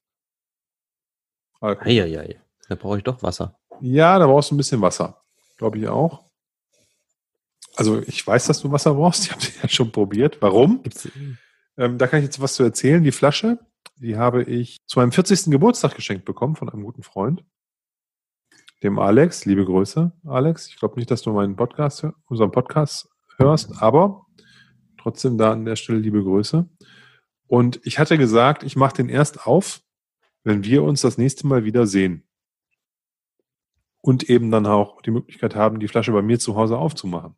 Eieiei. 1.61 2.40
Da 2.68 2.74
brauche 2.74 2.98
ich 2.98 3.05
doch 3.05 3.22
Wasser. 3.22 3.59
Ja, 3.80 4.18
da 4.18 4.26
brauchst 4.26 4.50
du 4.50 4.55
ein 4.55 4.59
bisschen 4.59 4.80
Wasser. 4.80 5.22
Glaube 5.59 5.78
ich 5.78 5.88
auch. 5.88 6.24
Also 7.76 8.00
ich 8.02 8.24
weiß, 8.24 8.46
dass 8.46 8.61
du 8.61 8.70
Wasser 8.70 8.94
brauchst. 8.94 9.24
Ich 9.24 9.32
habe 9.32 9.42
sie 9.42 9.52
ja 9.62 9.68
schon 9.68 9.90
probiert. 9.90 10.38
Warum? 10.40 10.82
Ähm, 11.76 11.98
da 11.98 12.07
kann 12.07 12.20
ich 12.20 12.24
jetzt 12.24 12.40
was 12.40 12.55
zu 12.55 12.62
erzählen. 12.62 13.02
Die 13.02 13.12
Flasche, 13.12 13.59
die 13.96 14.16
habe 14.16 14.44
ich 14.44 14.78
zu 14.86 15.00
meinem 15.00 15.12
40. 15.12 15.50
Geburtstag 15.50 15.96
geschenkt 15.96 16.24
bekommen 16.24 16.57
von 16.57 16.68
einem 16.68 16.84
guten 16.84 17.02
Freund, 17.02 17.44
dem 18.85 18.99
Alex. 18.99 19.47
Liebe 19.47 19.64
Grüße, 19.64 20.12
Alex. 20.26 20.68
Ich 20.68 20.76
glaube 20.76 20.97
nicht, 20.97 21.11
dass 21.11 21.22
du 21.22 21.32
meinen 21.32 21.57
Podcast, 21.57 22.07
unseren 22.26 22.53
Podcast 22.53 23.09
hörst, 23.39 23.82
aber 23.82 24.26
trotzdem 24.99 25.39
da 25.39 25.53
an 25.53 25.64
der 25.64 25.76
Stelle 25.76 25.99
liebe 25.99 26.22
Grüße. 26.22 26.68
Und 27.47 27.80
ich 27.85 27.99
hatte 27.99 28.18
gesagt, 28.18 28.62
ich 28.62 28.76
mache 28.76 28.97
den 28.97 29.09
erst 29.09 29.47
auf, 29.47 29.80
wenn 30.45 30.64
wir 30.64 30.82
uns 30.82 31.01
das 31.01 31.18
nächste 31.18 31.47
Mal 31.47 31.64
wieder 31.64 31.87
sehen. 31.87 32.28
Und 34.03 34.28
eben 34.28 34.51
dann 34.51 34.66
auch 34.66 35.01
die 35.01 35.11
Möglichkeit 35.11 35.55
haben, 35.55 35.80
die 35.80 35.89
Flasche 35.89 36.12
bei 36.12 36.20
mir 36.20 36.39
zu 36.39 36.55
Hause 36.55 36.76
aufzumachen. 36.76 37.35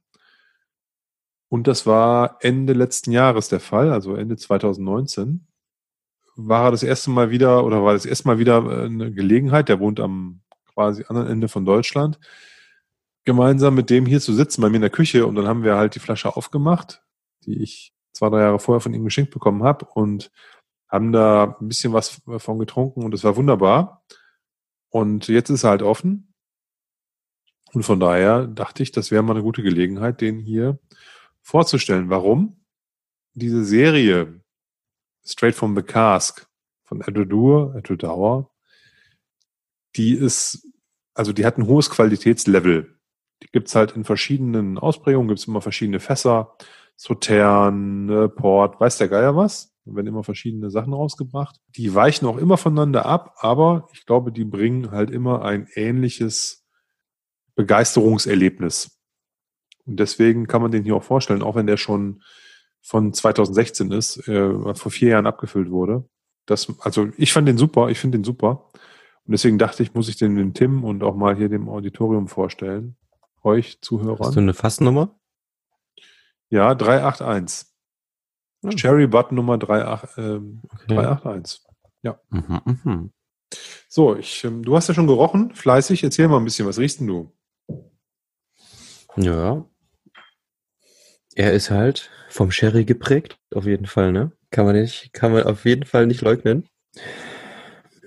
Und 1.49 1.69
das 1.69 1.87
war 1.87 2.39
Ende 2.41 2.73
letzten 2.73 3.13
Jahres 3.13 3.49
der 3.49 3.61
Fall, 3.61 3.93
also 3.93 4.17
Ende 4.17 4.37
2019. 4.37 5.47
War 6.35 6.65
er 6.65 6.71
das 6.73 6.83
erste 6.83 7.11
Mal 7.11 7.31
wieder 7.31 7.65
oder 7.65 7.85
war 7.85 7.93
das 7.93 8.05
erste 8.05 8.27
Mal 8.27 8.39
wieder 8.41 8.65
äh, 8.65 8.87
eine 8.87 9.13
Gelegenheit, 9.13 9.69
der 9.69 9.79
wohnt 9.79 10.01
am 10.01 10.41
quasi 10.77 11.05
anderen 11.09 11.29
Ende 11.29 11.49
von 11.49 11.65
Deutschland, 11.65 12.21
gemeinsam 13.25 13.75
mit 13.75 13.89
dem 13.89 14.05
hier 14.05 14.21
zu 14.21 14.35
sitzen 14.35 14.61
bei 14.61 14.69
mir 14.69 14.77
in 14.77 14.83
der 14.83 14.91
Küche 14.91 15.27
und 15.27 15.35
dann 15.35 15.49
haben 15.49 15.65
wir 15.65 15.77
halt 15.77 15.95
die 15.95 16.01
Flasche 16.01 16.37
aufgemacht, 16.37 17.03
die 17.47 17.63
ich 17.63 17.95
zwei, 18.13 18.29
drei 18.29 18.43
Jahre 18.43 18.59
vorher 18.59 18.81
von 18.81 18.93
ihm 18.93 19.05
geschenkt 19.05 19.33
bekommen 19.33 19.63
habe 19.63 19.87
und 19.95 20.31
haben 20.89 21.13
da 21.13 21.57
ein 21.61 21.69
bisschen 21.69 21.95
was 21.95 22.21
davon 22.27 22.59
getrunken 22.59 23.03
und 23.03 23.15
es 23.15 23.25
war 23.25 23.37
wunderbar. 23.37 24.05
Und 24.91 25.29
jetzt 25.29 25.51
ist 25.51 25.65
er 25.65 25.71
halt 25.71 25.83
offen. 25.83 26.33
Und 27.73 27.83
von 27.83 27.99
daher 27.99 28.47
dachte 28.47 28.83
ich, 28.83 28.93
das 28.93 29.11
wäre 29.11 29.23
mal 29.23 29.33
eine 29.33 29.43
gute 29.43 29.63
Gelegenheit, 29.63 30.21
den 30.21 30.39
hier 30.39 30.79
vorzustellen. 31.43 32.09
Warum? 32.11 32.65
Diese 33.35 33.65
Serie 33.65 34.41
Straight 35.25 35.57
from 35.57 35.75
the 35.75 35.83
Cask 35.83 36.47
von 36.85 37.01
Edodur, 37.01 37.75
Edodauer, 37.75 38.51
die 39.97 40.15
ist, 40.15 40.66
also 41.17 41.33
die 41.33 41.45
hat 41.45 41.59
ein 41.59 41.67
hohes 41.67 41.91
Qualitätslevel. 41.91 42.99
Die 43.43 43.49
gibt's 43.53 43.75
halt 43.75 43.93
in 43.93 44.05
verschiedenen 44.05 44.79
Ausprägungen, 44.79 45.29
gibt's 45.29 45.47
immer 45.47 45.61
verschiedene 45.61 46.01
Fässer, 46.01 46.57
Sautern, 46.97 48.07
ne, 48.07 48.29
Port, 48.29 48.81
weiß 48.81 48.99
der 48.99 49.09
Geier 49.09 49.37
was. 49.37 49.75
Da 49.85 49.95
werden 49.95 50.07
immer 50.07 50.25
verschiedene 50.25 50.71
Sachen 50.71 50.93
rausgebracht. 50.93 51.61
Die 51.77 51.95
weichen 51.95 52.27
auch 52.27 52.39
immer 52.39 52.57
voneinander 52.57 53.07
ab, 53.07 53.35
aber 53.39 53.89
ich 53.93 54.05
glaube, 54.07 54.33
die 54.33 54.45
bringen 54.45 54.91
halt 54.91 55.11
immer 55.11 55.45
ein 55.45 55.69
ähnliches 55.75 56.67
Begeisterungserlebnis. 57.55 58.99
Und 59.85 60.01
deswegen 60.01 60.47
kann 60.47 60.63
man 60.63 60.73
den 60.73 60.83
hier 60.83 60.97
auch 60.97 61.05
vorstellen, 61.05 61.43
auch 61.43 61.55
wenn 61.55 61.67
der 61.67 61.77
schon 61.77 62.23
von 62.83 63.13
2016 63.13 63.93
ist, 63.93 64.29
äh, 64.29 64.75
vor 64.75 64.91
vier 64.91 65.11
Jahren 65.11 65.27
abgefüllt 65.27 65.71
wurde. 65.71 66.09
Das, 66.47 66.73
also 66.81 67.09
ich 67.17 67.33
fand 67.33 67.49
den 67.49 67.59
super, 67.59 67.89
ich 67.89 67.99
finde 67.99 68.19
den 68.19 68.25
super. 68.25 68.71
Und 69.27 69.33
deswegen 69.33 69.59
dachte 69.59 69.83
ich, 69.83 69.95
muss 69.95 70.09
ich 70.09 70.17
den 70.17 70.37
dem 70.37 70.55
Tim 70.55 70.85
und 70.85 71.03
auch 71.03 71.17
mal 71.17 71.37
hier 71.37 71.49
dem 71.49 71.69
Auditorium 71.69 72.29
vorstellen. 72.29 72.97
Euch 73.43 73.81
Zuhörern. 73.81 74.27
Hast 74.27 74.37
du 74.37 74.41
eine 74.41 74.55
Fassnummer? 74.55 75.19
Ja, 76.49 76.75
381. 76.75 77.69
Hm. 78.63 78.71
Cherry 78.77 79.07
Button 79.07 79.35
Nummer 79.35 79.55
38, 79.55 80.17
äh, 80.19 80.37
okay. 80.73 80.95
381. 80.95 81.63
Ja. 82.03 82.21
Mhm, 82.31 82.61
mh. 82.85 83.09
So, 83.89 84.17
ich, 84.17 84.45
ähm, 84.45 84.63
du 84.63 84.77
hast 84.77 84.89
ja 84.89 84.95
schon 84.95 85.07
gerochen, 85.07 85.55
fleißig. 85.55 86.03
Erzähl 86.05 86.29
mal 86.29 86.39
ein 86.39 86.45
bisschen, 86.45 86.67
was 86.67 86.79
riechst 86.79 87.01
denn 87.01 87.07
du? 87.09 87.33
Ja, 89.17 89.65
er 91.35 91.53
ist 91.53 91.71
halt 91.71 92.11
vom 92.29 92.51
Sherry 92.51 92.85
geprägt, 92.85 93.39
auf 93.55 93.67
jeden 93.67 93.87
Fall, 93.87 94.13
ne? 94.13 94.33
Kann 94.51 94.67
man 94.67 94.77
nicht, 94.77 95.13
kann 95.13 95.33
man 95.33 95.45
auf 95.45 95.65
jeden 95.65 95.85
Fall 95.85 96.07
nicht 96.07 96.23
leugnen. 96.23 96.69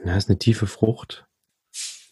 Er 0.03 0.17
ist 0.17 0.29
eine 0.29 0.39
tiefe 0.39 0.67
Frucht, 0.67 1.25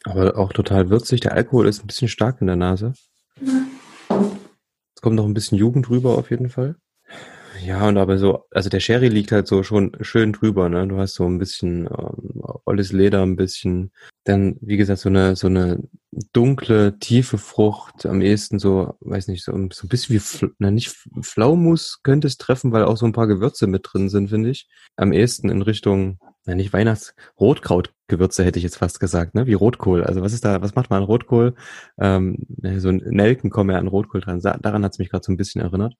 aber 0.03 0.37
auch 0.37 0.53
total 0.53 0.89
würzig. 0.89 1.21
Der 1.21 1.33
Alkohol 1.33 1.67
ist 1.67 1.83
ein 1.83 1.87
bisschen 1.87 2.07
stark 2.07 2.41
in 2.41 2.47
der 2.47 2.55
Nase. 2.55 2.93
Es 3.39 5.01
kommt 5.01 5.15
noch 5.15 5.25
ein 5.25 5.33
bisschen 5.33 5.57
Jugend 5.57 5.89
rüber, 5.89 6.17
auf 6.17 6.31
jeden 6.31 6.49
Fall. 6.49 6.75
Ja, 7.63 7.87
und 7.87 7.97
aber 7.97 8.17
so, 8.17 8.45
also 8.51 8.69
der 8.69 8.79
Sherry 8.79 9.07
liegt 9.07 9.31
halt 9.31 9.47
so 9.47 9.63
schon 9.63 9.95
schön 10.01 10.33
drüber, 10.33 10.69
ne? 10.69 10.87
Du 10.87 10.97
hast 10.97 11.15
so 11.15 11.25
ein 11.25 11.39
bisschen 11.39 11.85
ähm, 11.87 12.41
olles 12.65 12.91
Leder, 12.91 13.23
ein 13.23 13.35
bisschen, 13.35 13.91
dann, 14.25 14.57
wie 14.61 14.77
gesagt, 14.77 14.99
so 14.99 15.09
eine, 15.09 15.35
so 15.35 15.47
eine 15.47 15.81
dunkle, 16.33 16.99
tiefe 16.99 17.37
Frucht, 17.37 18.05
am 18.05 18.21
ehesten 18.21 18.59
so, 18.59 18.95
weiß 19.01 19.27
nicht, 19.27 19.43
so, 19.43 19.51
so 19.51 19.85
ein 19.85 19.89
bisschen 19.89 20.15
wie, 20.15 20.49
na, 20.59 20.71
nicht 20.71 20.95
Flaumus 21.21 22.01
könnte 22.03 22.27
es 22.27 22.37
treffen, 22.37 22.71
weil 22.71 22.83
auch 22.83 22.97
so 22.97 23.05
ein 23.05 23.13
paar 23.13 23.27
Gewürze 23.27 23.67
mit 23.67 23.87
drin 23.91 24.09
sind, 24.09 24.29
finde 24.29 24.49
ich. 24.49 24.67
Am 24.95 25.13
ehesten 25.13 25.49
in 25.49 25.61
Richtung, 25.61 26.19
na, 26.45 26.55
nicht 26.55 26.73
Weihnachts, 26.73 27.13
Rotkrautgewürze 27.39 28.43
hätte 28.43 28.59
ich 28.59 28.63
jetzt 28.63 28.77
fast 28.77 28.99
gesagt, 28.99 29.35
ne? 29.35 29.47
Wie 29.47 29.53
Rotkohl. 29.53 30.03
Also 30.03 30.21
was 30.21 30.33
ist 30.33 30.45
da, 30.45 30.61
was 30.61 30.75
macht 30.75 30.89
man 30.89 31.01
an 31.01 31.07
Rotkohl? 31.07 31.55
Ähm, 31.99 32.45
so 32.77 32.91
Nelken 32.91 33.49
kommen 33.49 33.69
ja 33.69 33.77
an 33.77 33.87
Rotkohl 33.87 34.21
dran. 34.21 34.41
Daran 34.41 34.83
hat 34.83 34.93
es 34.93 34.99
mich 34.99 35.09
gerade 35.09 35.23
so 35.25 35.31
ein 35.31 35.37
bisschen 35.37 35.61
erinnert. 35.61 35.95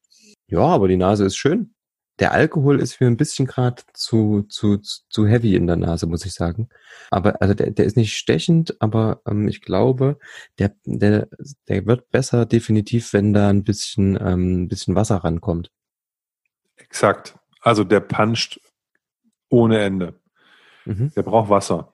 Ja, 0.48 0.62
aber 0.62 0.88
die 0.88 0.98
Nase 0.98 1.26
ist 1.26 1.38
schön. 1.38 1.74
Der 2.20 2.32
Alkohol 2.32 2.80
ist 2.80 3.00
mir 3.00 3.08
ein 3.08 3.18
bisschen 3.18 3.45
gerade 3.45 3.84
zu, 3.93 4.43
zu, 4.50 4.78
zu 4.78 5.28
heavy 5.28 5.56
in 5.56 5.68
der 5.68 5.76
Nase, 5.76 6.08
muss 6.08 6.26
ich 6.26 6.34
sagen. 6.34 6.68
Aber 7.12 7.41
also 7.41 7.54
der, 7.54 7.70
der 7.70 7.86
ist 7.86 7.95
nicht 7.95 8.18
stechend, 8.18 8.82
aber 8.82 9.22
ähm, 9.28 9.48
ich 9.48 9.62
glaube, 9.62 10.18
der, 10.58 10.74
der, 10.86 11.28
der 11.68 11.86
wird 11.86 12.10
besser 12.10 12.45
definitiv, 12.45 13.14
wenn 13.14 13.34
da 13.34 13.50
ein 13.50 13.64
bisschen, 13.64 14.18
ähm, 14.20 14.64
ein 14.64 14.68
bisschen 14.68 14.95
Wasser 14.95 15.18
rankommt. 15.18 15.72
Exakt. 16.78 17.38
Also 17.62 17.84
der 17.84 18.00
puncht 18.00 18.60
ohne 19.50 19.80
Ende. 19.80 20.20
Mhm. 20.86 21.12
Der 21.16 21.22
braucht 21.22 21.50
Wasser. 21.50 21.91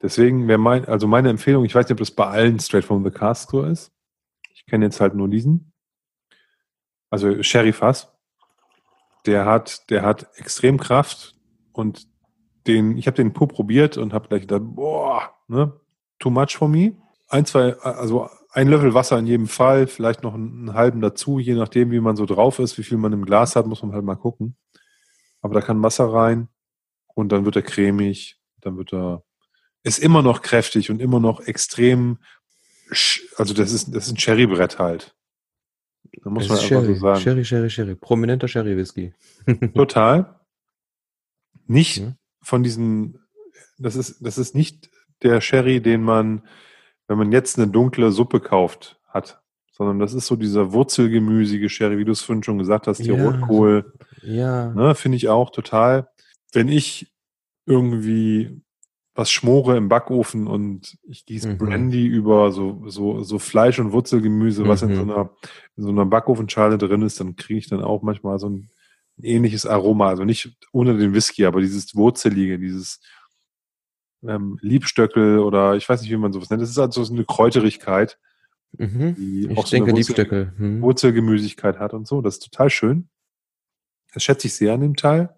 Deswegen 0.00 0.48
wäre 0.48 0.58
mein, 0.58 0.86
also 0.86 1.06
meine 1.06 1.28
Empfehlung, 1.28 1.64
ich 1.64 1.74
weiß 1.74 1.86
nicht, 1.86 1.92
ob 1.92 1.98
das 1.98 2.12
bei 2.12 2.26
allen 2.26 2.60
Straight 2.60 2.84
from 2.84 3.04
the 3.04 3.10
Cask 3.10 3.50
so 3.50 3.64
ist. 3.64 3.92
Ich 4.54 4.64
kenne 4.64 4.86
jetzt 4.86 5.00
halt 5.00 5.14
nur 5.14 5.28
diesen 5.28 5.72
also 7.10 7.42
Sherry 7.42 7.72
Fass, 7.72 8.12
der 9.26 9.44
hat, 9.44 9.90
der 9.90 10.02
hat 10.02 10.26
extrem 10.36 10.78
Kraft 10.78 11.34
und 11.72 12.06
den, 12.66 12.96
ich 12.96 13.06
habe 13.06 13.16
den 13.16 13.32
pur 13.32 13.48
probiert 13.48 13.96
und 13.96 14.12
habe 14.12 14.28
gleich 14.28 14.42
gedacht, 14.42 14.62
boah, 14.64 15.34
ne, 15.48 15.72
too 16.18 16.30
much 16.30 16.56
for 16.56 16.68
me. 16.68 16.96
Ein, 17.28 17.46
zwei, 17.46 17.74
also 17.78 18.28
ein 18.52 18.68
Löffel 18.68 18.94
Wasser 18.94 19.18
in 19.18 19.26
jedem 19.26 19.46
Fall, 19.46 19.86
vielleicht 19.86 20.22
noch 20.22 20.34
einen, 20.34 20.68
einen 20.68 20.74
halben 20.74 21.00
dazu, 21.00 21.38
je 21.38 21.54
nachdem, 21.54 21.90
wie 21.90 22.00
man 22.00 22.16
so 22.16 22.26
drauf 22.26 22.58
ist, 22.58 22.78
wie 22.78 22.82
viel 22.82 22.98
man 22.98 23.12
im 23.12 23.24
Glas 23.24 23.56
hat, 23.56 23.66
muss 23.66 23.82
man 23.82 23.92
halt 23.92 24.04
mal 24.04 24.16
gucken. 24.16 24.56
Aber 25.40 25.54
da 25.54 25.60
kann 25.60 25.82
Wasser 25.82 26.12
rein 26.12 26.48
und 27.14 27.30
dann 27.30 27.44
wird 27.44 27.56
er 27.56 27.62
cremig, 27.62 28.40
dann 28.60 28.76
wird 28.76 28.92
er, 28.92 29.22
ist 29.82 29.98
immer 29.98 30.22
noch 30.22 30.42
kräftig 30.42 30.90
und 30.90 31.00
immer 31.00 31.20
noch 31.20 31.40
extrem, 31.40 32.18
also 33.36 33.54
das 33.54 33.72
ist, 33.72 33.94
das 33.94 34.06
ist 34.06 34.12
ein 34.12 34.16
Cherrybrett 34.16 34.78
halt. 34.78 35.14
Da 36.22 36.30
muss 36.30 36.48
man 36.48 36.56
einfach 36.58 36.68
Sherry, 36.68 36.94
so 36.94 37.00
sagen. 37.00 37.20
Sherry, 37.20 37.44
Sherry, 37.44 37.70
Sherry. 37.70 37.94
Prominenter 37.94 38.48
Sherry-Whisky. 38.48 39.12
Total. 39.74 40.40
Nicht 41.66 41.98
ja. 41.98 42.14
von 42.42 42.62
diesen, 42.62 43.18
das 43.78 43.96
ist, 43.96 44.24
das 44.24 44.38
ist 44.38 44.54
nicht 44.54 44.90
der 45.22 45.40
Sherry, 45.40 45.80
den 45.80 46.02
man, 46.02 46.42
wenn 47.06 47.18
man 47.18 47.32
jetzt 47.32 47.58
eine 47.58 47.68
dunkle 47.70 48.10
Suppe 48.12 48.40
kauft, 48.40 49.00
hat. 49.06 49.42
sondern 49.72 49.98
das 49.98 50.14
ist 50.14 50.26
so 50.26 50.36
dieser 50.36 50.72
wurzelgemüsige 50.72 51.68
Sherry, 51.68 51.98
wie 51.98 52.04
du 52.04 52.12
es 52.12 52.20
vorhin 52.22 52.42
schon 52.42 52.58
gesagt 52.58 52.86
hast, 52.86 52.98
der 52.98 53.16
Ja. 53.16 53.24
Rotkohl. 53.24 53.92
Ja. 54.22 54.72
Ne, 54.74 54.94
Finde 54.94 55.16
ich 55.16 55.28
auch 55.28 55.50
total. 55.50 56.08
Wenn 56.52 56.68
ich 56.68 57.12
irgendwie 57.66 58.62
was 59.18 59.32
schmore 59.32 59.76
im 59.76 59.88
Backofen 59.88 60.46
und 60.46 60.96
ich 61.02 61.26
gieße 61.26 61.48
Mhm. 61.48 61.58
Brandy 61.58 62.06
über 62.06 62.52
so, 62.52 62.84
so, 62.88 63.24
so 63.24 63.40
Fleisch- 63.40 63.80
und 63.80 63.90
Wurzelgemüse, 63.90 64.68
was 64.68 64.82
in 64.82 64.94
so 64.94 65.04
Mhm. 65.04 65.10
einer, 65.10 65.30
in 65.76 65.82
so 65.82 65.88
einer 65.88 66.06
Backofenschale 66.06 66.78
drin 66.78 67.02
ist, 67.02 67.18
dann 67.18 67.34
kriege 67.34 67.58
ich 67.58 67.68
dann 67.68 67.82
auch 67.82 68.02
manchmal 68.02 68.38
so 68.38 68.48
ein, 68.48 68.70
ein 69.18 69.24
ähnliches 69.24 69.66
Aroma. 69.66 70.08
Also 70.08 70.22
nicht 70.24 70.56
ohne 70.70 70.96
den 70.96 71.14
Whisky, 71.14 71.46
aber 71.46 71.60
dieses 71.60 71.96
Wurzelige, 71.96 72.60
dieses 72.60 73.00
ähm, 74.22 74.56
Liebstöckel 74.62 75.40
oder 75.40 75.74
ich 75.74 75.88
weiß 75.88 76.00
nicht, 76.02 76.10
wie 76.12 76.16
man 76.16 76.32
sowas 76.32 76.48
nennt. 76.50 76.62
Das 76.62 76.70
ist 76.70 76.78
also 76.78 77.02
so 77.02 77.12
eine 77.12 77.24
Kräuterigkeit, 77.24 78.18
Mhm. 78.76 79.14
die 79.16 79.48
Ich 79.50 79.58
auch 79.58 79.66
so 79.66 79.70
denke 79.76 79.88
eine 79.90 79.96
Wurzel, 79.98 80.12
Liebstöckel. 80.14 80.52
Hm. 80.58 80.80
Wurzelgemüsigkeit 80.82 81.78
hat 81.80 81.92
und 81.94 82.06
so. 82.06 82.20
Das 82.20 82.34
ist 82.34 82.44
total 82.44 82.70
schön. 82.70 83.08
Das 84.14 84.22
schätze 84.22 84.46
ich 84.46 84.54
sehr 84.54 84.74
an 84.74 84.80
dem 84.82 84.94
Teil. 84.94 85.34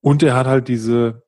Und 0.00 0.22
er 0.24 0.34
hat 0.34 0.46
halt 0.48 0.66
diese, 0.68 1.22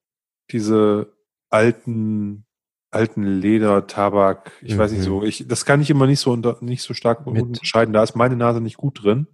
diese 0.50 1.12
alten, 1.50 2.44
alten 2.90 3.22
Leder, 3.24 3.86
Tabak, 3.86 4.52
ich 4.62 4.76
weiß 4.76 4.90
nicht 4.92 5.00
Mhm. 5.00 5.04
so. 5.04 5.22
Ich, 5.24 5.46
das 5.46 5.64
kann 5.64 5.80
ich 5.82 5.90
immer 5.90 6.06
nicht 6.06 6.20
so 6.20 6.32
unter, 6.32 6.56
nicht 6.60 6.82
so 6.82 6.94
stark 6.94 7.26
Mit- 7.26 7.42
unterscheiden. 7.42 7.92
Da 7.92 8.02
ist 8.02 8.16
meine 8.16 8.36
Nase 8.36 8.60
nicht 8.60 8.76
gut 8.76 9.02
drin. 9.04 9.26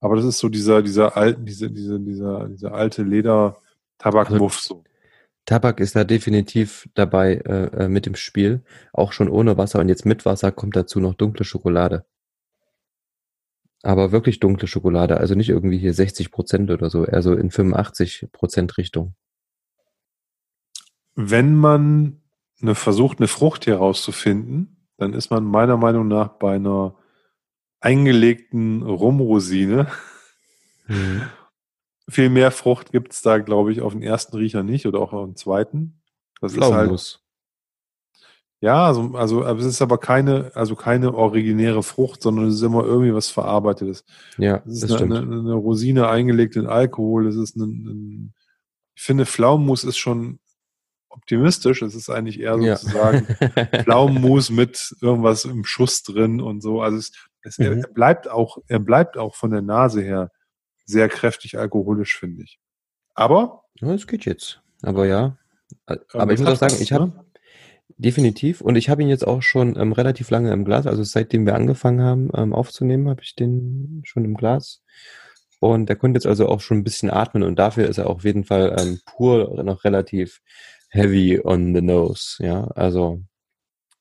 Aber 0.00 0.16
das 0.16 0.24
ist 0.24 0.38
so 0.38 0.48
dieser, 0.48 0.82
dieser 0.82 1.16
alten, 1.16 1.46
diese, 1.46 1.70
diese, 1.70 1.98
dieser, 2.00 2.48
dieser 2.48 2.74
alte 2.74 3.02
Leder, 3.04 3.56
Tabakmuff 3.98 4.58
so. 4.60 4.82
Tabak 5.44 5.80
ist 5.80 5.96
da 5.96 6.04
definitiv 6.04 6.88
dabei 6.94 7.34
äh, 7.34 7.84
äh, 7.84 7.88
mit 7.88 8.06
im 8.06 8.14
Spiel, 8.16 8.62
auch 8.92 9.12
schon 9.12 9.28
ohne 9.28 9.56
Wasser 9.58 9.80
und 9.80 9.88
jetzt 9.88 10.06
mit 10.06 10.24
Wasser 10.24 10.52
kommt 10.52 10.76
dazu 10.76 11.00
noch 11.00 11.14
dunkle 11.14 11.44
Schokolade. 11.44 12.04
Aber 13.82 14.12
wirklich 14.12 14.38
dunkle 14.38 14.68
Schokolade, 14.68 15.16
also 15.16 15.34
nicht 15.34 15.48
irgendwie 15.48 15.78
hier 15.78 15.94
60 15.94 16.30
Prozent 16.30 16.70
oder 16.70 16.90
so, 16.90 17.04
eher 17.04 17.22
so 17.22 17.34
in 17.34 17.50
85 17.50 18.28
Prozent 18.30 18.76
Richtung. 18.78 19.14
Wenn 21.14 21.56
man 21.56 22.20
eine, 22.60 22.74
versucht, 22.74 23.18
eine 23.18 23.28
Frucht 23.28 23.64
hier 23.64 23.76
rauszufinden, 23.76 24.88
dann 24.96 25.12
ist 25.12 25.30
man 25.30 25.44
meiner 25.44 25.76
Meinung 25.76 26.08
nach 26.08 26.28
bei 26.28 26.54
einer 26.56 26.96
eingelegten 27.80 28.82
Rumrosine. 28.82 29.88
Mhm. 30.86 31.22
Viel 32.08 32.30
mehr 32.30 32.50
Frucht 32.50 32.92
gibt's 32.92 33.22
da, 33.22 33.38
glaube 33.38 33.72
ich, 33.72 33.80
auf 33.80 33.92
den 33.92 34.02
ersten 34.02 34.36
Riecher 34.36 34.62
nicht 34.62 34.86
oder 34.86 35.00
auch 35.00 35.12
auf 35.12 35.26
den 35.26 35.36
zweiten. 35.36 36.00
Das 36.40 36.54
ist 36.54 36.60
halt, 36.60 37.22
ja, 38.62 38.86
also, 38.86 39.14
also, 39.14 39.44
es 39.44 39.64
ist 39.64 39.82
aber 39.82 39.98
keine, 39.98 40.52
also 40.54 40.76
keine 40.76 41.14
originäre 41.14 41.82
Frucht, 41.82 42.22
sondern 42.22 42.46
es 42.46 42.54
ist 42.54 42.62
immer 42.62 42.84
irgendwie 42.84 43.12
was 43.12 43.28
Verarbeitetes. 43.28 44.04
Ja, 44.38 44.62
Es 44.64 44.80
das 44.80 44.90
ist 44.90 45.00
eine, 45.00 45.16
stimmt. 45.16 45.32
eine, 45.32 45.40
eine 45.40 45.54
Rosine 45.54 46.08
eingelegt 46.08 46.54
in 46.54 46.68
Alkohol. 46.68 47.26
Es 47.26 47.34
ist 47.34 47.56
ein, 47.56 47.62
ein 47.62 48.34
ich 48.94 49.02
finde, 49.02 49.26
Pflaumenmus 49.26 49.82
ist 49.82 49.96
schon 49.96 50.38
optimistisch. 51.12 51.82
Es 51.82 51.94
ist 51.94 52.10
eigentlich 52.10 52.40
eher 52.40 52.56
Ja. 52.58 52.76
sozusagen 52.76 53.26
Pflaumenmus 53.84 54.50
mit 54.50 54.94
irgendwas 55.00 55.44
im 55.44 55.64
Schuss 55.64 56.02
drin 56.02 56.40
und 56.40 56.60
so. 56.62 56.82
Also 56.82 56.98
es, 56.98 57.12
es 57.42 57.58
Mhm. 57.58 57.64
er 57.64 57.88
bleibt 57.88 58.28
auch, 58.30 58.58
er 58.68 58.78
bleibt 58.80 59.16
auch 59.18 59.34
von 59.34 59.50
der 59.50 59.62
Nase 59.62 60.02
her 60.02 60.30
sehr 60.84 61.08
kräftig 61.08 61.58
alkoholisch, 61.58 62.18
finde 62.18 62.42
ich. 62.42 62.58
Aber, 63.14 63.64
Ja, 63.80 63.92
das 63.92 64.06
geht 64.06 64.24
jetzt. 64.24 64.60
Aber 64.82 65.06
ja. 65.06 65.36
ähm, 65.88 65.98
Aber 66.14 66.32
ich 66.32 66.40
es 66.40 66.44
muss 66.46 66.54
auch 66.54 66.68
sagen, 66.68 66.82
ich 66.82 66.92
habe 66.92 67.06
ne? 67.08 67.24
definitiv 67.98 68.60
und 68.60 68.76
ich 68.76 68.88
habe 68.88 69.02
ihn 69.02 69.08
jetzt 69.08 69.26
auch 69.26 69.42
schon 69.42 69.76
ähm, 69.78 69.92
relativ 69.92 70.30
lange 70.30 70.52
im 70.52 70.64
Glas. 70.64 70.86
Also 70.86 71.02
seitdem 71.04 71.46
wir 71.46 71.54
angefangen 71.54 72.00
haben 72.02 72.30
ähm, 72.34 72.52
aufzunehmen, 72.52 73.08
habe 73.08 73.22
ich 73.22 73.34
den 73.36 74.02
schon 74.04 74.24
im 74.24 74.34
Glas. 74.34 74.82
Und 75.60 75.88
der 75.88 75.94
konnte 75.96 76.16
jetzt 76.16 76.26
also 76.26 76.48
auch 76.48 76.60
schon 76.60 76.78
ein 76.78 76.84
bisschen 76.84 77.10
atmen 77.10 77.44
und 77.44 77.56
dafür 77.56 77.86
ist 77.88 77.98
er 77.98 78.10
auf 78.10 78.24
jeden 78.24 78.42
Fall 78.44 78.74
ähm, 78.80 79.00
pur 79.06 79.62
noch 79.62 79.84
relativ 79.84 80.40
heavy 80.92 81.40
on 81.42 81.74
the 81.74 81.82
nose. 81.82 82.36
Ja, 82.38 82.64
also 82.74 83.22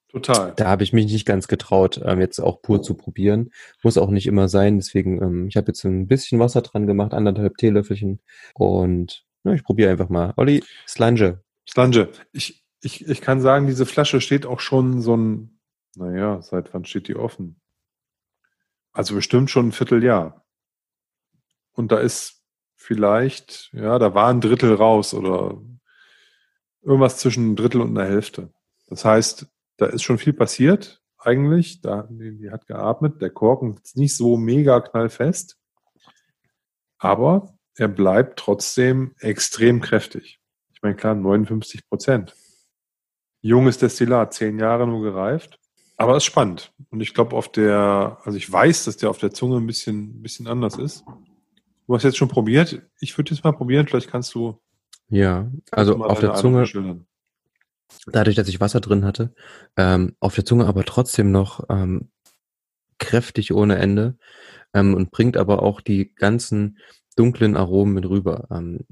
total. 0.10 0.54
da 0.56 0.68
habe 0.68 0.84
ich 0.84 0.94
mich 0.94 1.12
nicht 1.12 1.26
ganz 1.26 1.48
getraut, 1.48 2.00
ähm, 2.04 2.20
jetzt 2.20 2.39
auch 2.39 2.62
pur 2.62 2.82
zu 2.84 2.96
probieren. 2.96 3.52
Muss 3.82 3.98
auch 3.98 4.10
nicht 4.10 4.28
immer 4.28 4.50
sein. 4.50 4.78
Deswegen, 4.78 5.22
ähm, 5.22 5.48
ich 5.48 5.56
habe 5.56 5.68
jetzt 5.68 5.84
ein 5.86 6.08
bisschen 6.08 6.39
Wasser 6.39 6.62
dran 6.62 6.86
gemacht, 6.86 7.14
anderthalb 7.14 7.58
Teelöffelchen. 7.58 8.20
Und 8.54 9.26
ja, 9.44 9.54
ich 9.54 9.64
probiere 9.64 9.92
einfach 9.92 10.10
mal. 10.10 10.34
Olli, 10.38 10.64
Slange. 10.88 11.42
Slange, 11.68 12.10
ich, 12.34 12.64
ich, 12.82 13.08
ich 13.08 13.22
kann 13.22 13.42
sagen, 13.42 13.68
diese 13.68 13.86
Flasche 13.86 14.22
steht 14.22 14.46
auch 14.46 14.60
schon 14.60 15.02
so 15.02 15.16
ein, 15.16 15.60
naja, 15.96 16.42
seit 16.42 16.74
wann 16.74 16.86
steht 16.86 17.08
die 17.08 17.16
offen? 17.16 17.60
Also 18.92 19.16
bestimmt 19.16 19.50
schon 19.50 19.70
ein 19.70 19.72
Vierteljahr. 19.72 20.46
Und 21.72 21.94
da 21.94 22.00
ist 22.00 22.44
vielleicht, 22.76 23.70
ja, 23.72 23.98
da 23.98 24.14
war 24.14 24.28
ein 24.28 24.42
Drittel 24.42 24.74
raus 24.74 25.14
oder 25.14 25.62
irgendwas 26.82 27.18
zwischen 27.18 27.46
einem 27.46 27.56
Drittel 27.56 27.82
und 27.82 27.98
einer 27.98 28.10
Hälfte. 28.10 28.50
Das 28.88 29.06
heißt, 29.06 29.48
da 29.78 29.86
ist 29.88 30.04
schon 30.04 30.18
viel 30.18 30.34
passiert 30.34 31.02
eigentlich. 31.18 31.82
Da, 31.82 32.08
die 32.10 32.52
hat 32.52 32.68
geatmet. 32.68 33.22
Der 33.22 33.30
Korken 33.30 33.80
ist 33.84 33.98
nicht 33.98 34.16
so 34.16 34.38
mega 34.38 34.80
knallfest. 34.80 35.58
Aber 36.98 37.58
er 37.76 37.88
bleibt 37.88 38.40
trotzdem 38.40 39.16
extrem 39.20 39.82
kräftig. 39.82 40.40
Ich 40.74 40.82
meine, 40.82 40.96
klar, 40.96 41.16
59 41.16 41.88
Prozent. 41.88 42.36
Junges 43.42 43.78
Destillat, 43.78 44.34
zehn 44.34 44.60
Jahre 44.60 44.86
nur 44.86 45.02
gereift. 45.02 45.60
Aber 45.98 46.14
es 46.16 46.24
ist 46.24 46.26
spannend. 46.26 46.74
Und 46.90 47.02
ich 47.02 47.14
glaube, 47.14 47.36
auf 47.36 47.52
der, 47.52 48.20
also 48.24 48.38
ich 48.38 48.52
weiß, 48.52 48.86
dass 48.86 48.98
der 48.98 49.10
auf 49.10 49.20
der 49.20 49.32
Zunge 49.32 49.58
ein 49.58 49.68
bisschen, 49.68 50.18
ein 50.18 50.22
bisschen 50.22 50.48
anders 50.48 50.78
ist. 50.78 51.04
Du 51.88 51.96
hast 51.96 52.04
jetzt 52.04 52.18
schon 52.18 52.28
probiert. 52.28 52.82
Ich 53.00 53.18
würde 53.18 53.34
jetzt 53.34 53.44
mal 53.44 53.52
probieren. 53.52 53.88
Vielleicht 53.88 54.10
kannst 54.10 54.34
du 54.34 54.60
Ja, 55.12 55.51
also 55.72 56.01
auf 56.03 56.22
der 56.22 56.36
Zunge, 56.36 56.66
dadurch, 58.07 58.36
dass 58.38 58.47
ich 58.47 58.62
Wasser 58.62 58.80
drin 58.80 59.03
hatte, 59.03 59.34
ähm, 59.76 60.16
auf 60.22 60.36
der 60.36 60.45
Zunge 60.45 60.66
aber 60.66 60.86
trotzdem 60.86 61.32
noch 61.32 61.66
ähm, 61.70 62.09
kräftig 62.97 63.53
ohne 63.53 63.78
Ende 63.78 64.18
ähm, 64.74 64.93
und 64.93 65.12
bringt 65.12 65.36
aber 65.36 65.64
auch 65.64 65.82
die 65.82 66.16
ganzen 66.16 66.78
dunklen 67.18 67.57
Aromen 67.57 67.93
mit 67.93 68.07
rüber. 68.07 68.47
Ähm, 68.51 68.86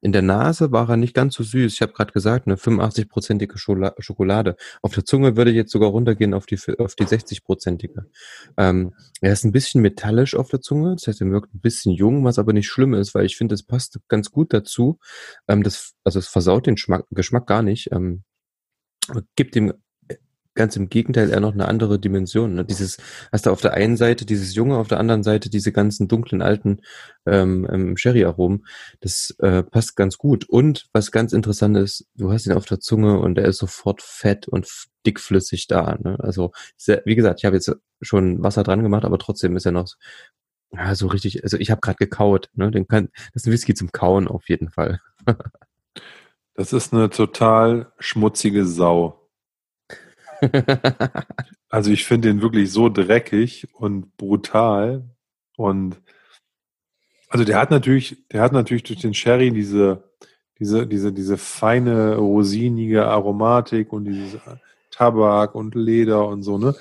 in 0.00 0.12
der 0.12 0.22
Nase 0.22 0.72
war 0.72 0.88
er 0.88 0.96
nicht 0.96 1.14
ganz 1.14 1.34
so 1.34 1.42
süß. 1.42 1.74
Ich 1.74 1.82
habe 1.82 1.92
gerade 1.92 2.12
gesagt, 2.12 2.46
eine 2.46 2.56
85-prozentige 2.56 3.58
Schola- 3.58 3.94
Schokolade. 3.98 4.56
Auf 4.82 4.94
der 4.94 5.04
Zunge 5.04 5.36
würde 5.36 5.50
ich 5.50 5.56
jetzt 5.56 5.72
sogar 5.72 5.90
runtergehen 5.90 6.34
auf 6.34 6.46
die, 6.46 6.58
auf 6.78 6.94
die 6.94 7.04
60-prozentige. 7.04 8.04
Ähm, 8.56 8.94
er 9.20 9.32
ist 9.32 9.44
ein 9.44 9.52
bisschen 9.52 9.82
metallisch 9.82 10.34
auf 10.34 10.48
der 10.48 10.60
Zunge, 10.60 10.94
das 10.94 11.06
heißt, 11.06 11.20
er 11.20 11.30
wirkt 11.30 11.54
ein 11.54 11.60
bisschen 11.60 11.92
jung, 11.92 12.24
was 12.24 12.38
aber 12.38 12.52
nicht 12.52 12.68
schlimm 12.68 12.94
ist, 12.94 13.14
weil 13.14 13.26
ich 13.26 13.36
finde, 13.36 13.54
es 13.54 13.62
passt 13.62 13.98
ganz 14.08 14.30
gut 14.30 14.52
dazu. 14.52 14.98
Ähm, 15.48 15.62
das, 15.62 15.94
also 16.04 16.18
es 16.18 16.28
versaut 16.28 16.66
den 16.66 16.76
Schmack, 16.76 17.04
Geschmack 17.10 17.46
gar 17.46 17.62
nicht. 17.62 17.90
Ähm, 17.92 18.24
gibt 19.36 19.56
ihm 19.56 19.74
ganz 20.60 20.76
im 20.76 20.90
Gegenteil 20.90 21.30
eher 21.30 21.40
noch 21.40 21.54
eine 21.54 21.66
andere 21.66 21.98
Dimension. 21.98 22.54
Ne? 22.54 22.66
Dieses, 22.66 22.98
hast 23.32 23.46
du 23.46 23.50
auf 23.50 23.62
der 23.62 23.72
einen 23.72 23.96
Seite 23.96 24.26
dieses 24.26 24.54
Junge, 24.54 24.76
auf 24.76 24.88
der 24.88 25.00
anderen 25.00 25.22
Seite 25.22 25.48
diese 25.48 25.72
ganzen 25.72 26.06
dunklen 26.06 26.42
alten 26.42 26.82
ähm, 27.24 27.66
ähm, 27.72 27.96
Sherry-Aromen. 27.96 28.66
Das 29.00 29.34
äh, 29.38 29.62
passt 29.62 29.96
ganz 29.96 30.18
gut. 30.18 30.44
Und 30.46 30.90
was 30.92 31.12
ganz 31.12 31.32
interessant 31.32 31.78
ist, 31.78 32.06
du 32.14 32.30
hast 32.30 32.46
ihn 32.46 32.52
auf 32.52 32.66
der 32.66 32.78
Zunge 32.78 33.18
und 33.20 33.38
er 33.38 33.46
ist 33.46 33.56
sofort 33.56 34.02
fett 34.02 34.48
und 34.48 34.68
dickflüssig 35.06 35.66
da. 35.66 35.96
Ne? 35.98 36.18
Also 36.20 36.52
sehr, 36.76 37.00
wie 37.06 37.16
gesagt, 37.16 37.40
ich 37.40 37.46
habe 37.46 37.56
jetzt 37.56 37.74
schon 38.02 38.42
Wasser 38.42 38.62
dran 38.62 38.82
gemacht, 38.82 39.06
aber 39.06 39.16
trotzdem 39.16 39.56
ist 39.56 39.64
er 39.64 39.72
noch 39.72 39.86
so- 39.86 39.96
ja, 40.72 40.94
so 40.94 41.06
richtig. 41.06 41.42
Also 41.42 41.56
ich 41.56 41.70
habe 41.70 41.80
gerade 41.80 41.96
gekaut. 41.96 42.50
Ne? 42.52 42.70
Den 42.70 42.86
kann, 42.86 43.08
das 43.32 43.42
ist 43.42 43.46
ein 43.46 43.52
Whisky 43.52 43.72
zum 43.72 43.92
Kauen 43.92 44.28
auf 44.28 44.50
jeden 44.50 44.68
Fall. 44.70 45.00
Das 46.54 46.74
ist 46.74 46.92
eine 46.92 47.08
total 47.08 47.90
schmutzige 48.00 48.66
Sau. 48.66 49.19
Also 51.72 51.92
ich 51.92 52.04
finde 52.04 52.28
den 52.28 52.42
wirklich 52.42 52.72
so 52.72 52.88
dreckig 52.88 53.68
und 53.72 54.16
brutal. 54.16 55.08
Und 55.56 56.02
also 57.28 57.44
der 57.44 57.60
hat 57.60 57.70
natürlich, 57.70 58.26
der 58.28 58.42
hat 58.42 58.52
natürlich 58.52 58.82
durch 58.82 58.98
den 58.98 59.14
Sherry 59.14 59.52
diese, 59.52 60.10
diese, 60.58 60.86
diese, 60.88 61.12
diese 61.12 61.38
feine, 61.38 62.16
rosinige 62.16 63.06
Aromatik 63.06 63.92
und 63.92 64.04
dieses 64.04 64.40
Tabak 64.90 65.54
und 65.54 65.76
Leder 65.76 66.26
und 66.26 66.42
so, 66.42 66.58
ne? 66.58 66.74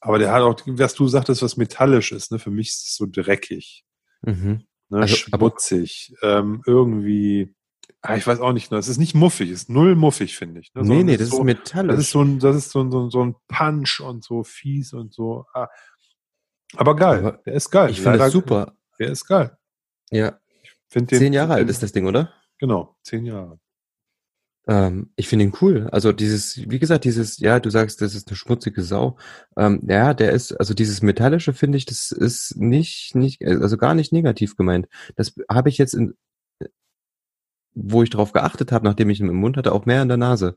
Aber 0.00 0.18
der 0.18 0.32
hat 0.32 0.40
auch, 0.40 0.58
was 0.66 0.94
du 0.94 1.06
sagtest, 1.06 1.42
was 1.42 1.58
metallisch 1.58 2.10
ist, 2.10 2.32
ne? 2.32 2.38
Für 2.38 2.50
mich 2.50 2.68
ist 2.68 2.86
es 2.86 2.96
so 2.96 3.06
dreckig, 3.06 3.84
mhm. 4.22 4.64
ne? 4.88 5.00
Also, 5.00 5.16
Schmutzig, 5.16 6.14
ähm, 6.22 6.62
irgendwie, 6.66 7.54
ah, 8.02 8.16
ich 8.16 8.26
weiß 8.26 8.40
auch 8.40 8.52
nicht, 8.52 8.70
ne? 8.70 8.78
es 8.78 8.88
ist 8.88 8.98
nicht 8.98 9.14
muffig, 9.14 9.50
es 9.50 9.62
ist 9.62 9.70
null 9.70 9.94
muffig, 9.96 10.36
finde 10.36 10.60
ich. 10.60 10.72
Ne? 10.74 10.82
Nee, 10.82 11.02
nee, 11.04 11.16
das 11.16 11.28
ist 11.28 11.36
so, 11.36 11.44
metallisch. 11.44 11.96
das 11.96 12.00
ist 12.06 12.10
so 12.10 12.22
ein, 12.22 12.38
das 12.38 12.56
ist 12.56 12.70
so 12.70 12.82
ein, 12.82 12.90
so 12.90 13.04
ein, 13.04 13.10
so 13.10 13.24
ein 13.24 13.34
Punch 13.48 14.00
und 14.00 14.24
so 14.24 14.42
fies 14.42 14.92
und 14.92 15.12
so. 15.12 15.46
Ah. 15.54 15.68
Aber 16.76 16.94
geil, 16.96 17.18
Aber 17.18 17.38
der 17.44 17.54
ist 17.54 17.70
geil. 17.70 17.90
ich 17.90 18.00
finde 18.00 18.18
das 18.18 18.32
super. 18.32 18.74
Der 18.98 19.10
ist 19.10 19.26
geil. 19.26 19.56
Ja, 20.10 20.38
den- 20.94 21.08
zehn 21.08 21.32
Jahre 21.32 21.54
alt 21.54 21.68
ist 21.68 21.82
das 21.82 21.92
Ding, 21.92 22.06
oder? 22.06 22.32
Genau, 22.58 22.96
zehn 23.02 23.24
Jahre. 23.24 23.58
Ähm, 24.66 25.10
ich 25.16 25.26
finde 25.26 25.46
ihn 25.46 25.54
cool. 25.60 25.88
Also 25.90 26.12
dieses, 26.12 26.68
wie 26.70 26.78
gesagt, 26.78 27.04
dieses, 27.04 27.38
ja, 27.38 27.58
du 27.60 27.70
sagst, 27.70 28.02
das 28.02 28.14
ist 28.14 28.28
eine 28.28 28.36
schmutzige 28.36 28.82
Sau. 28.82 29.16
Ähm, 29.56 29.80
ja, 29.88 30.12
der 30.14 30.32
ist, 30.32 30.52
also 30.52 30.74
dieses 30.74 31.02
Metallische 31.02 31.54
finde 31.54 31.78
ich, 31.78 31.86
das 31.86 32.12
ist 32.12 32.56
nicht, 32.56 33.14
nicht, 33.14 33.42
also 33.44 33.76
gar 33.78 33.94
nicht 33.94 34.12
negativ 34.12 34.56
gemeint. 34.56 34.86
Das 35.16 35.34
habe 35.50 35.70
ich 35.70 35.78
jetzt 35.78 35.94
in, 35.94 36.14
wo 37.74 38.02
ich 38.02 38.10
drauf 38.10 38.32
geachtet 38.32 38.72
habe, 38.72 38.84
nachdem 38.84 39.10
ich 39.10 39.20
ihn 39.20 39.28
im 39.28 39.36
Mund 39.36 39.56
hatte, 39.56 39.72
auch 39.72 39.86
mehr 39.86 40.02
in 40.02 40.08
der 40.08 40.16
Nase. 40.16 40.56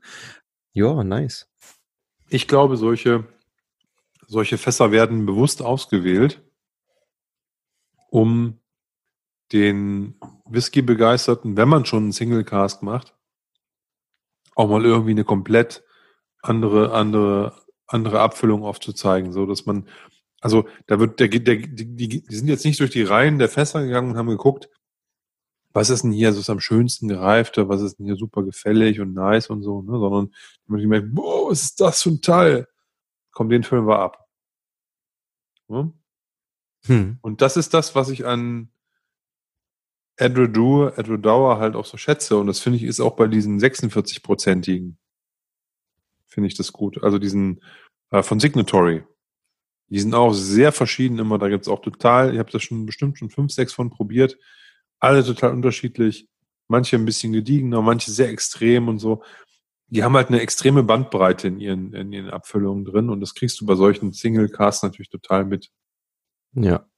Ja, 0.72 1.04
nice. 1.04 1.48
Ich 2.28 2.48
glaube, 2.48 2.76
solche, 2.76 3.26
solche 4.26 4.58
Fässer 4.58 4.90
werden 4.90 5.26
bewusst 5.26 5.62
ausgewählt, 5.62 6.42
um 8.10 8.60
den 9.52 10.18
Whisky-Begeisterten, 10.46 11.56
wenn 11.56 11.68
man 11.68 11.84
schon 11.84 12.04
einen 12.04 12.12
Single 12.12 12.44
Cask 12.44 12.82
macht, 12.82 13.14
auch 14.56 14.68
mal 14.68 14.84
irgendwie 14.84 15.12
eine 15.12 15.24
komplett 15.24 15.84
andere, 16.42 16.92
andere, 16.92 17.60
andere 17.86 18.20
Abfüllung 18.20 18.64
aufzuzeigen, 18.64 19.32
so 19.32 19.46
dass 19.46 19.66
man, 19.66 19.88
also 20.40 20.66
da 20.86 20.98
wird, 20.98 21.20
der, 21.20 21.28
der, 21.28 21.56
die, 21.56 21.86
die 21.86 22.24
sind 22.28 22.48
jetzt 22.48 22.64
nicht 22.64 22.80
durch 22.80 22.90
die 22.90 23.02
Reihen 23.02 23.38
der 23.38 23.48
Fässer 23.48 23.84
gegangen 23.84 24.10
und 24.10 24.16
haben 24.16 24.28
geguckt, 24.28 24.68
was 25.74 25.90
ist 25.90 26.04
denn 26.04 26.12
hier 26.12 26.32
so 26.32 26.52
am 26.52 26.60
schönsten 26.60 27.08
gereifte, 27.08 27.68
was 27.68 27.82
ist 27.82 27.98
denn 27.98 28.06
hier 28.06 28.16
super 28.16 28.44
gefällig 28.44 29.00
und 29.00 29.12
nice 29.12 29.50
und 29.50 29.62
so, 29.62 29.82
ne, 29.82 29.98
sondern 29.98 30.32
man 30.66 30.80
gemerkt, 30.80 31.12
boah, 31.12 31.50
was 31.50 31.62
ist 31.62 31.80
das 31.80 32.00
für 32.00 32.10
ein 32.10 32.22
Teil? 32.22 32.68
Komm, 33.32 33.48
den 33.48 33.64
füllen 33.64 33.88
wir 33.88 33.98
ab. 33.98 34.28
Ne? 35.66 35.92
Hm. 36.86 37.18
Und 37.22 37.42
das 37.42 37.56
ist 37.56 37.74
das, 37.74 37.96
was 37.96 38.08
ich 38.08 38.24
an 38.24 38.70
Edward 40.16 40.56
Dower, 40.56 40.96
Edward 40.96 41.26
Dower 41.26 41.58
halt 41.58 41.74
auch 41.74 41.86
so 41.86 41.96
schätze. 41.96 42.36
Und 42.36 42.46
das 42.46 42.60
finde 42.60 42.76
ich 42.76 42.84
ist 42.84 43.00
auch 43.00 43.16
bei 43.16 43.26
diesen 43.26 43.58
46-prozentigen, 43.58 44.96
finde 46.26 46.46
ich 46.46 46.54
das 46.54 46.72
gut. 46.72 47.02
Also 47.02 47.18
diesen 47.18 47.60
äh, 48.10 48.22
von 48.22 48.38
Signatory. 48.38 49.02
Die 49.88 49.98
sind 49.98 50.14
auch 50.14 50.32
sehr 50.34 50.70
verschieden 50.70 51.18
immer. 51.18 51.38
Da 51.38 51.48
gibt's 51.48 51.66
auch 51.66 51.80
total, 51.80 52.32
ich 52.32 52.38
habe 52.38 52.52
das 52.52 52.62
schon 52.62 52.86
bestimmt 52.86 53.18
schon 53.18 53.30
fünf, 53.30 53.52
sechs 53.52 53.72
von 53.72 53.90
probiert. 53.90 54.38
Alle 55.04 55.22
total 55.22 55.52
unterschiedlich. 55.52 56.26
Manche 56.66 56.96
ein 56.96 57.04
bisschen 57.04 57.34
gediegener, 57.34 57.82
manche 57.82 58.10
sehr 58.10 58.30
extrem 58.30 58.88
und 58.88 59.00
so. 59.00 59.22
Die 59.88 60.02
haben 60.02 60.16
halt 60.16 60.28
eine 60.28 60.40
extreme 60.40 60.82
Bandbreite 60.82 61.46
in 61.46 61.60
ihren, 61.60 61.92
in 61.92 62.10
ihren 62.10 62.30
Abfüllungen 62.30 62.86
drin 62.86 63.10
und 63.10 63.20
das 63.20 63.34
kriegst 63.34 63.60
du 63.60 63.66
bei 63.66 63.74
solchen 63.74 64.14
Single-Casts 64.14 64.82
natürlich 64.82 65.10
total 65.10 65.44
mit. 65.44 65.70
Ja. 66.54 66.88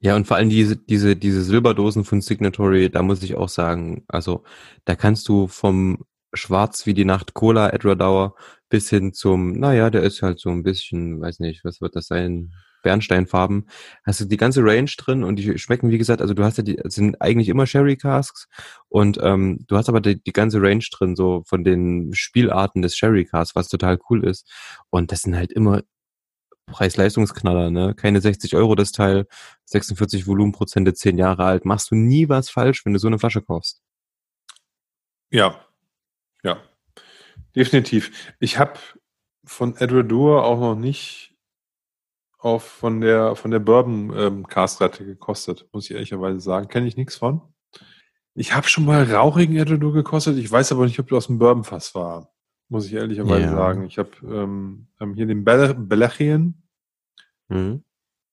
Ja, 0.00 0.16
und 0.16 0.26
vor 0.26 0.36
allem 0.36 0.48
diese, 0.48 0.76
diese, 0.76 1.14
diese 1.14 1.42
Silberdosen 1.44 2.02
von 2.02 2.20
Signatory, 2.20 2.90
da 2.90 3.02
muss 3.02 3.22
ich 3.22 3.36
auch 3.36 3.48
sagen, 3.48 4.04
also 4.08 4.42
da 4.84 4.96
kannst 4.96 5.28
du 5.28 5.46
vom 5.46 6.04
Schwarz 6.34 6.86
wie 6.86 6.94
die 6.94 7.04
Nacht 7.04 7.34
Cola 7.34 7.70
Edward 7.70 8.00
Dauer 8.00 8.34
bis 8.68 8.90
hin 8.90 9.12
zum, 9.12 9.52
naja, 9.52 9.90
der 9.90 10.02
ist 10.02 10.22
halt 10.22 10.40
so 10.40 10.50
ein 10.50 10.64
bisschen, 10.64 11.20
weiß 11.20 11.38
nicht, 11.38 11.64
was 11.64 11.80
wird 11.80 11.94
das 11.94 12.08
sein, 12.08 12.52
Bernsteinfarben. 12.84 13.66
Hast 14.04 14.20
du 14.20 14.26
die 14.26 14.36
ganze 14.36 14.62
Range 14.62 14.90
drin 14.96 15.24
und 15.24 15.36
die 15.36 15.58
schmecken, 15.58 15.90
wie 15.90 15.98
gesagt, 15.98 16.22
also 16.22 16.34
du 16.34 16.44
hast 16.44 16.58
ja 16.58 16.62
die, 16.62 16.78
sind 16.84 17.20
eigentlich 17.20 17.48
immer 17.48 17.66
Sherry 17.66 17.96
Casks 17.96 18.46
und 18.88 19.18
ähm, 19.20 19.64
du 19.66 19.76
hast 19.76 19.88
aber 19.88 20.00
die, 20.00 20.22
die 20.22 20.32
ganze 20.32 20.62
Range 20.62 20.84
drin, 20.92 21.16
so 21.16 21.42
von 21.46 21.64
den 21.64 22.14
Spielarten 22.14 22.82
des 22.82 22.96
Sherry 22.96 23.24
Casks, 23.24 23.56
was 23.56 23.68
total 23.68 23.98
cool 24.08 24.24
ist. 24.24 24.48
Und 24.90 25.10
das 25.10 25.22
sind 25.22 25.34
halt 25.34 25.50
immer 25.50 25.82
Preis-Leistungsknaller, 26.66 27.70
ne? 27.70 27.94
Keine 27.94 28.20
60 28.20 28.56
Euro 28.56 28.74
das 28.74 28.92
Teil, 28.92 29.26
46 29.66 30.26
Volumenprozente, 30.26 30.94
10 30.94 31.18
Jahre 31.18 31.44
alt. 31.44 31.64
Machst 31.64 31.90
du 31.90 31.94
nie 31.94 32.28
was 32.28 32.50
falsch, 32.50 32.84
wenn 32.84 32.92
du 32.92 32.98
so 32.98 33.06
eine 33.06 33.18
Flasche 33.18 33.42
kaufst. 33.42 33.82
Ja, 35.30 35.64
ja, 36.42 36.62
definitiv. 37.56 38.34
Ich 38.38 38.58
habe 38.58 38.78
von 39.44 39.76
Edward 39.76 40.10
Doer 40.10 40.44
auch 40.44 40.58
noch 40.58 40.74
nicht 40.74 41.33
auf 42.44 42.62
von 42.64 43.00
der 43.00 43.36
von 43.36 43.50
der 43.50 43.58
Bourbon 43.58 44.12
ähm, 44.16 44.46
Castrette 44.46 45.04
gekostet, 45.04 45.66
muss 45.72 45.86
ich 45.86 45.92
ehrlicherweise 45.92 46.40
sagen. 46.40 46.68
Kenne 46.68 46.86
ich 46.86 46.96
nichts 46.96 47.16
von. 47.16 47.40
Ich 48.34 48.54
habe 48.54 48.68
schon 48.68 48.84
mal 48.84 49.04
rauchigen 49.04 49.80
Doer 49.80 49.92
gekostet. 49.92 50.38
Ich 50.38 50.50
weiß 50.50 50.72
aber 50.72 50.84
nicht, 50.84 50.98
ob 50.98 51.06
du 51.08 51.16
aus 51.16 51.28
dem 51.28 51.38
Bourbonfass 51.38 51.94
war 51.94 52.34
muss 52.68 52.86
ich 52.86 52.94
ehrlicherweise 52.94 53.46
ja. 53.46 53.50
sagen. 53.50 53.84
Ich 53.84 53.98
habe 53.98 54.10
ähm, 54.22 54.88
hier 55.14 55.26
den 55.26 55.44
Belechien. 55.44 56.62
Mhm. 57.48 57.84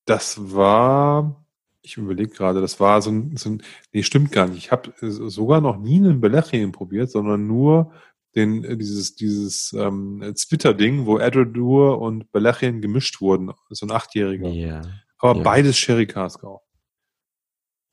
Das 0.04 0.52
war, 0.52 1.44
ich 1.82 1.96
überlege 1.96 2.30
gerade, 2.30 2.60
das 2.60 2.80
war 2.80 3.00
so 3.02 3.10
ein, 3.10 3.36
so 3.36 3.50
ein, 3.50 3.62
nee, 3.92 4.02
stimmt 4.02 4.32
gar 4.32 4.48
nicht. 4.48 4.58
Ich 4.58 4.72
habe 4.72 4.92
sogar 5.00 5.60
noch 5.60 5.78
nie 5.78 5.98
einen 5.98 6.20
Belechien 6.20 6.72
probiert, 6.72 7.10
sondern 7.10 7.46
nur 7.46 7.92
den, 8.34 8.64
äh, 8.64 8.76
dieses, 8.76 9.14
dieses 9.14 9.72
ähm, 9.72 10.20
Twitter-Ding, 10.34 11.06
wo 11.06 11.18
Edradur 11.18 12.00
und 12.00 12.30
Belechien 12.32 12.80
gemischt 12.80 13.20
wurden. 13.20 13.52
So 13.70 13.86
ein 13.86 13.90
Achtjähriger. 13.90 14.48
Ja. 14.48 14.82
Aber 15.18 15.36
ja. 15.38 15.42
beides 15.42 15.76
Sherry 15.76 16.06
Cask 16.06 16.42
auch. 16.44 16.62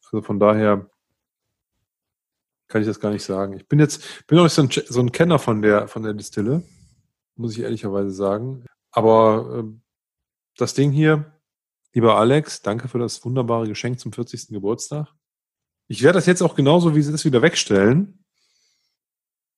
Also 0.03 0.21
von 0.21 0.39
daher, 0.39 0.89
kann 2.67 2.81
ich 2.81 2.87
das 2.87 2.99
gar 2.99 3.11
nicht 3.11 3.23
sagen. 3.23 3.53
Ich 3.57 3.67
bin 3.67 3.79
jetzt, 3.79 4.27
bin 4.27 4.37
auch 4.39 4.43
nicht 4.43 4.53
so 4.53 4.61
ein, 4.61 4.69
so 4.69 4.99
ein 4.99 5.11
Kenner 5.11 5.39
von 5.39 5.61
der, 5.61 5.87
von 5.87 6.03
der 6.03 6.13
Distille, 6.13 6.63
muss 7.35 7.53
ich 7.53 7.63
ehrlicherweise 7.63 8.11
sagen. 8.11 8.65
Aber 8.91 9.63
äh, 9.63 9.79
das 10.55 10.73
Ding 10.73 10.91
hier, 10.91 11.33
lieber 11.93 12.17
Alex, 12.17 12.61
danke 12.61 12.87
für 12.87 12.99
das 12.99 13.23
wunderbare 13.25 13.67
Geschenk 13.67 13.99
zum 13.99 14.13
40. 14.13 14.49
Geburtstag. 14.49 15.07
Ich 15.87 16.03
werde 16.03 16.17
das 16.17 16.27
jetzt 16.27 16.43
auch 16.43 16.55
genauso, 16.55 16.95
wie 16.95 16.99
es 16.99 17.07
ist, 17.07 17.25
wieder 17.25 17.41
wegstellen 17.41 18.18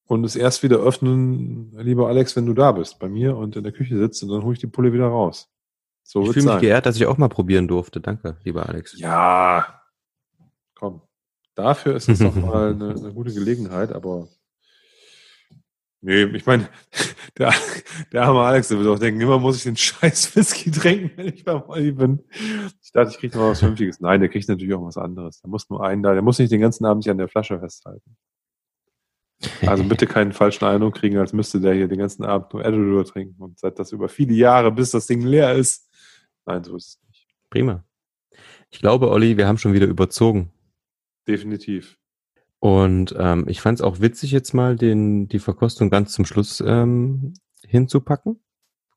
und 0.06 0.23
es 0.23 0.36
erst 0.36 0.64
wieder 0.64 0.78
öffnen, 0.78 1.72
lieber 1.78 2.07
Alex, 2.07 2.36
wenn 2.36 2.45
du 2.45 2.53
da 2.53 2.72
bist, 2.73 2.99
bei 2.99 3.07
mir 3.07 3.38
und 3.38 3.56
in 3.56 3.64
der 3.64 3.72
Küche 3.72 3.98
sitzt 3.98 4.23
und 4.23 4.30
dann 4.30 4.44
hole 4.44 4.53
ich 4.53 4.60
die 4.60 4.68
Pulle 4.68 4.94
wieder 4.94 5.07
raus. 5.07 5.49
So 6.03 6.23
ich 6.23 6.34
fühle 6.34 6.53
mich 6.53 6.61
geehrt, 6.61 6.86
dass 6.86 6.98
ich 6.98 7.06
auch 7.06 7.18
mal 7.18 7.30
probieren 7.30 7.68
durfte. 7.68 8.02
Danke, 8.02 8.38
lieber 8.44 8.68
Alex. 8.68 8.98
Ja, 8.99 9.82
komm. 10.76 11.02
Dafür 11.56 11.95
ist 11.95 12.10
es 12.10 12.19
doch 12.19 12.36
mal 12.36 12.73
eine, 12.73 12.90
eine, 12.90 13.14
gute 13.14 13.34
Gelegenheit, 13.34 13.91
aber 13.94 14.28
nee, 16.02 16.23
ich 16.23 16.45
meine, 16.45 16.68
der, 17.38 17.53
der 18.11 18.23
arme 18.23 18.41
Alex, 18.41 18.69
der 18.69 18.80
wird 18.80 18.90
auch 18.90 18.99
denken, 18.99 19.22
immer 19.22 19.40
muss 19.40 19.57
ich 19.57 19.64
den 19.64 19.78
scheiß 19.78 20.36
Whisky 20.36 20.72
trinken, 20.72 21.11
wenn 21.15 21.28
ich 21.28 21.45
beim 21.45 21.64
Olli 21.68 21.91
bin. 21.91 22.23
Ich 22.82 22.91
dachte, 22.91 23.11
ich 23.11 23.18
kriege 23.18 23.38
noch 23.38 23.49
was 23.49 23.60
Vernünftiges. 23.60 23.99
Nein, 23.99 24.19
der 24.19 24.30
kriegt 24.30 24.49
natürlich 24.49 24.73
auch 24.73 24.86
was 24.86 24.98
anderes. 24.98 25.41
Der 25.41 25.49
muss 25.49 25.69
nur 25.69 25.86
einen 25.86 26.03
da, 26.03 26.14
der 26.14 26.22
muss 26.22 26.40
nicht 26.40 26.52
den 26.52 26.61
ganzen 26.61 26.86
Abend 26.86 27.03
sich 27.03 27.11
an 27.11 27.18
der 27.18 27.30
Flasche 27.30 27.60
festhalten. 27.60 28.18
Also 29.66 29.84
bitte 29.84 30.06
keinen 30.08 30.34
falschen 30.34 30.66
Eindruck 30.66 30.96
kriegen, 30.96 31.18
als 31.18 31.34
müsste 31.34 31.60
der 31.60 31.74
hier 31.74 31.88
den 31.88 32.00
ganzen 32.00 32.24
Abend 32.24 32.54
nur 32.54 32.64
Edinburgh 32.64 33.10
trinken 33.10 33.42
und 33.42 33.60
seit 33.60 33.80
das 33.80 33.92
über 33.92 34.10
viele 34.10 34.34
Jahre, 34.34 34.72
bis 34.72 34.92
das 34.92 35.08
Ding 35.08 35.22
leer 35.22 35.54
ist. 35.54 35.90
Nein, 36.46 36.64
so 36.64 36.76
ist 36.76 36.88
es 36.88 37.08
nicht. 37.08 37.28
Prima. 37.50 37.84
Ich 38.70 38.80
glaube, 38.80 39.10
Olli, 39.10 39.38
wir 39.38 39.48
haben 39.48 39.58
schon 39.58 39.74
wieder 39.74 39.88
überzogen. 39.88 40.52
Definitiv. 41.28 41.98
Und 42.60 43.16
ähm, 43.18 43.46
ich 43.48 43.62
fand 43.62 43.80
es 43.80 43.84
auch 43.84 44.00
witzig, 44.02 44.32
jetzt 44.32 44.54
mal 44.54 44.76
den, 44.76 45.28
die 45.28 45.40
Verkostung 45.40 45.90
ganz 45.90 46.14
zum 46.14 46.26
Schluss 46.26 46.64
ähm, 46.66 47.34
hinzupacken. 47.66 48.40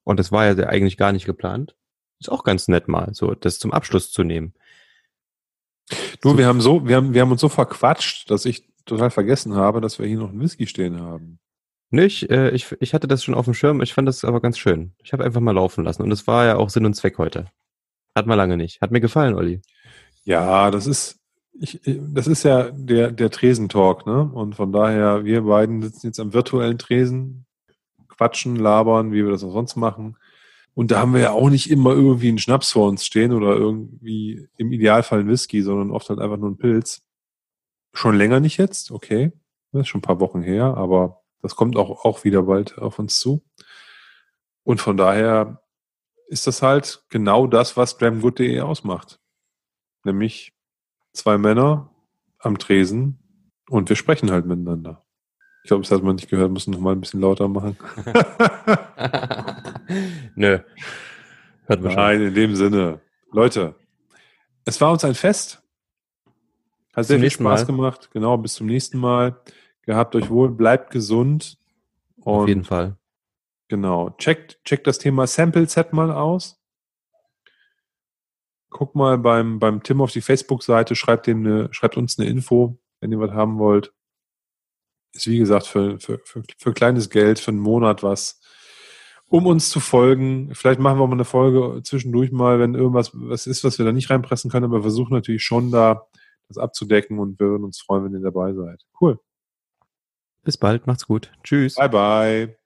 Und 0.04 0.20
das 0.20 0.30
war 0.30 0.46
ja 0.46 0.66
eigentlich 0.66 0.98
gar 0.98 1.12
nicht 1.12 1.24
geplant. 1.24 1.74
Ist 2.20 2.30
auch 2.30 2.44
ganz 2.44 2.68
nett 2.68 2.88
mal, 2.88 3.14
so 3.14 3.34
das 3.34 3.58
zum 3.58 3.72
Abschluss 3.72 4.12
zu 4.12 4.22
nehmen. 4.22 4.54
Du, 6.20 6.30
so. 6.30 6.38
wir 6.38 6.46
haben 6.46 6.60
so, 6.60 6.86
wir 6.86 6.96
haben, 6.96 7.14
wir 7.14 7.22
haben 7.22 7.32
uns 7.32 7.40
so 7.40 7.48
verquatscht, 7.48 8.30
dass 8.30 8.44
ich 8.44 8.68
total 8.86 9.10
vergessen 9.10 9.54
habe, 9.54 9.80
dass 9.80 9.98
wir 9.98 10.06
hier 10.06 10.18
noch 10.18 10.30
einen 10.30 10.40
Whisky 10.40 10.66
stehen 10.66 11.00
haben. 11.00 11.38
Nicht, 11.90 12.30
äh, 12.30 12.50
ich, 12.50 12.74
ich 12.80 12.92
hatte 12.92 13.06
das 13.06 13.22
schon 13.22 13.34
auf 13.34 13.44
dem 13.44 13.54
Schirm, 13.54 13.80
ich 13.80 13.94
fand 13.94 14.08
das 14.08 14.24
aber 14.24 14.40
ganz 14.40 14.58
schön. 14.58 14.94
Ich 15.02 15.12
habe 15.12 15.24
einfach 15.24 15.40
mal 15.40 15.54
laufen 15.54 15.84
lassen 15.84 16.02
und 16.02 16.10
das 16.10 16.26
war 16.26 16.44
ja 16.44 16.56
auch 16.56 16.70
Sinn 16.70 16.86
und 16.86 16.94
Zweck 16.94 17.18
heute. 17.18 17.46
Hat 18.16 18.26
mal 18.26 18.34
lange 18.34 18.56
nicht. 18.56 18.80
Hat 18.80 18.90
mir 18.90 19.00
gefallen, 19.00 19.34
Olli. 19.34 19.60
Ja, 20.24 20.70
das 20.70 20.86
ist, 20.86 21.20
ich, 21.52 21.80
das 21.84 22.26
ist 22.26 22.42
ja 22.42 22.70
der, 22.70 23.12
der 23.12 23.30
Tresentalk, 23.30 24.06
ne? 24.06 24.24
Und 24.24 24.54
von 24.54 24.72
daher, 24.72 25.24
wir 25.24 25.42
beiden 25.42 25.82
sitzen 25.82 26.06
jetzt 26.06 26.20
am 26.20 26.32
virtuellen 26.32 26.78
Tresen, 26.78 27.46
quatschen, 28.08 28.56
labern, 28.56 29.12
wie 29.12 29.24
wir 29.24 29.30
das 29.30 29.44
auch 29.44 29.52
sonst 29.52 29.76
machen. 29.76 30.16
Und 30.74 30.90
da 30.90 30.98
haben 30.98 31.14
wir 31.14 31.20
ja 31.20 31.30
auch 31.30 31.50
nicht 31.50 31.70
immer 31.70 31.92
irgendwie 31.92 32.28
einen 32.28 32.38
Schnaps 32.38 32.72
vor 32.72 32.88
uns 32.88 33.04
stehen 33.04 33.32
oder 33.32 33.54
irgendwie 33.54 34.48
im 34.56 34.72
Idealfall 34.72 35.20
ein 35.20 35.28
Whisky, 35.28 35.62
sondern 35.62 35.90
oft 35.92 36.08
halt 36.08 36.18
einfach 36.18 36.36
nur 36.36 36.50
ein 36.50 36.56
Pilz. 36.58 37.02
Schon 37.94 38.16
länger 38.16 38.40
nicht 38.40 38.58
jetzt, 38.58 38.90
okay. 38.90 39.32
Das 39.72 39.82
ist 39.82 39.88
schon 39.88 40.00
ein 40.00 40.02
paar 40.02 40.20
Wochen 40.20 40.42
her, 40.42 40.76
aber 40.76 41.22
das 41.40 41.56
kommt 41.56 41.76
auch, 41.76 42.04
auch 42.04 42.24
wieder 42.24 42.42
bald 42.42 42.78
auf 42.78 42.98
uns 42.98 43.18
zu. 43.18 43.42
Und 44.64 44.80
von 44.80 44.96
daher 44.96 45.62
ist 46.28 46.46
das 46.46 46.62
halt 46.62 47.04
genau 47.08 47.46
das, 47.46 47.76
was 47.76 47.96
dramgood.de 47.96 48.60
ausmacht. 48.60 49.20
Nämlich 50.04 50.52
zwei 51.12 51.38
Männer 51.38 51.90
am 52.38 52.58
Tresen 52.58 53.18
und 53.68 53.88
wir 53.88 53.96
sprechen 53.96 54.30
halt 54.30 54.46
miteinander. 54.46 55.04
Ich 55.62 55.68
glaube, 55.68 55.82
das 55.82 55.92
hat 55.92 56.02
man 56.02 56.16
nicht 56.16 56.28
gehört, 56.28 56.50
müssen 56.50 56.72
noch 56.72 56.80
mal 56.80 56.92
ein 56.92 57.00
bisschen 57.00 57.20
lauter 57.20 57.48
machen. 57.48 57.76
Nö. 60.34 60.58
Hört 61.66 61.82
man 61.82 61.94
Nein, 61.94 62.18
schon. 62.18 62.28
in 62.28 62.34
dem 62.34 62.54
Sinne. 62.54 63.00
Leute, 63.32 63.74
es 64.66 64.80
war 64.80 64.92
uns 64.92 65.04
ein 65.04 65.14
Fest. 65.14 65.62
Hat 66.94 67.06
sehr 67.06 67.18
viel 67.18 67.30
Spaß 67.30 67.62
Mal. 67.62 67.66
gemacht. 67.66 68.10
Genau, 68.12 68.36
bis 68.38 68.54
zum 68.54 68.66
nächsten 68.66 68.98
Mal. 68.98 69.40
Gehabt 69.82 70.14
euch 70.16 70.30
wohl, 70.30 70.50
bleibt 70.50 70.90
gesund 70.90 71.58
Und 72.16 72.24
Auf 72.24 72.48
jeden 72.48 72.64
Fall. 72.64 72.96
Genau. 73.68 74.10
Checkt, 74.18 74.62
checkt 74.64 74.86
das 74.86 74.98
Thema 74.98 75.26
Sample 75.26 75.68
Set 75.68 75.92
mal 75.92 76.10
aus. 76.10 76.60
Guckt 78.70 78.94
mal 78.94 79.18
beim, 79.18 79.58
beim 79.58 79.82
Tim 79.82 80.00
auf 80.00 80.12
die 80.12 80.20
Facebook-Seite, 80.20 80.96
schreibt, 80.96 81.26
dem 81.26 81.46
eine, 81.46 81.72
schreibt 81.72 81.96
uns 81.96 82.18
eine 82.18 82.28
Info, 82.28 82.78
wenn 83.00 83.12
ihr 83.12 83.20
was 83.20 83.32
haben 83.32 83.58
wollt. 83.58 83.92
Ist 85.12 85.26
wie 85.26 85.38
gesagt 85.38 85.66
für, 85.66 85.98
für, 86.00 86.18
für, 86.24 86.42
für 86.58 86.72
kleines 86.72 87.08
Geld, 87.10 87.38
für 87.38 87.52
einen 87.52 87.60
Monat 87.60 88.02
was, 88.02 88.40
um 89.28 89.46
uns 89.46 89.70
zu 89.70 89.80
folgen. 89.80 90.54
Vielleicht 90.54 90.80
machen 90.80 90.98
wir 90.98 91.06
mal 91.06 91.12
eine 91.12 91.24
Folge 91.24 91.82
zwischendurch 91.82 92.32
mal, 92.32 92.58
wenn 92.58 92.74
irgendwas 92.74 93.10
was 93.14 93.46
ist, 93.46 93.62
was 93.64 93.78
wir 93.78 93.84
da 93.84 93.92
nicht 93.92 94.10
reinpressen 94.10 94.50
können, 94.50 94.64
aber 94.64 94.82
versuchen 94.82 95.14
natürlich 95.14 95.44
schon 95.44 95.70
da 95.70 96.08
das 96.48 96.58
abzudecken 96.58 97.18
und 97.18 97.38
wir 97.40 97.48
würden 97.48 97.64
uns 97.64 97.80
freuen, 97.80 98.04
wenn 98.04 98.12
ihr 98.12 98.20
dabei 98.20 98.52
seid. 98.52 98.82
Cool. 99.00 99.18
Bis 100.42 100.58
bald, 100.58 100.86
macht's 100.86 101.06
gut. 101.06 101.32
Tschüss. 101.42 101.74
Bye 101.76 101.88
bye. 101.88 102.63